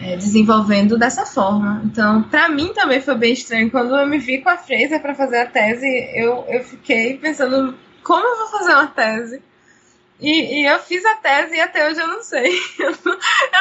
é, 0.00 0.16
desenvolvendo 0.16 0.98
dessa 0.98 1.24
forma. 1.24 1.82
Então, 1.84 2.22
para 2.24 2.48
mim 2.48 2.72
também 2.74 3.00
foi 3.00 3.14
bem 3.14 3.32
estranho. 3.32 3.70
Quando 3.70 3.96
eu 3.96 4.06
me 4.06 4.18
vi 4.18 4.38
com 4.38 4.48
a 4.48 4.58
Fraser 4.58 5.00
para 5.00 5.14
fazer 5.14 5.38
a 5.38 5.46
tese, 5.46 5.86
eu, 6.14 6.44
eu 6.48 6.64
fiquei 6.64 7.16
pensando 7.18 7.76
como 8.02 8.26
eu 8.26 8.38
vou 8.38 8.58
fazer 8.58 8.72
uma 8.72 8.86
tese. 8.88 9.42
E, 10.20 10.60
e, 10.60 10.66
eu 10.66 10.78
fiz 10.78 11.04
a 11.04 11.16
tese 11.16 11.56
e 11.56 11.60
até 11.60 11.88
hoje 11.88 12.00
eu 12.00 12.06
não 12.06 12.22
sei. 12.22 12.52
Eu 12.78 12.90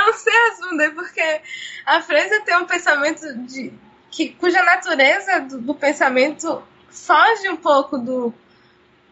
não, 0.05 0.13
sei 0.13 0.33
responder, 0.49 0.91
porque 0.91 1.41
a 1.85 2.01
Fraser 2.01 2.43
tem 2.43 2.55
um 2.57 2.65
pensamento 2.65 3.35
de, 3.45 3.73
que, 4.11 4.29
cuja 4.29 4.61
natureza 4.61 5.39
do, 5.41 5.57
do 5.59 5.73
pensamento 5.73 6.61
foge 6.89 7.49
um 7.49 7.55
pouco 7.55 7.97
do, 7.97 8.33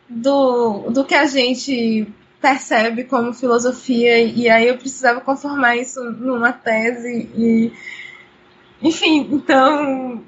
do, 0.07 0.89
do 0.91 1.05
que 1.05 1.15
a 1.15 1.25
gente 1.25 2.07
percebe 2.41 3.03
como 3.03 3.33
filosofia, 3.33 4.19
e 4.19 4.49
aí 4.49 4.67
eu 4.67 4.77
precisava 4.77 5.21
conformar 5.21 5.75
isso 5.75 6.01
numa 6.03 6.53
tese, 6.53 7.29
e 7.35 7.73
enfim, 8.81 9.27
então 9.31 10.23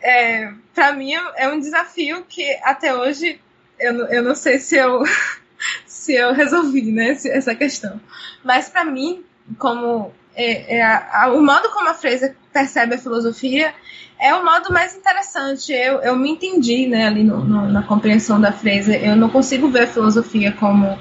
é, 0.00 0.52
para 0.74 0.92
mim 0.92 1.12
é 1.36 1.48
um 1.48 1.58
desafio 1.58 2.24
que 2.28 2.44
até 2.62 2.94
hoje 2.94 3.40
eu, 3.78 4.06
eu 4.06 4.22
não 4.22 4.34
sei 4.34 4.58
se 4.58 4.76
eu 4.76 5.02
se 5.86 6.14
eu 6.14 6.32
resolvi 6.32 6.90
né, 6.90 7.10
essa 7.10 7.54
questão. 7.54 8.00
Mas 8.44 8.68
para 8.68 8.84
mim, 8.84 9.24
como 9.58 10.12
é, 10.34 10.76
é 10.76 10.82
a, 10.82 11.24
a, 11.24 11.32
o 11.32 11.42
modo 11.42 11.68
como 11.70 11.88
a 11.88 11.94
Fraser 11.94 12.34
percebe 12.52 12.94
a 12.94 12.98
filosofia 12.98 13.74
é 14.18 14.34
o 14.34 14.44
modo 14.44 14.72
mais 14.72 14.94
interessante. 14.94 15.72
Eu, 15.72 16.00
eu 16.00 16.16
me 16.16 16.30
entendi 16.30 16.86
né, 16.86 17.06
ali 17.06 17.24
no, 17.24 17.44
no, 17.44 17.68
na 17.68 17.82
compreensão 17.82 18.40
da 18.40 18.52
Fraser. 18.52 19.02
Eu 19.04 19.16
não 19.16 19.28
consigo 19.28 19.68
ver 19.68 19.84
a 19.84 19.86
filosofia 19.86 20.52
como 20.52 20.98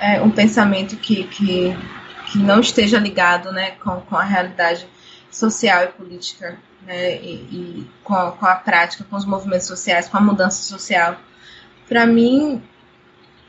é, 0.00 0.20
um 0.22 0.30
pensamento 0.30 0.96
que, 0.96 1.24
que, 1.24 1.76
que 2.26 2.38
não 2.38 2.60
esteja 2.60 2.98
ligado 2.98 3.52
né, 3.52 3.72
com, 3.72 4.00
com 4.00 4.16
a 4.16 4.24
realidade 4.24 4.88
social 5.30 5.84
e 5.84 5.88
política, 5.88 6.58
né, 6.86 7.16
e, 7.16 7.34
e 7.34 7.90
com, 8.02 8.14
a, 8.14 8.32
com 8.32 8.46
a 8.46 8.56
prática, 8.56 9.04
com 9.04 9.16
os 9.16 9.26
movimentos 9.26 9.66
sociais, 9.66 10.08
com 10.08 10.16
a 10.16 10.20
mudança 10.20 10.62
social. 10.62 11.16
Para 11.86 12.06
mim, 12.06 12.62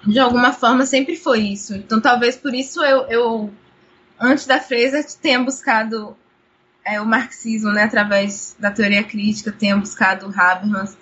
de 0.05 0.19
alguma 0.19 0.51
forma, 0.51 0.85
sempre 0.85 1.15
foi 1.15 1.39
isso. 1.39 1.73
Então, 1.73 2.01
talvez 2.01 2.35
por 2.35 2.53
isso 2.53 2.83
eu, 2.83 3.07
eu 3.07 3.53
antes 4.19 4.45
da 4.45 4.59
Fraser, 4.59 5.05
tenha 5.21 5.39
buscado 5.39 6.17
é, 6.85 6.99
o 6.99 7.05
marxismo, 7.05 7.71
né, 7.71 7.83
através 7.83 8.55
da 8.59 8.69
teoria 8.69 9.03
crítica, 9.03 9.51
tenha 9.51 9.77
buscado 9.77 10.27
o 10.27 10.33
Habermas, 10.39 10.97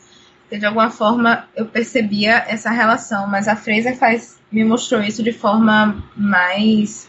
de 0.58 0.66
alguma 0.66 0.90
forma 0.90 1.48
eu 1.56 1.66
percebia 1.66 2.44
essa 2.48 2.70
relação, 2.70 3.28
mas 3.28 3.48
a 3.48 3.56
Fraser 3.56 3.98
faz, 3.98 4.40
me 4.52 4.64
mostrou 4.64 5.02
isso 5.02 5.22
de 5.22 5.32
forma 5.32 6.04
mais 6.16 7.08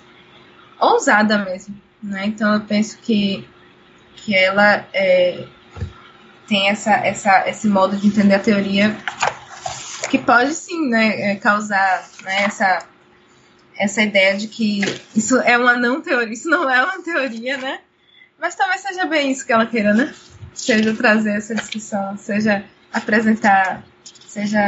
ousada 0.79 1.39
mesmo, 1.45 1.75
né? 2.03 2.27
Então 2.27 2.55
eu 2.55 2.61
penso 2.61 2.99
que, 2.99 3.47
que 4.17 4.35
ela 4.35 4.87
é, 4.93 5.47
tem 6.47 6.69
essa, 6.69 6.93
essa, 6.93 7.49
esse 7.49 7.69
modo 7.69 7.97
de 7.97 8.07
entender 8.07 8.35
a 8.35 8.41
teoria 8.41 8.97
que 10.11 10.19
pode 10.19 10.53
sim, 10.55 10.89
né, 10.89 11.31
é, 11.31 11.37
causar 11.37 12.09
né, 12.25 12.43
essa 12.43 12.85
essa 13.79 14.03
ideia 14.03 14.37
de 14.37 14.47
que 14.47 14.81
isso 15.17 15.39
é 15.39 15.57
uma 15.57 15.75
não 15.75 16.03
teoria, 16.03 16.35
isso 16.35 16.51
não 16.51 16.69
é 16.69 16.85
uma 16.85 17.03
teoria, 17.03 17.57
né? 17.57 17.81
Mas 18.39 18.55
talvez 18.55 18.83
seja 18.83 19.07
bem 19.07 19.31
isso 19.31 19.47
que 19.47 19.55
ela 19.55 19.65
queira, 19.65 19.95
né? 19.95 20.15
Seja 20.53 20.95
trazer 20.95 21.31
essa 21.31 21.55
discussão, 21.55 22.15
seja 22.19 22.63
apresentar, 22.93 23.85
seja 24.05 24.59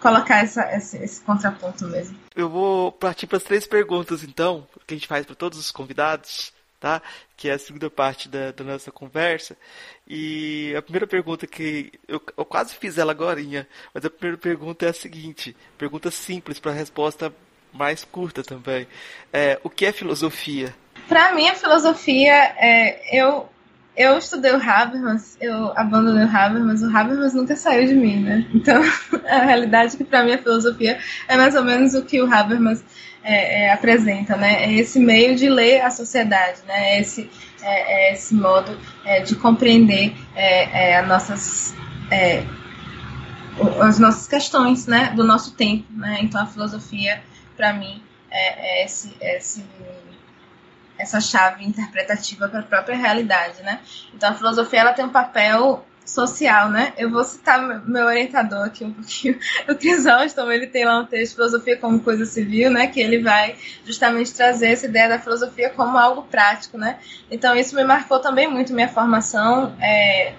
colocar 0.00 0.42
essa, 0.42 0.62
esse, 0.76 0.96
esse 0.98 1.20
contraponto 1.20 1.86
mesmo. 1.86 2.18
Eu 2.34 2.48
vou 2.48 2.90
partir 2.90 3.26
para 3.26 3.38
as 3.38 3.44
três 3.44 3.66
perguntas, 3.66 4.24
então, 4.24 4.66
que 4.86 4.94
a 4.94 4.96
gente 4.96 5.06
faz 5.06 5.24
para 5.24 5.36
todos 5.36 5.58
os 5.58 5.70
convidados, 5.70 6.52
tá? 6.80 7.00
Que 7.36 7.48
é 7.48 7.52
a 7.52 7.58
segunda 7.58 7.88
parte 7.88 8.28
da, 8.28 8.50
da 8.50 8.64
nossa 8.64 8.90
conversa. 8.90 9.56
E 10.06 10.74
a 10.76 10.82
primeira 10.82 11.06
pergunta 11.06 11.46
que 11.46 11.92
eu, 12.08 12.20
eu 12.36 12.44
quase 12.44 12.74
fiz 12.74 12.98
ela 12.98 13.12
agora, 13.12 13.40
mas 13.94 14.04
a 14.04 14.10
primeira 14.10 14.36
pergunta 14.36 14.84
é 14.84 14.88
a 14.88 14.94
seguinte: 14.94 15.56
pergunta 15.78 16.10
simples 16.10 16.58
para 16.58 16.72
resposta 16.72 17.32
mais 17.72 18.04
curta 18.04 18.42
também. 18.42 18.86
É, 19.32 19.60
o 19.62 19.70
que 19.70 19.86
é 19.86 19.92
filosofia? 19.92 20.74
Para 21.08 21.32
mim, 21.32 21.48
a 21.48 21.54
filosofia 21.54 22.34
é. 22.58 23.16
Eu, 23.16 23.48
eu 23.96 24.16
estudei 24.16 24.52
o 24.52 24.56
Habermas, 24.56 25.36
eu 25.40 25.72
abandonei 25.76 26.24
o 26.24 26.36
Habermas, 26.36 26.82
o 26.82 26.96
Habermas 26.96 27.34
nunca 27.34 27.54
saiu 27.56 27.86
de 27.86 27.94
mim, 27.94 28.20
né? 28.20 28.46
Então, 28.54 28.82
a 29.28 29.44
realidade 29.44 29.94
é 29.94 29.98
que 29.98 30.04
para 30.04 30.24
mim 30.24 30.32
a 30.32 30.38
filosofia 30.38 30.98
é 31.28 31.36
mais 31.36 31.54
ou 31.54 31.62
menos 31.62 31.94
o 31.94 32.02
que 32.02 32.20
o 32.20 32.32
Habermas 32.32 32.82
é, 33.22 33.64
é, 33.64 33.72
apresenta, 33.72 34.36
né? 34.36 34.64
É 34.64 34.72
esse 34.72 34.98
meio 34.98 35.36
de 35.36 35.48
ler 35.48 35.82
a 35.82 35.90
sociedade, 35.90 36.60
né? 36.66 36.94
É 36.94 37.00
esse, 37.00 37.30
é, 37.62 38.10
é 38.10 38.12
esse 38.12 38.34
modo 38.34 38.78
é, 39.04 39.20
de 39.20 39.36
compreender 39.36 40.14
é, 40.34 40.96
as 40.96 41.06
nossas 41.08 41.74
as 43.80 43.98
nossas 43.98 44.26
questões, 44.26 44.86
né? 44.86 45.12
Do 45.14 45.24
nosso 45.24 45.54
tempo, 45.54 45.86
né? 45.92 46.18
Então 46.22 46.40
a 46.40 46.46
filosofia 46.46 47.22
para 47.56 47.72
mim, 47.72 48.02
é, 48.30 48.84
esse, 48.84 49.14
esse, 49.20 49.64
essa 51.02 51.20
chave 51.20 51.64
interpretativa 51.64 52.48
para 52.48 52.60
a 52.60 52.62
própria 52.62 52.96
realidade, 52.96 53.60
né? 53.62 53.80
Então, 54.14 54.30
a 54.30 54.34
filosofia 54.34 54.80
ela 54.80 54.92
tem 54.92 55.04
um 55.04 55.10
papel 55.10 55.84
social, 56.04 56.70
né? 56.70 56.92
Eu 56.96 57.10
vou 57.10 57.24
citar 57.24 57.60
meu 57.86 58.06
orientador 58.06 58.66
aqui 58.66 58.84
um 58.84 58.92
pouquinho, 58.92 59.38
o 59.68 59.74
Crisóstomo, 59.74 60.50
ele 60.50 60.66
tem 60.66 60.84
lá 60.84 61.00
um 61.00 61.06
texto, 61.06 61.34
Filosofia 61.34 61.76
como 61.76 62.00
Coisa 62.00 62.24
Civil, 62.24 62.70
né? 62.70 62.86
Que 62.86 63.00
ele 63.00 63.20
vai 63.20 63.56
justamente 63.84 64.32
trazer 64.32 64.68
essa 64.68 64.86
ideia 64.86 65.08
da 65.08 65.18
filosofia 65.18 65.70
como 65.70 65.98
algo 65.98 66.22
prático, 66.22 66.78
né? 66.78 66.98
Então, 67.30 67.54
isso 67.56 67.74
me 67.74 67.84
marcou 67.84 68.20
também 68.20 68.48
muito 68.48 68.72
minha 68.72 68.88
formação, 68.88 69.76
é, 69.80 70.34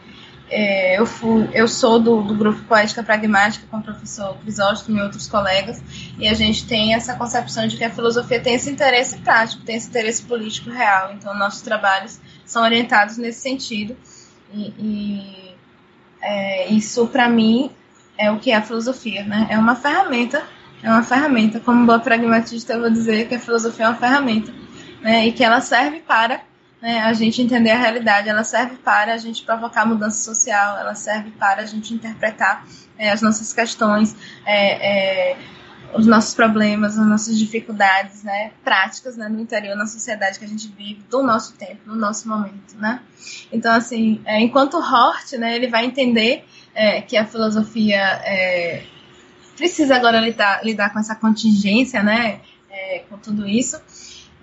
é, 0.49 0.99
eu, 0.99 1.06
fui, 1.06 1.49
eu 1.53 1.68
sou 1.68 1.99
do, 1.99 2.22
do 2.22 2.36
grupo 2.36 2.61
Poética 2.64 3.02
Pragmática 3.03 3.65
com 3.70 3.78
o 3.78 3.84
professor 3.84 4.38
Crisóstomo 4.38 4.99
e 4.99 5.02
outros 5.02 5.28
colegas, 5.28 5.82
e 6.18 6.28
a 6.28 6.34
gente 6.34 6.68
tem 6.68 6.94
essa 6.94 7.15
concepção 7.15 7.68
de 7.68 7.78
que 7.78 7.84
a 7.84 7.90
filosofia 7.90 8.40
tem 8.40 8.56
esse 8.56 8.70
interesse 8.70 9.18
prático, 9.18 9.64
tem 9.64 9.76
esse 9.76 9.90
interesse 9.90 10.24
político 10.24 10.70
real. 10.70 11.14
Então, 11.14 11.38
nossos 11.38 11.61
trabalhos 11.61 12.20
são 12.45 12.64
orientados 12.64 13.18
nesse 13.18 13.41
sentido. 13.41 13.95
E, 14.53 14.74
e 14.78 15.56
é, 16.22 16.68
isso, 16.70 17.07
para 17.07 17.28
mim, 17.28 17.72
é 18.18 18.32
o 18.32 18.40
que 18.40 18.52
é 18.52 18.56
a 18.56 18.61
filosofia, 18.61 19.24
né? 19.24 19.48
É 19.49 19.57
uma 19.57 19.76
ferramenta, 19.76 20.44
é 20.84 20.90
uma 20.90 21.03
ferramenta. 21.03 21.60
Como 21.60 21.86
boa 21.86 21.99
pragmatista, 21.99 22.74
eu 22.74 22.82
vou 22.82 22.90
dizer 22.91 23.28
que 23.28 23.36
a 23.36 23.40
filosofia 23.40 23.86
é 23.86 23.90
uma 23.90 23.98
ferramenta, 23.98 24.53
né? 25.02 25.26
E 25.26 25.32
que 25.32 25.44
ela 25.44 25.61
serve 25.61 25.99
para 26.02 26.41
né, 26.84 27.00
a 27.00 27.14
gente 27.14 27.42
entender 27.42 27.72
a 27.72 27.78
realidade, 27.78 28.28
ela 28.28 28.44
serve 28.44 28.76
para 28.76 29.14
a 29.14 29.18
gente 29.18 29.42
provocar 29.44 29.86
mudança 29.86 30.22
social, 30.22 30.78
ela 30.78 30.94
serve 30.94 31.32
para 31.32 31.62
a 31.62 31.66
gente 31.66 31.94
interpretar 31.94 32.68
é, 32.98 33.10
as 33.10 33.22
nossas 33.22 33.54
questões, 33.54 34.14
é, 34.46 35.32
é, 35.32 35.38
os 35.94 36.06
nossos 36.06 36.36
problemas, 36.36 37.00
as 37.00 37.08
nossas 37.08 37.40
dificuldades 37.40 38.26
né, 38.26 38.52
práticas 38.66 39.16
né, 39.16 39.30
no 39.30 39.40
interior, 39.40 39.78
na 39.78 39.88
sociedade 39.88 40.38
que 40.38 40.44
a 40.44 40.48
gente 40.48 40.68
vive, 40.68 41.02
do 41.10 41.24
nosso 41.24 41.54
tempo, 41.54 41.80
no 41.86 41.96
nosso 41.96 42.28
momento. 42.28 42.76
Né? 42.76 43.00
Então, 43.50 43.74
assim, 43.74 44.22
é, 44.26 44.42
enquanto 44.42 44.76
Hort, 44.76 45.32
né, 45.38 45.56
ele 45.56 45.70
vai 45.70 45.86
entender 45.86 46.44
é, 46.76 47.00
que 47.00 47.16
a 47.16 47.26
filosofia 47.26 48.02
é, 48.26 48.84
precisa 49.56 49.96
agora 49.96 50.20
lidar, 50.20 50.66
lidar 50.66 50.92
com 50.92 51.00
essa 51.00 51.16
contingência, 51.16 52.04
né, 52.04 52.42
com 53.08 53.18
tudo 53.20 53.48
isso, 53.48 53.80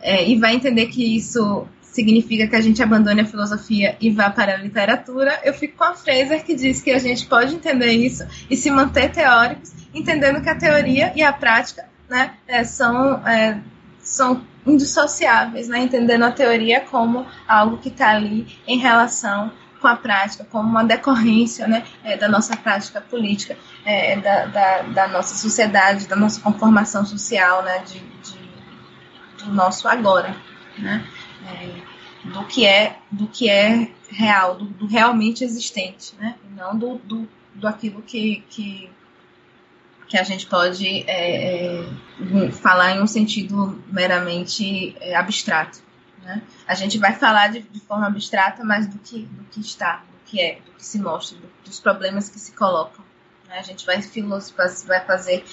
e 0.02 0.38
vai 0.38 0.54
entender 0.54 0.86
que 0.86 1.16
isso 1.16 1.66
significa 1.90 2.46
que 2.46 2.56
a 2.56 2.60
gente 2.60 2.82
abandone 2.82 3.20
a 3.20 3.26
filosofia 3.26 3.96
e 4.00 4.10
vá 4.10 4.30
para 4.30 4.54
a 4.54 4.56
literatura, 4.56 5.40
eu 5.44 5.52
fico 5.52 5.76
com 5.78 5.84
a 5.84 5.94
Fraser 5.94 6.44
que 6.44 6.54
diz 6.54 6.80
que 6.80 6.90
a 6.90 6.98
gente 6.98 7.26
pode 7.26 7.54
entender 7.54 7.92
isso 7.92 8.26
e 8.48 8.56
se 8.56 8.70
manter 8.70 9.10
teóricos, 9.10 9.72
entendendo 9.92 10.40
que 10.40 10.48
a 10.48 10.54
teoria 10.54 11.12
e 11.16 11.22
a 11.22 11.32
prática 11.32 11.84
né, 12.08 12.34
é, 12.46 12.64
são, 12.64 13.26
é, 13.26 13.60
são 13.98 14.44
indissociáveis, 14.66 15.68
né, 15.68 15.80
entendendo 15.80 16.24
a 16.24 16.30
teoria 16.30 16.80
como 16.80 17.26
algo 17.46 17.78
que 17.78 17.88
está 17.88 18.10
ali 18.10 18.46
em 18.66 18.78
relação 18.78 19.52
com 19.80 19.88
a 19.88 19.96
prática, 19.96 20.44
como 20.44 20.68
uma 20.68 20.84
decorrência 20.84 21.66
né, 21.66 21.84
é, 22.04 22.16
da 22.16 22.28
nossa 22.28 22.56
prática 22.56 23.00
política, 23.00 23.56
é, 23.84 24.16
da, 24.16 24.46
da, 24.46 24.82
da, 24.82 25.08
nossa 25.08 25.34
sociedade, 25.34 26.06
da 26.06 26.16
nossa 26.16 26.40
conformação 26.40 27.04
social, 27.04 27.62
né, 27.62 27.78
de, 27.78 27.98
de, 27.98 29.44
do 29.44 29.52
nosso 29.52 29.88
agora. 29.88 30.36
Né? 30.78 31.04
É, 31.46 32.28
do 32.28 32.44
que 32.44 32.66
é 32.66 32.98
do 33.10 33.26
que 33.26 33.48
é 33.48 33.90
real, 34.10 34.56
do, 34.56 34.66
do 34.66 34.86
realmente 34.86 35.44
existente, 35.44 36.14
né? 36.16 36.36
Não 36.56 36.76
do, 36.76 36.98
do, 36.98 37.28
do 37.54 37.66
aquilo 37.66 38.02
que, 38.02 38.44
que, 38.50 38.90
que 40.08 40.18
a 40.18 40.22
gente 40.22 40.46
pode 40.46 41.04
é, 41.08 41.82
é, 41.82 42.50
falar 42.52 42.96
em 42.96 43.02
um 43.02 43.06
sentido 43.06 43.82
meramente 43.86 44.96
é, 45.00 45.14
abstrato. 45.14 45.80
Né? 46.22 46.42
A 46.66 46.74
gente 46.74 46.98
vai 46.98 47.14
falar 47.14 47.48
de, 47.48 47.60
de, 47.60 47.80
forma 47.80 48.06
abstrata, 48.06 48.62
mas 48.64 48.86
do 48.86 48.98
que, 48.98 49.22
do 49.22 49.44
que 49.44 49.60
está, 49.60 49.96
do 49.96 50.18
que 50.26 50.40
é, 50.40 50.58
do 50.66 50.72
que 50.72 50.84
se 50.84 50.98
mostra, 50.98 51.38
do, 51.38 51.48
dos 51.64 51.80
problemas 51.80 52.28
que 52.28 52.38
se 52.38 52.52
colocam. 52.52 53.04
Né? 53.48 53.58
A 53.58 53.62
gente 53.62 53.86
vai, 53.86 54.00
vai 54.86 55.04
fazer 55.06 55.44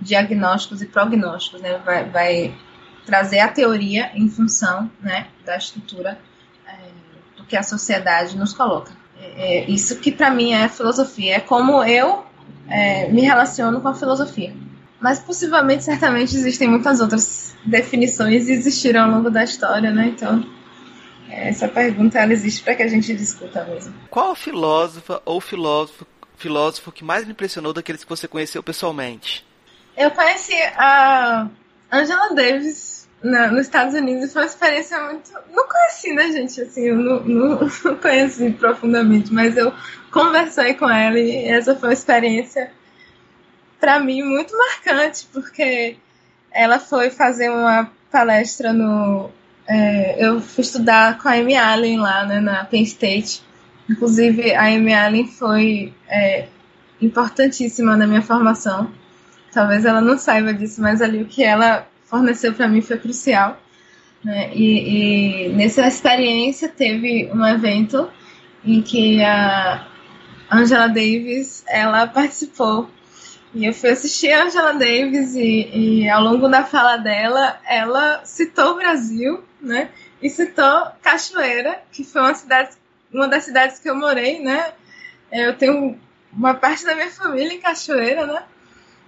diagnósticos 0.00 0.82
e 0.82 0.86
prognósticos, 0.86 1.62
né? 1.62 1.78
vai, 1.78 2.08
vai 2.08 2.54
trazer 3.04 3.40
a 3.40 3.48
teoria 3.48 4.10
em 4.14 4.28
função 4.28 4.90
né, 5.00 5.28
da 5.44 5.56
estrutura 5.56 6.18
é, 6.66 6.72
do 7.36 7.44
que 7.44 7.56
a 7.56 7.62
sociedade 7.62 8.36
nos 8.36 8.52
coloca. 8.52 8.92
É, 9.20 9.58
é 9.58 9.70
isso 9.70 9.98
que 9.98 10.12
para 10.12 10.30
mim 10.30 10.52
é 10.52 10.68
filosofia, 10.68 11.36
é 11.36 11.40
como 11.40 11.82
eu 11.84 12.24
é, 12.68 13.08
me 13.08 13.22
relaciono 13.22 13.80
com 13.80 13.88
a 13.88 13.94
filosofia. 13.94 14.54
Mas 15.00 15.18
possivelmente, 15.18 15.82
certamente, 15.82 16.36
existem 16.36 16.68
muitas 16.68 17.00
outras 17.00 17.56
definições 17.64 18.48
e 18.48 18.52
existiram 18.52 19.02
ao 19.02 19.10
longo 19.10 19.30
da 19.30 19.42
história, 19.42 19.90
né? 19.90 20.12
Então, 20.14 20.44
essa 21.28 21.66
pergunta 21.66 22.20
ela 22.20 22.32
existe 22.32 22.62
para 22.62 22.76
que 22.76 22.84
a 22.84 22.88
gente 22.88 23.12
discuta 23.14 23.64
mesmo. 23.64 23.92
Qual 24.08 24.34
filósofa 24.36 25.20
ou 25.24 25.40
filósofo, 25.40 26.06
filósofo 26.36 26.92
que 26.92 27.02
mais 27.02 27.24
lhe 27.24 27.32
impressionou 27.32 27.72
daqueles 27.72 28.04
que 28.04 28.08
você 28.08 28.28
conheceu 28.28 28.62
pessoalmente? 28.62 29.44
Eu 29.96 30.10
conheci 30.12 30.54
a 30.76 31.48
Angela 31.90 32.34
Davis 32.34 32.91
na, 33.22 33.48
nos 33.48 33.62
Estados 33.62 33.94
Unidos 33.94 34.32
foi 34.32 34.42
uma 34.42 34.48
experiência 34.48 35.00
muito. 35.04 35.30
Não 35.50 35.68
conheci, 35.68 36.12
né, 36.12 36.32
gente? 36.32 36.60
Assim, 36.60 36.82
eu 36.82 36.96
não, 36.96 37.20
não, 37.24 37.58
não 37.84 37.96
conheci 37.96 38.50
profundamente, 38.50 39.32
mas 39.32 39.56
eu 39.56 39.72
conversei 40.10 40.74
com 40.74 40.88
ela 40.88 41.18
e 41.18 41.46
essa 41.46 41.74
foi 41.74 41.90
uma 41.90 41.94
experiência, 41.94 42.70
para 43.80 44.00
mim, 44.00 44.22
muito 44.22 44.56
marcante, 44.56 45.26
porque 45.32 45.96
ela 46.50 46.78
foi 46.78 47.10
fazer 47.10 47.50
uma 47.50 47.90
palestra 48.10 48.72
no. 48.72 49.30
É, 49.66 50.26
eu 50.26 50.40
fui 50.40 50.62
estudar 50.62 51.18
com 51.18 51.28
a 51.28 51.32
Amy 51.32 51.56
Allen 51.56 51.98
lá, 51.98 52.26
né, 52.26 52.40
na 52.40 52.64
Penn 52.64 52.82
State. 52.82 53.42
Inclusive, 53.88 54.54
a 54.54 54.66
Amy 54.66 54.92
Allen 54.92 55.26
foi 55.26 55.94
é, 56.08 56.48
importantíssima 57.00 57.96
na 57.96 58.06
minha 58.06 58.22
formação 58.22 58.92
Talvez 59.52 59.84
ela 59.84 60.00
não 60.00 60.16
saiba 60.16 60.54
disso, 60.54 60.80
mas 60.80 61.02
ali 61.02 61.22
o 61.22 61.26
que 61.26 61.44
ela 61.44 61.86
forneceu 62.12 62.52
para 62.52 62.68
mim 62.68 62.82
foi 62.82 62.98
crucial. 62.98 63.58
Né? 64.22 64.50
E, 64.54 65.46
e 65.46 65.52
nessa 65.54 65.86
experiência 65.86 66.68
teve 66.68 67.30
um 67.32 67.44
evento 67.44 68.10
em 68.62 68.82
que 68.82 69.24
a 69.24 69.88
Angela 70.50 70.88
Davis 70.88 71.64
ela 71.66 72.06
participou 72.06 72.90
e 73.54 73.66
eu 73.66 73.72
fui 73.72 73.90
assistir 73.90 74.30
a 74.30 74.44
Angela 74.44 74.72
Davis 74.72 75.34
e, 75.34 75.68
e, 76.02 76.08
ao 76.08 76.22
longo 76.22 76.48
da 76.48 76.64
fala 76.64 76.96
dela, 76.96 77.60
ela 77.68 78.24
citou 78.24 78.72
o 78.72 78.76
Brasil, 78.76 79.44
né? 79.60 79.90
E 80.22 80.30
citou 80.30 80.86
Cachoeira, 81.02 81.82
que 81.92 82.02
foi 82.02 82.22
uma 82.22 82.34
cidade, 82.34 82.70
uma 83.12 83.28
das 83.28 83.44
cidades 83.44 83.78
que 83.78 83.90
eu 83.90 83.94
morei, 83.94 84.40
né? 84.40 84.72
Eu 85.30 85.54
tenho 85.54 85.98
uma 86.32 86.54
parte 86.54 86.84
da 86.84 86.94
minha 86.94 87.10
família 87.10 87.52
em 87.52 87.60
Cachoeira, 87.60 88.26
né? 88.26 88.42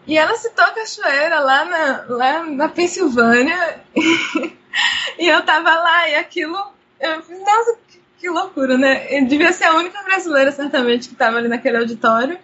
E 0.06 0.18
ela 0.18 0.35
citou 0.36 0.64
a 0.64 0.70
cachoeira 0.70 1.40
lá 1.40 1.64
na, 1.64 2.05
lá 2.09 2.43
na 2.44 2.68
Pensilvânia. 2.68 3.81
e 5.18 5.26
eu 5.26 5.43
tava 5.44 5.74
lá 5.74 6.09
e 6.09 6.16
aquilo. 6.16 6.56
Eu 7.01 7.22
fiz, 7.22 7.39
nossa, 7.40 7.78
que, 7.89 8.01
que 8.20 8.28
loucura, 8.28 8.76
né? 8.76 9.06
Eu 9.10 9.26
devia 9.26 9.52
ser 9.52 9.64
a 9.64 9.74
única 9.74 10.02
brasileira, 10.02 10.52
certamente, 10.52 11.09
que 11.09 11.14
estava 11.14 11.39
ali 11.39 11.48
naquele 11.48 11.78
auditório. 11.78 12.39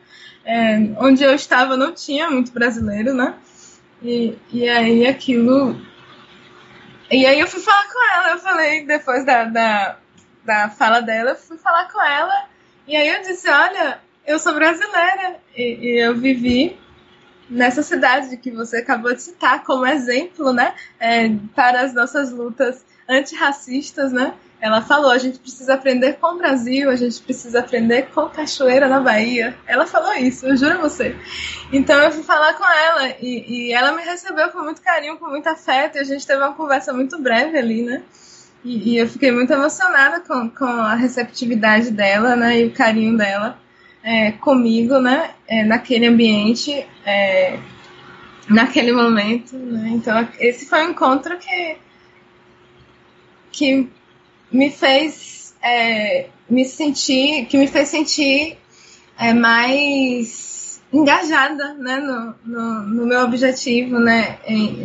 É, 0.44 0.78
onde 0.98 1.22
eu 1.22 1.34
estava 1.34 1.76
não 1.76 1.92
tinha 1.92 2.30
muito 2.30 2.50
brasileiro, 2.50 3.12
né? 3.12 3.34
E, 4.02 4.38
e 4.50 4.66
aí 4.66 5.06
aquilo. 5.06 5.78
E 7.10 7.26
aí 7.26 7.38
eu 7.38 7.46
fui 7.46 7.60
falar 7.60 7.84
com 7.92 8.12
ela, 8.14 8.30
eu 8.30 8.38
falei, 8.38 8.86
depois 8.86 9.26
da, 9.26 9.44
da, 9.44 9.96
da 10.44 10.70
fala 10.70 11.00
dela, 11.00 11.30
eu 11.30 11.36
fui 11.36 11.58
falar 11.58 11.92
com 11.92 12.00
ela. 12.00 12.48
E 12.86 12.96
aí 12.96 13.08
eu 13.08 13.20
disse, 13.22 13.50
olha, 13.50 13.98
eu 14.26 14.38
sou 14.38 14.54
brasileira. 14.54 15.36
E, 15.54 15.62
e 15.62 15.98
eu 15.98 16.16
vivi 16.16 16.78
nessa 17.50 17.82
cidade 17.82 18.36
que 18.36 18.50
você 18.50 18.78
acabou 18.78 19.12
de 19.12 19.22
citar 19.22 19.64
como 19.64 19.84
exemplo, 19.84 20.52
né, 20.52 20.74
é, 20.98 21.28
para 21.54 21.82
as 21.82 21.92
nossas 21.92 22.30
lutas 22.30 22.84
antirracistas, 23.08 24.12
né? 24.12 24.32
Ela 24.60 24.82
falou: 24.82 25.10
a 25.10 25.18
gente 25.18 25.38
precisa 25.38 25.74
aprender 25.74 26.14
com 26.20 26.34
o 26.34 26.38
Brasil, 26.38 26.90
a 26.90 26.96
gente 26.96 27.20
precisa 27.22 27.60
aprender 27.60 28.08
com 28.14 28.28
Cachoeira 28.28 28.88
na 28.88 29.00
Bahia. 29.00 29.56
Ela 29.66 29.86
falou 29.86 30.12
isso, 30.14 30.46
eu 30.46 30.56
juro 30.56 30.74
a 30.74 30.82
você. 30.82 31.16
Então 31.72 31.98
eu 31.98 32.12
fui 32.12 32.22
falar 32.22 32.54
com 32.54 32.64
ela 32.64 33.08
e, 33.20 33.68
e 33.68 33.72
ela 33.72 33.92
me 33.92 34.02
recebeu 34.02 34.50
com 34.50 34.62
muito 34.62 34.82
carinho, 34.82 35.16
com 35.16 35.28
muito 35.28 35.48
afeto, 35.48 35.96
e 35.96 36.00
a 36.00 36.04
gente 36.04 36.26
teve 36.26 36.40
uma 36.40 36.52
conversa 36.52 36.92
muito 36.92 37.18
breve 37.18 37.58
ali, 37.58 37.82
né? 37.82 38.02
E, 38.62 38.92
e 38.92 38.98
eu 38.98 39.08
fiquei 39.08 39.32
muito 39.32 39.50
emocionada 39.52 40.20
com, 40.20 40.50
com 40.50 40.66
a 40.66 40.94
receptividade 40.94 41.90
dela, 41.90 42.36
né? 42.36 42.60
E 42.60 42.66
o 42.66 42.72
carinho 42.72 43.16
dela 43.16 43.58
é, 44.02 44.32
comigo, 44.32 44.98
né, 44.98 45.30
é, 45.46 45.64
naquele 45.64 46.06
ambiente, 46.06 46.86
é, 47.04 47.58
naquele 48.48 48.92
momento, 48.92 49.56
né? 49.56 49.90
Então 49.92 50.28
esse 50.38 50.66
foi 50.66 50.86
um 50.86 50.90
encontro 50.90 51.38
que 51.38 51.76
que 53.52 53.88
me 54.50 54.70
fez 54.70 55.54
é, 55.62 56.28
me 56.48 56.64
sentir, 56.64 57.46
que 57.46 57.58
me 57.58 57.66
fez 57.66 57.88
sentir 57.88 58.56
é, 59.18 59.34
mais 59.34 60.80
engajada, 60.92 61.74
né, 61.74 61.98
no, 62.00 62.34
no, 62.44 62.82
no 62.82 63.06
meu 63.06 63.20
objetivo, 63.20 63.98
né, 63.98 64.38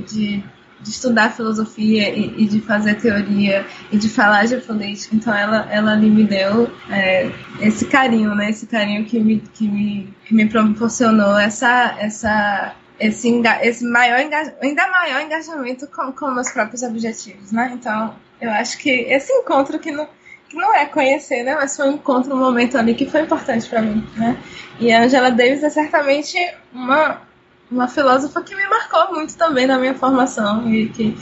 de 0.08 0.44
de 0.86 0.91
estudar 0.91 1.34
filosofia 1.34 2.10
e, 2.10 2.44
e, 2.44 2.45
de 2.45 2.62
fazer 2.62 2.94
teoria 3.02 3.66
e 3.91 3.98
de 3.98 4.07
falar 4.07 4.45
de 4.45 4.57
política. 4.57 5.16
Então 5.16 5.34
ela, 5.34 5.68
ela 5.72 5.94
ali 5.94 6.10
me 6.12 6.24
deu 6.24 6.72
é, 6.91 7.32
esse 7.60 7.86
carinho, 7.86 8.36
né? 8.36 8.52
Esse 8.52 8.68
carinho 8.68 9.03
que 9.03 9.20
me, 9.20 9.40
que 9.40 9.68
me, 9.68 10.14
que 10.26 10.34
me 10.36 10.48
proporcionou 10.48 11.38
essa, 11.40 11.95
essa, 11.99 12.76
esse, 12.99 13.41
esse 13.64 13.84
maior 13.84 14.20
ainda 14.62 14.88
maior 14.91 15.22
engajamento 15.22 15.88
com, 15.88 16.12
com 16.12 16.30
meus 16.30 16.52
próprios 16.52 16.84
objetivos, 16.84 17.52
né? 17.52 17.72
Então 17.74 18.16
eu 18.40 18.52
acho 18.52 18.78
que 18.78 18.91
esse 18.91 19.34
encontro 19.34 19.80
que 19.80 19.91
não 19.91 20.07
que 20.48 20.56
não 20.56 20.76
é 20.76 20.86
conhecer, 20.86 21.41
né? 21.41 21.56
Mas 21.56 21.76
foi 21.76 21.90
um 21.90 21.94
encontro, 21.94 22.36
um 22.36 22.38
momento 22.38 22.78
ali 22.78 22.94
que 22.94 23.10
foi 23.10 23.22
importante 23.22 23.68
para 23.68 23.82
mim, 23.82 24.07
né? 24.16 24.38
E 24.80 24.94
a 24.94 25.02
Angela 25.02 25.32
Davis 25.32 25.64
é 25.64 25.70
certamente 25.72 26.38
uma 26.72 27.24
uma 27.70 27.88
filósofa 27.88 28.42
que 28.42 28.56
me 28.56 28.68
marcou 28.68 29.14
muito 29.14 29.36
também 29.36 29.66
na 29.66 29.78
minha 29.78 29.94
formação 29.96 30.72
e 30.72 30.90
que 30.90 31.18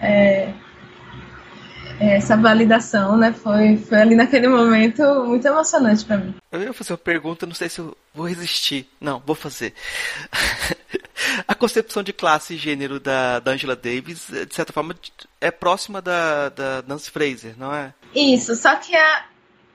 é, 0.00 0.52
essa 2.00 2.36
validação, 2.36 3.16
né, 3.16 3.32
foi, 3.32 3.76
foi 3.76 4.00
ali 4.00 4.14
naquele 4.14 4.48
momento 4.48 5.02
muito 5.26 5.46
emocionante 5.46 6.04
para 6.04 6.16
mim. 6.16 6.34
Eu 6.50 6.62
ia 6.62 6.72
fazer 6.72 6.92
uma 6.92 6.98
pergunta, 6.98 7.46
não 7.46 7.54
sei 7.54 7.68
se 7.68 7.78
eu 7.78 7.94
vou 8.14 8.26
resistir. 8.26 8.88
Não, 8.98 9.22
vou 9.24 9.36
fazer. 9.36 9.74
a 11.46 11.54
concepção 11.54 12.02
de 12.02 12.12
classe 12.12 12.54
e 12.54 12.56
gênero 12.56 12.98
da, 12.98 13.38
da 13.38 13.52
Angela 13.52 13.76
Davis, 13.76 14.28
de 14.28 14.54
certa 14.54 14.72
forma, 14.72 14.94
é 15.40 15.50
próxima 15.50 16.00
da, 16.00 16.48
da 16.48 16.82
Nancy 16.86 17.10
Fraser, 17.10 17.54
não 17.58 17.72
é? 17.72 17.92
Isso, 18.14 18.56
só 18.56 18.76
que 18.76 18.96
a, 18.96 19.24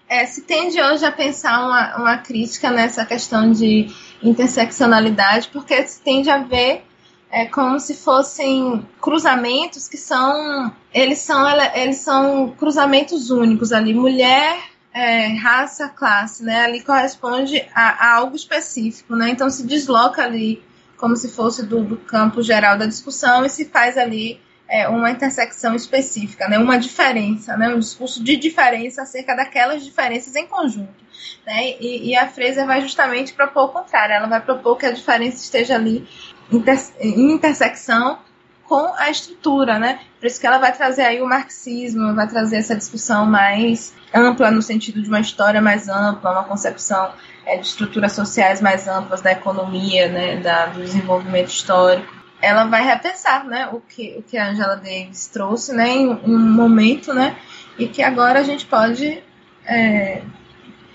é, 0.08 0.26
se 0.26 0.42
tende 0.42 0.82
hoje 0.82 1.06
a 1.06 1.12
pensar 1.12 1.66
uma, 1.66 1.98
uma 1.98 2.18
crítica 2.18 2.70
nessa 2.72 3.06
questão 3.06 3.52
de 3.52 3.88
interseccionalidade, 4.22 5.50
porque 5.52 5.86
se 5.88 6.02
tende 6.02 6.30
a 6.30 6.38
ver 6.38 6.84
é, 7.32 7.46
como 7.46 7.80
se 7.80 7.96
fossem 7.96 8.88
cruzamentos 9.02 9.88
que 9.88 9.98
são 9.98 10.74
eles 10.94 11.20
são 11.20 11.46
eles 11.74 11.98
são 11.98 12.54
cruzamentos 12.58 13.30
únicos 13.30 13.72
ali. 13.72 13.94
Mulher 13.94 14.58
é, 14.94 15.28
raça 15.36 15.90
classe 15.90 16.44
né? 16.44 16.62
Ali 16.62 16.82
corresponde 16.82 17.68
a, 17.74 18.08
a, 18.08 18.16
algo 18.16 18.36
específico 18.36 19.16
né? 19.16 19.32
Então 19.32 19.50
se 19.50 19.66
desloca 19.66 20.24
ali 20.24 20.64
como 20.98 21.16
se 21.16 21.30
fosse 21.30 21.66
do, 21.66 21.84
do 21.84 21.98
campo 21.98 22.42
geral 22.42 22.78
da 22.78 22.86
discussão 22.86 23.44
e 23.44 23.50
se 23.50 23.66
faz 23.66 23.98
ali 23.98 24.40
é, 24.68 24.88
uma 24.88 25.12
intersecção 25.12 25.76
específica, 25.76 26.48
né, 26.48 26.58
uma 26.58 26.78
diferença, 26.78 27.56
né, 27.56 27.70
um 27.70 27.80
discurso 27.80 28.24
de 28.24 28.36
diferença 28.36 29.04
acerca 29.04 29.36
daquelas 29.36 29.84
diferenças 29.84 30.36
em 30.36 30.48
conjunto. 30.48 31.06
Né, 31.46 31.76
e, 31.80 32.10
e 32.10 32.16
a 32.16 32.28
Fraser 32.28 32.66
vai 32.66 32.82
justamente 32.82 33.34
propor 33.34 33.66
o 33.66 33.70
contrário, 33.70 34.16
ela 34.16 34.28
vai 34.28 34.42
propor 34.42 34.78
que 34.78 34.86
a 34.86 34.92
diferença 34.92 35.38
esteja 35.38 35.76
ali 35.76 36.08
inter, 36.52 36.80
em 37.00 37.32
intersecção 37.32 38.20
com 38.68 38.94
a 38.98 39.12
estrutura, 39.12 39.78
né? 39.78 40.00
Por 40.20 40.26
isso 40.26 40.40
que 40.40 40.48
ela 40.48 40.58
vai 40.58 40.76
trazer 40.76 41.04
aí 41.04 41.22
o 41.22 41.28
marxismo, 41.28 42.16
vai 42.16 42.28
trazer 42.28 42.58
essa 42.58 42.76
discussão 42.76 43.24
mais 43.26 43.94
ampla 44.12 44.50
no 44.50 44.60
sentido 44.60 45.04
de 45.04 45.08
uma 45.08 45.20
história 45.20 45.62
mais 45.62 45.88
ampla, 45.88 46.32
uma 46.32 46.44
concepção 46.46 47.12
é, 47.46 47.58
de 47.58 47.68
estruturas 47.68 48.14
sociais 48.14 48.62
mais 48.62 48.88
amplas 48.88 49.22
da 49.22 49.32
economia, 49.32 50.08
né, 50.08 50.38
da, 50.38 50.66
do 50.66 50.82
desenvolvimento 50.82 51.50
histórico 51.50 52.15
ela 52.46 52.66
vai 52.66 52.84
repensar, 52.84 53.44
né, 53.44 53.68
o 53.74 53.82
que, 53.82 54.16
o 54.20 54.22
que 54.22 54.38
a 54.38 54.50
Angela 54.50 54.76
Davis 54.76 55.28
trouxe, 55.28 55.74
né, 55.74 55.90
em 55.90 56.10
um 56.10 56.38
momento, 56.38 57.14
né, 57.14 57.36
e 57.78 57.88
que 57.88 58.04
agora 58.04 58.40
a 58.40 58.44
gente 58.44 58.68
pode 58.68 59.24
é, 59.66 60.22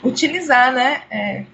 utilizar, 0.05 0.73
né, 0.73 1.03
é, 1.11 1.45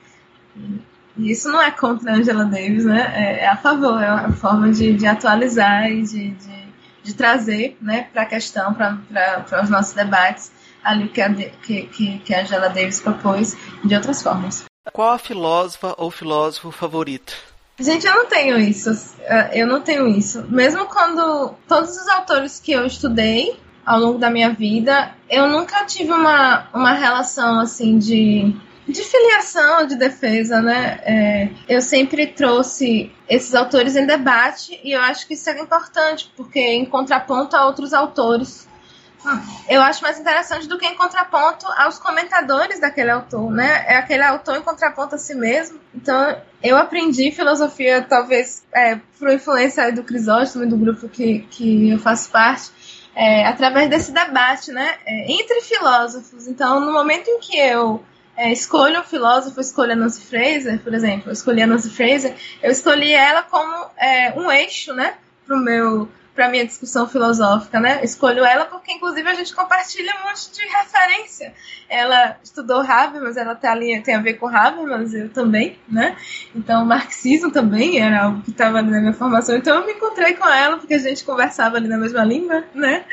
e 1.17 1.31
isso 1.31 1.49
não 1.49 1.63
é 1.63 1.71
contra 1.71 2.13
a 2.13 2.17
Angela 2.17 2.45
Davis, 2.45 2.85
né, 2.85 3.11
é, 3.15 3.45
é 3.45 3.49
a 3.49 3.57
favor, 3.57 4.03
é 4.03 4.13
uma 4.13 4.33
forma 4.33 4.71
de, 4.71 4.93
de 4.93 5.07
atualizar 5.07 5.91
e 5.91 6.03
de, 6.03 6.31
de, 6.31 6.65
de 7.03 7.15
trazer, 7.15 7.79
né, 7.81 8.09
para 8.13 8.23
a 8.23 8.27
questão, 8.27 8.75
para 8.75 9.63
os 9.63 9.71
nossos 9.71 9.95
debates, 9.95 10.53
ali 10.85 11.09
que 11.09 11.23
a, 11.23 11.33
que, 11.33 12.19
que 12.19 12.35
a 12.35 12.43
Angela 12.43 12.69
Davis 12.69 13.01
propôs 13.01 13.57
de 13.83 13.95
outras 13.95 14.23
formas. 14.23 14.65
Qual 14.93 15.13
a 15.15 15.19
filósofa 15.19 15.95
ou 15.97 16.11
filósofo 16.11 16.71
favorito? 16.71 17.56
Gente, 17.79 18.07
eu 18.07 18.15
não 18.15 18.27
tenho 18.27 18.59
isso. 18.59 18.91
Eu 19.53 19.67
não 19.67 19.81
tenho 19.81 20.09
isso. 20.09 20.45
Mesmo 20.49 20.87
quando 20.87 21.55
todos 21.69 21.91
os 21.91 22.09
autores 22.09 22.59
que 22.59 22.73
eu 22.73 22.87
estudei 22.87 23.59
ao 23.85 24.01
longo 24.01 24.19
da 24.19 24.31
minha 24.31 24.51
vida, 24.51 25.15
eu 25.29 25.47
nunca 25.49 25.85
tive 25.85 26.11
uma, 26.11 26.69
uma 26.73 26.93
relação 26.93 27.61
assim 27.61 27.99
de 27.99 28.55
de 28.89 29.03
filiação, 29.03 29.87
de 29.87 29.97
defesa, 29.97 30.63
né? 30.63 31.01
É, 31.03 31.49
eu 31.69 31.83
sempre 31.83 32.27
trouxe 32.29 33.11
esses 33.29 33.55
autores 33.55 33.97
em 33.97 34.07
debate 34.07 34.81
e 34.85 34.93
eu 34.93 35.01
acho 35.01 35.27
que 35.27 35.35
isso 35.35 35.51
é 35.51 35.61
importante, 35.61 36.33
porque 36.37 36.61
em 36.61 36.85
contraponto 36.85 37.57
a 37.57 37.67
outros 37.67 37.93
autores 37.93 38.66
eu 39.69 39.83
acho 39.83 40.03
mais 40.03 40.19
interessante 40.19 40.69
do 40.69 40.79
que 40.79 40.87
em 40.87 40.95
contraponto 40.95 41.67
aos 41.77 41.99
comentadores 41.99 42.81
daquele 42.81 43.11
autor, 43.11 43.51
né? 43.51 43.85
É 43.87 43.97
aquele 43.97 44.23
autor 44.23 44.57
em 44.57 44.63
contraponto 44.63 45.15
a 45.15 45.19
si 45.19 45.35
mesmo. 45.35 45.79
Então, 45.95 46.37
eu 46.63 46.77
aprendi 46.77 47.31
filosofia, 47.33 48.03
talvez 48.03 48.65
é, 48.75 48.99
por 49.19 49.31
influência 49.31 49.93
do 49.93 50.03
Crisóstomo 50.03 50.65
e 50.65 50.69
do 50.69 50.77
grupo 50.77 51.09
que, 51.09 51.41
que 51.51 51.91
eu 51.91 51.99
faço 51.99 52.31
parte, 52.31 52.71
é, 53.15 53.47
através 53.47 53.89
desse 53.89 54.13
debate, 54.13 54.71
né? 54.71 54.97
É, 55.07 55.33
entre 55.33 55.61
filósofos. 55.63 56.47
Então, 56.47 56.81
no 56.81 56.93
momento 56.93 57.29
em 57.29 57.41
que 57.41 57.59
eu 57.59 58.05
é, 58.37 58.53
escolho 58.53 59.01
um 59.01 59.05
filósofo, 59.05 59.61
escolho 59.61 59.93
a 59.93 59.97
Nancy 59.97 60.23
Fraser, 60.23 60.79
por 60.81 60.93
exemplo, 60.93 61.31
eu 61.31 61.33
escolhi 61.33 61.63
a 61.63 61.67
Nancy 61.67 61.91
Fraser, 61.91 62.37
eu 62.63 62.71
escolhi 62.71 63.13
ela 63.13 63.43
como 63.43 63.87
é, 63.97 64.33
um 64.39 64.51
eixo, 64.53 64.93
né? 64.93 65.15
Pro 65.47 65.59
meu 65.59 66.09
para 66.37 66.51
minha 66.51 66.67
discussão 66.67 67.09
filosófica, 67.09 67.81
né? 67.81 68.05
Escolho 68.05 68.45
ela 68.45 68.67
porque, 68.67 68.93
inclusive, 68.93 69.29
a 69.29 69.35
gente 69.35 69.55
compartilha 69.55 70.15
um 70.21 70.29
monte 70.29 70.53
de 70.53 70.61
referência. 70.61 71.55
Ela 71.89 72.37
estudou 72.43 72.81
Habermas, 72.81 73.37
ela 73.37 73.55
tá 73.55 73.73
ali, 73.73 74.01
tem 74.03 74.15
a 74.15 74.21
ver 74.21 74.35
com 74.35 74.49
Habermas, 74.49 75.15
eu 75.15 75.29
também, 75.29 75.79
né? 75.89 76.17
Então, 76.55 76.85
marxismo 76.85 77.51
também 77.51 78.01
era 78.01 78.25
algo 78.25 78.43
que 78.43 78.51
estava 78.51 78.83
na 78.83 79.01
minha 79.01 79.13
formação. 79.13 79.57
Então, 79.57 79.79
eu 79.79 79.87
me 79.87 79.93
encontrei 79.93 80.35
com 80.35 80.49
ela 80.49 80.79
porque 80.79 80.95
a 80.95 80.99
gente 80.99 81.25
conversava 81.25 81.77
ali 81.77 81.89
na 81.89 81.99
mesma 81.99 82.25
língua, 82.25 82.65
né? 82.75 83.05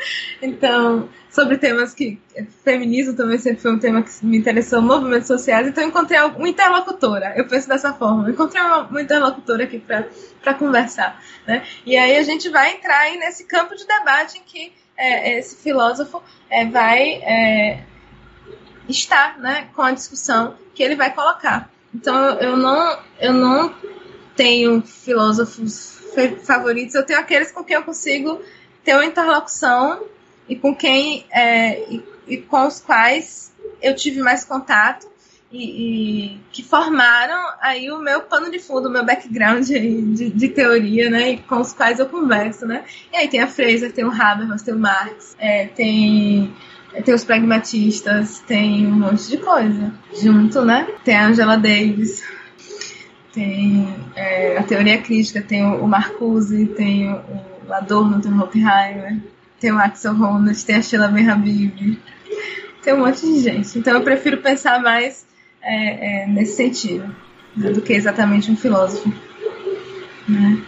Então, 0.42 1.08
sobre 1.34 1.58
temas 1.58 1.92
que. 1.92 2.18
Feminismo 2.64 3.14
também 3.14 3.38
sempre 3.38 3.60
foi 3.60 3.72
um 3.72 3.78
tema 3.78 4.02
que 4.02 4.10
me 4.24 4.36
interessou, 4.38 4.82
movimentos 4.82 5.28
sociais, 5.28 5.68
então 5.68 5.84
encontrei 5.84 6.20
uma 6.20 6.48
interlocutora. 6.48 7.32
Eu 7.36 7.46
penso 7.46 7.68
dessa 7.68 7.92
forma, 7.92 8.28
encontrei 8.28 8.60
uma, 8.60 8.82
uma 8.82 9.02
interlocutora 9.02 9.64
aqui 9.64 9.78
para 9.78 10.54
conversar. 10.54 11.20
Né? 11.46 11.64
E 11.86 11.96
aí 11.96 12.16
a 12.16 12.22
gente 12.22 12.48
vai 12.48 12.72
entrar 12.72 12.98
aí 12.98 13.18
nesse 13.18 13.44
campo 13.44 13.76
de 13.76 13.86
debate 13.86 14.38
em 14.38 14.42
que 14.42 14.72
é, 14.96 15.38
esse 15.38 15.56
filósofo 15.56 16.22
é, 16.50 16.64
vai 16.66 17.14
é, 17.22 17.84
estar 18.88 19.38
né, 19.38 19.68
com 19.74 19.82
a 19.82 19.92
discussão 19.92 20.54
que 20.74 20.82
ele 20.82 20.96
vai 20.96 21.12
colocar. 21.12 21.70
Então 21.94 22.16
eu 22.40 22.56
não, 22.56 22.98
eu 23.20 23.32
não 23.32 23.74
tenho 24.36 24.82
filósofos 24.82 26.00
favoritos, 26.44 26.94
eu 26.94 27.04
tenho 27.04 27.18
aqueles 27.18 27.50
com 27.50 27.64
quem 27.64 27.76
eu 27.76 27.82
consigo 27.82 28.40
ter 28.84 28.94
uma 28.94 29.04
interlocução 29.04 30.02
e 30.48 30.56
com 30.56 30.74
quem 30.74 31.24
é, 31.30 31.80
e, 31.90 32.04
e, 32.28 32.36
com 32.38 32.66
os 32.66 32.80
quais 32.80 33.52
eu 33.80 33.94
tive 33.94 34.20
mais 34.20 34.44
contato 34.44 35.08
e, 35.50 36.34
e, 36.34 36.40
que 36.52 36.62
formaram 36.62 37.40
aí 37.60 37.90
o 37.90 37.98
meu 37.98 38.22
pano 38.22 38.50
de 38.50 38.58
fundo, 38.58 38.88
o 38.88 38.92
meu 38.92 39.04
background 39.04 39.64
de, 39.64 40.30
de, 40.30 40.48
teoria, 40.48 41.08
né? 41.08 41.30
E 41.30 41.38
com 41.38 41.60
os 41.60 41.72
quais 41.72 42.00
eu 42.00 42.06
converso, 42.06 42.66
né? 42.66 42.84
E 43.12 43.16
aí 43.16 43.28
tem 43.28 43.40
a 43.40 43.46
Fraser, 43.46 43.92
tem 43.92 44.04
o 44.04 44.10
Habermas, 44.10 44.62
tem 44.62 44.74
o 44.74 44.78
Marx, 44.78 45.36
é, 45.38 45.66
tem 45.66 46.52
tem 47.02 47.14
os 47.14 47.24
pragmatistas, 47.24 48.40
tem 48.40 48.86
um 48.86 48.92
monte 48.92 49.28
de 49.28 49.38
coisa 49.38 49.92
junto, 50.20 50.64
né? 50.64 50.86
Tem 51.04 51.16
a 51.16 51.26
Angela 51.26 51.56
Davis, 51.56 52.22
tem 53.32 53.88
é, 54.14 54.56
a 54.58 54.62
teoria 54.62 54.98
crítica, 54.98 55.42
tem 55.42 55.64
o, 55.64 55.86
Marcuse, 55.86 56.66
tem 56.66 57.12
o, 57.12 57.20
o 57.68 57.72
Adorno, 57.72 58.20
tem 58.20 58.32
o 58.32 58.48
tem 59.60 59.72
o 59.72 59.78
Axel 59.78 60.12
Honneth, 60.12 60.64
tem 60.66 60.76
a 60.76 60.82
Sheila 60.82 61.08
Ben 61.08 61.28
Habib, 61.28 61.98
tem 62.82 62.94
um 62.94 62.98
monte 62.98 63.20
de 63.22 63.40
gente. 63.40 63.78
Então 63.78 63.94
eu 63.94 64.02
prefiro 64.02 64.38
pensar 64.38 64.80
mais 64.80 65.26
é, 65.62 66.24
é, 66.24 66.26
nesse 66.26 66.56
sentido 66.56 67.14
né, 67.56 67.70
do 67.70 67.80
que 67.80 67.92
exatamente 67.92 68.50
um 68.50 68.56
filósofo. 68.56 69.12
Né? 70.28 70.62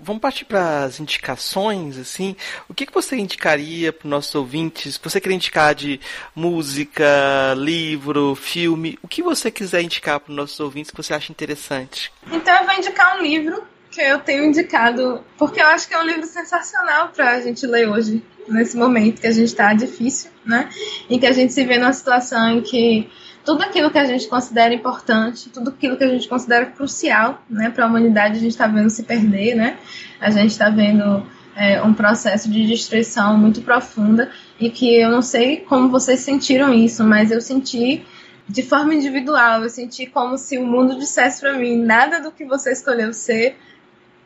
Vamos 0.00 0.20
partir 0.20 0.44
para 0.44 0.84
as 0.84 1.00
indicações, 1.00 1.98
assim. 1.98 2.36
O 2.68 2.74
que, 2.74 2.86
que 2.86 2.92
você 2.92 3.16
indicaria 3.16 3.92
para 3.92 4.06
os 4.06 4.10
nossos 4.10 4.34
ouvintes? 4.34 4.98
Você 5.02 5.20
quer 5.20 5.32
indicar 5.32 5.74
de 5.74 6.00
música, 6.34 7.54
livro, 7.56 8.34
filme, 8.34 8.98
o 9.02 9.08
que 9.08 9.22
você 9.22 9.50
quiser 9.50 9.82
indicar 9.82 10.20
para 10.20 10.30
os 10.30 10.36
nossos 10.36 10.60
ouvintes 10.60 10.90
que 10.90 10.96
você 10.96 11.14
acha 11.14 11.32
interessante? 11.32 12.12
Então 12.30 12.54
eu 12.56 12.66
vou 12.66 12.74
indicar 12.74 13.18
um 13.18 13.22
livro 13.22 13.62
que 13.90 14.00
eu 14.00 14.20
tenho 14.20 14.44
indicado, 14.44 15.24
porque 15.36 15.60
eu 15.60 15.66
acho 15.66 15.88
que 15.88 15.94
é 15.94 15.98
um 15.98 16.06
livro 16.06 16.24
sensacional 16.24 17.08
para 17.08 17.32
a 17.32 17.40
gente 17.40 17.66
ler 17.66 17.88
hoje, 17.88 18.22
nesse 18.48 18.76
momento 18.76 19.20
que 19.20 19.26
a 19.26 19.32
gente 19.32 19.48
está 19.48 19.74
difícil, 19.74 20.30
né? 20.44 20.68
Em 21.08 21.18
que 21.18 21.26
a 21.26 21.32
gente 21.32 21.52
se 21.52 21.64
vê 21.64 21.76
numa 21.76 21.92
situação 21.92 22.58
em 22.58 22.62
que 22.62 23.10
tudo 23.44 23.62
aquilo 23.62 23.90
que 23.90 23.98
a 23.98 24.04
gente 24.04 24.28
considera 24.28 24.72
importante, 24.74 25.48
tudo 25.48 25.70
aquilo 25.70 25.96
que 25.96 26.04
a 26.04 26.08
gente 26.08 26.28
considera 26.28 26.66
crucial, 26.66 27.42
né, 27.48 27.70
para 27.70 27.84
a 27.84 27.88
humanidade, 27.88 28.36
a 28.36 28.40
gente 28.40 28.52
está 28.52 28.66
vendo 28.66 28.90
se 28.90 29.02
perder, 29.02 29.54
né? 29.54 29.78
A 30.20 30.30
gente 30.30 30.50
está 30.50 30.68
vendo 30.68 31.26
é, 31.56 31.82
um 31.82 31.94
processo 31.94 32.50
de 32.50 32.66
destruição 32.66 33.36
muito 33.36 33.62
profunda 33.62 34.30
e 34.58 34.70
que 34.70 34.94
eu 34.94 35.10
não 35.10 35.22
sei 35.22 35.58
como 35.58 35.88
vocês 35.88 36.20
sentiram 36.20 36.72
isso, 36.72 37.02
mas 37.04 37.30
eu 37.30 37.40
senti 37.40 38.04
de 38.48 38.62
forma 38.62 38.94
individual, 38.94 39.62
eu 39.62 39.70
senti 39.70 40.06
como 40.06 40.36
se 40.36 40.58
o 40.58 40.66
mundo 40.66 40.98
dissesse 40.98 41.40
para 41.40 41.52
mim 41.52 41.76
nada 41.76 42.20
do 42.20 42.32
que 42.32 42.44
você 42.44 42.72
escolheu 42.72 43.12
ser 43.12 43.56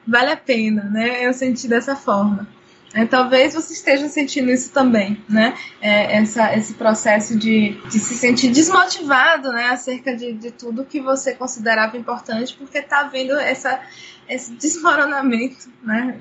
vale 0.06 0.32
a 0.32 0.36
pena, 0.36 0.84
né? 0.84 1.26
Eu 1.26 1.32
senti 1.32 1.68
dessa 1.68 1.94
forma. 1.94 2.48
É, 2.94 3.04
talvez 3.04 3.54
você 3.54 3.72
esteja 3.72 4.08
sentindo 4.08 4.52
isso 4.52 4.70
também, 4.70 5.20
né? 5.28 5.54
É, 5.80 6.16
essa, 6.16 6.56
esse 6.56 6.74
processo 6.74 7.36
de, 7.36 7.76
de 7.90 7.98
se 7.98 8.14
sentir 8.14 8.52
desmotivado, 8.52 9.50
né? 9.50 9.70
Acerca 9.70 10.16
de, 10.16 10.32
de 10.34 10.52
tudo 10.52 10.84
que 10.84 11.00
você 11.00 11.34
considerava 11.34 11.96
importante, 11.98 12.54
porque 12.56 12.78
está 12.78 13.02
vendo 13.02 13.32
essa, 13.32 13.80
esse 14.28 14.52
desmoronamento, 14.52 15.68
né? 15.82 16.20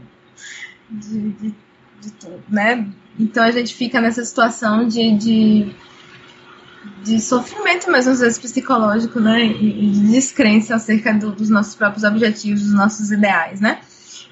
De, 0.90 1.30
de, 1.34 1.56
de, 2.02 2.12
tudo, 2.14 2.44
né? 2.50 2.88
Então 3.20 3.44
a 3.44 3.52
gente 3.52 3.76
fica 3.76 4.02
nessa 4.02 4.26
situação 4.26 4.88
de, 4.88 5.16
de, 5.16 5.76
de 7.04 7.22
sofrimento 7.22 7.92
mesmo, 7.92 8.14
às 8.14 8.20
vezes 8.20 8.40
psicológico, 8.40 9.20
né? 9.20 9.46
E, 9.46 9.92
de 9.92 10.12
descrença 10.12 10.74
acerca 10.74 11.14
do, 11.14 11.34
dos 11.34 11.52
nossos 11.52 11.76
próprios 11.76 12.04
objetivos, 12.04 12.64
dos 12.64 12.74
nossos 12.74 13.12
ideais, 13.12 13.62
né? 13.62 13.80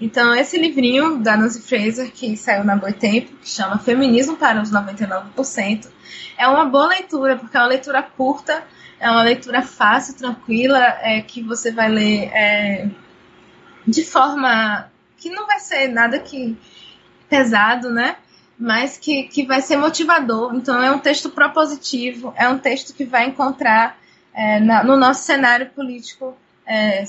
Então, 0.02 0.34
esse 0.34 0.58
livrinho 0.58 1.20
da 1.20 1.38
Nancy 1.38 1.62
Fraser, 1.62 2.12
que 2.12 2.36
saiu 2.36 2.64
na 2.64 2.76
Boitempo, 2.76 3.36
que 3.38 3.48
chama 3.48 3.78
Feminismo 3.78 4.36
para 4.36 4.60
os 4.60 4.72
99%, 4.72 5.88
é 6.36 6.48
uma 6.48 6.66
boa 6.66 6.88
leitura, 6.88 7.38
porque 7.38 7.56
é 7.56 7.60
uma 7.60 7.68
leitura 7.68 8.02
curta, 8.02 8.64
é 9.00 9.08
uma 9.12 9.22
leitura 9.22 9.62
fácil, 9.62 10.16
tranquila, 10.16 10.80
é, 11.02 11.22
que 11.22 11.44
você 11.44 11.72
vai 11.72 11.88
ler 11.88 12.32
é, 12.34 12.90
de 13.88 14.04
forma 14.04 14.90
que 15.18 15.30
não 15.30 15.46
vai 15.46 15.60
ser 15.60 15.88
nada 15.90 16.18
que 16.18 16.58
pesado, 17.30 17.92
né? 17.92 18.16
Mas 18.58 18.98
que, 18.98 19.24
que 19.24 19.46
vai 19.46 19.62
ser 19.62 19.78
motivador. 19.78 20.56
Então, 20.56 20.82
é 20.82 20.92
um 20.92 21.00
texto 21.00 21.30
propositivo, 21.30 22.34
é 22.36 22.50
um 22.50 22.58
texto 22.58 22.94
que 22.96 23.06
vai 23.06 23.28
encontrar 23.28 24.00
é, 24.34 24.60
na, 24.60 24.84
no 24.84 24.98
nosso 24.98 25.24
cenário 25.24 25.70
político 25.70 26.36
é, 26.66 27.04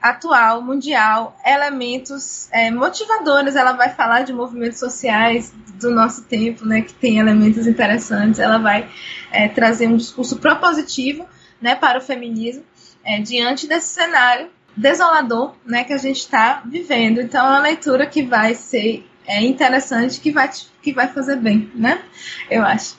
atual, 0.00 0.62
mundial, 0.62 1.36
elementos 1.44 2.48
é, 2.52 2.70
motivadores. 2.70 3.56
Ela 3.56 3.72
vai 3.72 3.90
falar 3.94 4.22
de 4.22 4.32
movimentos 4.32 4.78
sociais 4.78 5.52
do 5.80 5.90
nosso 5.90 6.24
tempo, 6.24 6.64
né, 6.64 6.82
que 6.82 6.94
tem 6.94 7.18
elementos 7.18 7.66
interessantes. 7.66 8.38
Ela 8.38 8.58
vai 8.58 8.88
é, 9.30 9.48
trazer 9.48 9.88
um 9.88 9.96
discurso 9.96 10.36
propositivo 10.36 11.26
né, 11.60 11.74
para 11.74 11.98
o 11.98 12.02
feminismo 12.02 12.64
é, 13.04 13.20
diante 13.20 13.66
desse 13.66 13.88
cenário 13.88 14.48
desolador 14.76 15.54
né, 15.64 15.84
que 15.84 15.92
a 15.92 15.98
gente 15.98 16.18
está 16.18 16.62
vivendo. 16.64 17.20
Então, 17.20 17.44
é 17.44 17.48
uma 17.48 17.60
leitura 17.60 18.06
que 18.06 18.22
vai 18.22 18.54
ser 18.54 19.08
é, 19.26 19.42
interessante, 19.42 20.20
que 20.20 20.30
vai, 20.30 20.50
que 20.82 20.92
vai 20.92 21.08
fazer 21.08 21.36
bem, 21.36 21.70
né? 21.74 22.02
Eu 22.50 22.62
acho. 22.62 22.96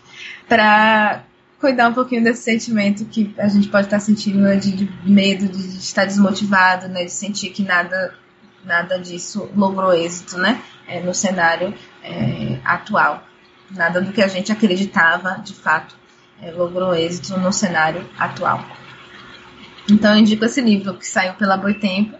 Para 0.47 1.23
cuidar 1.59 1.89
um 1.89 1.93
pouquinho 1.93 2.23
desse 2.23 2.43
sentimento 2.43 3.05
que 3.05 3.33
a 3.37 3.47
gente 3.47 3.67
pode 3.67 3.87
estar 3.87 3.99
sentindo 3.99 4.39
né, 4.39 4.55
de, 4.55 4.71
de, 4.71 5.09
medo, 5.09 5.47
de, 5.47 5.77
estar 5.77 6.05
desmotivado, 6.05 6.87
né, 6.87 7.05
de 7.05 7.11
sentir 7.11 7.49
que 7.49 7.63
nada, 7.63 8.13
nada 8.63 8.99
disso 8.99 9.49
logrou 9.55 9.93
êxito, 9.93 10.37
né, 10.37 10.61
é, 10.87 11.01
no 11.01 11.13
cenário 11.13 11.73
é, 12.03 12.59
atual. 12.63 13.23
Nada 13.71 14.01
do 14.01 14.13
que 14.13 14.21
a 14.21 14.27
gente 14.27 14.51
acreditava, 14.51 15.41
de 15.43 15.53
fato, 15.53 15.95
é, 16.41 16.51
logrou 16.51 16.95
êxito 16.95 17.37
no 17.37 17.51
cenário 17.51 18.07
atual. 18.17 18.63
Então, 19.89 20.13
eu 20.13 20.19
indico 20.19 20.45
esse 20.45 20.61
livro 20.61 20.97
que 20.97 21.07
saiu 21.07 21.33
pela 21.33 21.57
Boitempo 21.57 22.17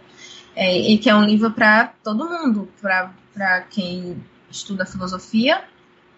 é, 0.55 0.75
e 0.75 0.97
que 0.97 1.09
é 1.09 1.15
um 1.15 1.23
livro 1.23 1.51
para 1.51 1.93
todo 2.03 2.27
mundo, 2.27 2.69
para 2.81 3.61
quem 3.69 4.23
estuda 4.49 4.85
filosofia 4.85 5.63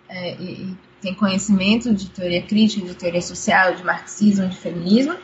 é, 0.07 0.35
e, 0.35 0.77
tem 1.01 1.13
conhecimento 1.13 1.93
de 1.93 2.09
teoria 2.09 2.41
crítica, 2.41 2.85
de 2.85 2.95
teoria 2.95 3.21
social, 3.21 3.73
de 3.75 3.83
marxismo, 3.83 4.47
de 4.47 4.57
feminismo, 4.57 5.15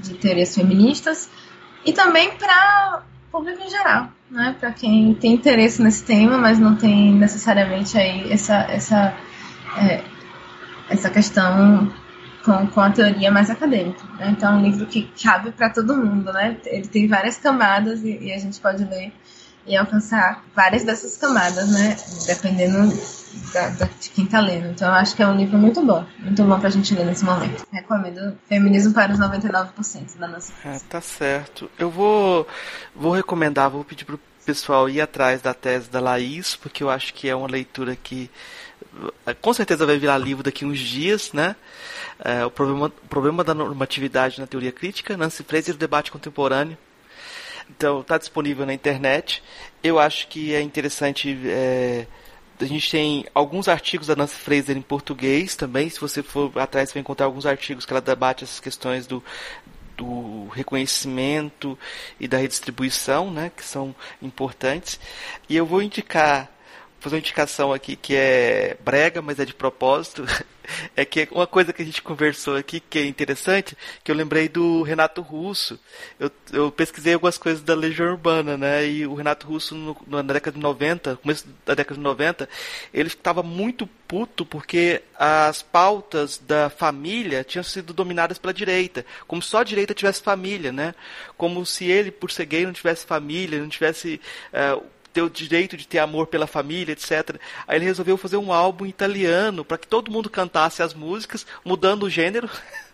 de 0.00 0.14
teorias 0.14 0.54
feministas, 0.54 1.30
e 1.84 1.92
também 1.92 2.36
para 2.36 3.02
público 3.30 3.62
em 3.62 3.68
geral, 3.68 4.10
né? 4.30 4.56
Para 4.58 4.72
quem 4.72 5.14
tem 5.14 5.32
interesse 5.32 5.82
nesse 5.82 6.04
tema, 6.04 6.38
mas 6.38 6.58
não 6.58 6.76
tem 6.76 7.12
necessariamente 7.12 7.98
aí 7.98 8.32
essa 8.32 8.54
essa 8.70 9.16
é, 9.76 10.04
essa 10.88 11.10
questão 11.10 11.92
com, 12.44 12.66
com 12.68 12.80
a 12.80 12.90
teoria 12.90 13.30
mais 13.30 13.50
acadêmica. 13.50 14.02
Né? 14.18 14.30
Então 14.30 14.52
é 14.52 14.56
um 14.56 14.62
livro 14.62 14.86
que 14.86 15.10
cabe 15.20 15.50
para 15.50 15.70
todo 15.70 15.96
mundo, 15.96 16.32
né? 16.32 16.56
Ele 16.66 16.86
tem 16.86 17.08
várias 17.08 17.38
camadas 17.38 18.04
e, 18.04 18.18
e, 18.18 18.32
a 18.32 18.38
gente 18.38 18.60
pode 18.60 18.84
ler 18.84 19.12
e 19.66 19.76
alcançar 19.76 20.44
várias 20.54 20.84
dessas 20.84 21.16
camadas, 21.16 21.70
né? 21.70 21.96
Dependendo 22.26 22.92
da, 23.52 23.68
da, 23.70 23.86
de 23.86 24.10
quem 24.10 24.24
está 24.24 24.40
lendo. 24.40 24.68
Então 24.68 24.88
eu 24.88 24.94
acho 24.94 25.14
que 25.16 25.22
é 25.22 25.26
um 25.26 25.36
livro 25.36 25.58
muito 25.58 25.84
bom, 25.84 26.04
muito 26.18 26.42
bom 26.44 26.58
para 26.58 26.68
a 26.68 26.72
gente 26.72 26.94
ler 26.94 27.06
nesse 27.06 27.24
momento. 27.24 27.66
Recomendo 27.72 28.38
Feminismo 28.48 28.92
para 28.92 29.12
os 29.12 29.18
99% 29.18 30.18
da 30.18 30.28
nossa. 30.28 30.52
É, 30.64 30.78
tá 30.88 31.00
certo. 31.00 31.70
Eu 31.78 31.90
vou, 31.90 32.46
vou 32.94 33.12
recomendar, 33.12 33.70
vou 33.70 33.84
pedir 33.84 34.04
pro 34.04 34.20
pessoal 34.44 34.88
ir 34.90 35.00
atrás 35.00 35.40
da 35.40 35.54
tese 35.54 35.88
da 35.88 36.00
Laís, 36.00 36.54
porque 36.54 36.82
eu 36.82 36.90
acho 36.90 37.14
que 37.14 37.28
é 37.28 37.34
uma 37.34 37.48
leitura 37.48 37.96
que 37.96 38.30
com 39.40 39.52
certeza 39.52 39.86
vai 39.86 39.98
virar 39.98 40.18
livro 40.18 40.42
daqui 40.42 40.64
uns 40.64 40.78
dias, 40.78 41.32
né? 41.32 41.56
É, 42.18 42.44
o, 42.44 42.50
problema, 42.50 42.86
o 42.86 43.08
problema 43.08 43.42
da 43.42 43.54
normatividade 43.54 44.40
na 44.40 44.46
teoria 44.46 44.70
crítica, 44.70 45.16
Nancy 45.16 45.42
Fraser 45.42 45.74
e 45.74 45.76
o 45.76 45.78
debate 45.78 46.12
contemporâneo. 46.12 46.76
Então, 47.70 48.00
está 48.00 48.18
disponível 48.18 48.66
na 48.66 48.74
internet. 48.74 49.42
Eu 49.82 49.98
acho 49.98 50.28
que 50.28 50.54
é 50.54 50.60
interessante. 50.60 51.36
É, 51.46 52.06
a 52.60 52.64
gente 52.64 52.90
tem 52.90 53.26
alguns 53.34 53.68
artigos 53.68 54.06
da 54.06 54.16
Nancy 54.16 54.36
Fraser 54.36 54.76
em 54.76 54.82
português 54.82 55.56
também. 55.56 55.88
Se 55.88 56.00
você 56.00 56.22
for 56.22 56.56
atrás, 56.58 56.88
você 56.88 56.94
vai 56.94 57.00
encontrar 57.00 57.26
alguns 57.26 57.46
artigos 57.46 57.84
que 57.84 57.92
ela 57.92 58.00
debate 58.00 58.44
essas 58.44 58.60
questões 58.60 59.06
do, 59.06 59.22
do 59.96 60.48
reconhecimento 60.48 61.78
e 62.18 62.28
da 62.28 62.38
redistribuição, 62.38 63.30
né, 63.30 63.50
que 63.54 63.64
são 63.64 63.94
importantes. 64.22 65.00
E 65.48 65.56
eu 65.56 65.66
vou 65.66 65.82
indicar 65.82 66.50
fazer 67.04 67.16
uma 67.16 67.20
indicação 67.20 67.72
aqui 67.72 67.96
que 67.96 68.16
é 68.16 68.76
brega, 68.82 69.20
mas 69.20 69.38
é 69.38 69.44
de 69.44 69.54
propósito. 69.54 70.24
É 70.96 71.04
que 71.04 71.28
uma 71.30 71.46
coisa 71.46 71.74
que 71.74 71.82
a 71.82 71.84
gente 71.84 72.00
conversou 72.00 72.56
aqui 72.56 72.80
que 72.80 72.98
é 72.98 73.04
interessante, 73.04 73.76
que 74.02 74.10
eu 74.10 74.14
lembrei 74.16 74.48
do 74.48 74.80
Renato 74.80 75.20
Russo. 75.20 75.78
Eu, 76.18 76.30
eu 76.50 76.72
pesquisei 76.72 77.12
algumas 77.12 77.36
coisas 77.36 77.62
da 77.62 77.74
Legião 77.74 78.12
Urbana, 78.12 78.56
né? 78.56 78.88
E 78.88 79.06
o 79.06 79.12
Renato 79.12 79.46
Russo, 79.46 79.74
no, 79.74 79.94
na 80.06 80.22
década 80.22 80.56
de 80.56 80.62
90, 80.62 81.16
começo 81.16 81.46
da 81.66 81.74
década 81.74 81.96
de 81.96 82.02
90, 82.02 82.48
ele 82.94 83.08
estava 83.08 83.42
muito 83.42 83.86
puto 84.08 84.46
porque 84.46 85.02
as 85.18 85.60
pautas 85.60 86.38
da 86.38 86.70
família 86.70 87.44
tinham 87.44 87.62
sido 87.62 87.92
dominadas 87.92 88.38
pela 88.38 88.54
direita. 88.54 89.04
Como 89.26 89.42
só 89.42 89.58
a 89.58 89.64
direita 89.64 89.92
tivesse 89.92 90.22
família, 90.22 90.72
né? 90.72 90.94
Como 91.36 91.66
se 91.66 91.84
ele, 91.84 92.10
por 92.10 92.30
ser 92.30 92.46
gay, 92.46 92.64
não 92.64 92.72
tivesse 92.72 93.04
família, 93.04 93.60
não 93.60 93.68
tivesse. 93.68 94.18
Uh, 94.50 94.94
ter 95.14 95.22
o 95.22 95.30
direito 95.30 95.76
de 95.76 95.86
ter 95.86 96.00
amor 96.00 96.26
pela 96.26 96.46
família, 96.46 96.92
etc. 96.92 97.36
Aí 97.66 97.78
ele 97.78 97.84
resolveu 97.84 98.16
fazer 98.16 98.36
um 98.36 98.52
álbum 98.52 98.84
italiano 98.84 99.64
para 99.64 99.78
que 99.78 99.86
todo 99.86 100.10
mundo 100.10 100.28
cantasse 100.28 100.82
as 100.82 100.92
músicas, 100.92 101.46
mudando 101.64 102.02
o 102.02 102.10
gênero. 102.10 102.50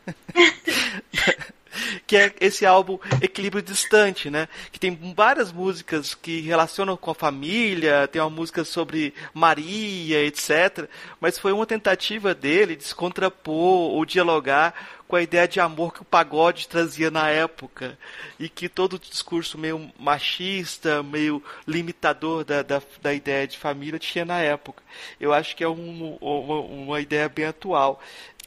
que 2.11 2.17
é 2.17 2.35
esse 2.41 2.67
álbum 2.67 2.99
Equilíbrio 3.23 3.63
Distante, 3.63 4.29
né? 4.31 4.49
Que 4.73 4.81
tem 4.81 4.99
várias 5.15 5.53
músicas 5.53 6.13
que 6.13 6.41
relacionam 6.41 6.97
com 6.97 7.13
a 7.13 7.15
família, 7.15 8.09
tem 8.09 8.21
uma 8.21 8.29
música 8.29 8.65
sobre 8.65 9.15
Maria, 9.33 10.21
etc. 10.25 10.89
Mas 11.21 11.39
foi 11.39 11.53
uma 11.53 11.65
tentativa 11.65 12.35
dele 12.35 12.75
de 12.75 12.83
se 12.83 12.93
contrapor 12.93 13.93
ou 13.93 14.05
dialogar 14.05 14.75
com 15.07 15.15
a 15.15 15.23
ideia 15.23 15.47
de 15.47 15.61
amor 15.61 15.95
que 15.95 16.03
o 16.03 16.05
pagode 16.05 16.67
trazia 16.67 17.13
na 17.13 17.29
época 17.29 17.97
e 18.41 18.49
que 18.49 18.69
todo 18.69 18.95
o 18.95 18.99
discurso 18.99 19.57
meio 19.57 19.93
machista, 19.97 21.05
meio 21.05 21.41
limitador 21.65 22.45
da, 22.45 22.63
da, 22.63 22.83
da 23.01 23.15
ideia 23.15 23.47
de 23.47 23.57
família 23.57 24.01
tinha 24.01 24.25
na 24.25 24.41
época. 24.41 24.83
Eu 25.21 25.33
acho 25.33 25.55
que 25.55 25.63
é 25.63 25.69
um, 25.69 26.17
uma, 26.21 26.61
uma 26.61 27.01
ideia 27.01 27.29
bem 27.29 27.45
atual. 27.45 28.01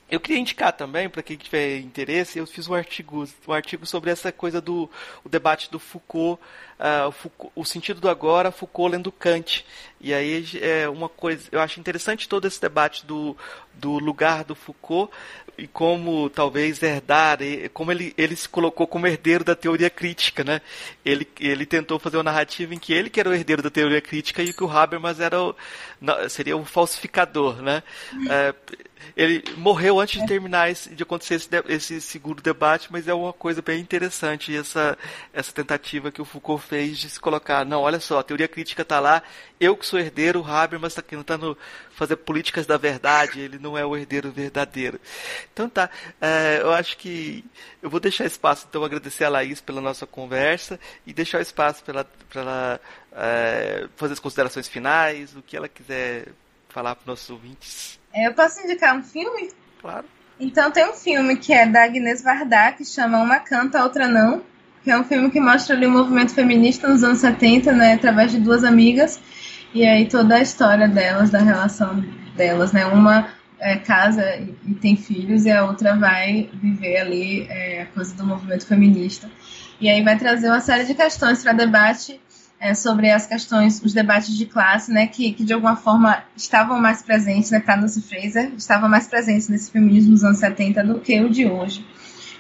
Eu 0.10 0.20
queria 0.20 0.40
indicar 0.40 0.72
também, 0.74 1.10
para 1.10 1.24
quem 1.24 1.38
tiver 1.38 1.80
interesse, 1.80 2.38
eu 2.38 2.46
fiz 2.46 2.68
um 2.68 2.74
artigo, 2.74 3.28
um 3.48 3.54
artigo 3.54 3.86
sobre 3.86 4.12
essa 4.12 4.32
coisa 4.32 4.62
do 4.62 4.90
o 5.24 5.30
debate 5.30 5.72
do 5.72 5.80
Foucault, 5.80 6.42
uh, 6.80 7.08
o, 7.08 7.12
Foucault, 7.12 7.52
o 7.56 7.66
sentido 7.66 8.00
do 8.00 8.10
agora, 8.10 8.52
Foucault 8.52 8.92
lendo 8.92 9.12
Kant. 9.12 9.66
E 10.00 10.14
aí 10.14 10.46
é 10.62 10.88
uma 10.88 11.10
coisa, 11.10 11.48
eu 11.52 11.60
acho 11.60 11.80
interessante 11.80 12.28
todo 12.28 12.46
esse 12.46 12.62
debate 12.62 13.06
do, 13.06 13.36
do 13.74 13.98
lugar 13.98 14.44
do 14.44 14.54
Foucault 14.54 15.12
e 15.58 15.68
como 15.68 16.30
talvez 16.30 16.82
herdar, 16.82 17.40
como 17.74 17.92
ele, 17.92 18.14
ele 18.18 18.36
se 18.36 18.50
colocou 18.50 18.88
como 18.88 19.08
herdeiro 19.08 19.44
da 19.44 19.56
teoria 19.56 19.90
crítica, 19.90 20.44
né? 20.44 20.62
Ele, 21.06 21.28
ele 21.40 21.66
tentou 21.66 22.00
fazer 22.00 22.18
uma 22.18 22.24
narrativa 22.24 22.74
em 22.74 22.80
que 22.80 22.94
ele 22.94 23.10
que 23.10 23.20
era 23.20 23.30
o 23.30 23.34
herdeiro 23.34 23.62
da 23.62 23.70
teoria 23.70 24.02
crítica 24.02 24.42
e 24.42 24.52
que 24.52 24.64
o 24.64 24.70
Habermas 24.70 25.20
era 25.20 25.42
o, 25.42 25.56
seria 26.30 26.58
o 26.58 26.66
falsificador, 26.66 27.62
né? 27.62 27.84
É, 28.30 28.54
ele 29.16 29.44
morreu 29.58 30.00
antes 30.00 30.22
de 30.22 30.28
terminar 30.28 30.72
esse, 30.72 30.94
de 30.96 31.04
acontecer 31.04 31.36
esse, 31.36 31.50
esse 31.68 32.02
segundo 32.02 32.42
debate, 32.42 32.88
mas 32.92 33.08
é 33.08 33.14
uma 33.14 33.34
coisa 33.34 33.62
bem 33.62 33.80
interessante 33.80 34.56
essa, 34.56 34.98
essa 35.34 35.52
tentativa 35.52 36.12
que 36.12 36.22
o 36.22 36.26
Foucault 36.26 36.66
fez 36.66 36.98
de 36.98 37.10
se 37.10 37.20
colocar, 37.20 37.66
não, 37.66 37.82
olha 37.82 38.00
só, 38.00 38.20
a 38.20 38.24
teoria 38.24 38.48
crítica 38.48 38.82
está 38.82 39.00
lá, 39.00 39.22
eu 39.60 39.76
que 39.76 39.86
sou 39.86 40.00
herdeiro, 40.00 40.42
o 40.42 40.46
Habermas 40.46 40.94
está 40.94 41.02
tentando 41.02 41.58
fazer 41.94 42.18
políticas 42.18 42.66
da 42.66 42.78
verdade, 42.78 43.40
ele 43.40 43.60
não 43.60 43.78
é 43.78 43.86
o 43.86 43.96
herdeiro 43.96 44.32
verdadeiro. 44.32 45.00
Então 45.52 45.70
tá, 45.70 45.90
é, 46.20 46.60
eu 46.62 46.72
acho 46.72 46.98
que 46.98 47.46
eu 47.82 47.90
vou 47.90 48.00
deixar 48.00 48.26
espaço, 48.26 48.66
então, 48.70 48.84
agradecer 48.84 49.24
a 49.24 49.30
Laís 49.30 49.62
pela 49.62 49.82
nossa 49.82 50.06
conversa 50.06 50.80
e 51.06 51.14
deixar 51.14 51.42
espaço 51.42 51.84
para 51.84 52.06
ela, 52.36 52.82
é, 53.14 53.88
fazer 53.96 54.14
as 54.14 54.20
considerações 54.20 54.68
finais, 54.68 55.36
o 55.36 55.42
que 55.42 55.56
ela 55.56 55.70
quiser 55.70 56.28
falar 56.70 56.96
para 56.96 57.02
os 57.02 57.08
nossos 57.08 57.30
ouvintes. 57.30 58.00
É, 58.14 58.28
eu 58.28 58.34
posso 58.34 58.62
indicar 58.62 58.98
um 58.98 59.04
filme? 59.04 59.52
Claro. 59.80 60.06
Então 60.40 60.72
tem 60.72 60.90
um 60.90 60.94
filme 60.94 61.38
que 61.38 61.54
é 61.54 61.66
da 61.68 61.84
Agnes 61.84 62.24
Varda, 62.24 62.72
que 62.74 62.84
chama 62.84 63.20
Uma 63.20 63.40
Canta, 63.40 63.80
a 63.80 63.84
Outra 63.84 64.08
Não, 64.08 64.42
que 64.84 64.92
é 64.92 64.98
um 64.98 65.04
filme 65.04 65.32
que 65.32 65.40
mostra 65.40 65.76
ali 65.76 65.86
o 65.86 65.92
movimento 65.92 66.34
feminista 66.34 66.88
nos 66.88 67.04
anos 67.04 67.20
70, 67.20 67.72
né, 67.72 67.94
através 67.94 68.32
de 68.32 68.40
duas 68.40 68.64
amigas, 68.64 69.20
e 69.74 69.86
aí 69.86 70.08
toda 70.08 70.36
a 70.36 70.42
história 70.42 70.88
delas, 70.88 71.30
da 71.30 71.40
relação 71.40 72.04
delas, 72.36 72.72
né, 72.72 72.86
uma 72.86 73.28
é, 73.60 73.78
casa 73.78 74.36
e, 74.68 74.74
tem 74.76 74.96
filhos, 74.96 75.46
e 75.46 75.52
a 75.52 75.66
outra 75.66 75.96
vai 75.96 76.50
viver 76.54 76.98
ali 76.98 77.48
é, 77.50 77.84
a 77.84 77.86
coisa 77.88 78.14
do 78.16 78.26
movimento 78.26 78.68
feminista. 78.68 79.30
E 79.80 79.90
aí 79.90 80.04
vai 80.04 80.18
trazer 80.18 80.48
uma 80.48 80.60
série 80.60 80.86
de 80.86 80.94
questões 80.94 81.42
para 81.42 81.54
debate 81.54 82.20
é, 82.60 82.74
sobre 82.74 83.10
as 83.10 83.26
questões, 83.26 83.82
os 83.84 83.94
debates 83.94 84.38
de 84.38 84.46
classe, 84.46 84.92
né, 84.92 85.08
que, 85.08 85.34
que 85.34 85.44
de 85.44 85.54
alguma 85.54 85.76
forma 85.76 86.24
estavam 86.36 86.80
mais 86.80 87.02
presentes, 87.02 87.52
né, 87.52 87.60
para 87.60 87.78
Nancy 87.78 88.02
Fraser, 88.02 88.54
estavam 88.58 88.88
mais 88.88 89.08
presentes 89.08 89.50
nesse 89.50 89.72
feminismo 89.72 90.12
dos 90.12 90.24
anos 90.24 90.38
70 90.38 90.84
do 90.84 91.00
que 91.00 91.20
o 91.22 91.30
de 91.30 91.46
hoje. 91.46 91.86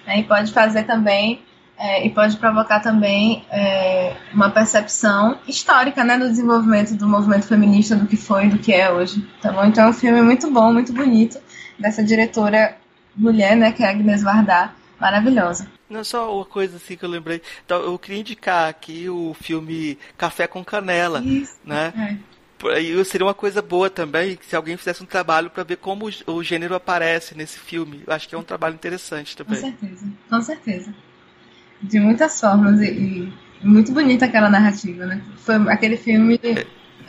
Né, 0.05 0.19
e 0.19 0.23
pode 0.23 0.51
fazer 0.53 0.84
também, 0.84 1.41
é, 1.78 2.06
e 2.06 2.10
pode 2.10 2.38
provocar 2.38 2.80
também 2.80 3.45
é, 3.52 4.16
uma 4.34 4.50
percepção 4.50 5.40
histórica, 5.48 6.04
né, 6.04 6.18
do 6.18 6.30
desenvolvimento 6.30 6.95
do 6.95 7.08
movimento 7.08 7.48
feminista, 7.48 7.95
do 7.95 8.08
que 8.08 8.16
foi, 8.16 8.48
do 8.48 8.58
que 8.58 8.72
é 8.74 8.91
hoje. 8.91 9.28
Tá 9.41 9.52
bom? 9.52 9.66
Então 9.66 9.86
é 9.86 9.90
um 9.90 9.94
filme 9.94 10.22
muito 10.22 10.50
bom, 10.52 10.72
muito 10.72 10.94
bonito, 10.94 11.40
dessa 11.78 12.04
diretora 12.04 12.78
mulher, 13.16 13.56
né, 13.56 13.72
que 13.72 13.84
é 13.84 13.90
Agnes 13.90 14.24
Varda, 14.24 14.72
maravilhosa. 15.00 15.68
Não, 15.90 16.04
só 16.04 16.36
uma 16.36 16.45
coisa 16.45 16.78
assim 16.78 16.95
que 16.95 17.06
eu 17.06 17.10
lembrei. 17.10 17.41
Então, 17.64 17.80
eu 17.82 18.00
queria 18.00 18.22
indicar 18.22 18.68
aqui 18.68 19.08
o 19.10 19.36
filme 19.36 19.98
Café 20.18 20.48
com 20.48 20.64
Canela, 20.66 21.22
Isso, 21.24 21.60
né? 21.64 22.20
É. 22.64 23.04
seria 23.04 23.28
uma 23.28 23.34
coisa 23.34 23.62
boa 23.62 23.91
também 23.91 24.40
se 24.41 24.56
alguém 24.56 24.76
fizesse 24.76 25.04
um 25.04 25.06
trabalho 25.06 25.52
para 25.52 25.64
ver 25.64 25.78
como 25.78 26.10
o 26.26 26.44
gênero 26.44 26.74
aparece 26.74 27.38
nesse 27.38 27.60
filme. 27.60 28.02
Eu 28.08 28.14
acho 28.14 28.28
que 28.28 28.34
é 28.34 28.38
um 28.38 28.44
trabalho 28.44 28.74
interessante 28.74 29.38
também. 29.38 29.62
Com 29.62 29.68
certeza, 29.68 30.08
com 30.30 30.41
certeza. 30.41 30.95
De 31.84 31.99
muitas 31.99 32.39
formas 32.39 32.81
e, 32.81 33.31
e 33.61 33.68
muito 33.68 33.91
bonita 33.91 34.26
aquela 34.26 34.49
narrativa, 34.49 35.05
né? 35.05 35.22
Foi 35.38 35.55
aquele 35.72 35.97
filme 35.97 36.39
é. 36.43 36.65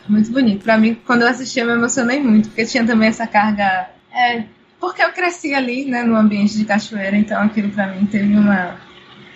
muito 0.09 0.31
bonito. 0.31 0.63
Para 0.63 0.77
mim, 0.77 0.95
quando 1.07 1.23
eu 1.23 1.29
assisti, 1.29 1.61
eu 1.61 1.67
me 1.67 1.73
emocionei 1.73 2.21
muito, 2.21 2.49
porque 2.49 2.67
tinha 2.67 2.85
também 2.85 3.09
essa 3.09 3.27
carga 3.27 3.89
é, 4.13 4.45
porque 4.85 5.03
eu 5.03 5.13
cresci 5.13 5.55
ali, 5.55 5.87
né, 5.87 6.03
no 6.03 6.15
ambiente 6.15 6.57
de 6.59 6.65
cachoeira, 6.67 7.17
então 7.17 7.41
aquilo 7.43 7.71
para 7.71 7.87
mim 7.87 8.05
teve 8.05 8.37
uma, 8.37 8.77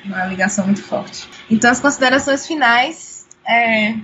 uma 0.05 0.27
ligação 0.27 0.67
muito 0.67 0.83
forte. 0.83 1.27
Então, 1.51 1.71
as 1.71 1.81
considerações 1.81 2.47
finais. 2.47 3.27
É... 3.47 3.95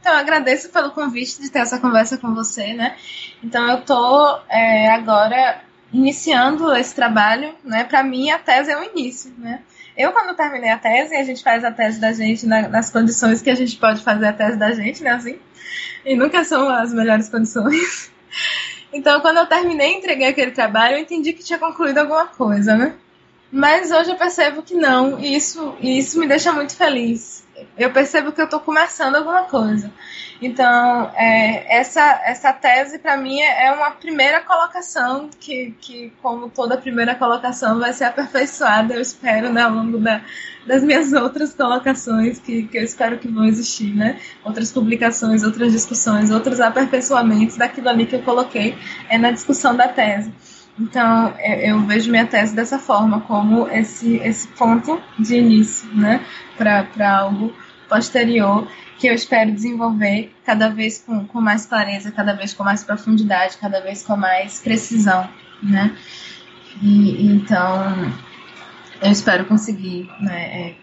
Então, 0.00 0.14
eu 0.14 0.18
agradeço 0.18 0.70
pelo 0.70 0.92
convite 0.92 1.42
de 1.42 1.50
ter 1.50 1.58
essa 1.58 1.78
conversa 1.78 2.16
com 2.16 2.34
você, 2.34 2.72
né? 2.72 2.96
Então, 3.44 3.68
eu 3.68 3.82
tô 3.82 4.40
é, 4.48 4.90
agora 4.90 5.60
iniciando 5.92 6.74
esse 6.74 6.94
trabalho, 6.94 7.54
né? 7.62 7.84
Para 7.84 8.02
mim, 8.02 8.30
a 8.30 8.38
tese 8.38 8.70
é 8.70 8.78
o 8.78 8.82
início, 8.82 9.32
né? 9.36 9.60
Eu, 9.98 10.12
quando 10.12 10.36
terminei 10.36 10.70
a 10.70 10.78
tese, 10.78 11.16
a 11.16 11.24
gente 11.24 11.42
faz 11.42 11.64
a 11.64 11.72
tese 11.72 11.98
da 11.98 12.12
gente 12.12 12.46
na, 12.46 12.68
nas 12.68 12.88
condições 12.88 13.42
que 13.42 13.50
a 13.50 13.54
gente 13.56 13.76
pode 13.76 14.00
fazer 14.00 14.26
a 14.28 14.32
tese 14.32 14.56
da 14.56 14.70
gente, 14.70 15.02
né? 15.02 15.10
Assim, 15.10 15.40
e 16.04 16.14
nunca 16.14 16.44
são 16.44 16.68
as 16.68 16.94
melhores 16.94 17.28
condições. 17.28 18.10
Então, 18.90 19.20
quando 19.20 19.36
eu 19.36 19.44
terminei 19.44 19.92
e 19.92 19.98
entreguei 19.98 20.28
aquele 20.28 20.50
trabalho, 20.50 20.96
eu 20.96 21.00
entendi 21.00 21.34
que 21.34 21.44
tinha 21.44 21.58
concluído 21.58 21.98
alguma 21.98 22.26
coisa, 22.26 22.74
né? 22.74 22.94
Mas 23.52 23.90
hoje 23.90 24.10
eu 24.10 24.16
percebo 24.16 24.62
que 24.62 24.72
não, 24.74 25.18
e 25.18 25.36
isso, 25.36 25.76
e 25.78 25.98
isso 25.98 26.18
me 26.18 26.26
deixa 26.26 26.52
muito 26.52 26.74
feliz. 26.74 27.44
Eu 27.76 27.90
percebo 27.92 28.32
que 28.32 28.40
eu 28.40 28.44
estou 28.44 28.60
começando 28.60 29.16
alguma 29.16 29.44
coisa. 29.44 29.90
Então, 30.40 31.10
é, 31.16 31.78
essa, 31.78 32.20
essa 32.24 32.52
tese, 32.52 32.98
para 32.98 33.16
mim, 33.16 33.40
é 33.40 33.72
uma 33.72 33.90
primeira 33.90 34.40
colocação 34.40 35.28
que, 35.40 35.74
que, 35.80 36.12
como 36.22 36.48
toda 36.48 36.76
primeira 36.76 37.14
colocação, 37.14 37.78
vai 37.80 37.92
ser 37.92 38.04
aperfeiçoada, 38.04 38.94
eu 38.94 39.00
espero, 39.00 39.52
né, 39.52 39.62
ao 39.62 39.72
longo 39.72 39.98
da, 39.98 40.22
das 40.64 40.84
minhas 40.84 41.12
outras 41.12 41.54
colocações, 41.54 42.38
que, 42.38 42.64
que 42.64 42.78
eu 42.78 42.84
espero 42.84 43.18
que 43.18 43.26
vão 43.26 43.46
existir, 43.46 43.92
né? 43.96 44.20
Outras 44.44 44.70
publicações, 44.70 45.42
outras 45.42 45.72
discussões, 45.72 46.30
outros 46.30 46.60
aperfeiçoamentos 46.60 47.56
daquilo 47.56 47.88
ali 47.88 48.06
que 48.06 48.14
eu 48.14 48.22
coloquei 48.22 48.76
é 49.08 49.18
na 49.18 49.32
discussão 49.32 49.74
da 49.74 49.88
tese. 49.88 50.32
Então, 50.78 51.34
é, 51.38 51.70
eu 51.70 51.80
vejo 51.80 52.10
minha 52.10 52.26
tese 52.26 52.54
dessa 52.54 52.78
forma, 52.78 53.20
como 53.22 53.68
esse, 53.68 54.16
esse 54.18 54.46
ponto 54.48 55.00
de 55.18 55.36
início, 55.36 55.88
né, 55.94 56.24
para 56.56 57.18
algo 57.18 57.52
posterior 57.88 58.68
que 58.98 59.06
eu 59.06 59.14
espero 59.14 59.52
desenvolver 59.52 60.32
cada 60.44 60.68
vez 60.68 60.98
com, 60.98 61.24
com 61.26 61.40
mais 61.40 61.64
clareza, 61.66 62.10
cada 62.10 62.32
vez 62.32 62.52
com 62.52 62.64
mais 62.64 62.82
profundidade, 62.82 63.56
cada 63.56 63.80
vez 63.80 64.02
com 64.02 64.16
mais 64.16 64.60
precisão, 64.60 65.28
né? 65.62 65.96
E, 66.82 67.26
então, 67.26 68.12
eu 69.00 69.10
espero 69.10 69.44
conseguir 69.46 70.08
né, 70.20 70.42
é, 70.42 70.74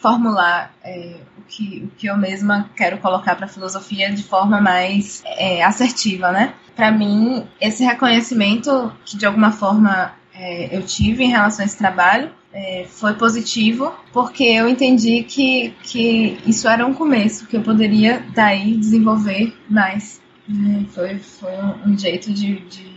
formular 0.00 0.74
é, 0.82 1.16
o, 1.38 1.42
que, 1.42 1.84
o 1.84 1.96
que 1.96 2.06
eu 2.06 2.16
mesma 2.16 2.70
quero 2.74 2.98
colocar 2.98 3.36
para 3.36 3.46
a 3.46 3.48
filosofia 3.48 4.10
de 4.12 4.22
forma 4.22 4.60
mais 4.60 5.22
é, 5.26 5.62
assertiva, 5.62 6.32
né? 6.32 6.54
Para 6.74 6.90
mim, 6.90 7.46
esse 7.60 7.84
reconhecimento 7.84 8.92
que 9.04 9.16
de 9.16 9.26
alguma 9.26 9.52
forma 9.52 10.12
é, 10.34 10.74
eu 10.74 10.82
tive 10.82 11.24
em 11.24 11.28
relação 11.30 11.62
a 11.62 11.66
esse 11.66 11.76
trabalho 11.76 12.30
é, 12.52 12.86
foi 12.88 13.14
positivo, 13.14 13.94
porque 14.12 14.42
eu 14.42 14.68
entendi 14.68 15.22
que, 15.22 15.74
que 15.82 16.38
isso 16.46 16.68
era 16.68 16.84
um 16.84 16.94
começo, 16.94 17.46
que 17.46 17.56
eu 17.56 17.62
poderia 17.62 18.24
daí 18.34 18.74
desenvolver 18.76 19.54
mais. 19.68 20.20
Né? 20.48 20.84
Foi, 20.90 21.18
foi 21.18 21.52
um, 21.86 21.96
jeito 21.96 22.32
de, 22.32 22.58
de, 22.60 22.89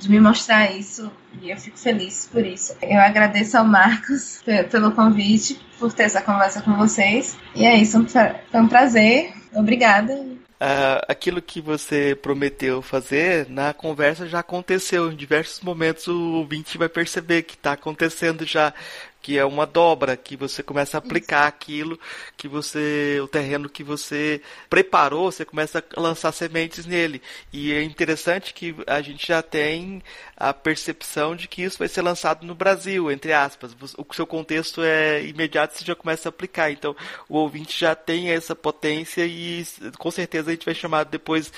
de, 0.00 0.10
me 0.10 0.20
mostrar 0.20 0.72
isso 0.72 1.10
e 1.42 1.50
eu 1.50 1.56
fico 1.56 1.78
feliz 1.78 2.28
por 2.30 2.44
isso. 2.44 2.74
Eu 2.82 3.00
agradeço 3.00 3.56
ao 3.56 3.64
Marcos 3.64 4.42
pelo 4.70 4.92
convite, 4.92 5.60
por 5.78 5.92
ter 5.92 6.04
essa 6.04 6.20
conversa 6.20 6.60
com 6.62 6.74
vocês. 6.76 7.36
E 7.54 7.64
é 7.64 7.76
isso, 7.76 8.04
foi 8.08 8.60
um 8.60 8.68
prazer. 8.68 9.32
Obrigada 9.54 10.40
uh, 10.60 11.00
aquilo 11.08 11.40
que 11.40 11.60
você 11.60 12.14
prometeu 12.14 12.82
fazer 12.82 13.48
na 13.48 13.72
conversa 13.72 14.28
já 14.28 14.40
aconteceu. 14.40 15.10
Em 15.10 15.16
diversos 15.16 15.60
momentos 15.60 16.06
o 16.06 16.34
ouvinte 16.34 16.76
vai 16.76 16.88
perceber 16.88 17.42
que 17.42 17.54
está 17.54 17.72
acontecendo 17.72 18.44
já 18.44 18.72
que 19.22 19.38
é 19.38 19.44
uma 19.44 19.66
dobra, 19.66 20.16
que 20.16 20.36
você 20.36 20.62
começa 20.62 20.96
a 20.96 20.98
aplicar 20.98 21.46
aquilo 21.46 21.98
que 22.36 22.48
você, 22.48 23.18
o 23.22 23.28
terreno 23.28 23.68
que 23.68 23.84
você 23.84 24.40
preparou, 24.68 25.30
você 25.30 25.44
começa 25.44 25.84
a 25.94 26.00
lançar 26.00 26.32
sementes 26.32 26.86
nele. 26.86 27.20
E 27.52 27.72
é 27.72 27.82
interessante 27.82 28.54
que 28.54 28.74
a 28.86 29.00
gente 29.02 29.26
já 29.28 29.42
tem 29.42 30.02
a 30.36 30.54
percepção 30.54 31.36
de 31.36 31.46
que 31.48 31.62
isso 31.62 31.78
vai 31.78 31.88
ser 31.88 32.02
lançado 32.02 32.46
no 32.46 32.54
Brasil, 32.54 33.10
entre 33.10 33.32
aspas. 33.32 33.76
O 33.96 34.14
seu 34.14 34.26
contexto 34.26 34.82
é 34.82 35.22
imediato, 35.22 35.76
você 35.76 35.84
já 35.84 35.94
começa 35.94 36.28
a 36.28 36.30
aplicar. 36.30 36.70
Então, 36.70 36.96
o 37.28 37.36
ouvinte 37.36 37.78
já 37.78 37.94
tem 37.94 38.30
essa 38.30 38.56
potência 38.56 39.26
e 39.26 39.66
com 39.98 40.10
certeza 40.10 40.50
a 40.50 40.54
gente 40.54 40.64
vai 40.64 40.74
chamar 40.74 41.04
depois, 41.04 41.52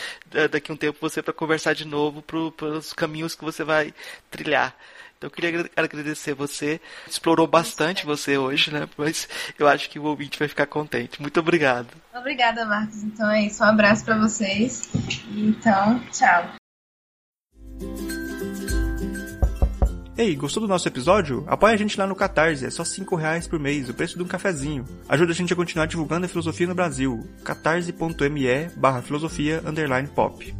daqui 0.50 0.70
a 0.70 0.74
um 0.74 0.76
tempo, 0.76 0.98
você 1.00 1.22
para 1.22 1.32
conversar 1.32 1.74
de 1.74 1.84
novo 1.84 2.22
para 2.22 2.38
os 2.38 2.92
caminhos 2.92 3.34
que 3.34 3.44
você 3.44 3.62
vai 3.62 3.94
trilhar. 4.30 4.76
Então 5.22 5.28
eu 5.28 5.30
queria 5.30 5.70
agradecer 5.76 6.34
você. 6.34 6.80
Explorou 7.08 7.46
bastante 7.46 8.04
você 8.04 8.36
hoje, 8.36 8.72
né? 8.72 8.88
Mas 8.98 9.28
eu 9.56 9.68
acho 9.68 9.88
que 9.88 10.00
o 10.00 10.04
ouvinte 10.04 10.36
vai 10.36 10.48
ficar 10.48 10.66
contente. 10.66 11.22
Muito 11.22 11.38
obrigado. 11.38 11.86
Obrigada, 12.12 12.64
Marcos. 12.64 13.04
Então 13.04 13.30
é 13.30 13.46
isso. 13.46 13.62
Um 13.62 13.66
abraço 13.66 14.04
para 14.04 14.18
vocês. 14.18 14.90
Então, 15.30 16.00
tchau. 16.10 16.48
Ei, 20.18 20.34
gostou 20.34 20.60
do 20.60 20.68
nosso 20.68 20.88
episódio? 20.88 21.44
Apoie 21.46 21.72
a 21.72 21.76
gente 21.76 21.96
lá 21.96 22.06
no 22.06 22.16
Catarse, 22.16 22.66
é 22.66 22.70
só 22.70 22.84
5 22.84 23.16
reais 23.16 23.46
por 23.46 23.58
mês, 23.58 23.88
o 23.88 23.94
preço 23.94 24.16
de 24.16 24.22
um 24.22 24.28
cafezinho. 24.28 24.84
Ajuda 25.08 25.32
a 25.32 25.34
gente 25.34 25.52
a 25.52 25.56
continuar 25.56 25.86
divulgando 25.86 26.26
a 26.26 26.28
filosofia 26.28 26.66
no 26.66 26.74
Brasil. 26.74 27.26
catarse.me 27.44 28.68
barra 28.76 29.02
filosofia 29.02 29.62
underline 29.64 30.08
pop. 30.08 30.54